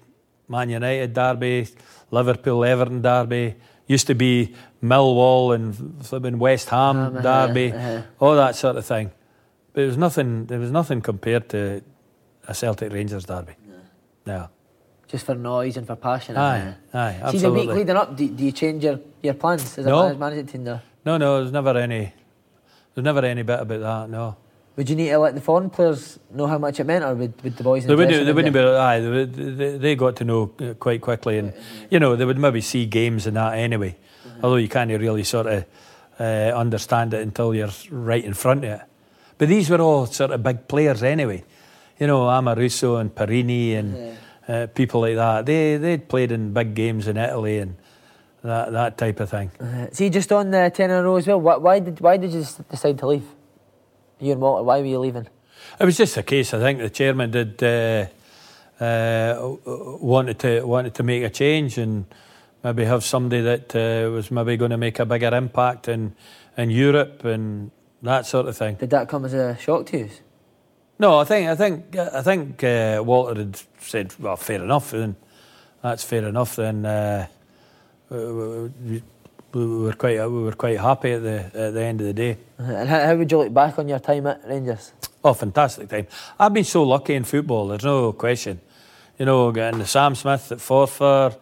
Man 0.48 0.68
United 0.68 1.14
derby, 1.14 1.68
Liverpool, 2.10 2.64
Everton 2.64 3.02
derby. 3.02 3.54
Used 3.86 4.06
to 4.06 4.14
be 4.14 4.54
Millwall 4.82 5.54
and 5.54 6.04
flipping 6.04 6.38
West 6.38 6.68
Ham 6.70 6.96
Um, 6.96 7.16
uh, 7.16 7.20
derby, 7.22 7.72
uh. 7.72 8.02
all 8.20 8.36
that 8.36 8.54
sort 8.56 8.76
of 8.76 8.86
thing. 8.86 9.10
But 9.72 9.82
it 9.82 9.86
was 9.86 9.96
nothing. 9.96 10.46
There 10.46 10.58
was 10.60 10.70
nothing 10.70 11.00
compared 11.00 11.48
to 11.50 11.82
a 12.50 12.54
Celtic 12.54 12.92
Rangers 12.92 13.24
derby. 13.24 13.54
No. 14.26 14.48
Just 15.08 15.24
for 15.26 15.34
noise 15.34 15.76
and 15.76 15.86
for 15.86 15.96
passion. 15.96 16.36
Aye, 16.36 16.74
aye, 16.92 17.30
See 17.30 17.38
the 17.38 17.52
week 17.52 17.68
leading 17.68 17.96
up, 17.96 18.16
do, 18.16 18.28
do 18.28 18.44
you 18.44 18.52
change 18.52 18.84
your, 18.84 19.00
your 19.22 19.34
plans 19.34 19.78
as 19.78 19.86
No. 19.86 19.98
a 20.00 20.08
man- 20.10 20.18
management 20.18 20.48
team? 20.50 20.64
There? 20.64 20.82
No, 21.04 21.16
no, 21.16 21.38
there's 21.40 21.52
never 21.52 21.76
any. 21.78 22.12
There's 22.94 23.04
never 23.04 23.24
any 23.24 23.42
bit 23.42 23.60
about 23.60 23.80
that. 23.80 24.10
No. 24.10 24.36
Would 24.76 24.88
you 24.88 24.96
need 24.96 25.08
to 25.10 25.18
let 25.18 25.34
the 25.34 25.40
foreign 25.40 25.68
players 25.70 26.18
know 26.32 26.46
how 26.46 26.58
much 26.58 26.78
it 26.80 26.84
meant, 26.84 27.04
or 27.04 27.14
would, 27.14 27.42
would 27.42 27.56
the 27.56 27.64
boys 27.64 27.84
in 27.84 27.88
They 27.88 27.94
the 27.94 27.98
wouldn't. 27.98 28.26
They 28.26 28.32
wouldn't 28.32 28.54
be. 28.54 28.60
Aye, 28.60 29.00
they, 29.00 29.24
they, 29.24 29.78
they 29.78 29.94
got 29.96 30.16
to 30.16 30.24
know 30.24 30.46
quite 30.78 31.00
quickly, 31.00 31.38
and 31.38 31.52
you 31.90 31.98
know 31.98 32.14
they 32.16 32.24
would 32.24 32.38
maybe 32.38 32.60
see 32.60 32.86
games 32.86 33.26
and 33.26 33.36
that 33.36 33.54
anyway. 33.54 33.96
Although 34.42 34.56
you 34.56 34.68
can't 34.68 34.90
really 34.90 35.24
sort 35.24 35.46
of 35.46 35.64
uh, 36.18 36.22
understand 36.54 37.14
it 37.14 37.20
until 37.22 37.54
you're 37.54 37.70
right 37.90 38.24
in 38.24 38.34
front 38.34 38.64
of 38.64 38.70
it. 38.70 38.80
But 39.38 39.48
these 39.48 39.70
were 39.70 39.80
all 39.80 40.06
sort 40.06 40.30
of 40.30 40.42
big 40.42 40.68
players 40.68 41.02
anyway. 41.02 41.44
You 42.00 42.06
know, 42.06 42.22
Amoruso 42.22 43.00
and 43.00 43.14
Porrini 43.14 43.76
and 43.76 44.16
uh, 44.48 44.66
people 44.74 45.02
like 45.02 45.16
that. 45.16 45.46
They 45.46 45.76
they'd 45.76 46.08
played 46.08 46.32
in 46.32 46.52
big 46.52 46.74
games 46.74 47.06
in 47.06 47.16
Italy 47.16 47.58
and 47.58 47.76
that 48.42 48.72
that 48.72 48.98
type 48.98 49.20
of 49.20 49.28
thing. 49.28 49.50
Uh, 49.60 49.88
see, 49.92 50.08
just 50.10 50.32
on 50.32 50.50
the 50.50 50.70
ten 50.74 50.90
in 50.90 50.96
a 50.96 51.02
row 51.02 51.16
as 51.16 51.26
well. 51.26 51.40
Why, 51.40 51.56
why 51.56 51.78
did 51.78 52.00
why 52.00 52.16
did 52.16 52.32
you 52.32 52.44
decide 52.70 52.98
to 52.98 53.06
leave? 53.06 53.26
You 54.18 54.32
and 54.32 54.40
Walter, 54.40 54.64
why 54.64 54.80
were 54.80 54.86
you 54.86 54.98
leaving? 54.98 55.28
It 55.78 55.84
was 55.84 55.96
just 55.96 56.16
a 56.16 56.22
case. 56.22 56.54
I 56.54 56.58
think 56.58 56.78
the 56.78 56.90
chairman 56.90 57.30
did 57.30 57.62
uh, 57.62 58.06
uh, 58.82 59.56
wanted 60.00 60.38
to 60.40 60.62
wanted 60.66 60.94
to 60.94 61.02
make 61.02 61.22
a 61.22 61.30
change 61.30 61.78
and 61.78 62.06
maybe 62.64 62.84
have 62.84 63.04
somebody 63.04 63.42
that 63.42 63.76
uh, 63.76 64.10
was 64.10 64.30
maybe 64.30 64.56
going 64.56 64.70
to 64.70 64.78
make 64.78 64.98
a 64.98 65.04
bigger 65.04 65.34
impact 65.34 65.88
in 65.88 66.14
in 66.56 66.70
Europe 66.70 67.24
and 67.24 67.70
that 68.02 68.26
sort 68.26 68.46
of 68.46 68.56
thing. 68.56 68.76
Did 68.76 68.90
that 68.90 69.08
come 69.08 69.26
as 69.26 69.34
a 69.34 69.56
shock 69.58 69.86
to 69.86 69.98
you? 69.98 70.10
No, 71.00 71.18
I 71.18 71.24
think 71.24 71.48
I 71.48 71.54
think 71.56 71.96
I 71.96 72.22
think 72.22 72.62
uh, 72.62 73.02
Walter 73.02 73.34
had 73.40 73.58
said, 73.78 74.14
"Well, 74.18 74.36
fair 74.36 74.62
enough." 74.62 74.90
Then 74.90 75.16
that's 75.82 76.04
fair 76.04 76.28
enough. 76.28 76.56
Then 76.56 76.84
uh, 76.84 77.26
we, 78.10 78.18
we, 78.18 79.02
we 79.54 79.66
were 79.84 79.94
quite 79.94 80.18
we 80.28 80.42
were 80.42 80.52
quite 80.52 80.78
happy 80.78 81.12
at 81.12 81.22
the 81.22 81.38
at 81.54 81.72
the 81.72 81.82
end 81.82 82.02
of 82.02 82.06
the 82.06 82.12
day. 82.12 82.36
Uh, 82.58 82.64
And 82.64 82.88
how, 82.90 83.00
how 83.06 83.16
would 83.16 83.32
you 83.32 83.38
look 83.38 83.54
back 83.54 83.78
on 83.78 83.88
your 83.88 83.98
time 83.98 84.26
at 84.26 84.46
Rangers? 84.46 84.92
Oh, 85.24 85.32
fantastic 85.32 85.88
time. 85.88 86.06
I've 86.38 86.52
been 86.52 86.64
so 86.64 86.82
lucky 86.82 87.14
in 87.14 87.24
football, 87.24 87.68
there's 87.68 87.84
no 87.84 88.12
question. 88.12 88.60
You 89.18 89.24
know, 89.24 89.52
getting 89.52 89.80
the 89.80 89.86
Sam 89.86 90.14
Smith 90.14 90.52
at 90.52 90.58
Forfar, 90.58 91.34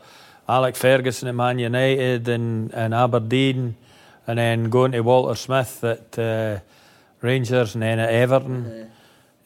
Alec 0.48 0.76
Ferguson 0.76 1.28
at 1.28 1.34
Man 1.34 1.58
United 1.58 2.28
and, 2.28 2.72
and 2.74 2.94
Aberdeen, 2.94 3.74
and 4.26 4.38
then 4.38 4.70
going 4.70 4.92
to 4.92 5.00
Walter 5.00 5.34
Smith 5.34 5.82
at 5.84 6.18
uh, 6.18 6.58
Rangers, 7.22 7.74
and 7.74 7.82
then 7.82 7.98
at 7.98 8.10
Everton. 8.10 8.66
Uh-huh. 8.66 8.84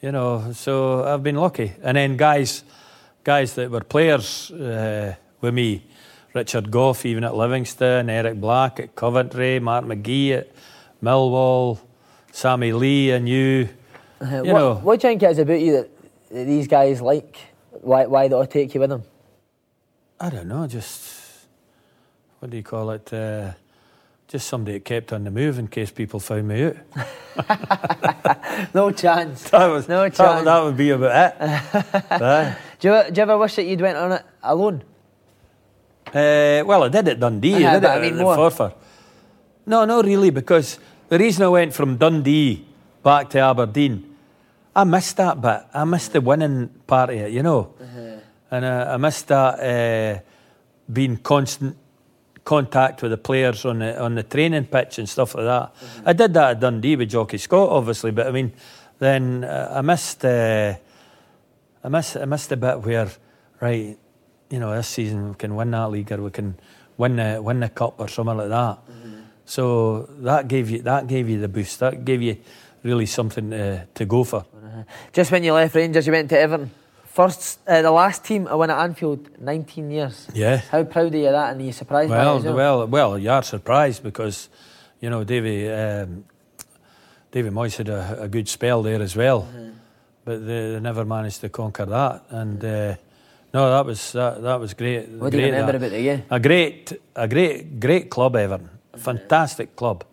You 0.03 0.11
know, 0.11 0.51
so 0.51 1.05
I've 1.05 1.23
been 1.23 1.37
lucky. 1.37 1.71
And 1.81 1.95
then 1.95 2.17
guys, 2.17 2.65
guys 3.23 3.53
that 3.53 3.71
were 3.71 3.85
players 3.85 4.51
uh, 4.51 5.15
with 5.39 5.53
me, 5.53 5.85
Richard 6.33 6.69
Gough, 6.69 7.05
even 7.05 7.23
at 7.23 7.33
Livingston, 7.33 8.09
Eric 8.09 8.41
Black 8.41 8.81
at 8.81 8.97
Coventry, 8.97 9.61
Mark 9.61 9.85
McGee 9.85 10.39
at 10.39 10.51
Millwall, 11.01 11.79
Sammy 12.33 12.73
Lee, 12.73 13.11
and 13.11 13.23
knew. 13.23 13.69
Uh, 14.19 14.25
You 14.25 14.53
what, 14.53 14.59
know. 14.59 14.75
what 14.75 14.99
do 14.99 15.07
you 15.07 15.11
think 15.13 15.23
it 15.23 15.31
is 15.31 15.39
about 15.39 15.61
you 15.61 15.71
that, 15.71 15.89
that 16.31 16.43
these 16.47 16.67
guys 16.67 17.01
like? 17.01 17.37
Why, 17.71 18.05
why 18.05 18.27
they 18.27 18.35
ought 18.35 18.51
to 18.51 18.51
take 18.51 18.73
you 18.73 18.81
with 18.81 18.89
them? 18.89 19.03
I 20.19 20.29
don't 20.29 20.49
know, 20.49 20.67
just 20.67 21.47
what 22.39 22.51
do 22.51 22.57
you 22.57 22.63
call 22.63 22.91
it? 22.91 23.13
Uh, 23.13 23.53
just 24.33 24.47
somebody 24.47 24.79
that 24.79 24.83
kept 24.83 25.13
on 25.13 25.23
the 25.23 25.29
move 25.29 25.59
in 25.59 25.67
case 25.67 25.91
people 25.91 26.19
found 26.19 26.47
me 26.47 26.63
out. 26.65 26.75
No 28.73 28.89
chance. 28.89 29.47
That 29.51 29.67
was 29.67 29.87
No 29.87 30.09
chance. 30.09 30.43
that 30.45 30.63
would 30.63 30.75
be 30.75 30.89
about 30.89 31.11
it. 31.11 31.35
Aye. 32.11 32.57
Do 32.79 32.87
you, 32.87 33.11
do 33.11 33.19
you 33.19 33.21
ever 33.21 33.37
wish 33.37 33.55
that 33.57 33.65
you'd 33.65 33.81
went 33.81 33.95
on 33.95 34.11
it 34.13 34.25
alone? 34.41 34.81
Uh, 36.07 36.63
well, 36.65 36.83
I 36.83 36.89
did 36.89 37.07
it 37.09 37.19
Dundee. 37.19 37.63
Uh-huh, 37.63 37.67
I 37.69 37.73
did 37.73 37.81
but 37.83 37.91
I 37.91 38.01
mean 38.01 38.13
at 38.13 38.17
the 38.17 38.23
more. 38.23 38.37
Forfar. 38.37 38.73
No, 39.67 39.85
not 39.85 40.03
really, 40.03 40.31
because 40.31 40.79
the 41.09 41.19
reason 41.19 41.43
I 41.43 41.49
went 41.49 41.73
from 41.75 41.97
Dundee 41.97 42.65
back 43.03 43.29
to 43.31 43.39
Aberdeen, 43.39 44.15
I 44.75 44.83
missed 44.83 45.17
that 45.17 45.39
bit. 45.41 45.61
I 45.75 45.83
missed 45.85 46.13
the 46.13 46.21
winning 46.21 46.69
part 46.87 47.11
of 47.11 47.17
it, 47.17 47.31
you 47.31 47.43
know. 47.43 47.75
Uh-huh. 47.79 48.19
And 48.49 48.65
uh, 48.65 48.93
I 48.93 48.97
missed 48.97 49.27
that 49.27 49.59
uh, 49.59 50.21
being 50.91 51.17
constant 51.17 51.77
contact 52.43 53.01
with 53.01 53.11
the 53.11 53.17
players 53.17 53.65
on 53.65 53.79
the 53.79 53.99
on 54.01 54.15
the 54.15 54.23
training 54.23 54.65
pitch 54.65 54.99
and 54.99 55.07
stuff 55.07 55.35
like 55.35 55.45
that. 55.45 55.61
Uh-huh. 55.61 56.01
I 56.05 56.13
did 56.13 56.33
that 56.33 56.51
at 56.51 56.59
Dundee 56.59 56.95
with 56.95 57.09
Jocky 57.09 57.37
Scott, 57.37 57.69
obviously, 57.69 58.11
but 58.11 58.27
I 58.27 58.31
mean, 58.31 58.53
then 58.99 59.43
uh, 59.43 59.71
I 59.75 59.81
missed. 59.81 60.23
Uh, 60.25 60.75
I 61.83 61.89
missed. 61.89 62.17
I 62.17 62.25
missed 62.25 62.49
the 62.49 62.57
bit 62.57 62.81
where, 62.81 63.09
right, 63.59 63.97
you 64.49 64.59
know, 64.59 64.75
this 64.75 64.87
season 64.87 65.29
we 65.29 65.35
can 65.35 65.55
win 65.55 65.71
that 65.71 65.91
league 65.91 66.11
or 66.11 66.21
we 66.21 66.31
can 66.31 66.55
win 66.97 67.15
the 67.17 67.41
win 67.41 67.59
the 67.59 67.69
cup 67.69 67.99
or 67.99 68.07
something 68.07 68.37
like 68.37 68.49
that. 68.49 68.79
So 69.45 70.09
that 70.21 70.47
gave 70.47 70.69
you 70.69 70.81
that 70.83 71.07
gave 71.07 71.29
you 71.29 71.39
the 71.39 71.49
boost. 71.49 71.79
That 71.79 72.05
gave 72.05 72.21
you 72.21 72.37
really 72.83 73.05
something 73.05 73.49
to, 73.51 73.87
to 73.93 74.05
go 74.05 74.23
for. 74.23 74.45
Just 75.11 75.31
when 75.31 75.43
you 75.43 75.53
left 75.53 75.75
Rangers, 75.75 76.05
you 76.07 76.13
went 76.13 76.29
to 76.29 76.39
Everton. 76.39 76.71
First, 77.13 77.59
uh, 77.67 77.83
the 77.83 77.91
last 77.91 78.23
team 78.25 78.47
I 78.47 78.55
won 78.55 78.71
at 78.71 78.79
Anfield, 78.79 79.39
19 79.39 79.91
years. 79.91 80.27
Yeah. 80.33 80.57
How 80.71 80.83
proud 80.83 81.13
are 81.13 81.17
you 81.17 81.27
of 81.27 81.33
that? 81.33 81.51
And 81.51 81.61
are 81.61 81.63
you 81.63 81.71
surprised 81.71 82.09
Well, 82.09 82.41
well? 82.41 82.55
well, 82.55 82.87
well, 82.87 83.19
you 83.19 83.29
are 83.29 83.43
surprised 83.43 84.01
because, 84.01 84.49
you 84.99 85.11
know, 85.11 85.23
Davy, 85.23 85.69
um, 85.69 86.25
Davy 87.31 87.51
Moyes 87.51 87.77
had 87.77 87.89
a, 87.89 88.23
a 88.23 88.27
good 88.27 88.49
spell 88.49 88.81
there 88.81 88.99
as 88.99 89.15
well, 89.15 89.47
but 90.25 90.43
they, 90.43 90.71
they 90.71 90.79
never 90.79 91.05
managed 91.05 91.41
to 91.41 91.49
conquer 91.49 91.85
that. 91.85 92.23
And 92.29 92.65
uh, 92.65 92.95
no, 93.53 93.69
that 93.69 93.85
was 93.85 94.11
that, 94.13 94.41
that 94.41 94.59
was 94.59 94.73
great. 94.73 95.07
What 95.09 95.31
do 95.31 95.37
you 95.37 95.45
remember 95.45 95.73
that. 95.73 95.75
about 95.75 95.91
the 95.91 96.01
game? 96.01 96.23
A 96.31 96.39
great, 96.39 96.93
a 97.15 97.27
great, 97.27 97.79
great 97.79 98.09
club, 98.09 98.35
Everton. 98.35 98.71
Fantastic 98.97 99.75
club. 99.75 100.03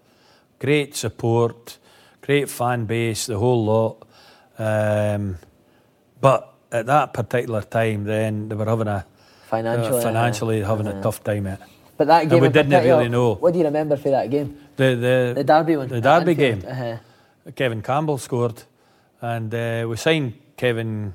Great 0.59 0.95
support, 0.95 1.79
great 2.21 2.51
fan 2.51 2.85
base, 2.85 3.25
the 3.25 3.39
whole 3.39 3.65
lot. 3.65 4.07
Um, 4.59 5.39
but 6.21 6.50
at 6.73 6.87
that 6.87 7.13
particular 7.13 7.63
time, 7.63 8.05
then 8.05 8.49
they 8.49 8.55
were 8.55 8.67
having 8.67 8.89
a 8.89 9.05
Financially, 9.49 9.99
uh, 9.99 10.03
financially 10.03 10.63
uh, 10.63 10.69
having 10.69 10.87
uh, 10.87 10.99
a 10.99 11.03
tough 11.03 11.25
time. 11.25 11.47
At 11.49 11.61
it. 11.61 11.67
But 11.97 12.07
that 12.07 12.23
And 12.23 12.31
game 12.31 12.41
we 12.43 12.49
didn't 12.49 12.85
really 12.85 13.09
know. 13.09 13.35
What 13.35 13.53
do 13.53 13.59
you 13.59 13.65
remember 13.65 13.97
for 13.97 14.11
that 14.11 14.31
game? 14.31 14.57
The 14.77 14.95
the 14.95 15.33
The 15.37 15.45
derby 15.45 15.77
one. 15.77 15.89
The 15.89 16.01
derby 16.01 16.31
Anfield. 16.33 16.63
game. 16.63 16.71
Uh-huh. 16.71 17.53
Kevin 17.57 17.83
Campbell 17.83 18.19
scored, 18.19 18.63
and 19.21 19.53
uh, 19.55 19.87
we 19.89 19.97
signed 19.97 20.35
Kevin 20.57 21.15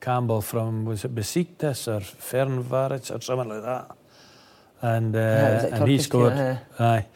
Campbell 0.00 0.42
from 0.42 0.84
was 0.84 1.04
it 1.04 1.14
Besiktas 1.14 1.86
or 1.86 2.00
Fernvarets 2.00 3.14
or 3.14 3.20
something 3.20 3.48
like 3.48 3.62
that, 3.62 3.90
and 4.82 5.14
uh, 5.14 5.18
Yeah, 5.18 5.48
it 5.48 5.54
was 5.72 5.80
and 5.80 5.88
he 5.88 5.98
scored. 5.98 6.32
yeah. 6.34 6.58
Aye, 6.78 7.06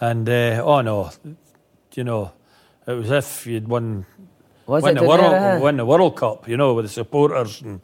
and 0.00 0.28
uh, 0.28 0.62
oh 0.64 0.80
no, 0.82 1.10
you 1.94 2.04
know, 2.04 2.32
it 2.86 2.92
was 2.92 3.10
if 3.10 3.46
you'd 3.46 3.68
won 3.68 4.04
Was 4.66 4.82
win 4.82 4.96
it 4.96 5.00
the 5.00 5.06
world 5.06 5.20
uh-huh? 5.34 5.60
win 5.62 5.76
the 5.76 5.86
World 5.86 6.16
Cup, 6.16 6.48
you 6.48 6.56
know, 6.56 6.74
with 6.74 6.84
the 6.86 6.90
supporters 6.90 7.62
and. 7.62 7.80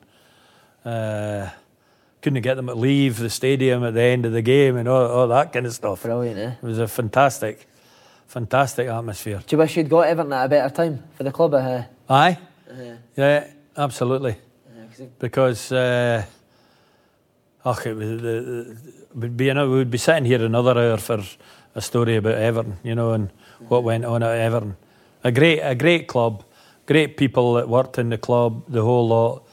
Uh, 0.84 1.50
couldn't 2.22 2.42
get 2.42 2.54
them 2.56 2.66
to 2.66 2.74
leave 2.74 3.18
the 3.18 3.30
stadium 3.30 3.82
at 3.84 3.94
the 3.94 4.02
end 4.02 4.26
of 4.26 4.32
the 4.32 4.42
game 4.42 4.76
and 4.76 4.88
all, 4.88 5.06
all 5.06 5.28
that 5.28 5.52
kind 5.52 5.66
of 5.66 5.72
stuff. 5.72 6.02
Brilliant, 6.02 6.38
eh? 6.38 6.52
It 6.62 6.66
was 6.66 6.78
a 6.78 6.86
fantastic, 6.88 7.66
fantastic 8.26 8.88
atmosphere. 8.88 9.42
Do 9.46 9.54
you 9.54 9.58
wish 9.58 9.76
you'd 9.76 9.88
got 9.88 10.06
Everton 10.06 10.32
at 10.32 10.44
a 10.44 10.48
better 10.48 10.74
time 10.74 11.02
for 11.14 11.22
the 11.24 11.32
club? 11.32 11.54
Uh, 11.54 11.82
Aye, 12.08 12.38
uh, 12.70 12.74
yeah, 13.16 13.46
absolutely. 13.76 14.32
uh, 14.32 14.86
'cause 14.88 15.06
Because, 15.18 15.72
uh, 15.72 16.24
oh, 17.64 17.78
it 17.86 17.96
was, 17.96 18.08
the, 18.08 18.16
the, 18.16 18.78
would 19.14 19.36
be, 19.36 19.46
you 19.46 19.54
know, 19.54 19.70
we 19.70 19.76
would 19.76 19.90
be 19.90 19.98
sitting 19.98 20.24
here 20.26 20.44
another 20.44 20.78
hour 20.78 20.98
for 20.98 21.22
a 21.74 21.80
story 21.80 22.16
about 22.16 22.34
Everton, 22.34 22.76
you 22.82 22.94
know, 22.94 23.12
and 23.12 23.30
what 23.68 23.82
went 23.82 24.04
on 24.04 24.22
at 24.22 24.36
Everton. 24.36 24.76
A 25.24 25.32
great, 25.32 25.60
a 25.60 25.74
great 25.74 26.06
club, 26.06 26.44
great 26.90 27.16
people 27.16 27.54
that 27.54 27.68
worked 27.68 27.98
in 27.98 28.08
the 28.08 28.18
club, 28.18 28.64
the 28.66 28.82
whole 28.82 29.06
lot. 29.06 29.44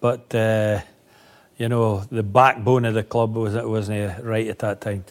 But 0.00 0.34
uh, 0.34 0.80
you 1.58 1.68
know, 1.68 2.04
the 2.10 2.22
backbone 2.22 2.86
of 2.86 2.94
the 2.94 3.02
club 3.02 3.34
was 3.34 3.54
it 3.54 3.68
wasn't 3.68 4.24
right 4.24 4.46
at 4.46 4.58
that 4.60 4.80
time. 4.80 5.04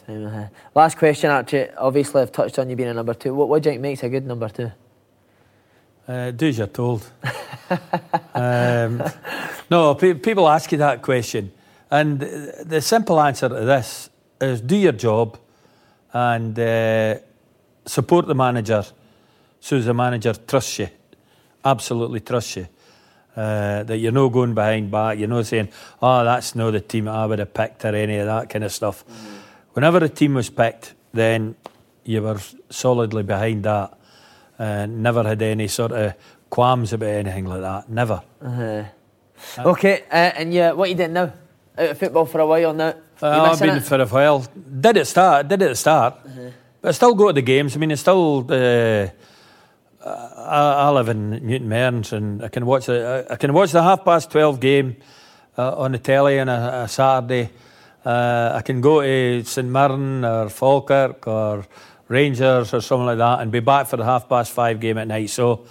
Last 0.74 0.98
question, 0.98 1.30
Archie. 1.30 1.68
Obviously, 1.78 2.22
I've 2.22 2.32
touched 2.32 2.58
on 2.58 2.68
you 2.68 2.74
being 2.74 2.88
a 2.88 2.94
number 2.94 3.14
two. 3.14 3.32
What, 3.32 3.48
what 3.48 3.62
do 3.62 3.68
you 3.68 3.74
think 3.74 3.82
makes 3.82 4.02
a 4.02 4.08
good 4.08 4.26
number 4.26 4.48
two? 4.48 4.72
Uh, 6.08 6.32
do 6.32 6.48
as 6.48 6.58
you're 6.58 6.66
told. 6.66 7.08
um, 8.34 9.02
no, 9.70 9.94
pe- 9.94 10.14
people 10.14 10.48
ask 10.48 10.72
you 10.72 10.78
that 10.78 11.02
question, 11.02 11.52
and 11.90 12.18
the 12.20 12.80
simple 12.80 13.20
answer 13.20 13.48
to 13.48 13.54
this 13.54 14.10
is: 14.40 14.60
do 14.62 14.76
your 14.76 14.92
job 14.92 15.38
and 16.12 16.58
uh, 16.58 17.18
support 17.84 18.26
the 18.26 18.34
manager, 18.34 18.82
so 19.60 19.80
the 19.80 19.94
manager 19.94 20.32
trusts 20.32 20.78
you, 20.78 20.88
absolutely 21.70 22.20
trust 22.20 22.56
you. 22.56 22.66
Uh, 23.36 23.84
that 23.84 23.98
you're 23.98 24.10
not 24.12 24.28
going 24.32 24.52
behind 24.54 24.90
back, 24.90 25.16
you're 25.18 25.28
not 25.28 25.46
saying, 25.46 25.68
"Oh, 26.02 26.24
that's 26.24 26.54
not 26.56 26.72
the 26.72 26.80
team 26.80 27.06
I 27.06 27.24
would 27.24 27.38
have 27.38 27.54
picked" 27.54 27.84
or 27.84 27.94
any 27.94 28.18
of 28.18 28.26
that 28.26 28.48
kind 28.50 28.64
of 28.64 28.72
stuff. 28.72 29.04
Whenever 29.74 29.98
a 30.04 30.08
team 30.08 30.34
was 30.34 30.50
picked, 30.50 30.94
then 31.12 31.54
you 32.04 32.22
were 32.22 32.38
solidly 32.70 33.22
behind 33.22 33.64
that. 33.64 33.94
and 34.60 35.04
never 35.04 35.22
had 35.22 35.40
any 35.40 35.68
sort 35.68 35.92
of 35.92 36.14
qualms 36.50 36.92
about 36.92 37.10
anything 37.10 37.44
like 37.44 37.60
that. 37.60 37.88
Never. 37.88 38.20
Uh, 38.42 38.82
okay, 39.58 40.02
uh, 40.10 40.32
and 40.38 40.52
yeah, 40.52 40.72
what 40.72 40.88
you 40.90 40.96
doing 40.96 41.12
now? 41.12 41.32
Out 41.78 41.90
of 41.90 41.98
football 41.98 42.26
for 42.26 42.40
a 42.40 42.46
while 42.46 42.74
now. 42.74 42.94
Uh, 43.22 43.42
I've 43.52 43.60
been 43.60 43.76
it? 43.76 43.84
for 43.84 44.00
a 44.00 44.06
while. 44.06 44.44
Did 44.80 44.96
it 44.96 45.04
start? 45.06 45.46
Did 45.46 45.62
it 45.62 45.76
start? 45.76 46.14
But 46.80 46.88
I 46.88 46.92
still 46.92 47.14
go 47.14 47.28
to 47.28 47.32
the 47.34 47.42
games. 47.42 47.76
I 47.76 47.78
mean, 47.78 47.92
I 47.92 47.94
still. 47.94 48.50
I, 50.08 50.86
I 50.86 50.90
live 50.90 51.08
in 51.08 51.30
Newton 51.30 51.68
Mearns, 51.68 52.12
and 52.12 52.42
I 52.42 52.48
can 52.48 52.66
watch 52.66 52.86
the 52.86 53.26
I 53.30 53.36
can 53.36 53.52
watch 53.52 53.72
the 53.72 53.82
half 53.82 54.04
past 54.04 54.30
twelve 54.30 54.60
game 54.60 54.96
uh, 55.56 55.76
on 55.76 55.92
the 55.92 55.98
telly 55.98 56.40
on 56.40 56.48
a, 56.48 56.82
a 56.84 56.88
Saturday. 56.88 57.50
Uh, 58.04 58.52
I 58.54 58.62
can 58.62 58.80
go 58.80 59.02
to 59.02 59.44
St 59.44 59.68
Mirren 59.68 60.24
or 60.24 60.48
Falkirk 60.48 61.26
or 61.26 61.66
Rangers 62.08 62.72
or 62.72 62.80
something 62.80 63.06
like 63.06 63.18
that, 63.18 63.40
and 63.40 63.52
be 63.52 63.60
back 63.60 63.86
for 63.86 63.96
the 63.96 64.04
half 64.04 64.28
past 64.28 64.52
five 64.52 64.80
game 64.80 64.98
at 64.98 65.08
night. 65.08 65.30
So. 65.30 65.66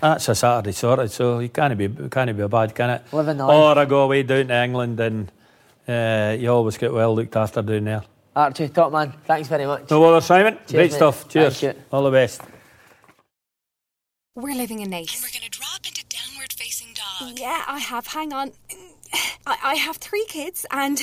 That's 0.00 0.28
a 0.28 0.34
Saturday 0.36 0.70
sorted, 0.70 1.10
so 1.10 1.40
you 1.40 1.48
can't 1.48 1.76
be 1.76 1.88
can't 2.08 2.36
be 2.36 2.46
bad, 2.46 2.72
can 2.72 2.90
it? 2.90 3.02
Living. 3.12 3.40
Or 3.40 3.76
I 3.76 3.84
go 3.84 4.04
away 4.04 4.22
down 4.22 4.46
to 4.46 4.54
England 4.54 5.00
and 5.00 5.32
uh, 5.88 6.36
you 6.38 6.52
always 6.52 6.78
get 6.78 6.92
well 6.92 7.16
looked 7.16 7.34
after 7.34 7.62
down 7.62 7.82
there. 7.82 8.04
Archie, 8.36 8.68
top 8.68 8.92
man. 8.92 9.12
Thanks 9.24 9.48
very 9.48 9.66
much. 9.66 9.90
No 9.90 9.98
bother, 9.98 10.20
Simon. 10.20 10.54
Cheers, 10.54 10.70
Great 10.70 10.90
mate. 10.92 10.96
stuff. 10.96 11.28
Cheers. 11.28 11.64
All 11.90 12.04
the 12.04 12.12
best. 12.12 12.42
We're 14.40 14.54
living 14.54 14.78
in 14.78 14.90
Naas. 14.90 15.14
And 15.14 15.22
we're 15.24 15.36
going 15.36 15.50
to 15.50 15.58
drop 15.58 15.84
into 15.84 16.04
downward 16.06 16.52
facing 16.52 16.94
dog. 16.94 17.36
Yeah, 17.36 17.64
I 17.66 17.80
have. 17.80 18.06
Hang 18.06 18.32
on. 18.32 18.52
I, 19.44 19.56
I 19.64 19.74
have 19.74 19.96
three 19.96 20.24
kids, 20.28 20.64
and 20.70 21.02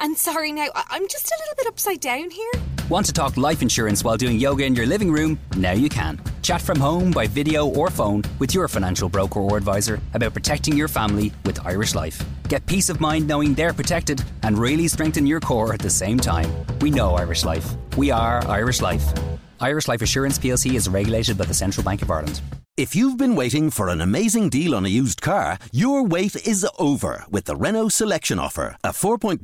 and 0.00 0.16
sorry 0.16 0.50
now, 0.50 0.66
I, 0.74 0.82
I'm 0.90 1.06
just 1.06 1.26
a 1.30 1.36
little 1.38 1.54
bit 1.56 1.68
upside 1.68 2.00
down 2.00 2.30
here. 2.30 2.50
Want 2.88 3.06
to 3.06 3.12
talk 3.12 3.36
life 3.36 3.62
insurance 3.62 4.02
while 4.02 4.16
doing 4.16 4.40
yoga 4.40 4.64
in 4.64 4.74
your 4.74 4.86
living 4.86 5.12
room? 5.12 5.38
Now 5.56 5.70
you 5.70 5.88
can. 5.88 6.20
Chat 6.42 6.60
from 6.60 6.80
home 6.80 7.12
by 7.12 7.28
video 7.28 7.64
or 7.68 7.90
phone 7.90 8.22
with 8.40 8.52
your 8.56 8.66
financial 8.66 9.08
broker 9.08 9.38
or 9.38 9.56
advisor 9.56 10.00
about 10.14 10.34
protecting 10.34 10.76
your 10.76 10.88
family 10.88 11.32
with 11.44 11.64
Irish 11.64 11.94
Life. 11.94 12.24
Get 12.48 12.66
peace 12.66 12.88
of 12.88 13.00
mind 13.00 13.28
knowing 13.28 13.54
they're 13.54 13.72
protected 13.72 14.20
and 14.42 14.58
really 14.58 14.88
strengthen 14.88 15.28
your 15.28 15.38
core 15.38 15.72
at 15.72 15.80
the 15.80 15.90
same 15.90 16.18
time. 16.18 16.50
We 16.80 16.90
know 16.90 17.14
Irish 17.14 17.44
Life. 17.44 17.72
We 17.96 18.10
are 18.10 18.44
Irish 18.48 18.82
Life. 18.82 19.14
Irish 19.60 19.86
Life 19.86 20.02
Assurance 20.02 20.40
plc 20.40 20.74
is 20.74 20.88
regulated 20.88 21.38
by 21.38 21.44
the 21.44 21.54
Central 21.54 21.84
Bank 21.84 22.02
of 22.02 22.10
Ireland. 22.10 22.40
If 22.76 22.96
you've 22.96 23.16
been 23.16 23.36
waiting 23.36 23.70
for 23.70 23.88
an 23.88 24.00
amazing 24.00 24.48
deal 24.48 24.74
on 24.74 24.84
a 24.84 24.88
used 24.88 25.22
car, 25.22 25.60
your 25.70 26.02
wait 26.02 26.34
is 26.44 26.66
over 26.76 27.24
with 27.30 27.44
the 27.44 27.54
Renault 27.54 27.90
Selection 27.90 28.40
offer. 28.40 28.76
A 28.82 28.88
4.9% 28.88 29.38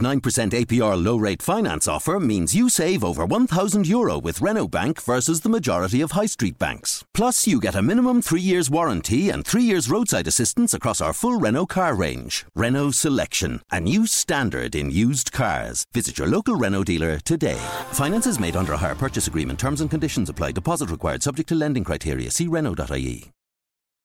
APR 0.51 1.01
low 1.01 1.17
rate 1.17 1.41
finance 1.41 1.87
offer 1.87 2.19
means 2.19 2.57
you 2.57 2.69
save 2.69 3.05
over 3.05 3.25
1,000 3.25 3.87
euro 3.87 4.19
with 4.19 4.41
Renault 4.41 4.67
Bank 4.73 5.01
versus 5.01 5.43
the 5.43 5.49
majority 5.49 6.01
of 6.01 6.11
high 6.11 6.27
street 6.27 6.59
banks. 6.59 7.05
Plus, 7.15 7.47
you 7.47 7.61
get 7.61 7.77
a 7.77 7.83
minimum 7.83 8.21
three 8.21 8.41
years 8.41 8.69
warranty 8.69 9.31
and 9.31 9.47
three 9.47 9.63
years 9.63 9.89
roadside 9.89 10.27
assistance 10.27 10.75
across 10.75 11.01
our 11.01 11.13
full 11.13 11.39
Renault 11.39 11.67
car 11.67 11.95
range. 11.95 12.45
Renault 12.57 12.91
Selection, 12.91 13.61
a 13.71 13.79
new 13.79 14.09
standard 14.09 14.75
in 14.75 14.91
used 14.91 15.31
cars. 15.31 15.85
Visit 15.95 16.19
your 16.19 16.27
local 16.27 16.57
Renault 16.57 16.83
dealer 16.91 17.21
today. 17.21 17.61
Finance 17.93 18.27
is 18.27 18.41
made 18.41 18.57
under 18.57 18.73
a 18.73 18.77
hire 18.77 18.97
purchase 18.97 19.29
agreement. 19.29 19.61
Terms 19.61 19.83
and 19.83 19.89
conditions 19.89 20.29
apply. 20.29 20.51
Deposit 20.51 20.91
required 20.91 21.23
subject 21.23 21.49
to 21.51 21.55
lending 21.55 21.85
criteria. 21.85 22.29
See 22.33 22.49
Renault.ie. 22.49 23.20